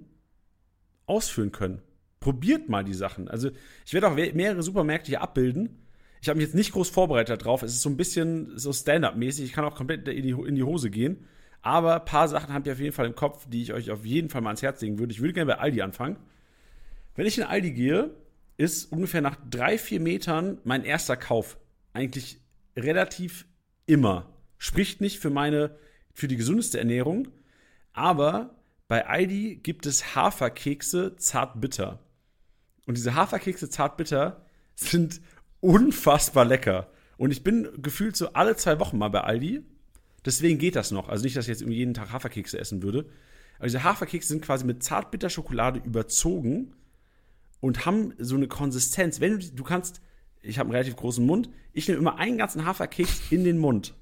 ausführen 1.06 1.54
können. 1.54 1.82
Probiert 2.20 2.68
mal 2.68 2.84
die 2.84 2.94
Sachen. 2.94 3.30
Also 3.30 3.50
ich 3.86 3.94
werde 3.94 4.10
auch 4.10 4.16
mehrere 4.16 4.62
Supermärkte 4.62 5.08
hier 5.08 5.22
abbilden. 5.22 5.88
Ich 6.22 6.28
habe 6.28 6.36
mich 6.36 6.48
jetzt 6.48 6.56
nicht 6.56 6.74
groß 6.74 6.90
vorbereitet 6.90 7.46
drauf. 7.46 7.64
Es 7.64 7.72
ist 7.72 7.82
so 7.82 7.90
ein 7.90 7.96
bisschen 7.96 8.58
so 8.58 8.74
Stand-up-mäßig. 8.74 9.46
Ich 9.46 9.54
kann 9.54 9.64
auch 9.64 9.76
komplett 9.76 10.06
in 10.10 10.24
die, 10.24 10.32
in 10.32 10.56
die 10.56 10.64
Hose 10.64 10.90
gehen. 10.90 11.26
Aber 11.62 12.02
ein 12.02 12.06
paar 12.06 12.28
Sachen 12.28 12.54
habe 12.54 12.68
ich 12.68 12.74
auf 12.74 12.82
jeden 12.82 12.94
Fall 12.94 13.06
im 13.06 13.16
Kopf, 13.16 13.48
die 13.48 13.62
ich 13.62 13.72
euch 13.72 13.90
auf 13.90 14.06
jeden 14.06 14.30
Fall 14.30 14.42
mal 14.42 14.50
ans 14.50 14.64
Herz 14.64 14.82
legen 14.82 15.00
würde. 15.00 15.14
Ich 15.14 15.22
würde 15.22 15.32
gerne 15.32 15.54
bei 15.54 15.60
Aldi 15.60 15.82
anfangen. 15.82 16.18
Wenn 17.16 17.26
ich 17.26 17.38
in 17.38 17.46
Aldi 17.46 17.72
gehe, 17.72 18.10
ist 18.58 18.92
ungefähr 18.92 19.22
nach 19.22 19.38
drei, 19.50 19.78
vier 19.78 20.02
Metern 20.02 20.58
mein 20.66 20.84
erster 20.84 21.16
Kauf. 21.16 21.58
Eigentlich 21.94 22.43
relativ 22.76 23.46
immer. 23.86 24.34
Spricht 24.58 25.02
nicht 25.02 25.20
für 25.20 25.30
meine, 25.30 25.76
für 26.14 26.28
die 26.28 26.38
gesundeste 26.38 26.80
Ernährung. 26.80 27.28
Aber 27.94 28.56
bei 28.88 29.08
Aldi 29.08 29.60
gibt 29.62 29.86
es 29.86 30.16
Haferkekse 30.16 31.16
zart 31.18 31.60
bitter. 31.62 32.00
Und 32.86 32.98
diese 32.98 33.16
Haferkekse 33.16 33.70
zartbitter 33.70 34.46
sind 34.76 35.22
unfassbar 35.60 36.46
lecker. 36.46 36.90
Und 37.18 37.32
ich 37.32 37.44
bin 37.44 37.70
gefühlt 37.82 38.16
so 38.16 38.34
alle 38.34 38.56
zwei 38.56 38.80
Wochen 38.80 38.98
mal 38.98 39.10
bei 39.10 39.22
Aldi. 39.22 39.64
Deswegen 40.26 40.58
geht 40.58 40.76
das 40.76 40.92
noch. 40.92 41.10
Also 41.10 41.24
nicht, 41.24 41.36
dass 41.36 41.46
ich 41.46 41.60
jetzt 41.60 41.62
jeden 41.62 41.94
Tag 41.94 42.12
Haferkekse 42.12 42.60
essen 42.60 42.82
würde. 42.82 43.10
Aber 43.58 43.68
diese 43.68 43.84
Haferkekse 43.84 44.30
sind 44.30 44.42
quasi 44.42 44.66
mit 44.66 44.84
zartbitter 44.84 45.30
Schokolade 45.30 45.80
überzogen 45.80 46.76
und 47.60 47.86
haben 47.86 48.14
so 48.18 48.36
eine 48.36 48.48
Konsistenz. 48.48 49.20
Wenn 49.20 49.40
du, 49.40 49.48
du 49.54 49.64
kannst, 49.64 50.02
ich 50.44 50.60
habe 50.60 50.68
einen 50.68 50.76
relativ 50.76 50.96
großen 50.96 51.26
Mund, 51.26 51.50
ich 51.74 51.88
nehme 51.88 52.00
immer 52.00 52.20
einen 52.20 52.38
ganzen 52.38 52.66
Haferkeks 52.66 53.32
in 53.32 53.44
den 53.44 53.58
Mund 53.58 53.96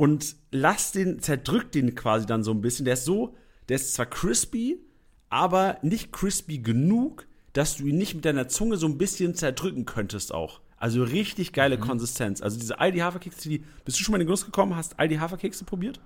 und 0.00 0.34
lass 0.50 0.92
den, 0.92 1.20
zerdrück 1.20 1.72
den 1.72 1.94
quasi 1.94 2.24
dann 2.24 2.42
so 2.42 2.52
ein 2.52 2.62
bisschen. 2.62 2.86
Der 2.86 2.94
ist 2.94 3.04
so, 3.04 3.36
der 3.68 3.76
ist 3.76 3.92
zwar 3.92 4.06
crispy, 4.06 4.80
aber 5.28 5.78
nicht 5.82 6.10
crispy 6.10 6.58
genug, 6.58 7.26
dass 7.52 7.76
du 7.76 7.86
ihn 7.86 7.98
nicht 7.98 8.14
mit 8.14 8.24
deiner 8.24 8.48
Zunge 8.48 8.78
so 8.78 8.86
ein 8.86 8.96
bisschen 8.96 9.34
zerdrücken 9.34 9.84
könntest 9.84 10.32
auch. 10.32 10.62
Also 10.78 11.02
richtig 11.02 11.52
geile 11.52 11.76
mhm. 11.76 11.82
Konsistenz. 11.82 12.40
Also 12.40 12.58
diese 12.58 12.80
Aldi 12.80 13.00
Haferkekse, 13.00 13.50
die, 13.50 13.62
bist 13.84 14.00
du 14.00 14.02
schon 14.02 14.12
mal 14.12 14.16
in 14.16 14.20
den 14.20 14.28
Genuss 14.28 14.46
gekommen, 14.46 14.74
hast 14.74 14.98
Aldi 14.98 15.16
Haferkekse 15.16 15.64
probiert? 15.64 16.00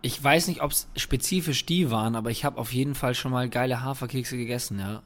Ich 0.00 0.22
weiß 0.22 0.46
nicht, 0.46 0.62
ob 0.62 0.70
es 0.70 0.88
spezifisch 0.94 1.66
die 1.66 1.90
waren, 1.90 2.14
aber 2.14 2.30
ich 2.30 2.44
habe 2.44 2.58
auf 2.58 2.72
jeden 2.72 2.94
Fall 2.94 3.16
schon 3.16 3.32
mal 3.32 3.48
geile 3.48 3.82
Haferkekse 3.82 4.36
gegessen, 4.36 4.78
ja. 4.78 5.02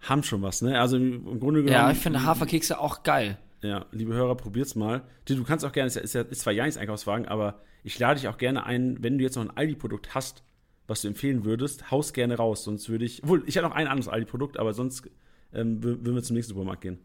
Haben 0.00 0.22
schon 0.22 0.42
was, 0.42 0.62
ne? 0.62 0.80
Also 0.80 0.96
im 0.96 1.40
Grunde 1.40 1.62
genommen. 1.62 1.72
Ja, 1.72 1.90
ich 1.90 1.98
finde 1.98 2.24
Haferkekse 2.24 2.78
auch 2.78 3.02
geil. 3.02 3.38
Ja, 3.62 3.84
liebe 3.92 4.14
Hörer, 4.14 4.36
probiert's 4.36 4.74
mal. 4.74 5.02
Du 5.26 5.44
kannst 5.44 5.64
auch 5.64 5.72
gerne, 5.72 5.88
ist, 5.88 6.14
ja, 6.14 6.22
ist 6.22 6.40
zwar 6.40 6.52
ja 6.52 6.64
nichts 6.64 6.78
Einkaufswagen, 6.78 7.28
aber 7.28 7.60
ich 7.82 7.98
lade 7.98 8.18
dich 8.18 8.28
auch 8.28 8.38
gerne 8.38 8.64
ein, 8.64 9.02
wenn 9.02 9.18
du 9.18 9.24
jetzt 9.24 9.36
noch 9.36 9.44
ein 9.44 9.54
Aldi-Produkt 9.54 10.14
hast, 10.14 10.42
was 10.86 11.02
du 11.02 11.08
empfehlen 11.08 11.44
würdest, 11.44 11.90
haus 11.90 12.12
gerne 12.12 12.36
raus. 12.36 12.64
Sonst 12.64 12.88
würde 12.88 13.04
ich, 13.04 13.22
obwohl, 13.22 13.44
ich 13.46 13.56
habe 13.58 13.68
noch 13.68 13.74
ein 13.74 13.86
anderes 13.86 14.08
Aldi-Produkt, 14.08 14.58
aber 14.58 14.72
sonst 14.72 15.10
ähm, 15.52 15.82
würden 15.82 16.14
wir 16.14 16.22
zum 16.22 16.36
nächsten 16.36 16.54
Supermarkt 16.54 16.80
gehen. 16.82 16.98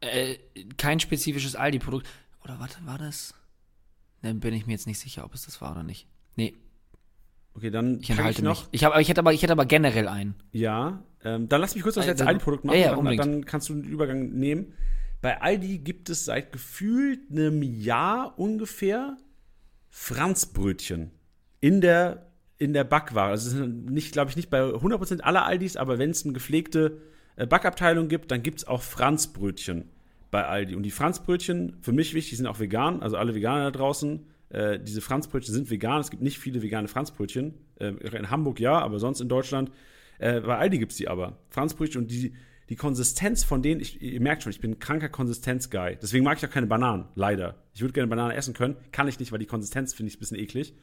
Äh, 0.00 0.36
kein 0.76 1.00
spezifisches 1.00 1.56
Aldi-Produkt. 1.56 2.06
Oder 2.44 2.58
warte, 2.60 2.76
war 2.84 2.98
das? 2.98 3.34
Dann 4.20 4.40
bin 4.40 4.52
ich 4.52 4.66
mir 4.66 4.72
jetzt 4.72 4.86
nicht 4.86 4.98
sicher, 4.98 5.24
ob 5.24 5.34
es 5.34 5.46
das 5.46 5.60
war 5.60 5.72
oder 5.72 5.82
nicht. 5.82 6.06
Nee. 6.36 6.54
Okay, 7.54 7.70
dann 7.70 8.00
ich 8.00 8.10
enthalte 8.10 8.38
ich 8.38 8.44
noch. 8.44 8.62
Mich. 8.62 8.68
Ich, 8.72 8.84
hab, 8.84 8.98
ich, 8.98 9.08
hätte 9.08 9.20
aber, 9.20 9.32
ich 9.32 9.42
hätte 9.42 9.52
aber 9.52 9.66
generell 9.66 10.08
einen. 10.08 10.34
Ja, 10.52 11.02
ähm, 11.24 11.48
dann 11.48 11.60
lass 11.60 11.74
mich 11.74 11.82
kurz 11.82 11.96
das 11.96 12.06
letzte 12.06 12.26
Aldi-Produkt 12.26 12.64
machen. 12.64 12.78
Ja, 12.78 12.96
ja, 12.96 13.02
dann, 13.02 13.16
dann 13.16 13.44
kannst 13.44 13.68
du 13.68 13.74
den 13.74 13.84
Übergang 13.84 14.30
nehmen. 14.30 14.74
Bei 15.20 15.40
Aldi 15.40 15.78
gibt 15.78 16.10
es 16.10 16.24
seit 16.24 16.52
gefühlt 16.52 17.30
einem 17.30 17.62
Jahr 17.62 18.38
ungefähr 18.38 19.16
Franzbrötchen 19.88 21.12
in 21.60 21.80
der, 21.80 22.26
in 22.58 22.72
der 22.72 22.84
Backware. 22.84 23.30
Also 23.30 23.48
es 23.48 23.54
ist 23.54 23.66
nicht, 23.66 24.12
glaube 24.12 24.30
ich, 24.30 24.36
nicht 24.36 24.50
bei 24.50 24.62
100% 24.62 25.20
aller 25.20 25.44
Aldis, 25.44 25.76
aber 25.76 25.98
wenn 25.98 26.10
es 26.10 26.24
eine 26.24 26.32
gepflegte 26.32 26.98
äh, 27.36 27.46
Backabteilung 27.46 28.08
gibt, 28.08 28.30
dann 28.30 28.42
gibt 28.42 28.58
es 28.58 28.66
auch 28.66 28.82
Franzbrötchen 28.82 29.90
bei 30.30 30.44
Aldi. 30.44 30.74
Und 30.74 30.82
die 30.82 30.90
Franzbrötchen, 30.90 31.76
für 31.82 31.92
mich 31.92 32.14
wichtig, 32.14 32.38
sind 32.38 32.46
auch 32.46 32.58
vegan, 32.58 33.02
also 33.02 33.16
alle 33.16 33.34
Veganer 33.34 33.64
da 33.64 33.70
draußen. 33.70 34.26
Äh, 34.52 34.78
diese 34.78 35.00
Franzbrötchen 35.00 35.54
sind 35.54 35.70
vegan. 35.70 36.00
Es 36.00 36.10
gibt 36.10 36.22
nicht 36.22 36.38
viele 36.38 36.62
vegane 36.62 36.86
Franzbrötchen. 36.86 37.54
Äh, 37.80 37.88
in 37.88 38.30
Hamburg 38.30 38.60
ja, 38.60 38.78
aber 38.78 38.98
sonst 38.98 39.20
in 39.20 39.28
Deutschland. 39.28 39.70
Äh, 40.18 40.40
bei 40.40 40.58
Aldi 40.58 40.78
gibt 40.78 40.92
es 40.92 40.98
die 40.98 41.08
aber. 41.08 41.38
Franzbrötchen 41.48 42.02
und 42.02 42.10
die, 42.10 42.34
die 42.68 42.76
Konsistenz 42.76 43.44
von 43.44 43.62
denen, 43.62 43.80
ich, 43.80 44.02
ihr 44.02 44.20
merkt 44.20 44.42
schon, 44.42 44.50
ich 44.50 44.60
bin 44.60 44.72
ein 44.72 44.78
kranker 44.78 45.08
Konsistenz-Guy. 45.08 45.96
Deswegen 46.02 46.24
mag 46.24 46.36
ich 46.36 46.46
auch 46.46 46.50
keine 46.52 46.66
Bananen, 46.66 47.06
leider. 47.14 47.56
Ich 47.72 47.80
würde 47.80 47.94
gerne 47.94 48.08
Bananen 48.08 48.36
essen 48.36 48.52
können, 48.52 48.76
kann 48.92 49.08
ich 49.08 49.18
nicht, 49.18 49.32
weil 49.32 49.38
die 49.38 49.46
Konsistenz 49.46 49.94
finde 49.94 50.10
ich 50.10 50.16
ein 50.16 50.20
bisschen 50.20 50.38
eklig. 50.38 50.74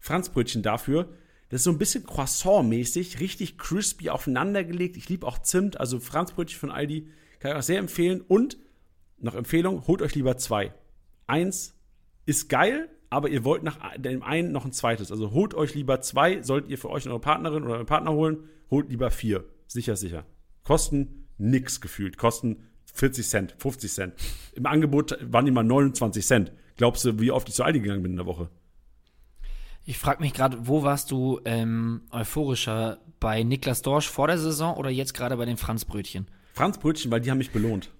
Franzbrötchen 0.00 0.62
dafür, 0.62 1.08
das 1.48 1.60
ist 1.60 1.64
so 1.64 1.70
ein 1.70 1.78
bisschen 1.78 2.04
Croissant-mäßig, 2.04 3.20
richtig 3.20 3.56
crispy 3.56 4.10
aufeinandergelegt. 4.10 4.98
Ich 4.98 5.08
liebe 5.08 5.26
auch 5.26 5.38
Zimt, 5.38 5.80
also 5.80 5.98
Franzbrötchen 5.98 6.60
von 6.60 6.70
Aldi 6.70 7.08
kann 7.38 7.52
ich 7.52 7.56
auch 7.56 7.62
sehr 7.62 7.78
empfehlen. 7.78 8.20
Und 8.20 8.58
noch 9.18 9.34
Empfehlung, 9.34 9.86
holt 9.86 10.02
euch 10.02 10.14
lieber 10.14 10.36
zwei. 10.36 10.74
Eins 11.26 11.74
ist 12.26 12.48
geil, 12.50 12.88
aber 13.14 13.28
ihr 13.28 13.44
wollt 13.44 13.62
nach 13.62 13.78
dem 13.96 14.22
einen 14.22 14.50
noch 14.50 14.64
ein 14.64 14.72
zweites. 14.72 15.12
Also 15.12 15.30
holt 15.30 15.54
euch 15.54 15.74
lieber 15.74 16.00
zwei, 16.00 16.42
solltet 16.42 16.70
ihr 16.70 16.78
für 16.78 16.90
euch 16.90 17.06
eure 17.06 17.20
Partnerin 17.20 17.62
oder 17.62 17.74
euren 17.74 17.86
Partner 17.86 18.12
holen, 18.12 18.48
holt 18.70 18.90
lieber 18.90 19.10
vier. 19.10 19.44
Sicher, 19.68 19.94
sicher. 19.94 20.24
Kosten 20.64 21.28
nix 21.38 21.80
gefühlt. 21.80 22.18
Kosten 22.18 22.64
40 22.92 23.28
Cent, 23.28 23.54
50 23.58 23.92
Cent. 23.92 24.14
Im 24.54 24.66
Angebot 24.66 25.16
waren 25.20 25.44
die 25.44 25.52
mal 25.52 25.62
29 25.62 26.26
Cent. 26.26 26.52
Glaubst 26.76 27.04
du, 27.04 27.20
wie 27.20 27.30
oft 27.30 27.48
ich 27.48 27.54
zu 27.54 27.62
Aldi 27.62 27.80
gegangen 27.80 28.02
bin 28.02 28.12
in 28.12 28.16
der 28.16 28.26
Woche? 28.26 28.50
Ich 29.84 29.98
frage 29.98 30.20
mich 30.20 30.32
gerade, 30.32 30.66
wo 30.66 30.82
warst 30.82 31.10
du 31.10 31.40
ähm, 31.44 32.02
euphorischer? 32.10 32.98
Bei 33.20 33.42
Niklas 33.42 33.82
Dorsch 33.82 34.08
vor 34.08 34.26
der 34.26 34.38
Saison 34.38 34.76
oder 34.76 34.90
jetzt 34.90 35.14
gerade 35.14 35.36
bei 35.36 35.44
den 35.44 35.56
Franzbrötchen? 35.56 36.26
Franzbrötchen, 36.52 37.10
weil 37.10 37.20
die 37.20 37.30
haben 37.30 37.38
mich 37.38 37.52
belohnt. 37.52 37.90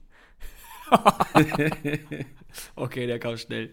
okay, 2.77 3.07
der 3.07 3.19
kam 3.19 3.37
schnell. 3.37 3.71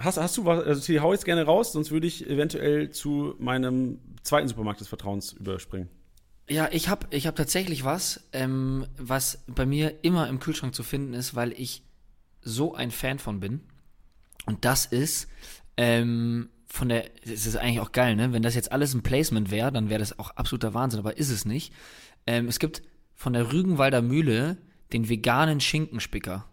Hast, 0.00 0.16
hast 0.16 0.36
du 0.38 0.44
was, 0.44 0.64
also 0.64 0.92
ich 0.92 1.00
hau 1.00 1.12
jetzt 1.12 1.24
gerne 1.24 1.44
raus, 1.44 1.72
sonst 1.72 1.90
würde 1.90 2.06
ich 2.06 2.28
eventuell 2.28 2.90
zu 2.90 3.34
meinem 3.38 3.98
zweiten 4.22 4.48
Supermarkt 4.48 4.80
des 4.80 4.88
Vertrauens 4.88 5.32
überspringen. 5.32 5.88
Ja, 6.48 6.68
ich 6.72 6.88
habe 6.88 7.06
ich 7.10 7.26
hab 7.26 7.36
tatsächlich 7.36 7.84
was, 7.84 8.28
ähm, 8.32 8.86
was 8.96 9.44
bei 9.46 9.66
mir 9.66 10.02
immer 10.02 10.28
im 10.28 10.40
Kühlschrank 10.40 10.74
zu 10.74 10.82
finden 10.82 11.14
ist, 11.14 11.34
weil 11.34 11.52
ich 11.52 11.84
so 12.42 12.74
ein 12.74 12.90
Fan 12.90 13.18
von 13.18 13.40
bin. 13.40 13.60
Und 14.46 14.64
das 14.64 14.86
ist 14.86 15.28
ähm, 15.76 16.48
von 16.66 16.88
der, 16.88 17.04
es 17.24 17.46
ist 17.46 17.56
eigentlich 17.56 17.80
auch 17.80 17.92
geil, 17.92 18.16
ne? 18.16 18.32
Wenn 18.32 18.42
das 18.42 18.54
jetzt 18.54 18.72
alles 18.72 18.94
ein 18.94 19.02
Placement 19.02 19.50
wäre, 19.50 19.70
dann 19.70 19.90
wäre 19.90 20.00
das 20.00 20.18
auch 20.18 20.30
absoluter 20.30 20.74
Wahnsinn, 20.74 21.00
aber 21.00 21.18
ist 21.18 21.30
es 21.30 21.44
nicht. 21.44 21.72
Ähm, 22.26 22.48
es 22.48 22.58
gibt 22.58 22.82
von 23.14 23.32
der 23.32 23.52
Rügenwalder 23.52 24.02
Mühle 24.02 24.56
den 24.92 25.08
veganen 25.08 25.60
Schinkenspicker. 25.60 26.49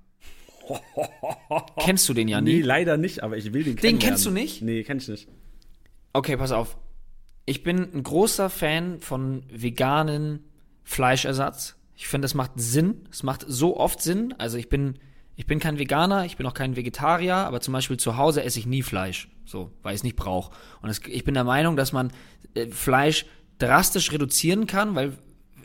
Kennst 1.79 2.07
du 2.09 2.13
den 2.13 2.27
ja 2.27 2.41
nie? 2.41 2.57
Nee, 2.57 2.61
leider 2.61 2.97
nicht, 2.97 3.23
aber 3.23 3.37
ich 3.37 3.53
will 3.53 3.63
den 3.63 3.75
kennen. 3.75 3.93
Den 3.93 3.99
kennst 3.99 4.25
du 4.25 4.31
nicht? 4.31 4.61
Nee, 4.61 4.83
kenn 4.83 4.97
ich 4.97 5.07
nicht. 5.07 5.27
Okay, 6.13 6.37
pass 6.37 6.51
auf 6.51 6.77
ich 7.47 7.63
bin 7.63 7.87
ein 7.93 8.03
großer 8.03 8.49
Fan 8.49 8.99
von 8.99 9.43
veganen 9.49 10.43
Fleischersatz. 10.83 11.77
Ich 11.95 12.07
finde, 12.07 12.25
das 12.25 12.35
macht 12.35 12.51
Sinn. 12.57 13.07
Es 13.09 13.23
macht 13.23 13.45
so 13.47 13.77
oft 13.77 14.01
Sinn. 14.01 14.35
Also 14.37 14.57
ich 14.57 14.67
bin, 14.67 14.99
ich 15.37 15.47
bin 15.47 15.59
kein 15.59 15.79
Veganer, 15.79 16.25
ich 16.25 16.35
bin 16.35 16.45
auch 16.45 16.53
kein 16.53 16.75
Vegetarier, 16.75 17.35
aber 17.35 17.61
zum 17.61 17.71
Beispiel 17.71 17.97
zu 17.97 18.17
Hause 18.17 18.43
esse 18.43 18.59
ich 18.59 18.65
nie 18.65 18.83
Fleisch. 18.83 19.29
So, 19.45 19.71
weil 19.81 19.93
ich 19.93 19.99
es 19.99 20.03
nicht 20.03 20.17
brauche. 20.17 20.53
Und 20.81 20.89
es, 20.89 20.99
ich 21.07 21.23
bin 21.23 21.33
der 21.33 21.45
Meinung, 21.45 21.77
dass 21.77 21.93
man 21.93 22.11
äh, 22.53 22.67
Fleisch 22.67 23.25
drastisch 23.59 24.11
reduzieren 24.11 24.67
kann, 24.67 24.93
weil 24.93 25.17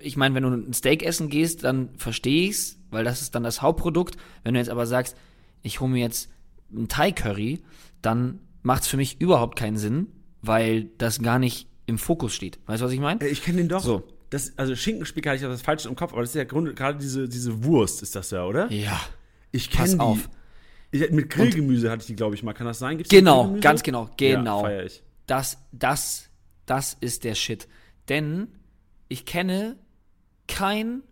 ich 0.02 0.16
meine, 0.16 0.34
wenn 0.34 0.42
du 0.42 0.50
ein 0.50 0.72
Steak 0.72 1.02
essen 1.02 1.28
gehst, 1.28 1.64
dann 1.64 1.90
verstehe 1.96 2.48
ich's, 2.48 2.78
weil 2.90 3.04
das 3.04 3.22
ist 3.22 3.34
dann 3.34 3.42
das 3.42 3.62
Hauptprodukt. 3.62 4.16
Wenn 4.44 4.54
du 4.54 4.60
jetzt 4.60 4.70
aber 4.70 4.86
sagst, 4.86 5.16
ich 5.62 5.80
hole 5.80 5.90
mir 5.90 6.00
jetzt 6.00 6.30
ein 6.72 6.88
Thai 6.88 7.12
Curry, 7.12 7.62
dann 8.00 8.40
macht 8.62 8.82
es 8.82 8.88
für 8.88 8.96
mich 8.96 9.20
überhaupt 9.20 9.58
keinen 9.58 9.76
Sinn, 9.76 10.08
weil 10.40 10.84
das 10.98 11.20
gar 11.20 11.38
nicht 11.38 11.68
im 11.86 11.98
Fokus 11.98 12.34
steht. 12.34 12.58
Weißt 12.66 12.80
du, 12.80 12.86
was 12.86 12.92
ich 12.92 13.00
meine? 13.00 13.20
Äh, 13.20 13.28
ich 13.28 13.42
kenne 13.42 13.58
den 13.58 13.68
doch. 13.68 13.82
So. 13.82 14.02
Das, 14.30 14.52
also 14.56 14.74
Schinkenspicker 14.74 15.30
hatte 15.30 15.42
ich 15.42 15.48
das 15.48 15.60
falsch 15.60 15.84
im 15.84 15.94
Kopf, 15.94 16.12
aber 16.12 16.22
das 16.22 16.30
ist 16.30 16.36
ja 16.36 16.44
gerade 16.44 16.98
diese, 16.98 17.28
diese 17.28 17.64
Wurst, 17.64 18.02
ist 18.02 18.16
das 18.16 18.30
ja, 18.30 18.46
oder? 18.46 18.70
Ja. 18.72 18.98
Ich 19.50 19.70
kenne 19.70 19.92
die. 19.94 20.00
auf. 20.00 20.30
Ich, 20.90 21.10
mit 21.10 21.28
Grillgemüse 21.30 21.90
hatte 21.90 22.00
ich 22.00 22.06
die, 22.06 22.16
glaube 22.16 22.34
ich 22.34 22.42
mal. 22.42 22.54
Kann 22.54 22.66
das 22.66 22.78
sein? 22.78 22.96
Gibt's 22.96 23.10
genau, 23.10 23.56
ganz 23.60 23.82
genau, 23.82 24.08
genau. 24.16 24.66
Ja, 24.66 24.82
ich. 24.82 25.02
Das, 25.26 25.58
das, 25.72 26.30
das 26.66 26.96
ist 27.00 27.24
der 27.24 27.34
Shit. 27.34 27.68
Denn 28.08 28.48
ich 29.08 29.26
kenne 29.26 29.76
kein, 30.52 31.02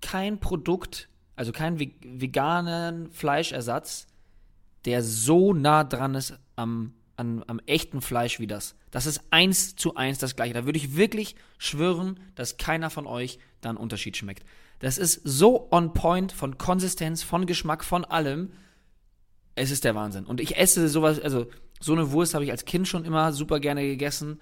kein 0.00 0.38
Produkt, 0.38 1.08
also 1.36 1.50
keinen 1.50 1.78
veganen 1.78 3.10
Fleischersatz, 3.10 4.06
der 4.84 5.02
so 5.02 5.52
nah 5.52 5.82
dran 5.82 6.14
ist 6.14 6.38
am 6.54 6.94
an, 7.16 7.44
am 7.46 7.60
echten 7.66 8.00
Fleisch 8.00 8.40
wie 8.40 8.46
das. 8.46 8.74
Das 8.90 9.06
ist 9.06 9.20
eins 9.30 9.76
zu 9.76 9.94
eins 9.94 10.18
das 10.18 10.36
gleiche. 10.36 10.54
Da 10.54 10.64
würde 10.66 10.78
ich 10.78 10.96
wirklich 10.96 11.36
schwören, 11.58 12.20
dass 12.34 12.56
keiner 12.56 12.90
von 12.90 13.06
euch 13.06 13.38
da 13.60 13.68
einen 13.68 13.78
Unterschied 13.78 14.16
schmeckt. 14.16 14.44
Das 14.80 14.98
ist 14.98 15.20
so 15.24 15.68
on 15.70 15.92
point 15.92 16.32
von 16.32 16.58
Konsistenz, 16.58 17.22
von 17.22 17.46
Geschmack, 17.46 17.84
von 17.84 18.04
allem. 18.04 18.52
Es 19.54 19.70
ist 19.70 19.84
der 19.84 19.94
Wahnsinn. 19.94 20.26
Und 20.26 20.40
ich 20.40 20.56
esse 20.56 20.88
sowas, 20.88 21.20
also 21.20 21.46
so 21.80 21.92
eine 21.92 22.10
Wurst 22.10 22.34
habe 22.34 22.44
ich 22.44 22.50
als 22.50 22.64
Kind 22.64 22.88
schon 22.88 23.04
immer 23.04 23.32
super 23.32 23.60
gerne 23.60 23.82
gegessen. 23.82 24.40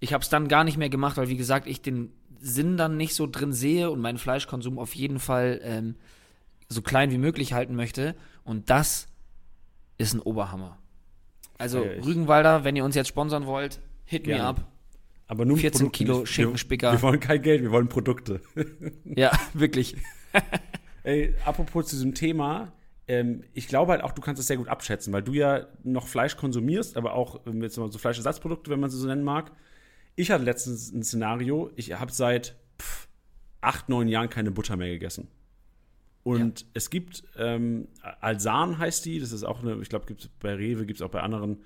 Ich 0.00 0.12
habe 0.12 0.22
es 0.22 0.28
dann 0.28 0.48
gar 0.48 0.64
nicht 0.64 0.76
mehr 0.78 0.90
gemacht, 0.90 1.16
weil 1.16 1.28
wie 1.28 1.36
gesagt, 1.36 1.66
ich 1.66 1.82
den 1.82 2.12
Sinn 2.40 2.76
dann 2.76 2.96
nicht 2.96 3.14
so 3.14 3.26
drin 3.26 3.52
sehe 3.52 3.90
und 3.90 4.00
meinen 4.00 4.18
Fleischkonsum 4.18 4.78
auf 4.78 4.94
jeden 4.94 5.18
Fall 5.18 5.60
ähm, 5.62 5.96
so 6.68 6.82
klein 6.82 7.10
wie 7.10 7.18
möglich 7.18 7.52
halten 7.52 7.74
möchte. 7.74 8.14
Und 8.44 8.70
das 8.70 9.08
ist 9.98 10.14
ein 10.14 10.20
Oberhammer. 10.20 10.78
Also 11.58 11.84
ja, 11.84 12.02
Rügenwalder, 12.02 12.64
wenn 12.64 12.76
ihr 12.76 12.84
uns 12.84 12.94
jetzt 12.94 13.08
sponsern 13.08 13.46
wollt, 13.46 13.80
hit 14.04 14.24
Gerne. 14.24 14.42
me 14.42 14.48
up. 14.48 14.72
Aber 15.26 15.44
nur 15.44 15.58
14 15.58 15.78
Produkte 15.80 15.98
Kilo 15.98 16.24
Schinkenspicker. 16.24 16.92
Wir, 16.92 16.98
wir, 16.98 17.02
wollen 17.02 17.20
kein 17.20 17.42
Geld, 17.42 17.62
wir 17.62 17.70
wollen 17.70 17.88
Produkte. 17.88 18.40
ja, 19.04 19.30
wirklich. 19.52 19.96
Ey, 21.02 21.34
apropos 21.44 21.88
zu 21.88 21.96
diesem 21.96 22.14
Thema, 22.14 22.72
ähm, 23.08 23.42
ich 23.52 23.68
glaube 23.68 23.92
halt 23.92 24.02
auch, 24.02 24.12
du 24.12 24.22
kannst 24.22 24.40
es 24.40 24.46
sehr 24.46 24.56
gut 24.56 24.68
abschätzen, 24.68 25.12
weil 25.12 25.22
du 25.22 25.32
ja 25.32 25.66
noch 25.82 26.06
Fleisch 26.06 26.36
konsumierst, 26.36 26.96
aber 26.96 27.14
auch 27.14 27.40
ähm, 27.46 27.62
jetzt 27.62 27.76
mal 27.76 27.90
so 27.90 27.98
Fleischersatzprodukte, 27.98 28.70
wenn 28.70 28.80
man 28.80 28.90
sie 28.90 28.98
so 28.98 29.06
nennen 29.06 29.24
mag. 29.24 29.52
Ich 30.18 30.32
hatte 30.32 30.42
letztens 30.42 30.92
ein 30.92 31.04
Szenario, 31.04 31.70
ich 31.76 31.92
habe 31.92 32.10
seit 32.10 32.56
pff, 32.82 33.06
acht, 33.60 33.88
neun 33.88 34.08
Jahren 34.08 34.28
keine 34.28 34.50
Butter 34.50 34.76
mehr 34.76 34.88
gegessen. 34.88 35.28
Und 36.24 36.66
es 36.74 36.90
gibt, 36.90 37.22
ähm, 37.36 37.86
Alsan 38.20 38.78
heißt 38.78 39.04
die, 39.04 39.20
das 39.20 39.30
ist 39.30 39.44
auch 39.44 39.62
eine, 39.62 39.80
ich 39.80 39.88
glaube, 39.88 40.06
gibt 40.06 40.22
es 40.22 40.28
bei 40.40 40.54
Rewe, 40.54 40.86
gibt 40.86 40.98
es 40.98 41.06
auch 41.06 41.10
bei 41.10 41.20
anderen 41.20 41.58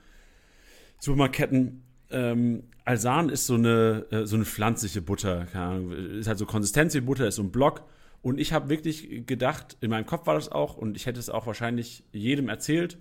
Supermarktketten. 0.99 1.83
Ähm, 2.11 2.65
Alsan 2.85 3.31
ist 3.31 3.47
so 3.47 3.55
eine, 3.55 4.05
äh, 4.11 4.27
so 4.27 4.37
eine 4.37 4.45
pflanzliche 4.45 5.01
Butter, 5.01 5.47
keine 5.47 5.65
Ahnung, 5.65 5.93
ist 5.93 6.29
halt 6.29 6.37
so 6.37 6.45
Konsistenz 6.45 6.93
wie 6.93 7.01
Butter, 7.01 7.27
ist 7.27 7.37
so 7.37 7.43
ein 7.43 7.53
Block. 7.53 7.89
Und 8.21 8.39
ich 8.39 8.53
habe 8.53 8.69
wirklich 8.69 9.27
gedacht, 9.27 9.79
in 9.81 9.89
meinem 9.89 10.05
Kopf 10.05 10.27
war 10.27 10.35
das 10.35 10.53
auch, 10.53 10.77
und 10.77 10.95
ich 10.95 11.07
hätte 11.07 11.19
es 11.19 11.31
auch 11.31 11.47
wahrscheinlich 11.47 12.05
jedem 12.13 12.51
erzählt, 12.51 12.99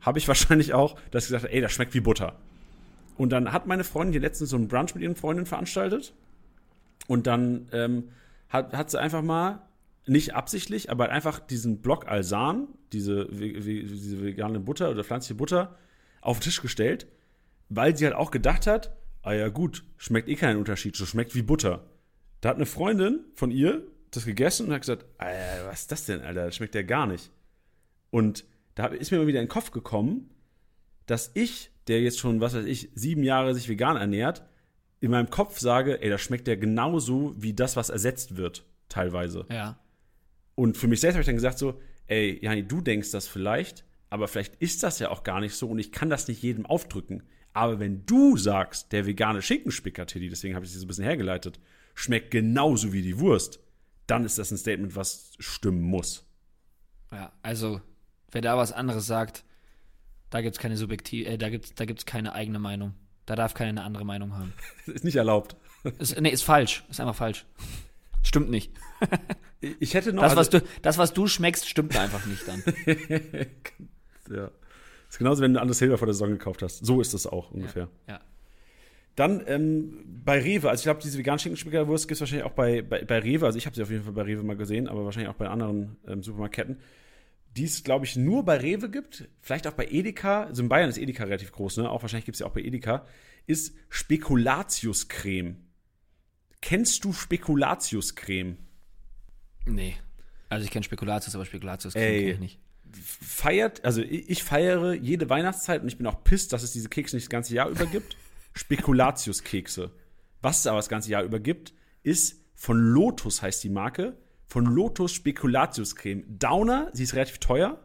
habe 0.00 0.18
ich 0.18 0.26
wahrscheinlich 0.28 0.72
auch, 0.72 0.98
dass 1.10 1.24
ich 1.24 1.28
gesagt 1.28 1.44
habe, 1.44 1.52
ey, 1.52 1.60
das 1.60 1.72
schmeckt 1.72 1.92
wie 1.92 2.00
Butter. 2.00 2.40
Und 3.18 3.30
dann 3.30 3.52
hat 3.52 3.66
meine 3.66 3.84
Freundin 3.84 4.12
hier 4.12 4.20
letztens 4.22 4.50
so 4.50 4.56
einen 4.56 4.68
Brunch 4.68 4.94
mit 4.94 5.02
ihren 5.02 5.16
Freundinnen 5.16 5.46
veranstaltet. 5.46 6.14
Und 7.06 7.26
dann 7.26 7.68
ähm, 7.72 8.08
hat, 8.48 8.72
hat 8.72 8.90
sie 8.90 8.98
einfach 8.98 9.22
mal, 9.22 9.68
nicht 10.08 10.34
absichtlich, 10.34 10.90
aber 10.90 11.10
einfach 11.10 11.38
diesen 11.38 11.82
Block 11.82 12.08
Alsan, 12.08 12.68
diese, 12.92 13.26
diese 13.26 14.22
vegane 14.22 14.58
Butter 14.58 14.90
oder 14.90 15.04
pflanzliche 15.04 15.34
Butter, 15.34 15.76
auf 16.22 16.38
den 16.38 16.44
Tisch 16.44 16.62
gestellt, 16.62 17.06
weil 17.68 17.96
sie 17.96 18.06
halt 18.06 18.14
auch 18.14 18.30
gedacht 18.30 18.66
hat, 18.66 18.96
ah 19.22 19.32
ja 19.32 19.48
gut, 19.48 19.84
schmeckt 19.96 20.28
eh 20.28 20.34
keinen 20.34 20.58
Unterschied, 20.58 20.96
so 20.96 21.04
schmeckt 21.04 21.34
wie 21.34 21.42
Butter. 21.42 21.84
Da 22.40 22.50
hat 22.50 22.56
eine 22.56 22.66
Freundin 22.66 23.20
von 23.34 23.50
ihr 23.50 23.82
das 24.10 24.24
gegessen 24.24 24.66
und 24.66 24.72
hat 24.72 24.80
gesagt, 24.80 25.04
Alter, 25.18 25.66
was 25.66 25.80
ist 25.80 25.92
das 25.92 26.06
denn, 26.06 26.22
Alter, 26.22 26.46
das 26.46 26.56
schmeckt 26.56 26.74
ja 26.74 26.82
gar 26.82 27.06
nicht. 27.06 27.30
Und 28.10 28.44
da 28.74 28.86
ist 28.86 29.10
mir 29.10 29.18
mal 29.18 29.26
wieder 29.26 29.40
in 29.40 29.46
den 29.46 29.50
Kopf 29.52 29.70
gekommen, 29.70 30.30
dass 31.06 31.30
ich, 31.34 31.70
der 31.88 32.02
jetzt 32.02 32.18
schon, 32.18 32.40
was 32.40 32.54
weiß 32.54 32.66
ich, 32.66 32.90
sieben 32.94 33.22
Jahre 33.22 33.54
sich 33.54 33.68
vegan 33.68 33.96
ernährt, 33.96 34.42
in 35.00 35.10
meinem 35.10 35.30
Kopf 35.30 35.58
sage, 35.58 36.02
ey, 36.02 36.10
das 36.10 36.20
schmeckt 36.20 36.48
ja 36.48 36.56
genauso 36.56 37.34
wie 37.36 37.54
das, 37.54 37.76
was 37.76 37.88
ersetzt 37.88 38.36
wird, 38.36 38.64
teilweise. 38.88 39.46
Ja. 39.50 39.78
Und 40.54 40.76
für 40.76 40.88
mich 40.88 41.00
selbst 41.00 41.14
habe 41.14 41.20
ich 41.20 41.26
dann 41.26 41.36
gesagt 41.36 41.58
so, 41.58 41.80
ey, 42.08 42.38
Jani, 42.42 42.66
du 42.66 42.80
denkst 42.80 43.12
das 43.12 43.28
vielleicht, 43.28 43.84
aber 44.10 44.26
vielleicht 44.28 44.56
ist 44.56 44.82
das 44.82 44.98
ja 44.98 45.10
auch 45.10 45.22
gar 45.22 45.40
nicht 45.40 45.54
so 45.54 45.68
und 45.68 45.78
ich 45.78 45.92
kann 45.92 46.10
das 46.10 46.28
nicht 46.28 46.42
jedem 46.42 46.66
aufdrücken. 46.66 47.22
Aber 47.52 47.78
wenn 47.78 48.04
du 48.06 48.36
sagst, 48.36 48.92
der 48.92 49.06
vegane 49.06 49.42
Schinkenspicker, 49.42 50.06
Teddy, 50.06 50.28
deswegen 50.28 50.54
habe 50.54 50.64
ich 50.64 50.72
sie 50.72 50.78
so 50.78 50.84
ein 50.84 50.88
bisschen 50.88 51.04
hergeleitet, 51.04 51.60
schmeckt 51.94 52.30
genauso 52.30 52.92
wie 52.92 53.02
die 53.02 53.18
Wurst, 53.18 53.60
dann 54.06 54.24
ist 54.24 54.38
das 54.38 54.50
ein 54.50 54.58
Statement, 54.58 54.96
was 54.96 55.32
stimmen 55.38 55.82
muss. 55.82 56.24
Ja, 57.12 57.32
also, 57.42 57.80
wer 58.30 58.40
da 58.40 58.56
was 58.56 58.72
anderes 58.72 59.06
sagt, 59.06 59.44
da 60.30 60.40
gibt 60.40 60.56
es 60.56 60.60
keine 60.60 60.76
subjektiv, 60.76 61.26
äh, 61.26 61.38
da 61.38 61.48
gibt's, 61.48 61.74
da 61.74 61.84
gibt's 61.84 62.06
keine 62.06 62.32
eigene 62.34 62.58
Meinung. 62.58 62.94
Da 63.26 63.36
darf 63.36 63.54
keiner 63.54 63.70
eine 63.70 63.82
andere 63.82 64.04
Meinung 64.04 64.34
haben. 64.34 64.52
ist 64.86 65.04
nicht 65.04 65.16
erlaubt. 65.16 65.56
Ist, 65.98 66.20
nee, 66.20 66.30
ist 66.30 66.42
falsch. 66.42 66.84
Ist 66.88 67.00
einfach 67.00 67.14
falsch. 67.14 67.46
Stimmt 68.22 68.50
nicht. 68.50 68.72
Ich 69.80 69.94
hätte 69.94 70.12
noch. 70.12 70.22
Das, 70.22 70.36
was 70.36 70.50
du, 70.50 70.62
das, 70.82 70.98
was 70.98 71.12
du 71.12 71.26
schmeckst, 71.26 71.68
stimmt 71.68 71.96
einfach 71.96 72.24
nicht 72.26 72.46
dann. 72.46 72.62
ja. 74.30 74.44
Das 74.44 75.14
ist 75.14 75.18
genauso, 75.18 75.42
wenn 75.42 75.52
du 75.52 75.60
andere 75.60 75.74
Silber 75.74 75.98
vor 75.98 76.06
der 76.06 76.14
Saison 76.14 76.30
gekauft 76.30 76.62
hast. 76.62 76.86
So 76.86 77.00
ist 77.00 77.12
das 77.12 77.26
auch 77.26 77.50
ungefähr. 77.50 77.88
Ja. 78.06 78.20
Dann 79.16 79.42
ähm, 79.48 80.04
bei 80.24 80.38
Rewe, 80.38 80.70
also 80.70 80.80
ich 80.80 80.84
glaube, 80.84 81.00
diese 81.02 81.18
vegan 81.18 81.40
Schinkenspickerwurst 81.40 82.06
gibt 82.06 82.14
es 82.14 82.20
wahrscheinlich 82.20 82.46
auch 82.46 82.52
bei, 82.52 82.82
bei, 82.82 83.04
bei 83.04 83.18
Rewe. 83.18 83.46
Also 83.46 83.58
ich 83.58 83.66
habe 83.66 83.74
sie 83.74 83.82
auf 83.82 83.90
jeden 83.90 84.04
Fall 84.04 84.12
bei 84.12 84.22
Rewe 84.22 84.44
mal 84.44 84.56
gesehen, 84.56 84.86
aber 84.86 85.04
wahrscheinlich 85.04 85.28
auch 85.28 85.34
bei 85.34 85.48
anderen 85.48 85.96
ähm, 86.06 86.22
Supermarktketten. 86.22 86.78
Die 87.58 87.64
es, 87.64 87.82
glaube 87.82 88.04
ich, 88.04 88.14
nur 88.14 88.44
bei 88.44 88.56
Rewe 88.58 88.88
gibt, 88.88 89.28
vielleicht 89.40 89.66
auch 89.66 89.72
bei 89.72 89.88
Edeka, 89.88 90.44
also 90.44 90.62
in 90.62 90.68
Bayern 90.68 90.88
ist 90.88 90.96
Edeka 90.96 91.24
relativ 91.24 91.50
groß, 91.50 91.78
ne? 91.78 91.90
Auch 91.90 92.02
wahrscheinlich 92.02 92.24
gibt 92.24 92.36
es 92.36 92.38
ja 92.38 92.46
auch 92.46 92.52
bei 92.52 92.60
Edeka, 92.60 93.04
ist 93.48 93.74
Spekulatiuscreme. 93.88 95.56
Kennst 96.60 97.04
du 97.04 97.12
Spekulatiuscreme? 97.12 98.58
Nee. 99.66 99.96
Also 100.48 100.64
ich 100.64 100.70
kenne 100.70 100.84
Spekulatius, 100.84 101.34
aber 101.34 101.44
Spekulatius 101.44 101.96
Ey. 101.96 102.20
kenne 102.20 102.32
ich 102.34 102.38
nicht. 102.38 102.60
Feiert, 102.92 103.84
also 103.84 104.02
ich 104.02 104.30
ich 104.30 104.44
feiere 104.44 104.94
jede 104.94 105.28
Weihnachtszeit 105.28 105.82
und 105.82 105.88
ich 105.88 105.98
bin 105.98 106.06
auch 106.06 106.22
pisst, 106.22 106.52
dass 106.52 106.62
es 106.62 106.72
diese 106.72 106.88
Kekse 106.88 107.16
nicht 107.16 107.26
das 107.26 107.30
ganze 107.30 107.56
Jahr 107.56 107.68
über 107.68 107.86
gibt. 107.86 108.16
Spekulatius-Kekse. 108.54 109.90
Was 110.42 110.60
es 110.60 110.66
aber 110.68 110.78
das 110.78 110.88
ganze 110.88 111.10
Jahr 111.10 111.24
über 111.24 111.40
gibt, 111.40 111.74
ist 112.04 112.40
von 112.54 112.78
Lotus 112.78 113.42
heißt 113.42 113.64
die 113.64 113.68
Marke, 113.68 114.16
von 114.48 114.64
Lotus 114.66 115.12
Spekulatius-Creme. 115.12 116.24
Downer, 116.38 116.90
sie 116.92 117.04
ist 117.04 117.14
relativ 117.14 117.38
teuer. 117.38 117.78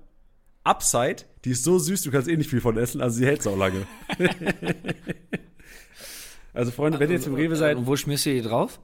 Upside, 0.63 1.23
die 1.43 1.51
ist 1.51 1.63
so 1.65 1.77
süß, 1.77 2.03
du 2.03 2.11
kannst 2.11 2.29
eh 2.29 2.37
nicht 2.37 2.49
viel 2.49 2.61
von 2.61 2.77
essen, 2.77 3.01
also 3.01 3.17
sie 3.17 3.25
hält 3.25 3.45
auch 3.47 3.57
lange. 3.57 3.85
also 6.53 6.71
Freunde, 6.71 6.99
wenn 6.99 7.09
ihr 7.09 7.15
jetzt 7.15 7.27
im 7.27 7.33
Rewe 7.35 7.55
seid, 7.55 7.77
Und 7.77 7.87
wo 7.87 7.95
schmierst 7.95 8.25
du 8.25 8.33
die 8.33 8.41
drauf? 8.41 8.79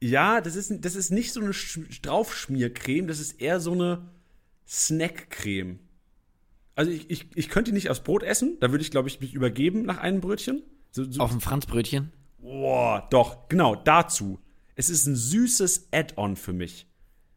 ja, 0.00 0.40
das 0.40 0.54
ist, 0.56 0.84
das 0.84 0.96
ist 0.96 1.10
nicht 1.10 1.32
so 1.32 1.40
eine 1.40 1.52
Sch- 1.52 2.02
Draufschmiercreme, 2.02 3.06
das 3.06 3.20
ist 3.20 3.40
eher 3.40 3.60
so 3.60 3.72
eine 3.72 4.10
Snackcreme. 4.66 5.78
Also 6.74 6.90
ich, 6.90 7.08
ich, 7.10 7.28
ich 7.34 7.48
könnte 7.48 7.70
die 7.70 7.74
nicht 7.74 7.88
aufs 7.90 8.00
Brot 8.02 8.22
essen, 8.22 8.56
da 8.60 8.70
würde 8.72 8.82
ich, 8.82 8.90
glaube 8.90 9.08
ich, 9.08 9.20
mich 9.20 9.32
übergeben 9.34 9.82
nach 9.84 9.98
einem 9.98 10.20
Brötchen. 10.20 10.62
So, 10.90 11.10
so, 11.10 11.20
Auf 11.22 11.30
dem 11.30 11.40
Franzbrötchen? 11.40 12.12
Boah, 12.38 13.06
doch, 13.10 13.48
genau, 13.48 13.76
dazu. 13.76 14.40
Es 14.74 14.90
ist 14.90 15.06
ein 15.06 15.14
süßes 15.16 15.88
Add-on 15.92 16.36
für 16.36 16.52
mich. 16.52 16.86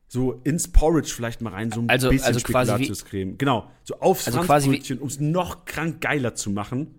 So 0.09 0.39
ins 0.45 0.69
Porridge 0.69 1.11
vielleicht 1.13 1.41
mal 1.41 1.51
rein, 1.53 1.71
so 1.71 1.81
ein 1.81 1.89
Also- 1.89 2.09
bisschen 2.09 2.25
also 2.27 2.39
quasi 2.41 2.69
wie- 2.71 2.73
Spekulatiuscreme. 2.85 3.37
Genau, 3.37 3.69
so 3.83 3.99
aufs 3.99 4.27
Also 4.27 4.41
Franzbrötchen, 4.43 4.99
um 4.99 5.07
es 5.09 5.19
noch 5.19 5.65
krank 5.65 5.99
geiler 6.01 6.33
zu 6.35 6.49
machen. 6.49 6.95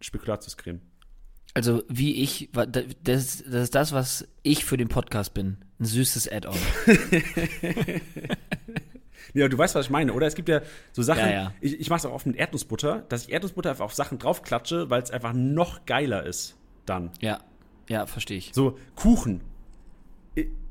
Spekulatiuscreme. 0.00 0.80
Also 1.54 1.82
wie 1.88 2.22
ich, 2.22 2.50
das, 2.52 2.94
das 3.02 3.44
ist 3.44 3.74
das, 3.74 3.92
was 3.92 4.26
ich 4.42 4.64
für 4.64 4.76
den 4.76 4.88
Podcast 4.88 5.34
bin. 5.34 5.58
Ein 5.78 5.84
süßes 5.84 6.30
Add-on. 6.30 6.56
Ja, 9.32 9.46
du 9.46 9.56
weißt, 9.56 9.76
was 9.76 9.86
ich 9.86 9.90
meine, 9.90 10.12
oder? 10.12 10.26
Es 10.26 10.34
gibt 10.34 10.48
ja 10.48 10.60
so 10.90 11.02
Sachen, 11.02 11.20
Ja, 11.20 11.30
ja. 11.30 11.54
ich, 11.60 11.78
ich 11.78 11.88
mache 11.88 11.98
es 11.98 12.06
auch 12.06 12.12
oft 12.12 12.26
mit 12.26 12.34
Erdnussbutter, 12.34 13.04
dass 13.08 13.26
ich 13.26 13.32
Erdnussbutter 13.32 13.70
einfach 13.70 13.84
auf 13.84 13.94
Sachen 13.94 14.18
draufklatsche, 14.18 14.90
weil 14.90 15.02
es 15.02 15.12
einfach 15.12 15.32
noch 15.34 15.86
geiler 15.86 16.26
ist 16.26 16.56
dann. 16.84 17.12
Ja, 17.20 17.38
ja, 17.88 18.06
verstehe 18.06 18.38
ich. 18.38 18.50
So, 18.52 18.76
Kuchen. 18.96 19.40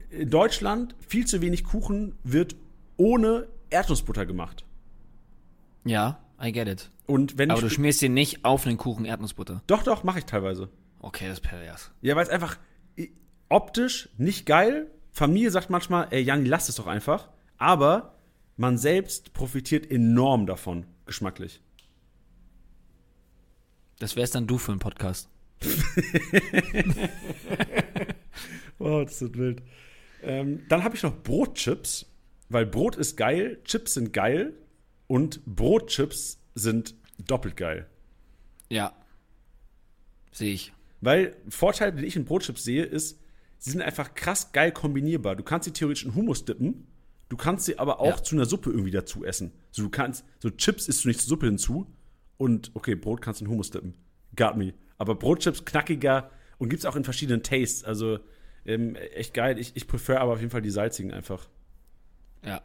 In 0.09 0.29
Deutschland 0.29 0.95
viel 1.07 1.25
zu 1.25 1.41
wenig 1.41 1.63
Kuchen 1.63 2.15
wird 2.23 2.55
ohne 2.97 3.47
Erdnussbutter 3.69 4.25
gemacht. 4.25 4.65
Ja, 5.85 6.19
I 6.41 6.51
get 6.51 6.67
it. 6.67 6.89
Und 7.05 7.37
wenn 7.37 7.51
Aber 7.51 7.61
du 7.61 7.69
schmierst 7.69 8.01
dir 8.01 8.09
nicht 8.09 8.45
auf 8.45 8.65
einen 8.65 8.77
Kuchen 8.77 9.05
Erdnussbutter. 9.05 9.63
Doch, 9.67 9.83
doch, 9.83 10.03
mache 10.03 10.19
ich 10.19 10.25
teilweise. 10.25 10.69
Okay, 10.99 11.27
das 11.27 11.39
ist 11.39 11.43
pervers. 11.43 11.91
Ja, 12.01 12.15
weil 12.15 12.23
es 12.23 12.29
einfach 12.29 12.57
optisch 13.49 14.09
nicht 14.17 14.45
geil. 14.45 14.91
Familie 15.11 15.51
sagt 15.51 15.69
manchmal, 15.69 16.07
ey, 16.11 16.21
Janni, 16.21 16.47
lass 16.47 16.69
es 16.69 16.75
doch 16.75 16.87
einfach. 16.87 17.29
Aber 17.57 18.15
man 18.57 18.77
selbst 18.77 19.33
profitiert 19.33 19.89
enorm 19.89 20.45
davon, 20.45 20.85
geschmacklich. 21.05 21.61
Das 23.99 24.15
wär's 24.15 24.31
dann 24.31 24.47
du 24.47 24.57
für 24.57 24.71
einen 24.71 24.79
Podcast. 24.79 25.29
Wow, 28.79 29.03
das 29.03 29.21
ist 29.21 29.37
wild. 29.37 29.61
Ähm, 30.23 30.63
dann 30.69 30.83
habe 30.83 30.95
ich 30.95 31.03
noch 31.03 31.21
Brotchips, 31.23 32.05
weil 32.49 32.65
Brot 32.65 32.95
ist 32.95 33.15
geil, 33.15 33.59
Chips 33.63 33.93
sind 33.93 34.11
geil 34.13 34.53
und 35.07 35.45
Brotchips 35.45 36.39
sind 36.55 36.95
doppelt 37.25 37.55
geil. 37.57 37.87
Ja. 38.69 38.93
Sehe 40.31 40.53
ich. 40.53 40.73
Weil 41.01 41.35
Vorteil, 41.49 41.91
den 41.93 42.03
ich 42.03 42.15
in 42.15 42.25
Brotchips 42.25 42.63
sehe, 42.63 42.83
ist, 42.83 43.19
sie 43.57 43.71
sind 43.71 43.81
einfach 43.81 44.13
krass 44.15 44.51
geil 44.51 44.71
kombinierbar. 44.71 45.35
Du 45.35 45.43
kannst 45.43 45.65
sie 45.65 45.71
theoretisch 45.73 46.05
in 46.05 46.15
Hummus 46.15 46.45
dippen, 46.45 46.87
du 47.29 47.37
kannst 47.37 47.65
sie 47.65 47.79
aber 47.79 47.99
auch 47.99 48.17
Ja. 48.17 48.23
zu 48.23 48.35
einer 48.35 48.45
Suppe 48.45 48.69
irgendwie 48.71 48.91
dazu 48.91 49.23
essen. 49.25 49.51
So 49.71 49.83
du 49.83 49.89
kannst, 49.89 50.25
so 50.39 50.49
Chips 50.49 50.87
isst 50.87 51.03
du 51.03 51.07
nicht 51.07 51.19
zur 51.21 51.29
Suppe 51.29 51.45
hinzu 51.45 51.87
und 52.37 52.71
okay, 52.73 52.95
Brot 52.95 53.21
kannst 53.21 53.41
du 53.41 53.45
in 53.45 53.51
Hummus 53.51 53.71
dippen. 53.71 53.95
Got 54.35 54.57
me. 54.57 54.73
Aber 54.97 55.15
Brotchips 55.15 55.65
knackiger 55.65 56.29
und 56.57 56.69
gibt's 56.69 56.85
auch 56.85 56.95
in 56.95 57.03
verschiedenen 57.03 57.41
Tastes. 57.43 57.83
Also 57.83 58.19
ähm, 58.69 58.95
echt 58.95 59.33
geil. 59.33 59.57
Ich, 59.57 59.75
ich 59.75 59.87
prefer 59.87 60.21
aber 60.21 60.33
auf 60.33 60.39
jeden 60.39 60.51
Fall 60.51 60.61
die 60.61 60.69
salzigen 60.69 61.11
einfach. 61.11 61.49
Ja. 62.43 62.61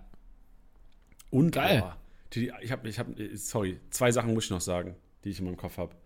Und 1.30 1.50
Geil. 1.50 1.80
boah, 1.80 1.96
die, 2.32 2.52
ich 2.60 2.70
habe, 2.70 2.88
ich 2.88 2.98
hab, 2.98 3.08
sorry, 3.34 3.80
zwei 3.90 4.12
Sachen 4.12 4.34
muss 4.34 4.44
ich 4.44 4.50
noch 4.50 4.60
sagen, 4.60 4.94
die 5.24 5.30
ich 5.30 5.38
in 5.38 5.46
meinem 5.46 5.56
Kopf 5.56 5.78
habe. 5.78 5.96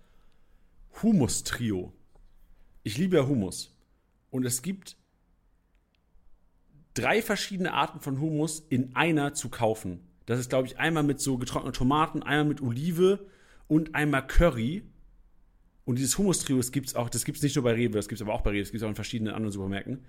Humus-Trio. 1.02 1.92
Ich 2.82 2.96
liebe 2.96 3.16
ja 3.16 3.26
Humus. 3.26 3.76
Und 4.30 4.44
es 4.46 4.62
gibt 4.62 4.96
drei 6.94 7.20
verschiedene 7.20 7.72
Arten 7.72 8.00
von 8.00 8.20
Humus 8.20 8.60
in 8.68 8.94
einer 8.96 9.34
zu 9.34 9.48
kaufen. 9.48 10.00
Das 10.26 10.38
ist, 10.38 10.48
glaube 10.48 10.66
ich, 10.66 10.78
einmal 10.78 11.02
mit 11.02 11.20
so 11.20 11.38
getrockneten 11.38 11.76
Tomaten, 11.76 12.22
einmal 12.22 12.44
mit 12.46 12.62
Olive 12.62 13.26
und 13.66 13.94
einmal 13.94 14.26
Curry. 14.26 14.82
Und 15.88 15.96
dieses 15.96 16.18
Humus-Trio, 16.18 16.58
das 16.58 16.70
gibt's 16.70 16.94
auch, 16.94 17.08
das 17.08 17.24
gibt's 17.24 17.40
nicht 17.40 17.56
nur 17.56 17.64
bei 17.64 17.72
Rewe, 17.72 17.94
das 17.94 18.08
gibt's 18.08 18.20
aber 18.20 18.34
auch 18.34 18.42
bei 18.42 18.50
Rewe, 18.50 18.60
das 18.60 18.72
gibt's 18.72 18.84
auch 18.84 18.90
in 18.90 18.94
verschiedenen 18.94 19.32
anderen 19.32 19.52
Supermärkten. 19.52 20.04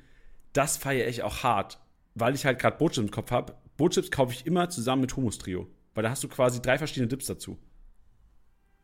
Das 0.52 0.76
feiere 0.76 1.08
ich 1.08 1.24
auch 1.24 1.42
hart, 1.44 1.80
weil 2.16 2.36
ich 2.36 2.46
halt 2.46 2.60
gerade 2.60 2.76
Brotchips 2.76 2.98
im 2.98 3.12
Kopf 3.12 3.32
habe. 3.32 3.56
Brotchips 3.78 4.12
kaufe 4.12 4.34
ich 4.34 4.46
immer 4.46 4.70
zusammen 4.70 5.04
mit 5.04 5.16
Humus-Trio, 5.16 5.70
weil 5.94 6.04
da 6.04 6.10
hast 6.10 6.22
du 6.22 6.28
quasi 6.28 6.62
drei 6.62 6.78
verschiedene 6.78 7.08
Dips 7.08 7.28
dazu. 7.28 7.58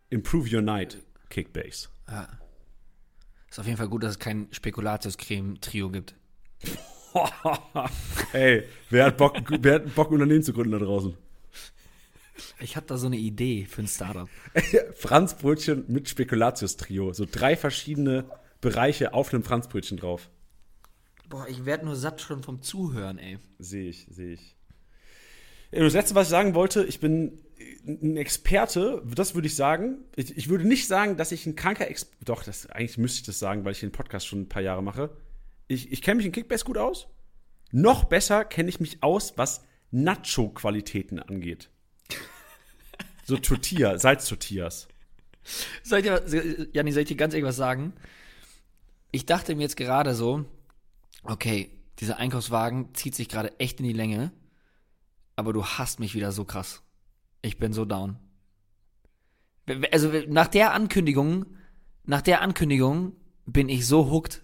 Improve 0.09 0.55
your 0.55 0.61
night, 0.61 1.03
Kickbase. 1.27 1.89
Ist 3.49 3.59
auf 3.59 3.65
jeden 3.65 3.77
Fall 3.77 3.89
gut, 3.89 4.01
dass 4.01 4.11
es 4.11 4.19
kein 4.19 4.47
Spekulatius-Creme-Trio 4.51 5.89
gibt. 5.89 6.15
Ey, 8.31 8.63
wer 8.89 9.07
hat, 9.07 9.17
Bock, 9.17 9.35
wer 9.49 9.75
hat 9.75 9.95
Bock, 9.95 10.11
ein 10.11 10.13
Unternehmen 10.13 10.43
zu 10.43 10.53
gründen 10.53 10.71
da 10.71 10.79
draußen? 10.79 11.17
Ich 12.59 12.75
habe 12.75 12.85
da 12.85 12.97
so 12.97 13.07
eine 13.07 13.17
Idee 13.17 13.65
für 13.69 13.81
ein 13.81 13.87
Startup. 13.87 14.29
Franzbrötchen 14.95 15.85
mit 15.87 16.09
Spekulatius-Trio. 16.09 17.13
So 17.13 17.25
drei 17.29 17.55
verschiedene 17.55 18.25
Bereiche 18.61 19.13
auf 19.13 19.33
einem 19.33 19.43
Franzbrötchen 19.43 19.97
drauf. 19.97 20.29
Boah, 21.29 21.47
ich 21.47 21.65
werde 21.65 21.85
nur 21.85 21.95
satt 21.95 22.21
schon 22.21 22.43
vom 22.43 22.61
Zuhören, 22.61 23.17
ey. 23.17 23.39
Sehe 23.59 23.89
ich, 23.89 24.07
sehe 24.09 24.33
ich. 24.33 24.55
Das 25.71 25.93
letzte, 25.93 26.15
was 26.15 26.27
ich 26.27 26.31
sagen 26.31 26.55
wollte, 26.55 26.83
ich 26.83 26.99
bin 26.99 27.41
ein 27.85 28.17
Experte, 28.17 29.01
das 29.05 29.35
würde 29.35 29.47
ich 29.47 29.55
sagen. 29.55 29.97
Ich, 30.15 30.37
ich 30.37 30.49
würde 30.49 30.67
nicht 30.67 30.87
sagen, 30.87 31.17
dass 31.17 31.31
ich 31.31 31.45
ein 31.45 31.55
kranker 31.55 31.89
Experte. 31.89 32.25
Doch, 32.25 32.43
das, 32.43 32.69
eigentlich 32.69 32.97
müsste 32.97 33.19
ich 33.19 33.25
das 33.25 33.39
sagen, 33.39 33.65
weil 33.65 33.71
ich 33.71 33.79
den 33.79 33.91
Podcast 33.91 34.27
schon 34.27 34.41
ein 34.41 34.49
paar 34.49 34.61
Jahre 34.61 34.83
mache. 34.83 35.15
Ich, 35.67 35.91
ich 35.91 36.01
kenne 36.01 36.17
mich 36.17 36.25
in 36.25 36.31
Kickbase 36.31 36.65
gut 36.65 36.77
aus. 36.77 37.07
Noch 37.71 38.05
besser 38.05 38.45
kenne 38.45 38.69
ich 38.69 38.79
mich 38.79 39.01
aus, 39.01 39.37
was 39.37 39.63
Nacho-Qualitäten 39.91 41.19
angeht. 41.19 41.69
So 43.25 43.37
Tortilla, 43.37 43.97
Salztortillas. 43.97 44.87
Soll 45.83 45.99
ich 45.99 46.05
dir, 46.05 46.67
Janni, 46.73 46.91
soll 46.91 47.03
ich 47.03 47.07
dir 47.07 47.17
ganz 47.17 47.33
ehrlich 47.33 47.47
was 47.47 47.55
sagen? 47.55 47.93
Ich 49.11 49.25
dachte 49.25 49.55
mir 49.55 49.63
jetzt 49.63 49.77
gerade 49.77 50.13
so, 50.15 50.45
okay, 51.23 51.69
dieser 51.99 52.17
Einkaufswagen 52.17 52.93
zieht 52.93 53.15
sich 53.15 53.29
gerade 53.29 53.59
echt 53.59 53.79
in 53.79 53.85
die 53.85 53.93
Länge, 53.93 54.31
aber 55.35 55.53
du 55.53 55.65
hasst 55.65 55.99
mich 55.99 56.15
wieder 56.15 56.31
so 56.31 56.45
krass. 56.45 56.81
Ich 57.41 57.57
bin 57.57 57.73
so 57.73 57.85
down. 57.85 58.17
Also 59.91 60.11
nach 60.27 60.47
der 60.47 60.73
Ankündigung, 60.73 61.45
nach 62.03 62.21
der 62.21 62.41
Ankündigung 62.41 63.15
bin 63.45 63.69
ich 63.69 63.87
so 63.87 64.11
hooked. 64.11 64.43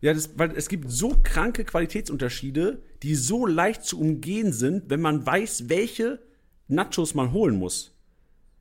Ja, 0.00 0.12
das, 0.12 0.38
weil 0.38 0.52
es 0.56 0.68
gibt 0.68 0.90
so 0.90 1.16
kranke 1.22 1.64
Qualitätsunterschiede, 1.64 2.82
die 3.02 3.14
so 3.14 3.46
leicht 3.46 3.84
zu 3.84 4.00
umgehen 4.00 4.52
sind, 4.52 4.90
wenn 4.90 5.00
man 5.00 5.24
weiß, 5.24 5.68
welche 5.68 6.20
Nachos 6.68 7.14
man 7.14 7.32
holen 7.32 7.58
muss. 7.58 7.94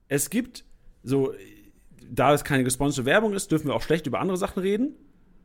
Es 0.07 0.29
gibt 0.29 0.63
so, 1.03 1.33
da 2.09 2.33
es 2.33 2.43
keine 2.43 2.63
gesponserte 2.63 3.05
Werbung 3.05 3.33
ist, 3.33 3.51
dürfen 3.51 3.67
wir 3.67 3.75
auch 3.75 3.81
schlecht 3.81 4.07
über 4.07 4.19
andere 4.19 4.37
Sachen 4.37 4.61
reden. 4.61 4.95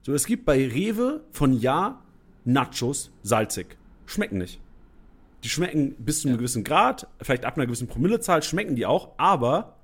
So, 0.03 0.13
es 0.13 0.27
gibt 0.27 0.45
bei 0.45 0.67
Rewe 0.67 1.25
von 1.33 1.53
Ja 1.53 2.03
Nachos 2.45 3.11
salzig. 3.23 3.77
Schmecken 4.07 4.39
nicht. 4.39 4.61
Die 5.45 5.49
schmecken 5.49 5.95
bis 5.99 6.23
zu 6.23 6.29
einem 6.29 6.39
gewissen 6.39 6.65
Grad, 6.65 7.07
vielleicht 7.21 7.45
ab 7.45 7.57
einer 7.57 7.67
gewissen 7.67 7.89
Promillezahl 7.89 8.43
schmecken 8.43 8.75
die 8.75 8.87
auch, 8.87 9.13
aber 9.19 9.77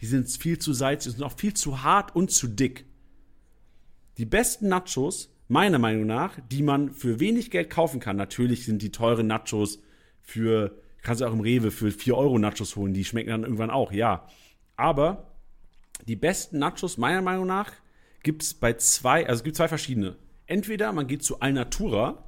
die 0.00 0.06
sind 0.06 0.28
viel 0.30 0.58
zu 0.58 0.72
salzig 0.72 1.10
und 1.10 1.18
sind 1.18 1.26
auch 1.26 1.38
viel 1.38 1.54
zu 1.54 1.82
hart 1.82 2.14
und 2.14 2.30
zu 2.30 2.48
dick. 2.48 2.86
Die 4.18 4.24
besten 4.24 4.68
Nachos, 4.68 5.30
meiner 5.48 5.78
Meinung 5.78 6.06
nach, 6.06 6.38
die 6.50 6.62
man 6.62 6.90
für 6.92 7.20
wenig 7.20 7.50
Geld 7.50 7.70
kaufen 7.70 8.00
kann, 8.00 8.16
natürlich 8.16 8.64
sind 8.64 8.80
die 8.80 8.92
teuren 8.92 9.26
Nachos 9.26 9.82
für, 10.22 10.78
kannst 11.06 11.20
du 11.20 11.26
auch 11.26 11.32
im 11.32 11.40
Rewe 11.40 11.70
für 11.70 11.92
4 11.92 12.16
Euro 12.16 12.36
Nachos 12.38 12.74
holen, 12.74 12.92
die 12.92 13.04
schmecken 13.04 13.30
dann 13.30 13.44
irgendwann 13.44 13.70
auch, 13.70 13.92
ja. 13.92 14.26
Aber 14.76 15.30
die 16.08 16.16
besten 16.16 16.58
Nachos, 16.58 16.98
meiner 16.98 17.22
Meinung 17.22 17.46
nach, 17.46 17.72
gibt 18.24 18.42
es 18.42 18.54
bei 18.54 18.72
zwei, 18.72 19.24
also 19.26 19.38
es 19.40 19.44
gibt 19.44 19.56
zwei 19.56 19.68
verschiedene. 19.68 20.16
Entweder 20.46 20.92
man 20.92 21.06
geht 21.06 21.22
zu 21.22 21.40
Alnatura, 21.40 22.24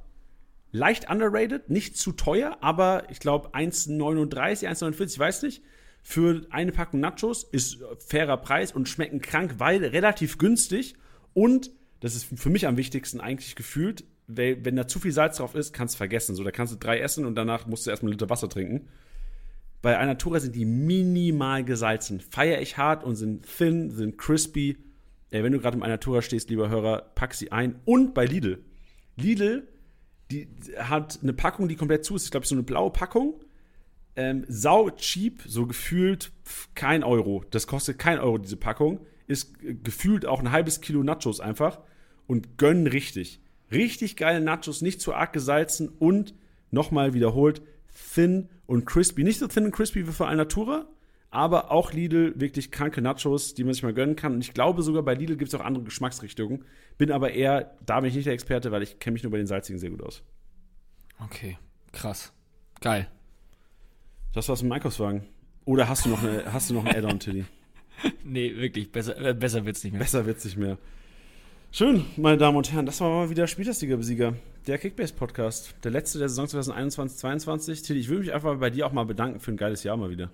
leicht 0.71 1.09
underrated, 1.09 1.69
nicht 1.69 1.97
zu 1.97 2.13
teuer, 2.13 2.57
aber 2.61 3.03
ich 3.09 3.19
glaube 3.19 3.49
1,39, 3.49 4.65
1,49, 4.65 5.13
ich 5.13 5.19
weiß 5.19 5.43
nicht. 5.43 5.61
Für 6.01 6.45
eine 6.49 6.71
Packung 6.71 7.01
Nachos 7.01 7.43
ist 7.43 7.79
fairer 8.07 8.37
Preis 8.37 8.71
und 8.71 8.87
schmecken 8.87 9.21
krank, 9.21 9.55
weil 9.57 9.83
relativ 9.83 10.37
günstig 10.37 10.95
und 11.33 11.71
das 11.99 12.15
ist 12.15 12.27
für 12.33 12.49
mich 12.49 12.65
am 12.65 12.77
wichtigsten 12.77 13.19
eigentlich 13.19 13.57
gefühlt, 13.57 14.05
wenn 14.29 14.75
da 14.75 14.87
zu 14.87 14.99
viel 14.99 15.11
Salz 15.11 15.37
drauf 15.37 15.55
ist, 15.55 15.73
kannst 15.73 15.95
du 15.95 15.97
vergessen. 15.97 16.35
So, 16.35 16.43
da 16.43 16.51
kannst 16.51 16.73
du 16.73 16.77
drei 16.77 16.99
essen 16.99 17.25
und 17.25 17.35
danach 17.35 17.65
musst 17.65 17.85
du 17.85 17.89
erstmal 17.89 18.11
einen 18.11 18.19
Liter 18.19 18.29
Wasser 18.29 18.47
trinken. 18.47 18.87
Bei 19.81 19.97
Alnatura 19.97 20.39
sind 20.39 20.55
die 20.55 20.65
minimal 20.65 21.63
gesalzen. 21.63 22.19
Feier 22.19 22.61
ich 22.61 22.77
hart 22.77 23.03
und 23.03 23.15
sind 23.15 23.45
thin, 23.45 23.89
sind 23.89 24.17
crispy. 24.17 24.77
Ey, 25.31 25.43
wenn 25.43 25.53
du 25.53 25.59
gerade 25.59 25.77
im 25.77 25.83
Alnatura 25.83 26.21
stehst, 26.21 26.49
lieber 26.49 26.69
Hörer, 26.69 27.11
pack 27.15 27.33
sie 27.33 27.51
ein. 27.51 27.79
Und 27.85 28.13
bei 28.13 28.25
Lidl. 28.25 28.63
Lidl, 29.15 29.67
die 30.31 30.47
hat 30.77 31.19
eine 31.23 31.33
Packung, 31.33 31.67
die 31.67 31.75
komplett 31.75 32.05
zu 32.05 32.15
ist. 32.15 32.25
Ich 32.25 32.31
glaube, 32.31 32.45
so 32.45 32.55
eine 32.55 32.63
blaue 32.63 32.91
Packung. 32.91 33.41
Ähm, 34.15 34.45
sau 34.47 34.89
cheap, 34.91 35.41
so 35.47 35.65
gefühlt 35.65 36.31
kein 36.75 37.03
Euro. 37.03 37.45
Das 37.51 37.67
kostet 37.67 37.97
kein 37.97 38.19
Euro, 38.19 38.37
diese 38.37 38.57
Packung. 38.57 38.99
Ist 39.27 39.55
gefühlt 39.59 40.25
auch 40.25 40.39
ein 40.39 40.51
halbes 40.51 40.81
Kilo 40.81 41.03
Nachos 41.03 41.39
einfach. 41.39 41.79
Und 42.27 42.57
gönnen 42.57 42.85
richtig. 42.85 43.39
Richtig 43.71 44.15
geile 44.15 44.41
Nachos, 44.41 44.81
nicht 44.81 45.01
zu 45.01 45.13
arg 45.13 45.33
gesalzen 45.33 45.89
und 45.89 46.33
nochmal 46.71 47.13
wiederholt, 47.13 47.61
thin 48.13 48.49
und 48.65 48.85
crispy. 48.85 49.23
Nicht 49.23 49.39
so 49.39 49.47
thin 49.47 49.65
und 49.65 49.71
crispy 49.71 50.07
wie 50.07 50.11
für 50.11 50.27
Alnatura, 50.27 50.87
aber 51.31 51.71
auch 51.71 51.93
Lidl 51.93 52.33
wirklich 52.39 52.71
kranke 52.71 53.01
Nachos, 53.01 53.53
die 53.53 53.63
man 53.63 53.73
sich 53.73 53.83
mal 53.83 53.93
gönnen 53.93 54.15
kann. 54.15 54.33
Und 54.33 54.41
ich 54.41 54.53
glaube 54.53 54.81
sogar 54.81 55.03
bei 55.03 55.13
Lidl 55.13 55.37
gibt 55.37 55.53
es 55.53 55.59
auch 55.59 55.63
andere 55.63 55.83
Geschmacksrichtungen. 55.83 56.65
Bin 56.97 57.11
aber 57.11 57.31
eher, 57.31 57.77
da 57.85 57.99
bin 57.99 58.09
ich 58.09 58.15
nicht 58.15 58.25
der 58.25 58.33
Experte, 58.33 58.71
weil 58.71 58.83
ich 58.83 58.99
kenne 58.99 59.13
mich 59.13 59.23
nur 59.23 59.31
bei 59.31 59.37
den 59.37 59.47
salzigen 59.47 59.79
sehr 59.79 59.91
gut 59.91 60.01
aus. 60.01 60.23
Okay, 61.23 61.57
krass. 61.91 62.33
Geil. 62.81 63.07
Das 64.33 64.47
war's 64.49 64.61
im 64.61 64.71
Einkaufswagen. 64.71 65.23
Oder 65.65 65.87
hast 65.87 66.05
du 66.05 66.09
noch, 66.09 66.23
eine, 66.23 66.51
hast 66.51 66.69
du 66.69 66.73
noch 66.73 66.85
ein 66.85 66.95
Add-on, 66.95 67.19
Tilly? 67.19 67.45
Nee, 68.23 68.55
wirklich, 68.55 68.93
besser, 68.93 69.19
äh, 69.19 69.33
besser 69.33 69.65
wird's 69.65 69.83
nicht 69.83 69.91
mehr. 69.91 69.99
Besser 69.99 70.25
wird's 70.25 70.45
nicht 70.45 70.55
mehr. 70.55 70.77
Schön, 71.71 72.03
meine 72.17 72.37
Damen 72.37 72.57
und 72.57 72.71
Herren, 72.71 72.87
das 72.87 72.99
war 72.99 73.11
mal 73.11 73.29
wieder 73.29 73.45
Spielersieger-Besieger. 73.45 74.33
Der 74.65 74.79
Kickbase-Podcast. 74.79 75.75
Der 75.83 75.91
letzte 75.91 76.17
der 76.17 76.27
Saison 76.27 76.47
2021-22. 76.47 77.85
Tilly, 77.85 77.99
ich 77.99 78.09
würde 78.09 78.21
mich 78.21 78.33
einfach 78.33 78.57
bei 78.57 78.71
dir 78.71 78.87
auch 78.87 78.91
mal 78.91 79.05
bedanken 79.05 79.39
für 79.39 79.51
ein 79.51 79.57
geiles 79.57 79.83
Jahr 79.83 79.95
mal 79.95 80.09
wieder. 80.09 80.31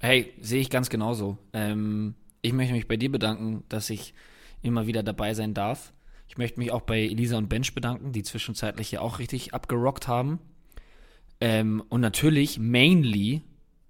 Hey, 0.00 0.34
sehe 0.38 0.60
ich 0.60 0.68
ganz 0.68 0.90
genauso. 0.90 1.38
Ähm, 1.54 2.14
ich 2.42 2.52
möchte 2.52 2.74
mich 2.74 2.86
bei 2.86 2.98
dir 2.98 3.10
bedanken, 3.10 3.64
dass 3.70 3.88
ich 3.88 4.12
immer 4.60 4.86
wieder 4.86 5.02
dabei 5.02 5.32
sein 5.32 5.54
darf. 5.54 5.94
Ich 6.28 6.36
möchte 6.36 6.60
mich 6.60 6.72
auch 6.72 6.82
bei 6.82 7.00
Elisa 7.04 7.38
und 7.38 7.48
Bench 7.48 7.74
bedanken, 7.74 8.12
die 8.12 8.22
zwischenzeitlich 8.22 8.92
ja 8.92 9.00
auch 9.00 9.20
richtig 9.20 9.54
abgerockt 9.54 10.08
haben. 10.08 10.40
Ähm, 11.40 11.82
und 11.88 12.02
natürlich 12.02 12.58
mainly 12.58 13.40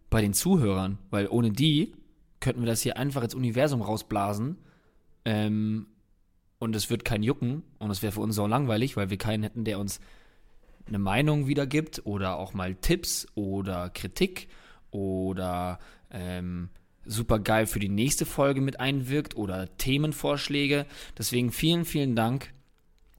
bei 0.08 0.20
den 0.20 0.34
Zuhörern, 0.34 0.98
weil 1.10 1.26
ohne 1.26 1.50
die 1.50 1.96
könnten 2.38 2.62
wir 2.62 2.68
das 2.68 2.82
hier 2.82 2.96
einfach 2.96 3.24
ins 3.24 3.34
Universum 3.34 3.82
rausblasen. 3.82 4.56
Ähm, 5.24 5.88
und 6.58 6.74
es 6.74 6.90
wird 6.90 7.04
kein 7.04 7.22
Jucken 7.22 7.62
und 7.78 7.90
es 7.90 8.02
wäre 8.02 8.12
für 8.12 8.20
uns 8.20 8.34
so 8.34 8.46
langweilig, 8.46 8.96
weil 8.96 9.10
wir 9.10 9.18
keinen 9.18 9.42
hätten, 9.42 9.64
der 9.64 9.78
uns 9.78 10.00
eine 10.86 10.98
Meinung 10.98 11.46
wiedergibt 11.46 12.02
oder 12.04 12.36
auch 12.36 12.54
mal 12.54 12.74
Tipps 12.74 13.26
oder 13.34 13.90
Kritik 13.90 14.48
oder 14.90 15.78
ähm, 16.10 16.70
super 17.04 17.38
geil 17.38 17.66
für 17.66 17.78
die 17.78 17.88
nächste 17.88 18.26
Folge 18.26 18.60
mit 18.60 18.80
einwirkt 18.80 19.36
oder 19.36 19.76
Themenvorschläge. 19.76 20.86
Deswegen 21.16 21.52
vielen, 21.52 21.84
vielen 21.84 22.16
Dank. 22.16 22.52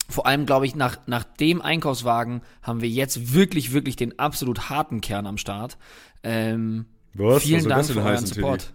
Vor 0.07 0.25
allem, 0.25 0.47
glaube 0.47 0.65
ich, 0.65 0.75
nach, 0.75 1.05
nach 1.05 1.23
dem 1.23 1.61
Einkaufswagen 1.61 2.41
haben 2.63 2.81
wir 2.81 2.89
jetzt 2.89 3.33
wirklich, 3.33 3.73
wirklich 3.73 3.95
den 3.95 4.17
absolut 4.17 4.69
harten 4.69 5.01
Kern 5.01 5.27
am 5.27 5.37
Start. 5.37 5.77
Ähm, 6.23 6.87
Was? 7.13 7.43
vielen 7.43 7.61
Was 7.61 7.67
Dank 7.67 7.87
das 7.87 7.91
für 7.91 8.01
euren? 8.01 8.25
Support. 8.25 8.73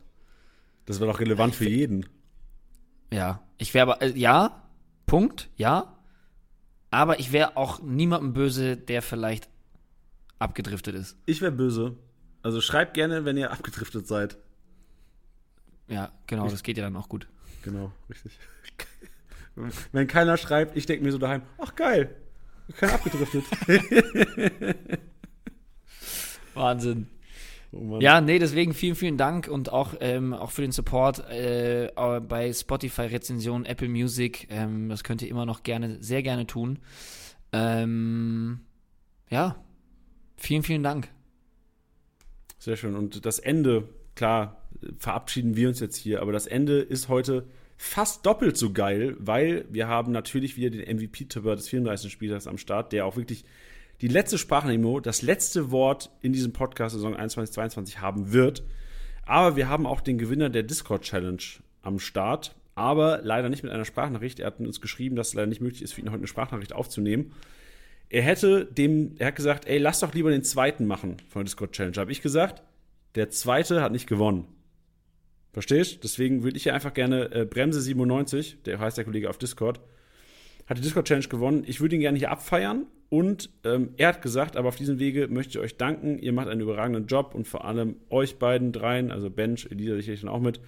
Das 0.86 1.00
war 1.00 1.08
doch 1.08 1.18
relevant 1.18 1.54
für 1.54 1.68
jeden. 1.68 2.06
Ja, 3.12 3.42
ich 3.64 3.72
wäre 3.72 3.90
aber, 3.90 4.02
äh, 4.02 4.10
ja, 4.10 4.62
Punkt, 5.06 5.48
ja. 5.56 5.96
Aber 6.90 7.18
ich 7.18 7.32
wäre 7.32 7.56
auch 7.56 7.80
niemandem 7.80 8.34
böse, 8.34 8.76
der 8.76 9.00
vielleicht 9.00 9.48
abgedriftet 10.38 10.94
ist. 10.94 11.16
Ich 11.24 11.40
wäre 11.40 11.50
böse. 11.50 11.96
Also 12.42 12.60
schreibt 12.60 12.92
gerne, 12.92 13.24
wenn 13.24 13.38
ihr 13.38 13.52
abgedriftet 13.52 14.06
seid. 14.06 14.36
Ja, 15.88 16.12
genau, 16.26 16.46
das 16.46 16.62
geht 16.62 16.76
ja 16.76 16.84
dann 16.84 16.94
auch 16.96 17.08
gut. 17.08 17.26
Genau, 17.62 17.90
richtig. 18.10 18.38
Wenn 19.92 20.08
keiner 20.08 20.36
schreibt, 20.36 20.76
ich 20.76 20.84
denke 20.84 21.04
mir 21.04 21.12
so 21.12 21.18
daheim, 21.18 21.42
ach 21.56 21.74
geil, 21.74 22.14
keiner 22.76 22.94
abgedriftet. 22.94 23.44
Wahnsinn. 26.54 27.06
Oh. 27.74 27.98
Ja, 28.00 28.20
nee, 28.20 28.38
deswegen 28.38 28.72
vielen, 28.72 28.94
vielen 28.94 29.16
Dank 29.16 29.48
und 29.48 29.72
auch, 29.72 29.94
ähm, 30.00 30.32
auch 30.32 30.50
für 30.50 30.62
den 30.62 30.72
Support 30.72 31.28
äh, 31.30 31.86
äh, 31.86 32.20
bei 32.20 32.52
Spotify-Rezensionen, 32.52 33.66
Apple 33.66 33.88
Music. 33.88 34.46
Ähm, 34.50 34.88
das 34.88 35.02
könnt 35.02 35.22
ihr 35.22 35.28
immer 35.28 35.46
noch 35.46 35.62
gerne, 35.62 36.02
sehr 36.02 36.22
gerne 36.22 36.46
tun. 36.46 36.78
Ähm, 37.52 38.60
ja, 39.30 39.56
vielen, 40.36 40.62
vielen 40.62 40.82
Dank. 40.82 41.08
Sehr 42.58 42.76
schön. 42.76 42.94
Und 42.94 43.26
das 43.26 43.38
Ende, 43.38 43.88
klar, 44.14 44.62
verabschieden 44.98 45.56
wir 45.56 45.68
uns 45.68 45.80
jetzt 45.80 45.96
hier, 45.96 46.22
aber 46.22 46.32
das 46.32 46.46
Ende 46.46 46.80
ist 46.80 47.08
heute 47.08 47.46
fast 47.76 48.24
doppelt 48.24 48.56
so 48.56 48.72
geil, 48.72 49.16
weil 49.18 49.66
wir 49.70 49.88
haben 49.88 50.12
natürlich 50.12 50.56
wieder 50.56 50.70
den 50.70 50.96
MVP-Tipper 50.96 51.56
des 51.56 51.68
34. 51.68 52.12
Spieltags 52.12 52.46
am 52.46 52.58
Start, 52.58 52.92
der 52.92 53.04
auch 53.06 53.16
wirklich 53.16 53.44
die 54.00 54.08
letzte 54.08 54.38
Sprachnemo, 54.38 55.00
das 55.00 55.22
letzte 55.22 55.70
Wort 55.70 56.10
in 56.20 56.32
diesem 56.32 56.52
Podcast 56.52 56.94
Saison 56.94 57.16
21-22 57.16 57.98
haben 57.98 58.32
wird. 58.32 58.62
Aber 59.24 59.56
wir 59.56 59.68
haben 59.68 59.86
auch 59.86 60.00
den 60.00 60.18
Gewinner 60.18 60.50
der 60.50 60.62
Discord-Challenge 60.62 61.42
am 61.82 61.98
Start. 61.98 62.54
aber 62.74 63.20
leider 63.22 63.48
nicht 63.48 63.62
mit 63.62 63.72
einer 63.72 63.84
Sprachnachricht. 63.84 64.40
Er 64.40 64.46
hat 64.46 64.58
uns 64.58 64.80
geschrieben, 64.80 65.16
dass 65.16 65.28
es 65.28 65.34
leider 65.34 65.46
nicht 65.46 65.60
möglich 65.60 65.82
ist, 65.82 65.94
für 65.94 66.00
ihn 66.00 66.08
heute 66.08 66.18
eine 66.18 66.26
Sprachnachricht 66.26 66.72
aufzunehmen. 66.72 67.32
Er 68.10 68.22
hätte 68.22 68.64
dem, 68.64 69.14
er 69.18 69.28
hat 69.28 69.36
gesagt, 69.36 69.66
ey, 69.66 69.78
lass 69.78 70.00
doch 70.00 70.12
lieber 70.12 70.30
den 70.30 70.42
zweiten 70.42 70.86
machen 70.86 71.16
von 71.28 71.40
der 71.40 71.44
Discord 71.44 71.72
Challenge. 71.72 71.96
Habe 71.96 72.12
ich 72.12 72.22
gesagt, 72.22 72.62
der 73.14 73.30
zweite 73.30 73.80
hat 73.80 73.92
nicht 73.92 74.08
gewonnen. 74.08 74.46
Verstehst? 75.52 76.02
Deswegen 76.02 76.42
würde 76.42 76.56
ich 76.56 76.64
ja 76.64 76.74
einfach 76.74 76.94
gerne 76.94 77.30
äh, 77.30 77.42
Bremse97, 77.42 78.62
der 78.64 78.80
heißt 78.80 78.98
der 78.98 79.04
Kollege 79.04 79.30
auf 79.30 79.38
Discord, 79.38 79.80
hat 80.66 80.78
die 80.78 80.82
Discord 80.82 81.06
Challenge 81.06 81.28
gewonnen. 81.28 81.64
Ich 81.66 81.80
würde 81.80 81.94
ihn 81.94 82.00
gerne 82.00 82.18
hier 82.18 82.30
abfeiern 82.30 82.86
und 83.10 83.50
ähm, 83.64 83.90
er 83.96 84.08
hat 84.08 84.22
gesagt, 84.22 84.56
aber 84.56 84.68
auf 84.68 84.76
diesem 84.76 84.98
Wege 84.98 85.28
möchte 85.28 85.58
ich 85.58 85.64
euch 85.64 85.76
danken. 85.76 86.18
Ihr 86.18 86.32
macht 86.32 86.48
einen 86.48 86.60
überragenden 86.60 87.06
Job 87.06 87.34
und 87.34 87.46
vor 87.46 87.64
allem 87.64 87.96
euch 88.10 88.38
beiden 88.38 88.72
dreien, 88.72 89.10
also 89.10 89.30
Bench, 89.30 89.68
Elisa 89.70 89.94
sicherlich 89.94 90.22
dann 90.22 90.30
auch 90.30 90.40
mit, 90.40 90.60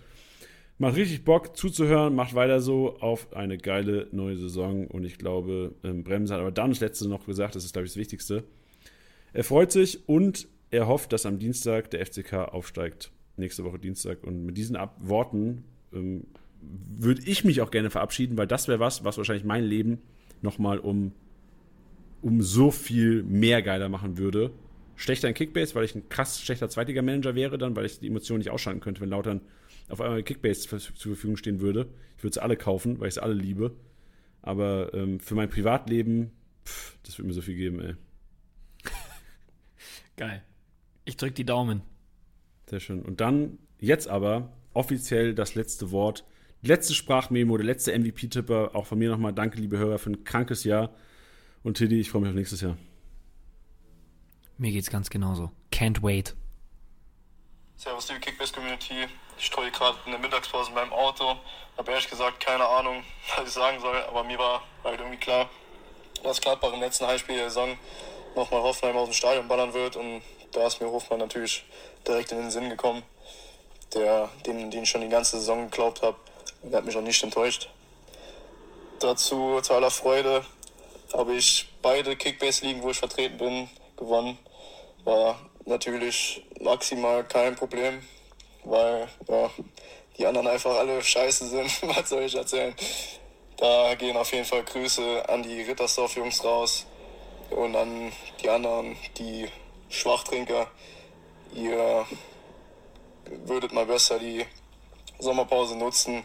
macht 0.78 0.96
richtig 0.96 1.24
Bock 1.24 1.56
zuzuhören, 1.56 2.14
macht 2.14 2.34
weiter 2.34 2.60
so 2.60 2.98
auf 3.00 3.34
eine 3.34 3.58
geile 3.58 4.08
neue 4.12 4.36
Saison 4.36 4.86
und 4.86 5.04
ich 5.04 5.18
glaube, 5.18 5.74
ähm, 5.82 6.04
Bremse 6.04 6.34
hat 6.34 6.40
aber 6.40 6.52
dann 6.52 6.70
das 6.70 6.80
letzte 6.80 7.08
noch 7.08 7.26
gesagt, 7.26 7.56
das 7.56 7.64
ist 7.64 7.72
glaube 7.72 7.86
ich 7.86 7.92
das 7.92 7.98
Wichtigste. 7.98 8.44
Er 9.32 9.44
freut 9.44 9.72
sich 9.72 10.08
und 10.08 10.48
er 10.70 10.86
hofft, 10.86 11.12
dass 11.12 11.26
am 11.26 11.38
Dienstag 11.38 11.90
der 11.90 12.04
FCK 12.04 12.34
aufsteigt. 12.52 13.12
Nächste 13.36 13.64
Woche 13.64 13.78
Dienstag. 13.78 14.24
Und 14.24 14.44
mit 14.44 14.56
diesen 14.56 14.76
Ab 14.76 14.96
Worten 15.00 15.64
ähm, 15.92 16.24
würde 16.96 17.22
ich 17.24 17.44
mich 17.44 17.60
auch 17.60 17.70
gerne 17.70 17.90
verabschieden, 17.90 18.36
weil 18.36 18.46
das 18.46 18.68
wäre 18.68 18.80
was, 18.80 19.04
was 19.04 19.18
wahrscheinlich 19.18 19.44
mein 19.44 19.64
Leben 19.64 19.98
nochmal 20.42 20.78
um, 20.78 21.12
um 22.22 22.42
so 22.42 22.70
viel 22.70 23.22
mehr 23.22 23.62
geiler 23.62 23.88
machen 23.88 24.18
würde. 24.18 24.50
Schlechter 24.96 25.28
in 25.28 25.34
Kickbase, 25.34 25.74
weil 25.74 25.84
ich 25.84 25.94
ein 25.94 26.08
krass 26.08 26.40
schlechter 26.40 26.68
Zweitliga-Manager 26.68 27.34
wäre, 27.34 27.58
dann, 27.58 27.76
weil 27.76 27.84
ich 27.84 28.00
die 28.00 28.06
Emotionen 28.06 28.38
nicht 28.38 28.50
ausschalten 28.50 28.80
könnte, 28.80 29.02
wenn 29.02 29.10
Lautern 29.10 29.42
auf 29.88 30.00
einmal 30.00 30.22
Kickbase 30.22 30.62
zur 30.68 30.80
Verfügung 30.80 31.36
stehen 31.36 31.60
würde. 31.60 31.88
Ich 32.16 32.24
würde 32.24 32.34
sie 32.34 32.42
alle 32.42 32.56
kaufen, 32.56 32.98
weil 32.98 33.08
ich 33.08 33.14
sie 33.14 33.22
alle 33.22 33.34
liebe. 33.34 33.76
Aber 34.42 34.94
ähm, 34.94 35.20
für 35.20 35.34
mein 35.34 35.50
Privatleben, 35.50 36.32
pff, 36.64 36.96
das 37.02 37.18
würde 37.18 37.28
mir 37.28 37.34
so 37.34 37.42
viel 37.42 37.56
geben, 37.56 37.80
ey. 37.80 37.94
Geil. 40.16 40.42
Ich 41.04 41.16
drück 41.16 41.34
die 41.34 41.44
Daumen. 41.44 41.82
Sehr 42.68 42.80
schön. 42.80 43.02
Und 43.02 43.20
dann, 43.20 43.58
jetzt 43.78 44.08
aber, 44.08 44.52
offiziell 44.72 45.34
das 45.34 45.54
letzte 45.54 45.90
Wort. 45.90 46.24
Die 46.62 46.68
letzte 46.68 46.94
Sprachmemo, 46.94 47.56
der 47.56 47.66
letzte 47.66 47.96
MVP-Tipper. 47.96 48.70
Auch 48.74 48.86
von 48.86 48.98
mir 48.98 49.10
nochmal 49.10 49.32
danke, 49.32 49.58
liebe 49.58 49.78
Hörer, 49.78 49.98
für 49.98 50.10
ein 50.10 50.24
krankes 50.24 50.64
Jahr. 50.64 50.90
Und 51.62 51.76
Tiddy, 51.76 52.00
ich 52.00 52.10
freue 52.10 52.22
mich 52.22 52.30
auf 52.30 52.36
nächstes 52.36 52.60
Jahr. 52.60 52.76
Mir 54.58 54.72
geht's 54.72 54.90
ganz 54.90 55.10
genauso. 55.10 55.50
Can't 55.70 56.02
wait. 56.02 56.34
Servus, 57.76 58.08
liebe 58.08 58.20
Kickbase-Community. 58.20 59.06
Ich 59.38 59.46
streue 59.46 59.70
gerade 59.70 59.98
in 60.06 60.12
der 60.12 60.20
Mittagspause 60.20 60.70
in 60.70 60.74
meinem 60.74 60.92
Auto. 60.94 61.36
Habe 61.76 61.90
ehrlich 61.90 62.08
gesagt 62.08 62.40
keine 62.40 62.66
Ahnung, 62.66 63.02
was 63.36 63.48
ich 63.48 63.52
sagen 63.52 63.78
soll, 63.80 63.96
aber 64.08 64.24
mir 64.24 64.38
war 64.38 64.62
halt 64.82 64.98
irgendwie 64.98 65.18
klar, 65.18 65.50
dass 66.22 66.40
Gladbach 66.40 66.72
im 66.72 66.80
letzten 66.80 67.06
Heimspiel 67.06 67.36
der 67.36 67.50
Saison 67.50 67.76
nochmal 68.34 68.62
Hoffenheim 68.62 68.96
aus 68.96 69.10
dem 69.10 69.12
Stadion 69.12 69.46
ballern 69.46 69.74
wird. 69.74 69.96
Und 69.96 70.22
da 70.52 70.66
ist 70.66 70.80
mir 70.80 70.90
Hofmann 70.90 71.18
natürlich 71.18 71.64
direkt 72.06 72.32
in 72.32 72.38
den 72.38 72.50
Sinn 72.50 72.70
gekommen, 72.70 73.02
der, 73.94 74.30
dem, 74.46 74.70
den 74.70 74.84
ich 74.84 74.88
schon 74.88 75.02
die 75.02 75.08
ganze 75.08 75.38
Saison 75.38 75.70
geglaubt 75.70 76.02
habe. 76.02 76.16
Der 76.66 76.78
hat 76.78 76.84
mich 76.84 76.96
auch 76.96 77.02
nicht 77.02 77.22
enttäuscht. 77.22 77.68
Dazu 78.98 79.60
zu 79.60 79.74
aller 79.74 79.90
Freude 79.90 80.44
habe 81.12 81.34
ich 81.34 81.68
beide 81.80 82.16
Kickbase-Ligen, 82.16 82.82
wo 82.82 82.90
ich 82.90 82.98
vertreten 82.98 83.38
bin, 83.38 83.70
gewonnen. 83.96 84.36
War 85.04 85.38
natürlich 85.64 86.42
maximal 86.60 87.22
kein 87.22 87.54
Problem, 87.54 88.02
weil 88.64 89.08
ja, 89.28 89.50
die 90.18 90.26
anderen 90.26 90.48
einfach 90.48 90.74
alle 90.76 91.00
scheiße 91.02 91.46
sind. 91.46 91.70
Was 91.96 92.08
soll 92.08 92.24
ich 92.24 92.34
erzählen? 92.34 92.74
Da 93.58 93.94
gehen 93.94 94.16
auf 94.16 94.32
jeden 94.32 94.44
Fall 94.44 94.64
Grüße 94.64 95.28
an 95.28 95.44
die 95.44 95.62
Rittersdorf-Jungs 95.62 96.42
raus 96.42 96.84
und 97.50 97.76
an 97.76 98.12
die 98.42 98.50
anderen, 98.50 98.96
die 99.18 99.48
Schwachtrinker. 99.88 100.66
Ihr 101.54 102.06
würdet 103.44 103.72
mal 103.72 103.86
besser 103.86 104.18
die 104.18 104.44
Sommerpause 105.20 105.76
nutzen 105.76 106.24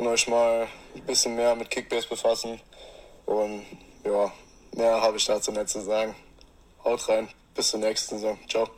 und 0.00 0.06
euch 0.06 0.26
mal 0.28 0.66
ein 0.94 1.02
bisschen 1.02 1.36
mehr 1.36 1.54
mit 1.54 1.70
Kickbase 1.70 2.08
befassen. 2.08 2.58
Und 3.26 3.66
ja, 4.02 4.32
mehr 4.74 5.00
habe 5.02 5.18
ich 5.18 5.26
dazu 5.26 5.52
nicht 5.52 5.68
zu 5.68 5.82
sagen. 5.82 6.16
Haut 6.82 7.06
rein, 7.10 7.28
bis 7.54 7.68
zur 7.68 7.80
nächsten 7.80 8.16
Saison. 8.16 8.38
Ciao. 8.48 8.70